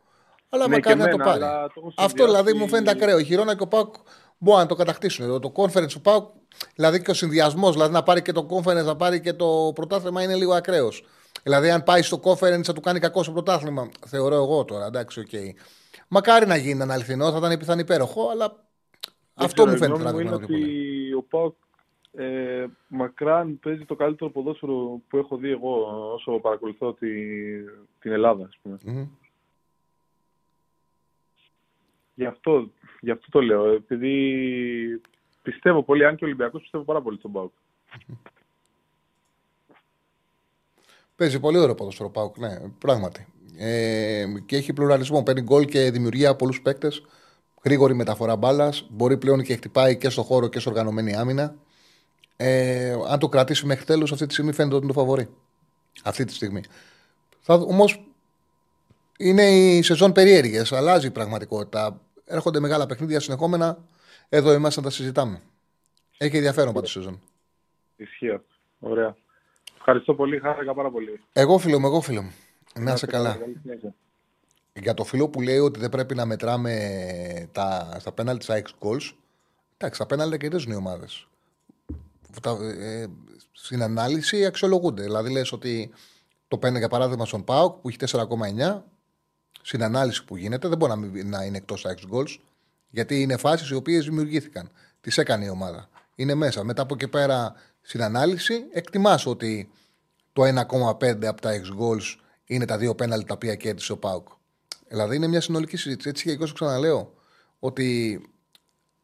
Αλλά 0.48 0.68
Ναι, 0.68 0.74
μακάρι 0.76 0.96
και 0.98 1.02
να 1.04 1.08
το 1.10 1.14
εμένα, 1.14 1.24
πάρει. 1.30 1.42
αλλά 1.42 1.66
το 1.66 1.72
έχω 1.76 1.92
Αυτό 1.96 2.24
δηλαδή 2.24 2.48
συνδυάσει- 2.48 2.58
μου 2.58 2.68
φαίνεται 2.68 2.90
ακραίο. 2.90 3.18
Η 3.18 3.24
Χιρόνα 3.24 3.56
και 3.56 3.62
ο 3.62 3.66
ΠΑΟΚ 3.66 3.94
μπορούν 4.40 4.60
να 4.60 4.66
το 4.66 4.74
κατακτήσουν. 4.74 5.40
Το 5.40 5.52
conference 5.56 5.88
του 5.88 6.00
ΠΑΟΚ, 6.00 6.28
δηλαδή 6.74 7.02
και 7.02 7.10
ο 7.10 7.14
συνδυασμός, 7.14 7.72
δηλαδή 7.72 7.92
να 7.92 8.02
πάρει 8.02 8.22
και 8.22 8.32
το 8.32 8.46
conference, 8.50 8.84
να 8.84 8.96
πάρει 8.96 9.20
και 9.20 9.32
το 9.32 9.72
πρωτάθλημα 9.74 10.22
είναι 10.22 10.34
λίγο 10.34 10.52
ακραίος. 10.52 11.04
Δηλαδή, 11.42 11.70
αν 11.70 11.82
πάει 11.82 12.02
στο 12.02 12.20
conference 12.24 12.62
θα 12.62 12.72
του 12.72 12.80
κάνει 12.80 12.98
κακό 12.98 13.22
στο 13.22 13.32
πρωτάθλημα. 13.32 13.88
Θεωρώ 14.06 14.34
εγώ 14.34 14.64
τώρα, 14.64 14.86
εντάξει, 14.86 15.20
οκ. 15.20 15.56
Μακάρι 16.08 16.46
να 16.46 16.56
γίνει 16.56 16.80
ένα 16.82 16.94
αληθινός, 16.94 17.30
θα 17.30 17.38
ήταν, 17.38 17.50
θα 17.50 17.58
ήταν 17.62 17.78
υπέροχο, 17.78 18.28
αλλά 18.28 18.48
Δεν 18.48 19.46
αυτό 19.46 19.64
ξέρω, 19.64 19.68
μου 19.70 19.74
η 19.76 19.78
φαίνεται 19.78 20.02
γνώμη 20.02 20.04
να 20.04 20.12
μου 20.12 20.36
είναι 20.36 20.46
πιο 20.46 20.46
πολύ. 20.46 20.64
ότι 20.64 21.12
ο 21.12 21.22
ΠΑΟΚ 21.22 21.54
ε, 22.12 22.66
μακράν 22.88 23.58
παίζει 23.62 23.84
το 23.84 23.94
καλύτερο 23.94 24.30
ποδόσφαιρο 24.30 25.00
που 25.08 25.16
έχω 25.16 25.36
δει 25.36 25.50
εγώ 25.50 25.72
όσο 26.14 26.32
παρακολουθώ 26.32 26.92
τη, 26.92 27.08
την 28.00 28.12
Ελλάδα, 28.12 28.44
ας 28.44 28.58
πούμε. 28.62 28.78
Μμμ. 28.84 29.06
Γι' 32.14 32.26
αυτό, 32.26 32.70
γι' 33.00 33.10
αυτό 33.10 33.26
το 33.30 33.40
λέω, 33.40 33.66
επειδή 33.66 35.00
πιστεύω 35.42 35.82
πολύ, 35.82 36.06
αν 36.06 36.16
και 36.16 36.24
ο 36.24 36.26
Ολυμπιακός 36.26 36.60
πιστεύω 36.60 36.84
πάρα 36.84 37.02
πολύ 37.02 37.18
στον 37.18 37.32
ΠΑΟΚ. 37.32 37.52
Παίζει 41.16 41.40
πολύ 41.40 41.58
ωραίο 41.58 41.74
ποδοσφαίρο 41.74 42.08
ο 42.08 42.12
Πάουκ, 42.12 42.38
ναι, 42.38 42.58
πράγματι. 42.78 43.26
Ε, 43.58 44.24
και 44.46 44.56
έχει 44.56 44.72
πλουραλισμό. 44.72 45.22
Παίρνει 45.22 45.40
γκολ 45.40 45.64
και 45.64 45.90
δημιουργία 45.90 46.28
από 46.28 46.38
πολλούς 46.38 46.62
παίκτες. 46.62 47.02
Γρήγορη 47.64 47.94
μεταφορά 47.94 48.36
μπάλας. 48.36 48.86
Μπορεί 48.90 49.16
πλέον 49.16 49.42
και 49.42 49.56
χτυπάει 49.56 49.96
και 49.96 50.08
στο 50.08 50.22
χώρο 50.22 50.48
και 50.48 50.60
σε 50.60 50.68
οργανωμένη 50.68 51.14
άμυνα. 51.14 51.54
Ε, 52.36 52.96
αν 53.08 53.18
το 53.18 53.28
κρατήσει 53.28 53.66
μέχρι 53.66 53.84
τέλου, 53.84 54.02
αυτή 54.02 54.26
τη 54.26 54.32
στιγμή 54.32 54.52
φαίνεται 54.52 54.74
ότι 54.74 54.84
είναι 54.84 54.92
το 54.92 55.00
φαβορή. 55.00 55.28
Αυτή 56.04 56.24
τη 56.24 56.32
στιγμή. 56.32 56.62
Όμως 57.46 58.04
είναι 59.18 59.42
η 59.42 59.82
σεζόν 59.82 60.12
περίεργες. 60.12 60.72
Αλλάζει 60.72 61.06
η 61.06 61.10
πραγματικότητα. 61.10 62.00
Έρχονται 62.30 62.60
μεγάλα 62.60 62.86
παιχνίδια 62.86 63.20
συνεχόμενα. 63.20 63.78
Εδώ 64.28 64.52
είμαστε 64.52 64.80
να 64.80 64.86
τα 64.86 64.92
συζητάμε. 64.92 65.40
Έχει 66.18 66.36
ενδιαφέρον 66.36 66.72
πάντως 66.72 66.90
η 66.90 66.92
σεζόν. 66.92 67.20
Ισχύει 67.96 68.30
αυτό. 68.30 68.54
Ωραία. 68.78 69.16
Ευχαριστώ 69.76 70.14
πολύ, 70.14 70.38
χάρηκα 70.38 70.74
πάρα 70.74 70.90
πολύ. 70.90 71.20
Εγώ 71.32 71.58
φίλο 71.58 71.80
μου, 71.80 71.86
εγώ 71.86 72.00
φίλο 72.00 72.22
μου. 72.22 72.32
Να 72.78 72.92
είσαι 72.92 73.06
καλά. 73.06 73.36
Καλή 73.36 73.58
συνέχεια. 73.62 73.94
Για 74.72 74.94
το 74.94 75.04
φίλο 75.04 75.28
που 75.28 75.40
λέει 75.40 75.58
ότι 75.58 75.80
δεν 75.80 75.88
πρέπει 75.88 76.14
να 76.14 76.26
μετράμε 76.26 77.48
τα, 77.52 77.96
στα 77.98 78.12
πέναλτι 78.12 78.44
στα 78.44 78.62
6 78.62 78.86
goals. 78.86 79.12
Εντάξει, 79.76 79.98
τα 79.98 80.06
πέναλτι 80.06 80.36
κερδίζουν 80.36 80.72
οι 80.72 80.74
ομάδες. 80.74 81.26
Ε, 82.80 83.06
στην 83.52 83.82
ανάλυση 83.82 84.44
αξιολογούνται. 84.46 85.02
Δηλαδή 85.02 85.30
λες 85.30 85.52
ότι 85.52 85.90
το 86.48 86.58
πέναλτι 86.58 86.78
για 86.78 86.88
παράδειγμα 86.88 87.24
στον 87.24 87.44
Πάοκ 87.44 87.74
που 87.80 87.88
έχει 87.88 87.98
4,9 88.06 88.82
στην 89.62 89.82
ανάλυση 89.82 90.24
που 90.24 90.36
γίνεται 90.36 90.68
δεν 90.68 90.78
μπορεί 90.78 90.90
να, 90.92 90.96
μην- 90.98 91.28
να 91.28 91.44
είναι 91.44 91.56
εκτός 91.56 91.80
στα 91.80 91.90
6 91.90 92.14
goals. 92.14 92.36
Γιατί 92.90 93.20
είναι 93.22 93.36
φάσεις 93.36 93.68
οι 93.70 93.74
οποίες 93.74 94.04
δημιουργήθηκαν. 94.04 94.70
Τις 95.00 95.18
έκανε 95.18 95.44
η 95.44 95.48
ομάδα. 95.48 95.88
Είναι 96.14 96.34
μέσα. 96.34 96.64
Μετά 96.64 96.82
από 96.82 96.94
εκεί 96.94 97.08
πέρα 97.08 97.54
στην 97.80 98.02
ανάλυση 98.02 98.64
εκτιμάς 98.72 99.26
ότι 99.26 99.70
το 100.32 100.42
1,5 100.44 101.26
από 101.26 101.40
τα 101.40 101.50
6 101.50 101.54
goals 101.80 102.16
είναι 102.44 102.64
τα 102.64 102.78
δύο 102.78 102.94
πέναλτι 102.94 103.26
τα 103.26 103.34
οποία 103.34 103.54
κέρδισε 103.54 103.92
ο 103.92 103.96
Πάουκ. 103.98 104.28
Δηλαδή 104.88 105.16
είναι 105.16 105.26
μια 105.26 105.40
συνολική 105.40 105.76
συζήτηση. 105.76 106.08
Έτσι 106.08 106.24
και 106.24 106.30
εγώ 106.30 106.46
σου 106.46 106.54
ξαναλέω 106.54 107.14
ότι 107.58 108.20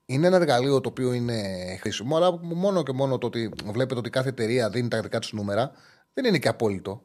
είναι 0.07 0.27
ένα 0.27 0.37
εργαλείο 0.37 0.81
το 0.81 0.89
οποίο 0.89 1.13
είναι 1.13 1.43
χρήσιμο, 1.81 2.17
αλλά 2.17 2.39
μόνο 2.43 2.83
και 2.83 2.93
μόνο 2.93 3.19
το 3.19 3.27
ότι 3.27 3.51
βλέπετε 3.65 3.99
ότι 4.01 4.11
κάθε 4.11 4.29
εταιρεία 4.29 4.71
δίνει 4.71 4.89
τα 4.89 5.01
δικά 5.01 5.19
της 5.19 5.33
νούμερα 5.33 5.71
δεν 6.15 6.25
είναι 6.25 6.39
και 6.39 6.49
απόλυτο. 6.49 7.03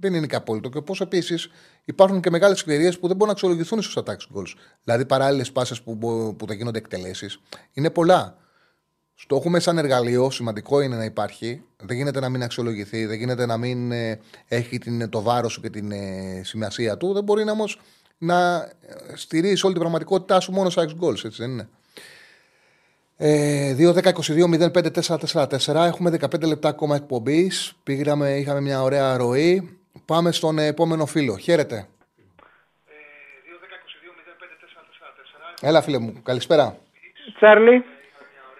Δεν 0.00 0.14
είναι 0.14 0.26
και 0.26 0.36
απόλυτο. 0.36 0.68
Και 0.68 0.78
όπως 0.78 1.00
επίσης 1.00 1.48
υπάρχουν 1.84 2.20
και 2.20 2.30
μεγάλες 2.30 2.58
ευκαιρίες 2.60 2.98
που 2.98 3.06
δεν 3.06 3.16
μπορούν 3.16 3.26
να 3.26 3.32
αξιολογηθούν 3.32 3.82
στου 3.82 4.02
attacks 4.04 4.36
goals. 4.36 4.52
Δηλαδή 4.84 5.06
παράλληλες 5.06 5.52
πάσες 5.52 5.82
που, 5.82 5.94
μπο- 5.94 6.32
που 6.32 6.46
θα 6.46 6.54
γίνονται 6.54 6.78
εκτελέσεις. 6.78 7.40
Είναι 7.72 7.90
πολλά. 7.90 8.36
Στο 9.14 9.36
έχουμε 9.36 9.60
σαν 9.60 9.78
εργαλείο, 9.78 10.30
σημαντικό 10.30 10.80
είναι 10.80 10.96
να 10.96 11.04
υπάρχει. 11.04 11.62
Δεν 11.76 11.96
γίνεται 11.96 12.20
να 12.20 12.28
μην 12.28 12.42
αξιολογηθεί, 12.42 13.06
δεν 13.06 13.18
γίνεται 13.18 13.46
να 13.46 13.56
μην 13.56 13.92
ε, 13.92 14.20
έχει 14.48 14.78
την, 14.78 15.08
το 15.08 15.22
βάρος 15.22 15.54
του 15.54 15.60
και 15.60 15.70
την 15.70 15.92
ε, 15.92 16.40
σημασία 16.44 16.96
του. 16.96 17.12
Δεν 17.12 17.24
μπορεί 17.24 17.50
όμως 17.50 17.80
να 18.18 18.56
ε, 18.56 18.70
στηρίζει 19.14 19.64
όλη 19.64 19.72
την 19.72 19.82
πραγματικότητά 19.82 20.40
σου 20.40 20.52
μόνο 20.52 20.70
σε 20.70 20.80
6 20.80 21.04
goals, 21.04 21.24
έτσι 21.24 21.42
δεν 21.42 21.50
είναι. 21.50 21.68
Ε, 23.16 23.76
2-10-22-05-4-4-4. 23.78 25.74
Έχουμε 25.74 26.16
15 26.20 26.46
λεπτά 26.46 26.68
ακόμα 26.68 26.96
εκπομπής. 26.96 27.72
Πήγαμε, 27.82 28.36
είχαμε 28.38 28.60
μια 28.60 28.82
ωραία 28.82 29.16
ροή. 29.16 29.79
Πάμε 30.04 30.32
στον 30.32 30.58
επόμενο 30.58 31.06
φίλο. 31.06 31.36
Χαίρετε. 31.36 31.86
Έλα, 35.60 35.82
φίλε 35.82 35.98
μου. 35.98 36.22
Καλησπέρα. 36.22 36.76
Τσάρλι, 37.36 37.84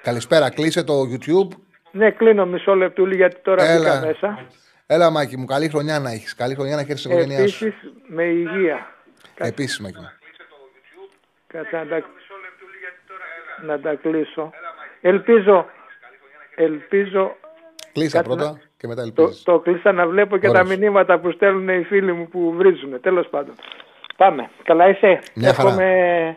Καλησπέρα. 0.02 0.51
Κλείσε 0.51 0.85
το 0.85 0.94
YouTube. 1.02 1.57
ναι, 1.93 2.11
κλείνω 2.11 2.47
μισό 2.47 2.74
λεπτούλι 2.74 3.15
γιατί 3.16 3.36
τώρα 3.43 3.65
Έλα. 3.65 3.78
μπήκα 3.78 4.07
μέσα. 4.07 4.47
Έλα, 4.86 5.11
Μάκη 5.11 5.36
μου. 5.36 5.44
Καλή 5.44 5.69
χρονιά 5.69 5.98
να 5.98 6.11
έχεις. 6.11 6.35
Καλή 6.35 6.55
χρονιά 6.55 6.74
να 6.74 6.81
έχει 6.81 6.94
την 6.94 7.11
οικογένειάς 7.11 7.51
σου. 7.51 7.66
Επίσης 7.66 7.90
με 8.07 8.24
υγεία. 8.24 8.94
Επίσης, 9.35 9.81
Μάκη 9.81 9.98
μου. 9.98 10.11
Κάτσε 11.47 11.77
να 11.77 11.86
τα... 11.86 12.02
να 13.66 13.81
τα 13.81 13.94
κλείσω. 13.94 14.51
Ελπίζω, 15.01 15.66
ελπίζω 16.55 17.36
Κλείσα 17.93 18.16
Κάτι 18.16 18.28
πρώτα 18.28 18.44
να- 18.44 18.61
και 18.81 18.86
μετά 18.86 19.02
το, 19.02 19.23
ελπίζεις. 19.23 19.43
το 19.43 19.59
κλείσα 19.59 19.93
να 19.93 20.07
βλέπω 20.07 20.36
και 20.36 20.48
Ωραίος. 20.48 20.69
τα 20.69 20.77
μηνύματα 20.77 21.19
που 21.19 21.31
στέλνουν 21.31 21.69
οι 21.69 21.82
φίλοι 21.82 22.12
μου 22.12 22.28
που 22.28 22.52
βρίζουν. 22.57 23.01
Τέλος 23.01 23.28
πάντων. 23.28 23.55
Πάμε. 24.16 24.51
Καλά 24.62 24.89
είσαι. 24.89 25.20
Μια 25.35 25.55
χαρά. 25.55 25.69
Εύχομαι 25.69 26.35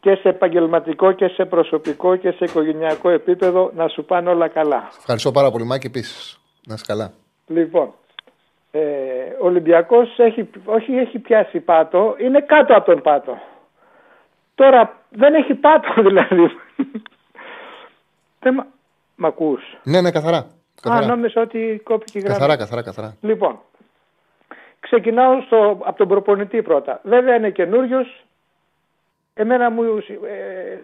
και 0.00 0.14
σε 0.14 0.28
επαγγελματικό 0.28 1.12
και 1.12 1.28
σε 1.28 1.44
προσωπικό 1.44 2.16
και 2.16 2.30
σε 2.30 2.44
οικογενειακό 2.44 3.08
επίπεδο 3.08 3.70
να 3.76 3.88
σου 3.88 4.04
πάνε 4.04 4.30
όλα 4.30 4.48
καλά. 4.48 4.88
Ευχαριστώ 4.98 5.30
πάρα 5.30 5.50
πολύ, 5.50 5.64
Μάκη, 5.64 5.86
επίσης. 5.86 6.38
Να 6.66 6.74
είσαι 6.74 6.84
καλά. 6.86 7.12
Λοιπόν, 7.46 7.92
ε, 8.70 8.80
ο 9.40 9.46
Ολυμπιακός 9.46 10.18
έχει, 10.18 10.50
όχι 10.64 10.92
έχει 10.92 11.18
πιάσει 11.18 11.60
πάτο, 11.60 12.14
είναι 12.18 12.40
κάτω 12.40 12.76
από 12.76 12.90
τον 12.92 13.02
πάτο. 13.02 13.38
Τώρα 14.54 14.96
δεν 15.10 15.34
έχει 15.34 15.54
πάτο 15.54 16.02
δηλαδή. 16.08 16.50
δεν 18.40 18.54
μα... 18.56 18.66
Μ' 19.18 19.26
ακούς; 19.26 19.62
Ναι, 19.82 20.00
ναι, 20.00 20.10
καθαρά. 20.10 20.46
Α, 20.76 20.90
Καθαρά, 20.90 21.06
νόμιζα 21.06 21.40
ότι 21.40 21.80
κόπηκε 21.84 22.18
η 22.18 22.20
γραμμή. 22.20 22.38
καθαρά, 22.38 22.56
καθαρά. 22.56 22.82
καθαρά. 22.82 23.16
Λοιπόν, 23.20 23.58
ξεκινάω 24.80 25.40
στο, 25.40 25.78
από 25.84 25.98
τον 25.98 26.08
προπονητή 26.08 26.62
πρώτα. 26.62 27.00
Βέβαια 27.02 27.34
είναι 27.36 27.50
καινούριος. 27.50 28.24
Εμένα 29.34 29.70
μου, 29.70 29.82
ε, 29.82 30.78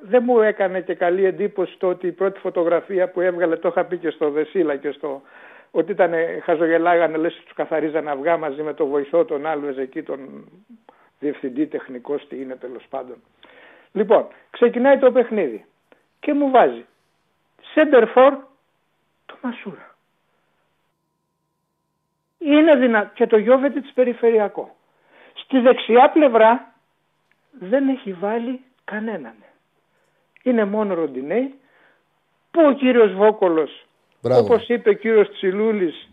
δεν 0.00 0.22
μου 0.26 0.40
έκανε 0.40 0.80
και 0.80 0.94
καλή 0.94 1.24
εντύπωση 1.24 1.78
το 1.78 1.88
ότι 1.88 2.06
η 2.06 2.12
πρώτη 2.12 2.38
φωτογραφία 2.38 3.08
που 3.08 3.20
έβγαλε, 3.20 3.56
το 3.56 3.68
είχα 3.68 3.84
πει 3.84 3.96
και 3.96 4.10
στο 4.10 4.30
Δεσίλα 4.30 4.76
και 4.76 4.90
στο 4.90 5.22
ότι 5.70 5.92
ήταν 5.92 6.12
χαζογελάγανε, 6.42 7.16
λες 7.16 7.34
τους 7.44 7.52
καθαρίζανε 7.54 8.10
αυγά 8.10 8.36
μαζί 8.36 8.62
με 8.62 8.74
τον 8.74 8.88
βοηθό 8.88 9.24
τον 9.24 9.46
άλλο 9.46 9.74
εκεί, 9.80 10.02
τον 10.02 10.18
διευθυντή 11.18 11.66
τεχνικός, 11.66 12.26
τι 12.28 12.40
είναι 12.40 12.56
τέλος 12.56 12.86
πάντων. 12.90 13.16
Λοιπόν, 13.92 14.26
ξεκινάει 14.50 14.98
το 14.98 15.12
παιχνίδι 15.12 15.64
και 16.20 16.34
μου 16.34 16.50
βάζει 16.50 16.84
center 17.74 18.04
for 18.14 18.32
Το 19.30 19.36
Μασούρα. 19.42 19.94
Είναι 22.38 22.76
δυνα... 22.76 23.04
και 23.14 23.26
το 23.26 23.38
Γιώβετη 23.38 23.80
της 23.80 23.92
περιφερειακό. 23.92 24.76
Στη 25.34 25.58
δεξιά 25.58 26.10
πλευρά 26.10 26.74
δεν 27.50 27.88
έχει 27.88 28.12
βάλει 28.12 28.60
κανέναν. 28.84 29.34
Είναι 30.42 30.64
μόνο 30.64 30.94
Ροντινέη 30.94 31.54
που 32.50 32.64
ο 32.64 32.72
κύριος 32.72 33.12
Βόκολος, 33.12 33.86
Μπράβο. 34.22 34.40
όπως 34.44 34.68
είπε 34.68 34.90
ο 34.90 34.92
κύριος 34.92 35.30
Τσιλούλης, 35.30 36.08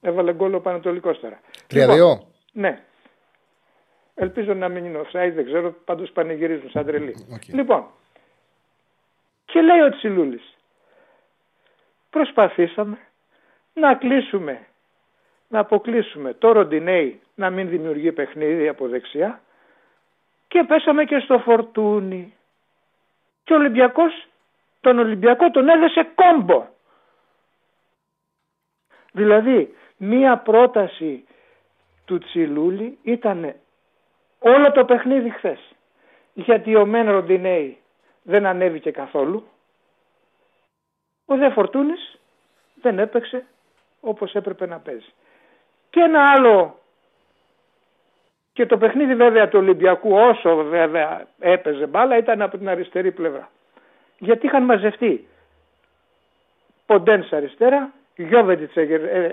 έβαλε 0.00 0.34
γκολ 0.34 0.54
ο 0.54 0.60
Πανατολικός 0.60 1.20
τώρα. 1.20 1.40
3-2. 1.70 1.88
Λοιπόν, 1.88 2.24
ναι. 2.52 2.82
Ελπίζω 4.14 4.54
να 4.54 4.68
μην 4.68 4.84
είναι 4.84 5.00
offside, 5.00 5.32
δεν 5.34 5.44
ξέρω, 5.44 5.74
πάντως 5.84 6.10
πανηγυρίζουν 6.10 6.70
σαν 6.70 6.86
τρελή. 6.86 7.14
Λοιπόν, 7.46 7.86
και 9.44 9.60
λέει 9.60 9.80
ο 9.80 9.90
Τσιλούλης, 9.90 10.57
προσπαθήσαμε 12.10 12.98
να 13.72 13.94
κλείσουμε, 13.94 14.66
να 15.48 15.58
αποκλείσουμε 15.58 16.34
το 16.34 16.52
Ροντινέι 16.52 17.20
να 17.34 17.50
μην 17.50 17.68
δημιουργεί 17.68 18.12
παιχνίδι 18.12 18.68
από 18.68 18.88
δεξιά 18.88 19.40
και 20.48 20.64
πέσαμε 20.64 21.04
και 21.04 21.18
στο 21.18 21.38
φορτούνι. 21.38 22.34
Και 23.44 23.52
ο 23.52 23.56
Ολυμπιακός, 23.56 24.26
τον 24.80 24.98
Ολυμπιακό 24.98 25.50
τον 25.50 25.68
έδεσε 25.68 26.08
κόμπο. 26.14 26.66
Δηλαδή, 29.12 29.74
μία 29.96 30.36
πρόταση 30.36 31.24
του 32.04 32.18
Τσιλούλη 32.18 32.98
ήταν 33.02 33.54
όλο 34.38 34.72
το 34.72 34.84
παιχνίδι 34.84 35.30
χθες. 35.30 35.58
Γιατί 36.34 36.76
ο 36.76 36.86
Μεν 36.86 37.10
Ροντινέι 37.10 37.78
δεν 38.22 38.46
ανέβηκε 38.46 38.90
καθόλου. 38.90 39.46
Ο 41.30 41.36
Δε 41.36 41.50
Φορτούνης 41.50 42.18
δεν 42.74 42.98
έπαιξε 42.98 43.44
όπως 44.00 44.34
έπρεπε 44.34 44.66
να 44.66 44.78
παίζει. 44.78 45.12
Και 45.90 46.00
ένα 46.00 46.30
άλλο 46.30 46.78
και 48.52 48.66
το 48.66 48.78
παιχνίδι 48.78 49.14
βέβαια 49.14 49.48
του 49.48 49.58
Ολυμπιακού 49.58 50.14
όσο 50.14 50.56
βέβαια 50.56 51.26
έπαιζε 51.38 51.86
μπάλα 51.86 52.16
ήταν 52.16 52.42
από 52.42 52.58
την 52.58 52.68
αριστερή 52.68 53.12
πλευρά. 53.12 53.50
Γιατί 54.18 54.46
είχαν 54.46 54.64
μαζευτεί 54.64 55.28
Ποντένς 56.86 57.32
αριστερά, 57.32 57.92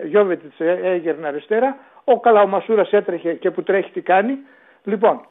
Γιώβετιτς 0.03 0.59
έγερνε 0.59 1.27
αριστερά, 1.27 1.77
ο 2.03 2.19
Καλαομασούρας 2.19 2.91
έτρεχε 2.91 3.33
και 3.33 3.51
που 3.51 3.63
τρέχει 3.63 3.91
τι 3.91 4.01
κάνει. 4.01 4.37
Λοιπόν, 4.83 5.25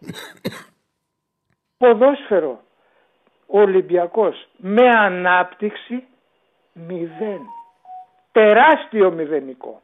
ποδόσφαιρο 1.78 2.60
ο 3.46 3.60
Ολυμπιακός 3.60 4.48
με 4.56 4.90
ανάπτυξη 4.90 6.04
μηδέν. 6.72 7.40
Τεράστιο 8.32 9.10
μηδενικό. 9.10 9.82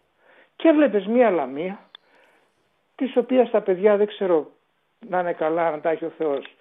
Και 0.56 0.68
έβλεπες 0.68 1.06
μία 1.06 1.30
λαμία, 1.30 1.78
της 2.94 3.16
οποίας 3.16 3.50
τα 3.50 3.60
παιδιά 3.60 3.96
δεν 3.96 4.06
ξέρω 4.06 4.50
να 5.08 5.18
είναι 5.18 5.32
καλά, 5.32 5.70
να 5.70 5.80
τα 5.80 5.90
έχει 5.90 6.04
ο 6.04 6.12
Θεός, 6.18 6.54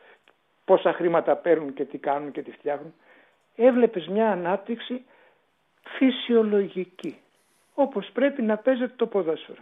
πόσα 0.66 0.94
χρήματα 0.94 1.36
παίρνουν 1.36 1.74
και 1.74 1.86
τι 1.86 1.98
κάνουν 1.98 2.32
και 2.32 2.42
τι 2.42 2.52
φτιάχνουν. 2.52 2.94
Έβλεπες 3.56 4.08
μια 4.08 4.32
ανάπτυξη 4.32 5.06
φυσιολογική, 5.84 7.18
όπως 7.74 8.10
πρέπει 8.14 8.42
να 8.42 8.58
παίζεται 8.58 8.94
το 8.96 9.08
ποδόσφαιρο. 9.08 9.62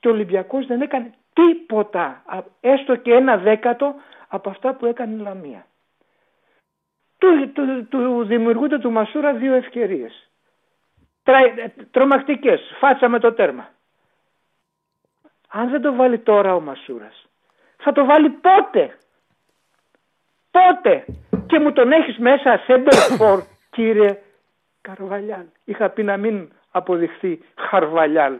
Και 0.00 0.08
ο 0.08 0.10
Ολυμπιακός 0.10 0.66
δεν 0.66 0.80
έκανε 0.80 1.12
τίποτα, 1.32 2.22
έστω 2.60 2.96
και 2.96 3.14
ένα 3.14 3.36
δέκατο 3.36 3.94
από 4.28 4.50
αυτά 4.50 4.74
που 4.74 4.86
έκανε 4.86 5.14
η 5.14 5.18
Λαμία. 5.18 5.66
Του, 7.24 7.52
του, 7.52 7.86
του 7.88 8.24
δημιουργούνται 8.24 8.78
του 8.78 8.90
Μασούρα 8.90 9.34
δύο 9.34 9.54
ευκαιρίες. 9.54 10.30
Τρα, 11.22 11.38
τρομακτικές, 11.90 12.60
φάτσα 12.78 13.08
με 13.08 13.18
το 13.18 13.32
τέρμα. 13.32 13.68
Αν 15.48 15.70
δεν 15.70 15.80
το 15.80 15.94
βάλει 15.94 16.18
τώρα 16.18 16.54
ο 16.54 16.60
Μασούρας, 16.60 17.26
θα 17.76 17.92
το 17.92 18.04
βάλει 18.04 18.30
πότε; 18.30 18.98
Πότε; 20.50 21.04
Και 21.46 21.58
μου 21.58 21.72
τον 21.72 21.92
έχεις 21.92 22.18
μέσα 22.18 22.60
Σέντερφορ, 22.64 23.42
κύριε 23.70 24.18
Καρβαλιάλ. 24.80 25.44
Είχα 25.64 25.88
πει 25.88 26.02
να 26.02 26.16
μην 26.16 26.52
αποδειχθεί 26.70 27.40
Χαρβαλιάλ. 27.56 28.38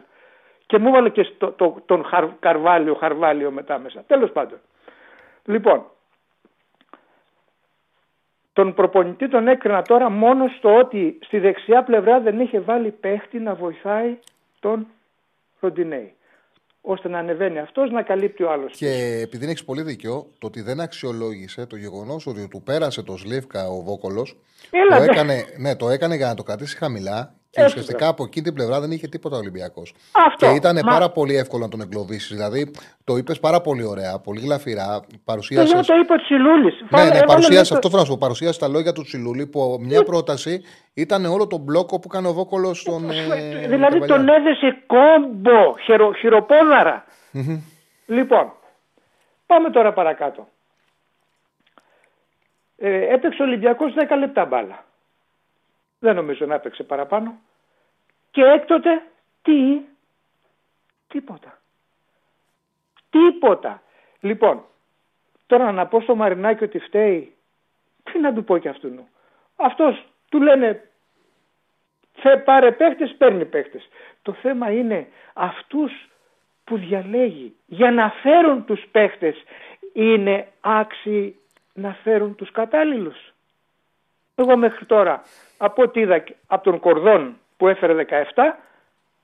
Και 0.66 0.78
μου 0.78 0.88
έβαλε 0.88 1.08
και 1.08 1.22
στο, 1.22 1.52
το, 1.52 1.82
τον 1.86 2.04
χαρ, 2.04 2.28
Καρβάλιο, 2.40 2.94
Χαρβάλιο 2.94 3.50
μετά 3.50 3.78
μέσα. 3.78 4.04
Τέλος 4.06 4.30
πάντων. 4.30 4.58
Λοιπόν, 5.44 5.86
τον 8.54 8.74
προπονητή 8.74 9.28
τον 9.28 9.48
έκρινα 9.48 9.82
τώρα 9.82 10.10
μόνο 10.10 10.48
στο 10.58 10.76
ότι 10.76 11.18
στη 11.24 11.38
δεξιά 11.38 11.82
πλευρά 11.82 12.20
δεν 12.20 12.40
είχε 12.40 12.60
βάλει 12.60 12.90
παίχτη 12.90 13.38
να 13.38 13.54
βοηθάει 13.54 14.18
τον 14.60 14.86
Ροντινέη. 15.60 16.14
Ώστε 16.80 17.08
να 17.08 17.18
ανεβαίνει 17.18 17.58
αυτός 17.58 17.90
να 17.90 18.02
καλύπτει 18.02 18.42
ο 18.42 18.50
άλλος. 18.50 18.76
Και 18.76 19.20
επειδή 19.22 19.46
έχεις 19.46 19.64
πολύ 19.64 19.82
δίκιο, 19.82 20.26
το 20.38 20.46
ότι 20.46 20.60
δεν 20.62 20.80
αξιολόγησε 20.80 21.66
το 21.66 21.76
γεγονός 21.76 22.26
ότι 22.26 22.48
του 22.48 22.62
πέρασε 22.62 23.02
το 23.02 23.16
Σλίβκα 23.16 23.68
ο 23.68 23.82
Βόκολος. 23.82 24.36
Το 24.96 25.02
έκανε, 25.02 25.44
ναι, 25.58 25.76
το 25.76 25.88
έκανε 25.88 26.14
για 26.16 26.26
να 26.26 26.34
το 26.34 26.42
κρατήσει 26.42 26.76
χαμηλά 26.76 27.34
και 27.54 27.60
Έτσι, 27.60 27.78
ουσιαστικά 27.78 28.08
από 28.08 28.24
εκεί 28.24 28.42
την 28.42 28.54
πλευρά 28.54 28.80
δεν 28.80 28.90
είχε 28.90 29.08
τίποτα 29.08 29.36
Ολυμπιακός. 29.36 29.94
Και 30.36 30.46
ήταν 30.46 30.80
μα... 30.84 30.90
πάρα 30.90 31.10
πολύ 31.10 31.36
εύκολο 31.36 31.62
να 31.62 31.70
τον 31.70 31.80
εγκλωβίσεις. 31.80 32.36
Δηλαδή 32.36 32.70
το 33.04 33.16
είπες 33.16 33.40
πάρα 33.40 33.60
πολύ 33.60 33.84
ωραία, 33.84 34.18
πολύ 34.18 34.40
γλαφυρά. 34.40 35.04
Παρουσίασε. 35.24 35.74
Το 35.74 35.94
είπε 35.94 36.12
ο 36.12 36.16
Τσιλούλης. 36.16 36.84
Ναι, 36.90 37.04
ναι, 37.04 37.24
παρουσίασε 37.26 37.74
αυτό 37.74 37.90
θα 37.90 38.04
σου 38.04 38.18
Παρουσίασε 38.18 38.58
τα 38.58 38.68
λόγια 38.68 38.92
του 38.92 39.02
Τσιλούλη 39.02 39.46
που 39.46 39.78
μια 39.80 40.02
πρόταση 40.02 40.62
ήταν 40.94 41.24
όλο 41.24 41.46
το 41.46 41.58
μπλόκο 41.58 41.98
που 41.98 42.08
έκανε 42.12 42.28
ο 42.28 42.32
Βόκολος 42.32 42.80
στον. 42.80 43.10
Ε, 43.10 43.66
δηλαδή 43.66 44.06
τον 44.06 44.28
έδεσε 44.28 44.82
κόμπο, 44.86 45.74
χειρο, 45.84 46.12
χειροπόδαρα. 46.12 47.04
Mm-hmm. 47.34 47.60
Λοιπόν, 48.06 48.52
πάμε 49.46 49.70
τώρα 49.70 49.92
παρακάτω. 49.92 50.48
Ε, 52.76 53.14
έπαιξε 53.14 53.42
ο 53.42 53.44
Ολυμπιακός 53.44 53.94
10 54.10 54.18
λεπτά 54.18 54.44
μπάλα. 54.44 54.84
Δεν 55.98 56.14
νομίζω 56.14 56.46
να 56.46 56.54
έπαιξε 56.54 56.82
παραπάνω. 56.82 57.34
Και 58.34 58.42
έκτοτε 58.42 59.02
τι, 59.42 59.80
τίποτα. 61.08 61.58
Τίποτα. 63.10 63.82
Λοιπόν, 64.20 64.64
τώρα 65.46 65.72
να 65.72 65.86
πω 65.86 66.00
στο 66.00 66.14
Μαρινάκι 66.14 66.64
ότι 66.64 66.78
φταίει, 66.78 67.34
τι 68.02 68.18
να 68.18 68.34
του 68.34 68.44
πω 68.44 68.58
κι 68.58 68.68
αυτού. 68.68 69.08
Αυτός 69.56 70.06
του 70.28 70.40
λένε 70.40 70.90
θε 72.14 72.36
πάρε 72.36 72.72
παίχτες, 72.72 73.14
παίρνει 73.18 73.44
παίχτες. 73.44 73.88
Το 74.22 74.32
θέμα 74.32 74.70
είναι 74.70 75.08
αυτούς 75.32 75.92
που 76.64 76.78
διαλέγει 76.78 77.56
για 77.66 77.90
να 77.90 78.10
φέρουν 78.10 78.64
τους 78.64 78.84
παίχτες 78.90 79.42
είναι 79.92 80.48
άξιοι 80.60 81.38
να 81.72 81.92
φέρουν 82.02 82.34
τους 82.34 82.50
κατάλληλους. 82.50 83.32
Εγώ 84.34 84.56
μέχρι 84.56 84.86
τώρα 84.86 85.22
από 85.58 85.82
ό,τι 85.82 86.00
είδα 86.00 86.24
από 86.46 86.64
τον 86.64 86.78
Κορδόν 86.80 87.38
που 87.56 87.68
έφερε 87.68 88.06
17, 88.08 88.22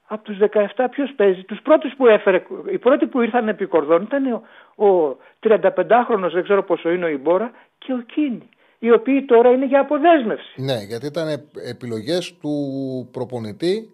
από 0.07 0.23
τους 0.23 0.39
17 0.77 0.85
ποιος 0.91 1.13
παίζει; 1.17 1.43
Τους 1.43 1.61
πρώτους 1.63 1.95
που 1.97 2.07
έφερε, 2.07 2.43
οι 2.73 2.79
πρώτοι 2.79 3.07
που 3.07 3.21
ήρθαν 3.21 3.49
επί 3.49 3.67
Κορδόν 3.67 4.03
ήταν 4.03 4.43
ο, 4.77 4.87
ο 4.87 5.17
35χρονος, 5.43 6.31
δεν 6.33 6.43
ξέρω 6.43 6.63
πόσο 6.63 6.91
είναι 6.91 7.05
ο 7.05 7.09
Ιμπόρα 7.09 7.51
και 7.79 7.93
ο 7.93 8.03
Κίνη. 8.15 8.49
Οι 8.79 8.93
οποίοι 8.93 9.25
τώρα 9.25 9.51
είναι 9.51 9.67
για 9.67 9.81
αποδέσμευση. 9.81 10.63
Ναι, 10.63 10.77
γιατί 10.89 11.07
ήταν 11.07 11.29
επιλογές 11.69 12.35
του 12.41 12.55
προπονητή 13.13 13.91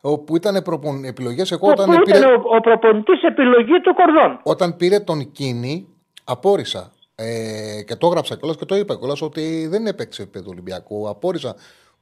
όπου 0.00 0.36
ήταν 0.36 0.62
προπον... 0.62 1.04
επιλογές 1.04 1.52
εγώ 1.52 1.68
όταν 1.68 1.90
που 1.90 2.02
πήρε... 2.02 2.18
ήταν 2.18 2.34
ο, 2.34 2.42
ο 2.56 2.60
προπονητής 2.60 3.22
επιλογή 3.22 3.80
του 3.80 3.94
Κορδόν; 3.94 4.40
Όταν 4.42 4.76
πήρε 4.76 4.98
τον 5.00 5.32
Κίνη 5.32 5.88
απόρρισα 6.24 6.92
ε, 7.14 7.82
και 7.86 7.96
το 7.96 8.06
έγραψα 8.06 8.36
κιόλας 8.36 8.56
και 8.56 8.64
το 8.64 8.76
είπα 8.76 8.96
κιόλας 8.96 9.22
ότι 9.22 9.66
δεν 9.66 9.86
έπαιξε 9.86 10.22
επίπεδο 10.22 10.50
Ολυμπιακού. 10.50 11.08
Απόρρισα 11.08 11.56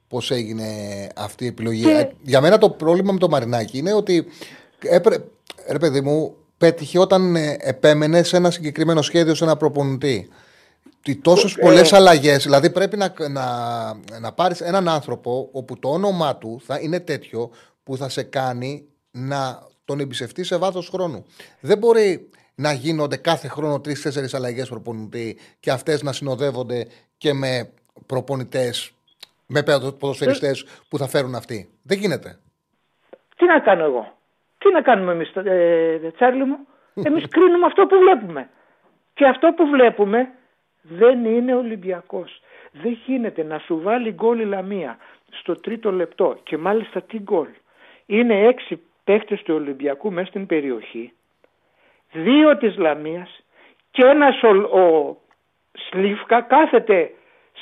πώς 0.07 0.31
έγινε 0.31 0.67
αυτή 1.15 1.43
η 1.43 1.47
επιλογή. 1.47 1.83
Και... 1.83 1.91
Ε, 1.91 2.11
για 2.21 2.41
μένα 2.41 2.57
το 2.57 2.69
πρόβλημα 2.69 3.11
με 3.11 3.19
το 3.19 3.29
Μαρινάκι 3.29 3.77
είναι 3.77 3.93
ότι 3.93 4.25
έπρε... 4.79 5.17
ρε 5.67 5.79
παιδί 5.79 6.01
μου, 6.01 6.35
πέτυχε 6.57 6.99
όταν 6.99 7.35
ε, 7.35 7.57
επέμενε 7.59 8.23
σε 8.23 8.37
ένα 8.37 8.51
συγκεκριμένο 8.51 9.01
σχέδιο, 9.01 9.35
σε 9.35 9.43
ένα 9.43 9.57
προπονητή. 9.57 10.29
Τόσες 11.21 11.53
πολλές 11.53 11.91
ε... 11.91 11.95
αλλαγές. 11.95 12.43
Δηλαδή 12.43 12.69
πρέπει 12.69 12.97
να, 12.97 13.13
να, 13.29 13.47
να 14.19 14.31
πάρεις 14.31 14.61
έναν 14.61 14.89
άνθρωπο 14.89 15.49
όπου 15.51 15.79
το 15.79 15.89
όνομά 15.89 16.35
του 16.35 16.61
θα 16.65 16.79
είναι 16.79 16.99
τέτοιο 16.99 17.49
που 17.83 17.97
θα 17.97 18.09
σε 18.09 18.23
κάνει 18.23 18.85
να 19.11 19.67
τον 19.85 19.99
εμπιστευτεί 19.99 20.43
σε 20.43 20.57
βάθος 20.57 20.89
χρόνου. 20.89 21.25
Δεν 21.59 21.77
μπορεί 21.77 22.29
να 22.55 22.73
γίνονται 22.73 23.15
κάθε 23.15 23.47
χρόνο 23.47 23.79
τρει-τέσσερι 23.79 24.27
αλλαγές 24.31 24.67
προπονητή 24.67 25.37
και 25.59 25.71
αυτές 25.71 26.01
να 26.01 26.13
συνοδεύονται 26.13 26.87
και 27.17 27.33
με 27.33 27.69
προπονητές, 28.05 28.91
με 29.47 29.63
ποδοσφαιριστές 29.99 30.83
που 30.89 30.97
θα 30.97 31.07
φέρουν 31.07 31.35
αυτοί. 31.35 31.69
Δεν 31.83 31.97
γίνεται. 31.97 32.39
Τι 33.35 33.45
να 33.45 33.59
κάνω 33.59 33.83
εγώ; 33.83 34.17
Τι 34.57 34.71
να 34.71 34.81
κάνουμε 34.81 35.11
εμείς, 35.11 35.35
ε, 35.35 36.11
Τσάρλι 36.15 36.45
μου; 36.45 36.67
Εμείς 36.93 37.27
κρίνουμε 37.27 37.65
αυτό 37.65 37.85
που 37.85 37.97
βλέπουμε. 37.97 38.49
Και 39.13 39.25
αυτό 39.25 39.53
που 39.55 39.67
βλέπουμε 39.67 40.31
δεν 40.81 41.25
είναι 41.25 41.55
Ολυμπιακός. 41.55 42.41
Δεν 42.71 42.97
γίνεται 43.05 43.43
να 43.43 43.59
σου 43.59 43.81
βάλει 43.81 44.11
γκολ 44.11 44.39
η 44.39 44.45
Λαμία 44.45 44.97
στο 45.29 45.55
τρίτο 45.55 45.91
λεπτό 45.91 46.39
και 46.43 46.57
μάλιστα 46.57 47.01
τι 47.01 47.19
γκολ. 47.19 47.47
Είναι 48.05 48.45
έξι 48.47 48.81
παίχτες 49.03 49.41
του 49.41 49.55
Ολυμπιακού 49.55 50.11
μέσα 50.11 50.27
στην 50.27 50.45
περιοχή, 50.45 51.13
δύο 52.11 52.57
της 52.57 52.77
Λαμίας 52.77 53.43
και 53.91 54.05
ένας 54.05 54.43
ο, 54.43 54.79
ο 54.79 55.17
Σλίφκα 55.71 56.41
κάθεται 56.41 57.11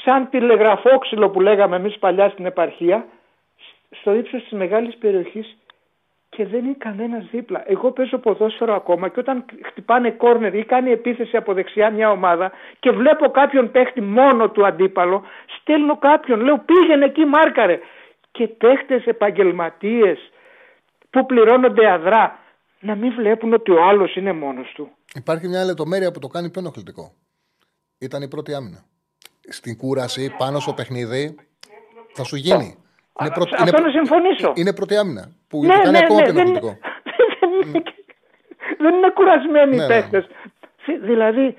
σαν 0.03 0.30
τηλεγραφόξυλο 0.30 1.30
που 1.30 1.41
λέγαμε 1.41 1.76
εμείς 1.76 1.99
παλιά 1.99 2.30
στην 2.30 2.45
επαρχία 2.45 3.06
στο 3.90 4.14
ύψος 4.14 4.41
της 4.41 4.52
μεγάλης 4.52 4.98
περιοχής 4.98 5.57
και 6.30 6.45
δεν 6.45 6.65
είναι 6.65 6.76
κανένας 6.78 7.26
δίπλα. 7.32 7.64
Εγώ 7.65 7.91
παίζω 7.91 8.18
ποδόσφαιρο 8.18 8.76
ακόμα 8.76 9.10
και 9.10 9.20
όταν 9.20 9.45
χτυπάνε 9.64 10.11
κόρνερ 10.11 10.53
ή 10.56 10.65
κάνει 10.65 10.91
επίθεση 10.91 11.38
από 11.38 11.53
δεξιά 11.53 11.90
μια 11.90 12.10
ομάδα 12.10 12.52
και 12.80 12.91
βλέπω 12.91 13.30
κάποιον 13.30 13.72
παίχτη 13.72 14.02
μόνο 14.02 14.49
του 14.49 14.65
αντίπαλο, 14.65 15.24
στέλνω 15.60 15.98
κάποιον, 15.98 16.40
λέω 16.41 16.57
πήγαινε 16.57 17.06
εκεί 17.06 17.26
μάρκαρε. 17.26 17.80
Και 18.32 18.48
παίχτες 18.48 19.06
επαγγελματίες 19.06 20.32
που 21.10 21.26
πληρώνονται 21.26 21.91
αδρά 21.91 22.40
να 22.80 22.95
μην 22.95 23.14
βλέπουν 23.14 23.53
ότι 23.53 23.72
ο 23.72 23.84
άλλος 23.84 24.15
είναι 24.15 24.34
μόνος 24.34 24.72
του. 24.76 24.91
Υπάρχει 25.15 25.48
μια 25.48 25.65
λεπτομέρεια 25.65 26.11
που 26.11 26.20
το 26.20 26.28
κάνει 26.28 26.49
πιο 26.49 26.61
ενοχλητικό. 26.61 27.14
Ήταν 27.98 28.22
η 28.22 28.28
πρώτη 28.28 28.53
άμυνα. 28.53 28.84
Στην 29.49 29.78
κούραση, 29.78 30.36
πάνω 30.38 30.60
στο 30.60 30.74
παιχνίδι, 30.74 31.36
θα 32.14 32.24
σου 32.24 32.36
γίνει. 32.36 32.78
Είναι 33.20 33.32
πρώτη, 33.32 33.56
Αυτό 33.57 33.78
είναι, 33.78 33.88
να 33.88 33.91
συμφωνήσω. 33.91 34.53
Είναι 34.56 34.74
πρώτη 34.74 34.98
άμυνα. 34.98 35.32
Που 35.48 35.61
ναι, 35.65 35.74
κάνει 35.74 35.91
ναι, 35.91 35.98
ακόμα 35.98 36.20
ναι, 36.20 36.26
πιο 36.26 36.40
ενοχλητικό. 36.40 36.78
Δεν, 38.78 38.94
είναι 38.94 39.10
κουρασμένοι 39.14 39.76
οι 39.76 39.88
παίχτε. 39.88 40.28
Δηλαδή, 41.02 41.56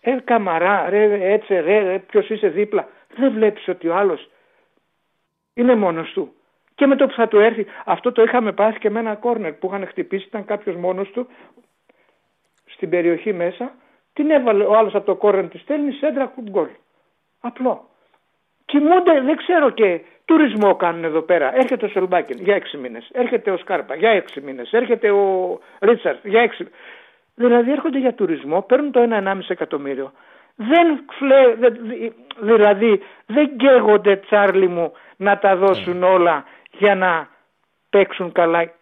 ε, 0.00 0.16
καμαρά, 0.24 0.88
ρε, 0.88 1.32
έτσι, 1.32 1.54
ρε, 1.54 1.78
ρε 1.78 1.98
ποιος 1.98 2.28
είσαι 2.30 2.48
δίπλα. 2.48 2.88
Δεν 3.16 3.32
βλέπεις 3.32 3.68
ότι 3.68 3.88
ο 3.88 3.96
άλλος 3.96 4.30
είναι 5.54 5.74
μόνος 5.74 6.12
του. 6.12 6.34
Και 6.74 6.86
με 6.86 6.96
το 6.96 7.06
που 7.06 7.12
θα 7.12 7.28
του 7.28 7.38
έρθει, 7.38 7.66
αυτό 7.84 8.12
το 8.12 8.22
είχαμε 8.22 8.52
πάθει 8.52 8.78
και 8.78 8.90
με 8.90 9.00
ένα 9.00 9.14
κόρνερ 9.14 9.52
που 9.52 9.66
είχαν 9.66 9.86
χτυπήσει, 9.86 10.26
ήταν 10.26 10.44
κάποιος 10.44 10.76
μόνος 10.76 11.10
του 11.10 11.28
στην 12.64 12.90
περιοχή 12.90 13.32
μέσα. 13.32 13.74
Την 14.12 14.30
έβαλε 14.30 14.64
ο 14.64 14.76
άλλος 14.76 14.94
από 14.94 15.06
το 15.06 15.14
κόρνερ, 15.14 15.48
τη 15.48 15.58
στέλνει 15.58 15.92
σέντρα 15.92 16.32
γκολ. 16.50 16.68
Απλό. 17.46 17.88
Κοιμούνται, 18.64 19.20
δεν 19.20 19.36
ξέρω 19.36 19.70
και 19.70 20.00
τουρισμό 20.24 20.74
κάνουν 20.76 21.04
εδώ 21.04 21.20
πέρα. 21.20 21.56
Έρχεται 21.56 21.84
ο 21.84 21.88
Σολμπάκιν 21.88 22.38
για 22.42 22.54
έξι 22.54 22.76
μήνες. 22.76 23.08
Έρχεται 23.12 23.50
ο 23.50 23.56
Σκάρπα 23.56 23.94
για 23.94 24.10
έξι 24.10 24.40
μήνες. 24.40 24.72
Έρχεται 24.72 25.10
ο 25.10 25.58
Ρίτσαρτ 25.80 26.26
για 26.26 26.40
έξι 26.40 26.68
Δηλαδή 27.34 27.70
έρχονται 27.70 27.98
για 27.98 28.14
τουρισμό, 28.14 28.62
παίρνουν 28.62 28.92
το 28.92 29.00
1-1,5 29.10 29.40
εκατομμύριο. 29.48 30.12
Δεν 30.54 31.04
φλε, 31.10 31.54
δηλαδή 32.40 33.02
δεν 33.26 33.56
καίγονται 33.56 34.16
τσάρλι 34.16 34.68
μου 34.68 34.92
να 35.16 35.38
τα 35.38 35.56
δώσουν 35.56 35.98
ναι. 35.98 36.06
όλα 36.06 36.44
για 36.70 36.94
να 36.94 37.28
παίξουν 37.90 38.32
καλά 38.32 38.72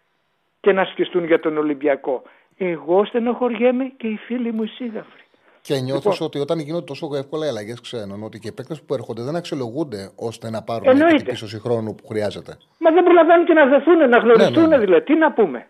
και 0.60 0.72
να 0.72 0.84
σκιστούν 0.84 1.24
για 1.24 1.40
τον 1.40 1.56
Ολυμπιακό. 1.58 2.22
Εγώ 2.56 3.04
στενοχωριέμαι 3.04 3.84
και 3.96 4.06
οι 4.06 4.16
φίλοι 4.16 4.52
μου 4.52 4.62
οι 4.62 4.66
σύγαφροι. 4.66 5.21
Και 5.62 5.78
νιώθω 5.80 6.10
λοιπόν, 6.10 6.26
ότι 6.26 6.38
όταν 6.38 6.58
γίνονται 6.58 6.84
τόσο 6.84 7.10
εύκολα 7.14 7.46
οι 7.46 7.48
αλλαγές 7.48 7.80
ξένων, 7.80 8.22
ότι 8.22 8.38
και 8.38 8.48
οι 8.48 8.52
παίκτες 8.52 8.82
που 8.82 8.94
έρχονται 8.94 9.22
δεν 9.22 9.36
αξιολογούνται 9.36 10.10
ώστε 10.14 10.50
να 10.50 10.62
πάρουν 10.62 10.98
την 11.16 11.24
πίσω 11.24 11.58
χρόνου 11.60 11.94
που 11.94 12.06
χρειάζεται. 12.06 12.56
Μα 12.78 12.90
δεν 12.90 13.04
προλαβαίνουν 13.04 13.46
και 13.46 13.52
να 13.52 13.66
δεθούν, 13.66 14.08
να 14.08 14.18
γνωριστούν, 14.18 14.52
ναι, 14.54 14.60
ναι, 14.60 14.76
ναι. 14.76 14.84
δηλαδή. 14.84 15.04
Τι 15.04 15.14
να 15.14 15.32
πούμε. 15.32 15.66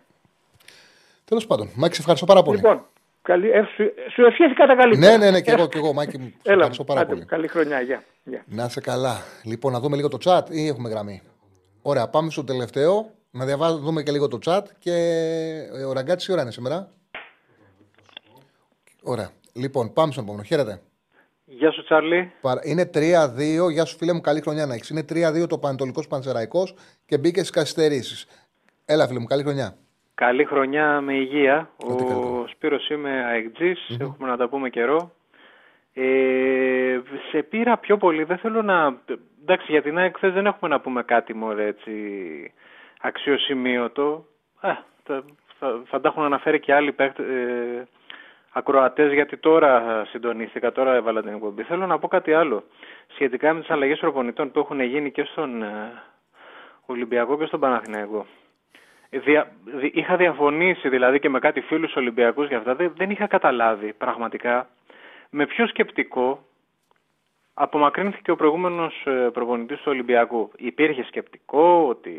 Τέλος 1.25 1.47
πάντων, 1.47 1.69
Μάκη, 1.75 1.93
σε 1.93 1.99
ευχαριστώ 1.99 2.25
πάρα 2.25 2.41
πολύ. 2.41 2.57
Λοιπόν, 2.57 2.85
καλή, 3.21 3.49
ε, 3.49 3.63
σου, 3.75 3.93
σου 4.13 4.21
ευχήθηκα 4.25 4.65
τα 4.65 4.75
καλύτερα. 4.75 5.17
Ναι, 5.17 5.25
ναι, 5.25 5.31
ναι, 5.31 5.41
και 5.41 5.51
εγώ, 5.51 5.67
και 5.67 5.77
εγώ 5.77 5.93
Μάκη, 5.93 6.17
μου 6.17 6.33
ευχαριστώ 6.43 6.83
πάρα 6.83 7.05
πολύ. 7.05 7.25
Καλή 7.25 7.47
χρονιά, 7.47 7.81
γεια. 7.81 8.03
Να 8.45 8.65
είσαι 8.65 8.81
καλά. 8.81 9.21
Λοιπόν, 9.43 9.71
να 9.71 9.79
δούμε 9.79 9.95
λίγο 9.95 10.07
το 10.07 10.17
chat 10.25 10.41
ή 10.49 10.67
έχουμε 10.67 10.89
γραμμή. 10.89 11.21
Ωραία, 11.81 12.07
πάμε 12.07 12.29
στο 12.29 12.43
τελευταίο. 12.43 13.09
Να 13.31 13.45
διαβάζουμε 13.45 14.03
και 14.03 14.11
λίγο 14.11 14.27
το 14.27 14.39
chat. 14.45 14.61
Και 14.79 14.93
ε, 15.73 15.83
ο 15.83 15.93
Ραγκάτσι, 15.93 16.31
ώρα 16.31 16.41
είναι 16.41 16.51
σήμερα; 16.51 16.89
Ωραία. 19.03 19.29
Λοιπόν, 19.53 19.93
πάμε 19.93 20.11
στον 20.11 20.23
επόμενο. 20.23 20.43
Χαίρετε. 20.43 20.81
Γεια 21.45 21.71
σου, 21.71 21.83
Τσάρλι. 21.83 22.31
Είναι 22.63 22.89
3-2. 22.93 23.71
Γεια 23.71 23.85
σου, 23.85 23.97
φίλε 23.97 24.13
μου. 24.13 24.21
Καλή 24.21 24.41
χρονιά 24.41 24.65
να 24.65 24.73
έχει. 24.73 24.93
Είναι 24.93 25.05
3-2 25.43 25.47
το 25.49 25.57
Πανετολικός 25.57 26.07
Πανσεραϊκός 26.07 26.75
και 27.05 27.17
μπήκε 27.17 27.39
στις 27.39 27.49
καθυστερήσεις. 27.49 28.27
Έλα, 28.85 29.07
φίλε 29.07 29.19
μου, 29.19 29.25
καλή 29.25 29.43
χρονιά. 29.43 29.77
Καλή 30.15 30.45
χρονιά 30.45 31.01
με 31.01 31.13
υγεία. 31.13 31.69
ο 31.77 32.47
Σπύρος 32.47 32.89
είμαι 32.89 33.25
αεκτζης 33.25 33.97
Έχουμε 33.99 34.27
να 34.27 34.37
τα 34.37 34.49
πούμε 34.49 34.69
καιρό. 34.69 35.11
Ε, 35.93 36.99
σε 37.31 37.41
πήρα 37.41 37.77
πιο 37.77 37.97
πολύ. 37.97 38.23
Δεν 38.23 38.37
θέλω 38.37 38.61
να. 38.61 39.01
Εντάξει, 39.41 39.71
για 39.71 39.81
την 39.81 39.97
ΑΕΚ 39.97 40.19
δεν 40.19 40.45
έχουμε 40.45 40.69
να 40.69 40.79
πούμε 40.79 41.03
κάτι 41.03 41.33
μόνο 41.33 41.61
έτσι 41.61 41.91
αξιοσημείωτο. 43.01 44.25
Ε, 44.61 44.73
θα, 45.03 45.23
θα, 45.59 45.81
θα, 45.85 46.01
τα 46.01 46.07
έχουν 46.07 46.23
αναφέρει 46.23 46.59
και 46.59 46.73
άλλοι 46.73 46.91
παίκτες, 46.91 47.25
ε, 47.25 47.87
ακροατές 48.53 49.13
γιατί 49.13 49.37
τώρα 49.37 50.03
συντονίστηκα, 50.05 50.71
τώρα 50.71 50.93
έβαλα 50.93 51.21
την 51.21 51.33
εκπομπή. 51.33 51.63
Θέλω 51.63 51.85
να 51.85 51.99
πω 51.99 52.07
κάτι 52.07 52.33
άλλο 52.33 52.63
σχετικά 53.07 53.53
με 53.53 53.59
τις 53.59 53.69
αλλαγές 53.69 53.99
προπονητών 53.99 54.51
που 54.51 54.59
έχουν 54.59 54.79
γίνει 54.79 55.11
και 55.11 55.23
στον 55.23 55.63
ε, 55.63 56.01
Ολυμπιακό 56.85 57.37
και 57.37 57.45
στον 57.45 57.59
Παναθηναϊκό. 57.59 58.25
Δια, 59.09 59.51
είχα 59.91 60.15
διαφωνήσει 60.15 60.89
δηλαδή 60.89 61.19
και 61.19 61.29
με 61.29 61.39
κάτι 61.39 61.61
φίλους 61.61 61.95
Ολυμπιακούς 61.95 62.47
για 62.47 62.57
αυτά, 62.57 62.75
δεν, 62.75 62.93
δεν 62.97 63.09
είχα 63.09 63.27
καταλάβει 63.27 63.93
πραγματικά 63.93 64.67
με 65.29 65.45
ποιο 65.45 65.67
σκεπτικό 65.67 66.45
απομακρύνθηκε 67.53 68.31
ο 68.31 68.35
προηγούμενος 68.35 69.03
ε, 69.05 69.29
προπονητής 69.33 69.77
του 69.77 69.91
Ολυμπιακού. 69.91 70.51
Υπήρχε 70.57 71.03
σκεπτικό 71.03 71.85
ότι 71.89 72.13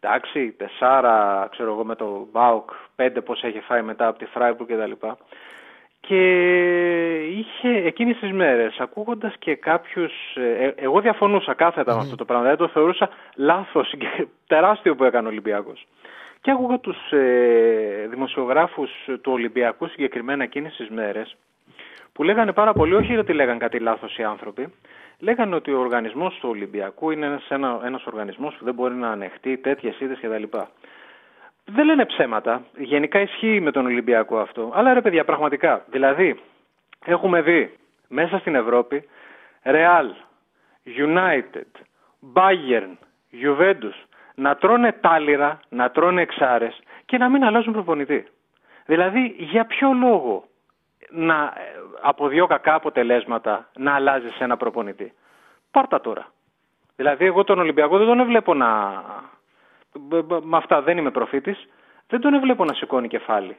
εντάξει, 0.00 0.54
τεσσάρα, 0.56 1.48
ξέρω 1.50 1.72
εγώ 1.72 1.84
με 1.84 1.94
το 1.94 2.26
Μπάουκ, 2.32 2.70
πέντε 2.96 3.20
πώς 3.20 3.42
έχει 3.42 3.60
φάει 3.60 3.82
μετά 3.82 4.06
από 4.06 4.18
τη 4.18 4.24
Φράιμπουργκ 4.24 4.68
κτλ. 4.68 5.06
Και 6.00 6.20
είχε 7.24 7.68
εκείνες 7.68 8.18
τις 8.18 8.32
μέρες, 8.32 8.76
ακούγοντας 8.78 9.34
και 9.38 9.54
κάποιους, 9.54 10.12
ε, 10.34 10.72
εγώ 10.76 11.00
διαφωνούσα 11.00 11.54
κάθετα 11.54 11.94
με 11.94 12.00
αυτό 12.00 12.16
το 12.16 12.24
πράγμα, 12.24 12.44
δηλαδή 12.44 12.62
το 12.62 12.68
θεωρούσα 12.68 13.08
λάθος 13.34 13.94
και 13.98 14.26
τεράστιο 14.52 14.94
που 14.94 15.04
έκανε 15.04 15.26
ο 15.26 15.30
Ολυμπιακός. 15.30 15.86
Και 16.40 16.50
άκουγα 16.50 16.78
τους 16.78 17.12
ε, 17.12 18.06
δημοσιογράφους 18.10 18.90
του 19.04 19.32
Ολυμπιακού 19.32 19.88
συγκεκριμένα 19.88 20.42
εκείνες 20.42 20.76
τις 20.76 20.88
μέρες, 20.88 21.36
που 22.12 22.22
λέγανε 22.22 22.52
πάρα 22.52 22.72
πολύ, 22.72 22.94
όχι 22.94 23.12
γιατί 23.12 23.32
λέγανε 23.32 23.58
κάτι 23.58 23.78
λάθος 23.78 24.16
οι 24.16 24.22
άνθρωποι, 24.22 24.72
λέγανε 25.18 25.54
ότι 25.54 25.72
ο 25.72 25.78
οργανισμός 25.78 26.38
του 26.40 26.48
Ολυμπιακού 26.48 27.10
είναι 27.10 27.26
ένας, 27.26 27.48
ένα, 27.48 27.80
ένας 27.84 28.06
οργανισμός 28.06 28.54
που 28.54 28.64
δεν 28.64 28.74
μπορεί 28.74 28.94
να 28.94 29.10
ανεχτεί 29.10 29.56
τέτοιες 29.56 30.00
είδες 30.00 30.18
κτλ. 30.20 30.58
Δεν 31.64 31.84
λένε 31.84 32.04
ψέματα. 32.04 32.62
Γενικά 32.76 33.20
ισχύει 33.20 33.60
με 33.60 33.70
τον 33.70 33.86
Ολυμπιακό 33.86 34.38
αυτό. 34.38 34.72
Αλλά 34.74 34.92
ρε 34.92 35.00
παιδιά, 35.00 35.24
πραγματικά. 35.24 35.84
Δηλαδή, 35.90 36.40
έχουμε 37.04 37.42
δει 37.42 37.76
μέσα 38.08 38.38
στην 38.38 38.54
Ευρώπη 38.54 39.08
Real, 39.64 40.10
United, 40.98 41.70
Bayern, 42.34 42.96
Juventus 43.42 44.06
να 44.34 44.56
τρώνε 44.56 44.92
τάλιρα, 44.92 45.60
να 45.68 45.90
τρώνε 45.90 46.22
εξάρες 46.22 46.80
και 47.04 47.18
να 47.18 47.28
μην 47.28 47.44
αλλάζουν 47.44 47.72
προπονητή. 47.72 48.26
Δηλαδή, 48.86 49.34
για 49.38 49.64
ποιο 49.64 49.92
λόγο 49.92 50.44
να, 51.10 51.52
από 52.02 52.28
δύο 52.28 52.46
κακά 52.46 52.74
αποτελέσματα 52.74 53.70
να 53.76 53.94
αλλάζει 53.94 54.26
ένα 54.38 54.56
προπονητή. 54.56 55.12
Πάρτα 55.70 56.00
τώρα. 56.00 56.32
Δηλαδή, 56.96 57.24
εγώ 57.24 57.44
τον 57.44 57.58
Ολυμπιακό 57.58 57.98
δεν 57.98 58.06
τον 58.06 58.24
βλέπω 58.26 58.54
να. 58.54 59.02
Με 60.42 60.56
αυτά 60.56 60.82
δεν 60.82 60.98
είμαι 60.98 61.10
προφήτης. 61.10 61.68
Δεν 62.06 62.20
τον 62.20 62.40
βλέπω 62.40 62.64
να 62.64 62.74
σηκώνει 62.74 63.08
κεφάλι. 63.08 63.56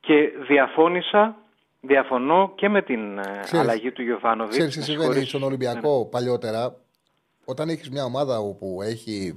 Και 0.00 0.32
διαφώνησα, 0.48 1.36
διαφωνώ 1.80 2.52
και 2.54 2.68
με 2.68 2.82
την 2.82 3.18
ε, 3.18 3.40
αλλαγή 3.52 3.92
του 3.92 4.02
Γιωβάνοβιτς. 4.02 4.56
Ξέρεις 4.56 4.74
τι 4.74 4.82
συμβαίνει 4.82 5.24
στον 5.24 5.42
Ολυμπιακό 5.42 5.98
ναι. 5.98 6.04
παλιότερα. 6.10 6.76
Όταν 7.44 7.68
έχεις 7.68 7.90
μια 7.90 8.04
ομάδα 8.04 8.38
όπου 8.38 8.82
έχει 8.82 9.34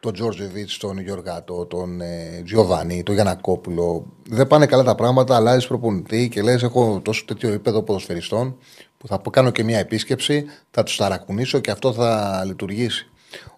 τον 0.00 0.12
Τζόρτζεβιτ, 0.12 0.68
τον 0.78 0.98
Γιωργάτο, 0.98 1.66
τον 1.66 2.00
ε, 2.00 2.42
Τζιοβάνι, 2.44 3.02
τον 3.02 3.14
Γιανακόπουλο. 3.14 4.06
Δεν 4.28 4.46
πάνε 4.46 4.66
καλά 4.66 4.82
τα 4.82 4.94
πράγματα, 4.94 5.36
αλλάζεις 5.36 5.66
προπονητή 5.66 6.28
και 6.28 6.42
λες: 6.42 6.62
Έχω 6.62 7.00
τόσο 7.04 7.24
τέτοιο 7.24 7.48
επίπεδο 7.48 7.82
ποδοσφαιριστών 7.82 8.56
που 8.98 9.06
θα 9.06 9.20
κάνω 9.30 9.50
και 9.50 9.64
μια 9.64 9.78
επίσκεψη, 9.78 10.44
θα 10.70 10.82
τους 10.82 10.96
ταρακουνήσω 10.96 11.58
και 11.58 11.70
αυτό 11.70 11.92
θα 11.92 12.42
λειτουργήσει. 12.46 13.10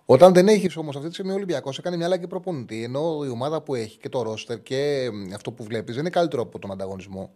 Όταν 0.05 0.32
δεν 0.32 0.48
έχεις 0.48 0.77
όμως 0.77 0.97
αυτή 0.97 1.09
τη 1.09 1.14
στιγμή 1.14 1.32
ο 1.32 1.35
Ολυμπιακός, 1.35 1.78
έκανε 1.78 1.97
μια 1.97 2.06
αλλαγή 2.06 2.27
προπονητή, 2.27 2.82
ενώ 2.82 3.20
η 3.24 3.28
ομάδα 3.28 3.60
που 3.60 3.74
έχει 3.74 3.98
και 3.98 4.09
το 4.09 4.23
ρόστερ 4.23 4.62
και 4.62 5.10
αυτό 5.35 5.51
που 5.51 5.64
βλέπεις 5.64 5.94
δεν 5.94 6.05
είναι 6.05 6.10
καλύτερο 6.10 6.43
από 6.43 6.59
τον 6.59 6.70
ανταγωνισμό. 6.70 7.31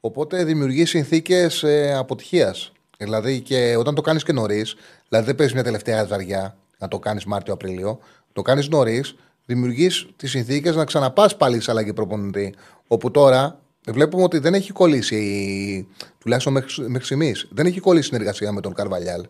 Οπότε 0.00 0.44
δημιουργεί 0.44 0.84
συνθήκες 0.84 1.62
ε, 1.62 1.94
αποτυχίας. 1.96 2.72
Δηλαδή 2.98 3.40
και 3.40 3.76
όταν 3.76 3.94
το 3.94 4.00
κάνεις 4.00 4.22
και 4.22 4.32
νωρίς, 4.32 4.74
δηλαδή 5.08 5.26
δεν 5.26 5.34
παίζεις 5.34 5.54
μια 5.54 5.64
τελευταία 5.64 6.04
ζαριά 6.04 6.56
να 6.78 6.88
το 6.88 6.98
κάνεις 6.98 7.24
Μάρτιο-Απρίλιο, 7.24 7.98
το 8.40 8.46
κάνεις 8.46 8.68
νωρίς, 8.68 9.14
δημιουργείς 9.46 10.06
τις 10.16 10.30
συνθήκες 10.30 10.76
να 10.76 10.84
ξαναπάς 10.84 11.36
πάλι 11.36 11.60
σε 11.60 11.70
αλλαγή 11.70 11.92
προπονητή. 11.92 12.54
Όπου 12.86 13.10
τώρα 13.10 13.60
βλέπουμε 13.86 14.22
ότι 14.22 14.38
δεν 14.38 14.54
έχει 14.54 14.72
κολλήσει, 14.72 15.86
τουλάχιστον 16.18 16.52
μέχρι, 16.52 16.88
μέχρι 16.88 17.04
στιγμής, 17.04 17.48
δεν 17.50 17.66
έχει 17.66 17.80
κολλήσει 17.80 18.06
συνεργασία 18.06 18.52
με 18.52 18.60
τον 18.60 18.74
Καρβαλιάλ. 18.74 19.26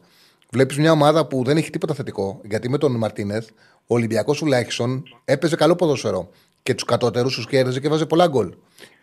Βλέπεις 0.51 0.79
μια 0.79 0.93
ομάδα 0.93 1.27
που 1.27 1.45
δεν 1.45 1.57
έχει 1.57 1.71
τίποτα 1.71 1.95
θετικό. 1.95 2.41
Γιατί 2.45 2.69
με 2.69 2.79
τον 2.79 2.97
Μαρτίνεθ, 2.97 3.49
ο 3.87 3.95
Ολυμπιακός 3.95 4.39
τουλάχιστον 4.39 5.03
έπαιζε 5.25 5.57
καλό 5.57 5.77
ποδοσφαιρό. 5.77 6.29
Και 6.63 6.75
τους 6.75 6.85
κατώτερους 6.85 7.35
τους 7.35 7.47
κέρδιζε 7.47 7.81
και 7.81 7.89
βάζε 7.89 8.07
πολλά 8.07 8.27
γκολ. 8.27 8.55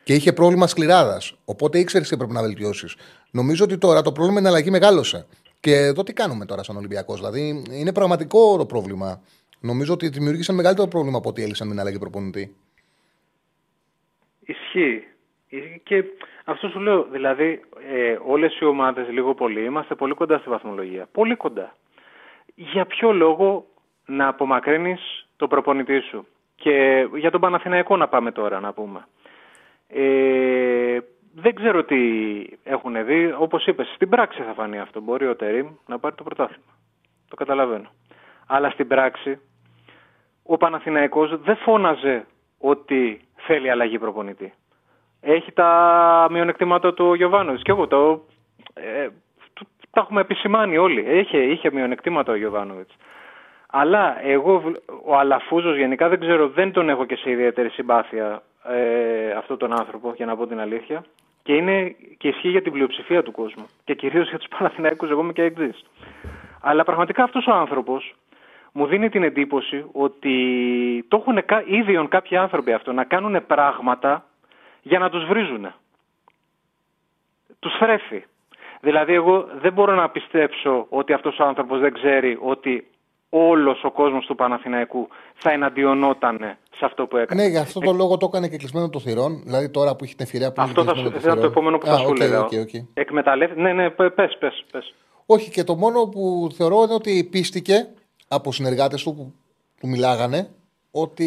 Και 0.03 0.13
είχε 0.13 0.33
πρόβλημα 0.33 0.67
σκληράδας. 0.67 1.37
Οπότε 1.45 1.79
ήξερες 1.79 2.07
τι 2.07 2.13
έπρεπε 2.13 2.33
να 2.33 2.41
βελτιώσεις. 2.41 2.95
Νομίζω 3.31 3.63
ότι 3.63 3.77
τώρα 3.77 4.01
το 4.01 4.11
πρόβλημα 4.11 4.39
είναι 4.39 4.49
αλλαγή 4.49 4.69
μεγάλωσε. 4.69 5.25
Και 5.59 5.75
εδώ 5.75 6.03
τι 6.03 6.13
κάνουμε 6.13 6.45
τώρα 6.45 6.63
σαν 6.63 6.77
Ολυμπιακός. 6.77 7.17
Δηλαδή 7.17 7.63
είναι 7.71 7.91
πραγματικό 7.91 8.57
το 8.57 8.65
πρόβλημα. 8.65 9.21
Νομίζω 9.59 9.93
ότι 9.93 10.09
δημιούργησαν 10.09 10.55
μεγαλύτερο 10.55 10.87
πρόβλημα 10.87 11.17
από 11.17 11.29
ότι 11.29 11.43
έλυσαν 11.43 11.69
την 11.69 11.79
αλλαγή 11.79 11.99
προπονητή. 11.99 12.55
Ισχύει. 14.39 15.03
Και 15.83 16.03
αυτό 16.45 16.67
σου 16.67 16.79
λέω, 16.79 17.03
δηλαδή 17.03 17.61
ε, 17.91 18.17
όλες 18.25 18.59
οι 18.59 18.65
ομάδες 18.65 19.07
λίγο 19.09 19.33
πολύ 19.33 19.63
είμαστε 19.63 19.95
πολύ 19.95 20.13
κοντά 20.13 20.37
στη 20.37 20.49
βαθμολογία. 20.49 21.07
Πολύ 21.11 21.35
κοντά. 21.35 21.75
Για 22.55 22.85
ποιο 22.85 23.11
λόγο 23.11 23.65
να 24.05 24.27
απομακρύνεις 24.27 25.27
το 25.35 25.47
προπονητή 25.47 25.99
σου; 25.99 26.27
Και 26.55 27.07
για 27.15 27.31
τον 27.31 27.41
Παναθηναϊκό 27.41 27.97
να 27.97 28.07
πάμε 28.07 28.31
τώρα 28.31 28.59
να 28.59 28.73
πούμε. 28.73 29.07
Ε, 29.87 30.97
δεν 31.33 31.55
ξέρω 31.55 31.83
τι 31.83 31.97
έχουν 32.63 33.05
δει. 33.05 33.33
Όπως 33.37 33.65
είπες, 33.65 33.87
στην 33.95 34.09
πράξη 34.09 34.41
θα 34.41 34.53
φανεί 34.53 34.79
αυτό. 34.79 35.01
Μπορεί 35.01 35.27
ο 35.27 35.35
Τερίμ 35.35 35.67
να 35.85 35.99
πάρει 35.99 36.15
το 36.15 36.23
πρωτάθλημα. 36.23 36.77
Το 37.27 37.35
καταλαβαίνω. 37.35 37.89
Αλλά 38.47 38.69
στην 38.69 38.87
πράξη 38.87 39.39
ο 40.47 40.57
Παναθηναϊκός 40.57 41.39
δεν 41.41 41.55
φώναζε 41.55 42.25
ότι 42.59 43.21
θέλει 43.35 43.69
αλλαγή 43.69 43.99
προπονητή. 43.99 44.53
Έχει 45.21 45.51
τα 45.51 46.27
μειονεκτήματα 46.31 46.93
του 46.93 47.13
Γιωβάνοβιτς 47.13 47.63
και 47.63 47.71
εγώ 47.71 47.87
το, 47.87 48.21
ε, 48.73 49.07
τα 49.91 50.01
έχουμε 50.01 50.21
επισημάνει 50.21 50.77
όλοι. 50.77 51.19
Είχε, 51.19 51.37
είχε 51.37 51.71
μειονεκτήματα 51.71 52.31
ο 52.31 52.35
Γιωβάνοβιτς. 52.35 52.95
Αλλά 53.69 54.25
εγώ, 54.25 54.73
ο 55.05 55.17
Αλαφούζος 55.17 55.77
γενικά 55.77 56.09
δεν 56.09 56.19
ξέρω, 56.19 56.47
δεν 56.47 56.71
τον 56.71 56.89
έχω 56.89 57.05
και 57.05 57.15
σε 57.15 57.29
ιδιαίτερη 57.31 57.69
συμπάθεια 57.69 58.41
ε, 58.63 59.31
αυτόν 59.31 59.57
τον 59.57 59.79
άνθρωπο, 59.79 60.13
για 60.15 60.25
να 60.25 60.35
πω 60.35 60.47
την 60.47 60.59
αλήθεια. 60.59 61.03
Και, 61.43 61.53
είναι, 61.53 61.95
και 62.17 62.27
ισχύει 62.27 62.49
για 62.49 62.61
την 62.61 62.71
πλειοψηφία 62.71 63.23
του 63.23 63.31
κόσμου. 63.31 63.65
Και 63.83 63.95
κυρίως 63.95 64.29
για 64.29 64.37
τους 64.37 64.47
Παναθηναϊκούς, 64.57 65.09
εγώ 65.09 65.21
είμαι 65.21 65.33
και 65.33 65.43
εξής. 65.43 65.85
Αλλά 66.61 66.83
πραγματικά 66.83 67.23
αυτός 67.23 67.47
ο 67.47 67.53
άνθρωπος 67.53 68.15
μου 68.77 68.85
δίνει 68.85 69.09
την 69.09 69.23
εντύπωση 69.23 69.85
ότι 69.91 70.35
το 71.07 71.17
έχουν 71.17 71.37
ίδιον 71.65 72.07
κάποιοι 72.07 72.37
άνθρωποι 72.37 72.71
αυτό, 72.73 72.91
να 72.91 73.03
κάνουν 73.03 73.45
πράγματα 73.47 74.25
για 74.81 74.99
να 74.99 75.09
τους 75.09 75.25
βρίζουν. 75.25 75.73
Τους 77.59 77.73
θρέφει. 77.79 78.23
Δηλαδή 78.81 79.13
εγώ 79.13 79.47
δεν 79.61 79.73
μπορώ 79.73 79.93
να 79.95 80.09
πιστέψω 80.09 80.85
ότι 80.89 81.13
αυτός 81.13 81.39
ο 81.39 81.43
άνθρωπος 81.43 81.79
δεν 81.79 81.93
ξέρει 81.93 82.37
ότι 82.41 82.87
όλος 83.29 83.83
ο 83.83 83.91
κόσμος 83.91 84.25
του 84.25 84.35
Παναθηναϊκού 84.35 85.07
θα 85.33 85.51
εναντιονόταν 85.51 86.37
σε 86.77 86.85
αυτό 86.85 87.05
που 87.07 87.17
έκανε. 87.17 87.41
Ναι, 87.41 87.47
για 87.47 87.61
αυτό 87.61 87.79
το 87.79 87.91
λόγο 87.91 88.17
το 88.17 88.25
έκανε 88.25 88.47
και 88.47 88.57
κλεισμένο 88.57 88.89
το 88.89 88.99
θυρών. 88.99 89.41
Δηλαδή 89.43 89.69
τώρα 89.69 89.95
που 89.95 90.03
έχει 90.03 90.15
την 90.15 90.25
ευκαιρία 90.25 90.51
που 90.51 90.61
Αυτό 90.61 90.83
θα 90.83 90.95
σου, 90.95 91.11
το, 91.11 91.35
το 91.35 91.45
επόμενο 91.45 91.77
που 91.77 91.85
θα 91.85 91.97
σου 91.97 92.13
okay, 92.17 92.39
okay, 92.39 92.61
okay. 92.65 92.85
Εκμεταλλεύει. 92.93 93.61
Ναι, 93.61 93.73
ναι, 93.73 93.89
πες, 93.89 94.13
πες, 94.39 94.65
πες. 94.71 94.93
Όχι, 95.25 95.49
και 95.51 95.63
το 95.63 95.75
μόνο 95.75 96.05
που 96.05 96.49
θεωρώ 96.57 96.83
είναι 96.83 96.93
ότι 96.93 97.27
πίστηκε 97.31 97.87
από 98.27 98.51
συνεργάτες 98.51 99.03
του 99.03 99.15
που, 99.15 99.33
που 99.79 99.87
μιλάγανε 99.87 100.49
ότι 100.91 101.25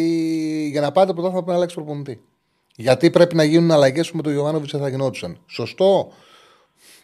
για 0.71 0.81
να 0.81 0.91
πάρει 0.91 1.07
το 1.07 1.13
πρωτάθλημα 1.13 1.43
πρέπει 1.43 1.49
να 1.49 1.55
αλλάξει 1.55 1.75
προπονητή. 1.75 2.21
Γιατί 2.75 3.09
πρέπει 3.09 3.35
να 3.35 3.43
γίνουν 3.43 3.71
αλλαγές 3.71 4.11
που 4.11 4.17
με 4.17 4.23
τον 4.23 4.33
Ιωάννοβιτ 4.33 4.69
θα 4.77 4.89
γινόντουσαν. 4.89 5.37
Σωστό. 5.45 6.11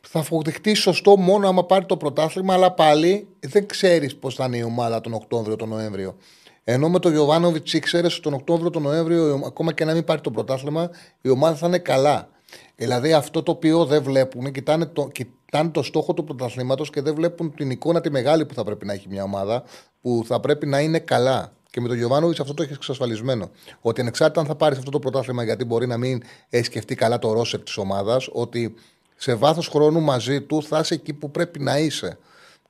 Θα 0.01 0.19
αποδειχτεί 0.19 0.73
σωστό 0.73 1.17
μόνο 1.17 1.47
άμα 1.47 1.65
πάρει 1.65 1.85
το 1.85 1.97
πρωτάθλημα, 1.97 2.53
αλλά 2.53 2.71
πάλι 2.71 3.27
δεν 3.39 3.67
ξέρεις 3.67 4.15
πώς 4.15 4.35
θα 4.35 4.45
είναι 4.45 4.57
η 4.57 4.61
ομάδα 4.61 5.01
τον 5.01 5.13
Οκτώβριο, 5.13 5.55
τον 5.55 5.69
Νοέμβριο. 5.69 6.15
Ενώ 6.63 6.89
με 6.89 6.99
τον 6.99 7.13
Ιωάννοβιτ 7.13 7.73
ήξερες 7.73 8.19
τον 8.19 8.33
Οκτώβριο, 8.33 8.69
τον 8.69 8.81
Νοέμβριο, 8.81 9.41
ακόμα 9.45 9.73
και 9.73 9.85
να 9.85 9.93
μην 9.93 10.03
πάρει 10.03 10.21
το 10.21 10.31
πρωτάθλημα, 10.31 10.89
η 11.21 11.29
ομάδα 11.29 11.55
θα 11.55 11.67
είναι 11.67 11.77
καλά. 11.77 12.29
Δηλαδή 12.79 13.13
αυτό 13.13 13.43
το 13.43 13.51
οποίο 13.51 13.85
δεν 13.85 14.03
βλέπουν, 14.03 14.51
κοιτάνε 14.51 14.85
το, 14.85 15.07
κοιτάνε 15.07 15.69
το 15.69 15.83
στόχο 15.83 16.13
του 16.13 16.23
πρωταθλήματος 16.23 16.89
και 16.89 17.01
δεν 17.01 17.15
βλέπουν 17.15 17.53
την 17.55 17.69
εικόνα 17.69 18.01
τη 18.01 18.11
μεγάλη 18.11 18.45
που 18.45 18.53
θα 18.53 18.63
πρέπει 18.63 18.85
να 18.85 18.93
έχει 18.93 19.07
μια 19.09 19.23
ομάδα, 19.23 19.63
που 20.01 20.23
θα 20.25 20.39
πρέπει 20.39 20.65
να 20.65 20.79
είναι 20.79 20.99
καλά. 20.99 21.51
Και 21.69 21.81
με 21.81 21.87
τον 21.87 21.97
Γιωβάνοβιτς 21.97 22.39
αυτό 22.39 22.53
το 22.53 22.63
έχεις 22.63 22.75
εξασφαλισμένο. 22.75 23.49
Ότι 23.81 24.01
ανεξάρτητα 24.01 24.39
αν 24.39 24.47
θα 24.47 24.55
πάρεις 24.55 24.77
αυτό 24.77 24.91
το 24.91 24.99
πρωτάθλημα, 24.99 25.43
γιατί 25.43 25.65
μπορεί 25.65 25.87
να 25.87 25.97
μην 25.97 26.21
έχεις 26.49 26.65
σκεφτεί 26.65 26.95
καλά 26.95 27.19
το 27.19 27.33
ρόσερ 27.33 27.59
της 27.59 27.77
ομάδας, 27.77 28.29
ότι 28.31 28.73
σε 29.15 29.35
βάθος 29.35 29.67
χρόνου 29.67 30.01
μαζί 30.01 30.41
του 30.41 30.63
θα 30.63 30.79
είσαι 30.79 30.93
εκεί 30.93 31.13
που 31.13 31.31
πρέπει 31.31 31.59
να 31.59 31.77
είσαι. 31.77 32.17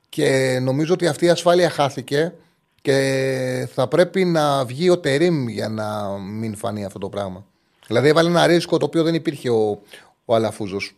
Και 0.09 0.59
νομίζω 0.61 0.93
ότι 0.93 1.07
αυτή 1.07 1.25
η 1.25 1.29
ασφάλεια 1.29 1.69
χάθηκε 1.69 2.33
και 2.81 3.69
θα 3.73 3.87
πρέπει 3.87 4.25
να 4.25 4.65
βγει 4.65 4.89
ο 4.89 4.99
Τερήμ 4.99 5.47
για 5.47 5.69
να 5.69 6.17
μην 6.17 6.55
φανεί 6.55 6.85
αυτό 6.85 6.99
το 6.99 7.09
πράγμα. 7.09 7.45
Δηλαδή 7.87 8.07
έβαλε 8.07 8.29
ένα 8.29 8.47
ρίσκο 8.47 8.77
το 8.77 8.85
οποίο 8.85 9.03
δεν 9.03 9.13
υπήρχε 9.13 9.49
ο, 9.49 9.81
ο 10.25 10.35
Αλαφούζος. 10.35 10.91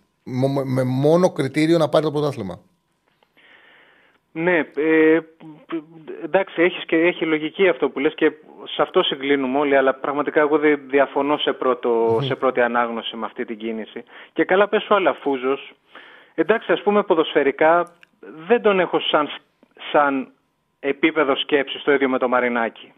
Με 0.65 0.83
μόνο 0.83 1.33
κριτήριο 1.33 1.77
να 1.77 1.89
πάρει 1.89 2.05
το 2.05 2.11
πρωτάθλημα. 2.11 2.59
Ναι, 4.31 4.57
ε, 4.75 5.19
εντάξει, 6.23 6.61
έχεις 6.61 6.85
και, 6.85 6.95
έχει 6.95 7.25
λογική 7.25 7.67
αυτό 7.67 7.89
που 7.89 7.99
λες 7.99 8.13
και 8.15 8.31
σε 8.63 8.81
αυτό 8.81 9.03
συγκλίνουμε 9.03 9.59
όλοι, 9.59 9.75
αλλά 9.75 9.93
πραγματικά 9.93 10.39
εγώ 10.39 10.57
δεν 10.57 10.79
διαφωνώ 10.87 11.37
σε, 11.37 11.53
πρώτο, 11.53 12.19
σε 12.21 12.35
πρώτη 12.35 12.61
ανάγνωση 12.61 13.15
με 13.15 13.25
αυτή 13.25 13.45
την 13.45 13.57
κίνηση. 13.57 14.03
Και 14.33 14.43
καλά 14.43 14.67
πες 14.67 14.89
ο 14.89 14.95
Αλαφούζος, 14.95 15.73
εντάξει 16.35 16.71
ας 16.71 16.81
πούμε 16.81 17.03
ποδοσφαιρικά 17.03 17.91
δεν 18.47 18.61
τον 18.61 18.79
έχω 18.79 18.99
σαν, 18.99 19.29
σαν 19.91 20.31
επίπεδο 20.79 21.35
σκέψης 21.35 21.83
το 21.83 21.91
ίδιο 21.91 22.09
με 22.09 22.17
το 22.17 22.27
Μαρινάκι. 22.27 22.93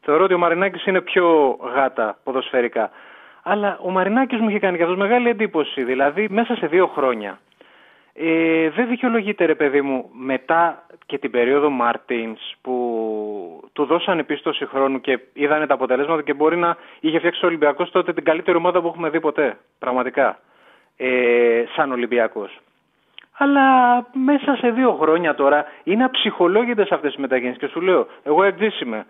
Θεωρώ 0.00 0.24
ότι 0.24 0.34
ο 0.34 0.38
Μαρινάκης 0.38 0.86
είναι 0.86 1.00
πιο 1.00 1.56
γάτα 1.74 2.18
ποδοσφαιρικά. 2.22 2.90
Αλλά 3.42 3.78
ο 3.82 3.90
Μαρινάκης 3.90 4.40
μου 4.40 4.48
είχε 4.48 4.58
κάνει 4.58 4.76
και 4.76 4.82
αυτός 4.82 4.98
μεγάλη 4.98 5.28
εντύπωση. 5.28 5.84
Δηλαδή 5.84 6.26
μέσα 6.30 6.56
σε 6.56 6.66
δύο 6.66 6.86
χρόνια 6.86 7.38
ε, 8.14 8.70
δεν 8.70 8.88
δικαιολογείται 8.88 9.44
ρε 9.44 9.54
παιδί 9.54 9.82
μου 9.82 10.10
μετά 10.12 10.86
και 11.06 11.18
την 11.18 11.30
περίοδο 11.30 11.70
Μαρτίνς 11.70 12.40
που 12.62 13.70
του 13.72 13.84
δώσαν 13.84 14.26
πίστοση 14.26 14.66
χρόνου 14.66 15.00
και 15.00 15.18
είδανε 15.32 15.66
τα 15.66 15.74
αποτελέσματα 15.74 16.22
και 16.22 16.34
μπορεί 16.34 16.56
να 16.56 16.76
είχε 17.00 17.18
φτιάξει 17.18 17.44
ο 17.44 17.48
Ολυμπιακός 17.48 17.90
τότε 17.90 18.12
την 18.12 18.24
καλύτερη 18.24 18.56
ομάδα 18.56 18.80
που 18.80 18.86
έχουμε 18.86 19.08
δει 19.10 19.20
ποτέ. 19.20 19.58
Πραγματικά. 19.78 20.38
Ε, 20.96 21.64
σαν 21.76 21.92
Ολυμπιακός. 21.92 22.60
Αλλά 23.38 23.62
μέσα 24.12 24.56
σε 24.56 24.70
δύο 24.70 24.92
χρόνια 25.00 25.34
τώρα 25.34 25.64
είναι 25.84 26.04
αψυχολόγητες 26.04 26.90
αυτές 26.90 27.14
οι 27.14 27.20
μεταγενείς 27.20 27.58
και 27.58 27.66
σου 27.66 27.80
λέω, 27.80 28.06
εγώ 28.22 28.42
εξήσιμαι 28.42 29.06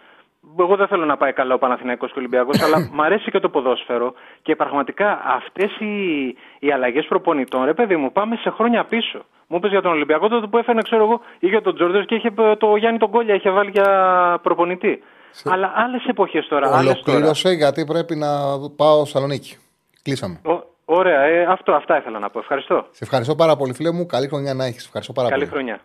εγώ 0.59 0.77
δεν 0.77 0.86
θέλω 0.86 1.05
να 1.05 1.16
πάει 1.16 1.32
καλά 1.32 1.55
ο 1.55 1.59
Παναθηναϊκός 1.59 2.09
και 2.09 2.19
ο 2.19 2.20
Ολυμπιακός, 2.20 2.62
αλλά 2.62 2.89
μ' 2.93 3.02
αρέσει 3.02 3.31
και 3.31 3.39
το 3.39 3.48
ποδόσφαιρο 3.48 4.12
και 4.43 4.56
πραγματικά 4.56 5.20
αυτές 5.24 5.70
οι, 5.78 6.27
οι 6.59 6.73
αλλαγές 6.73 7.06
προπονητών, 7.06 7.64
ρε 7.64 7.74
παιδί 7.74 7.97
μου, 7.97 8.12
πάμε 8.12 8.36
σε 8.36 8.51
χρόνια 8.51 8.85
πίσω. 8.85 9.24
Μου 9.47 9.56
είπε 9.56 9.69
για 9.69 9.82
τον 9.82 9.90
Ολυμπιακό 9.93 10.28
τότε 10.28 10.47
που 10.47 10.59
έφερε, 10.59 10.82
ξέρω 10.82 11.02
εγώ, 11.05 11.20
είχε 11.39 11.60
τον 11.60 11.74
Τζόρντερ 11.74 12.05
και 12.05 12.14
είχε 12.14 12.31
το 12.59 12.77
Γιάννη 12.77 12.98
τον 12.98 13.10
Κόλια, 13.10 13.35
είχε 13.35 13.51
βάλει 13.51 13.70
για 13.70 14.39
προπονητή. 14.43 15.02
Σε... 15.31 15.48
Αλλά 15.52 15.73
άλλες 15.77 16.05
εποχές 16.05 16.47
τώρα. 16.48 16.78
Ολοκλήρωσε 16.78 17.51
γιατί 17.51 17.85
πρέπει 17.85 18.16
να 18.16 18.28
πάω 18.77 19.05
Σαλονίκη. 19.05 19.56
Κλείσαμε. 20.02 20.40
Ο, 20.44 20.62
ωραία, 20.85 21.20
ε, 21.23 21.44
αυτό, 21.44 21.73
αυτά 21.73 21.98
ήθελα 21.98 22.19
να 22.19 22.31
πω. 22.31 22.39
Ευχαριστώ. 22.39 22.86
Σε 22.90 23.05
ευχαριστώ 23.05 23.35
πάρα 23.35 23.56
πολύ, 23.56 23.73
φίλε 23.73 23.93
μου. 23.93 24.06
Καλή 24.06 24.28
χρονιά 24.28 24.55
να 24.55 24.64
έχεις. 24.64 24.85
Ευχαριστώ 24.85 25.12
πάρα 25.12 25.28
Καλή 25.28 25.40
πολύ. 25.40 25.52
χρονιά. 25.52 25.81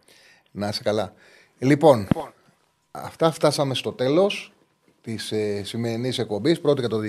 Να 0.52 0.68
είσαι 0.68 0.84
καλά. 0.84 1.14
Λοιπόν, 1.60 2.00
λοιπόν. 2.00 2.32
Αυτά 3.04 3.32
φτάσαμε 3.32 3.74
στο 3.74 3.92
τέλος 3.92 4.52
της 5.02 5.32
ε, 5.32 5.64
σημερινής 5.64 6.20
εκπομπής, 6.20 6.62
πρώτη 6.62 6.80
για 6.80 6.90
το 6.90 7.00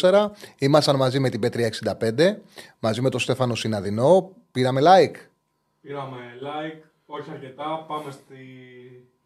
2024. 0.00 0.30
Ήμασταν 0.58 0.96
μαζί 0.96 1.18
με 1.18 1.28
την 1.28 1.40
P365, 1.44 2.36
μαζί 2.78 3.00
με 3.00 3.10
τον 3.10 3.20
Στέφανο 3.20 3.54
Συναδεινό. 3.54 4.30
Πήραμε 4.52 4.80
like. 4.84 5.16
Πήραμε 5.80 6.16
like, 6.42 6.82
όχι 7.06 7.30
αρκετά. 7.30 7.84
Πάμε 7.88 8.10
στη... 8.10 8.34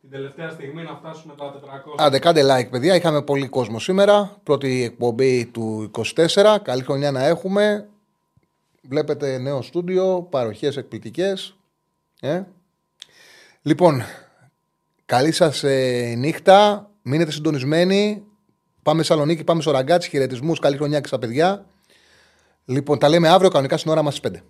την 0.01 0.11
τελευταία 0.11 0.51
στιγμή 0.51 0.83
να 0.83 0.97
φτάσουμε 0.97 1.35
τα 1.35 1.61
400. 1.61 1.95
Άντε, 1.97 2.19
κάντε 2.19 2.43
like, 2.45 2.71
παιδιά. 2.71 2.95
Είχαμε 2.95 3.23
πολύ 3.23 3.49
κόσμο 3.49 3.79
σήμερα. 3.79 4.37
Πρώτη 4.43 4.83
εκπομπή 4.83 5.47
του 5.47 5.91
24. 6.35 6.59
Καλή 6.63 6.83
χρονιά 6.83 7.11
να 7.11 7.25
έχουμε. 7.25 7.89
Βλέπετε 8.83 9.39
νέο 9.39 9.63
στούντιο, 9.63 10.27
παροχές 10.31 10.77
εκπληκτικές. 10.77 11.57
Ε; 12.21 12.43
Λοιπόν, 13.63 14.03
Καλή 15.13 15.33
σας 15.33 15.65
ε, 15.65 16.15
νύχτα. 16.17 16.91
Μείνετε 17.03 17.31
συντονισμένοι. 17.31 18.23
Πάμε 18.83 19.03
Σαλονίκη, 19.03 19.45
πάμε 19.45 19.63
στο 19.63 19.71
ραγκάτσι. 19.71 20.09
Χαιρετισμούς. 20.09 20.59
Καλή 20.59 20.77
χρονιά 20.77 21.01
και 21.01 21.07
στα 21.07 21.19
παιδιά. 21.19 21.67
Λοιπόν, 22.65 22.99
τα 22.99 23.09
λέμε 23.09 23.29
αύριο 23.29 23.51
κανονικά 23.51 23.77
στην 23.77 23.91
ώρα 23.91 24.03
μας 24.03 24.17
στις 24.17 24.31
5. 24.33 24.43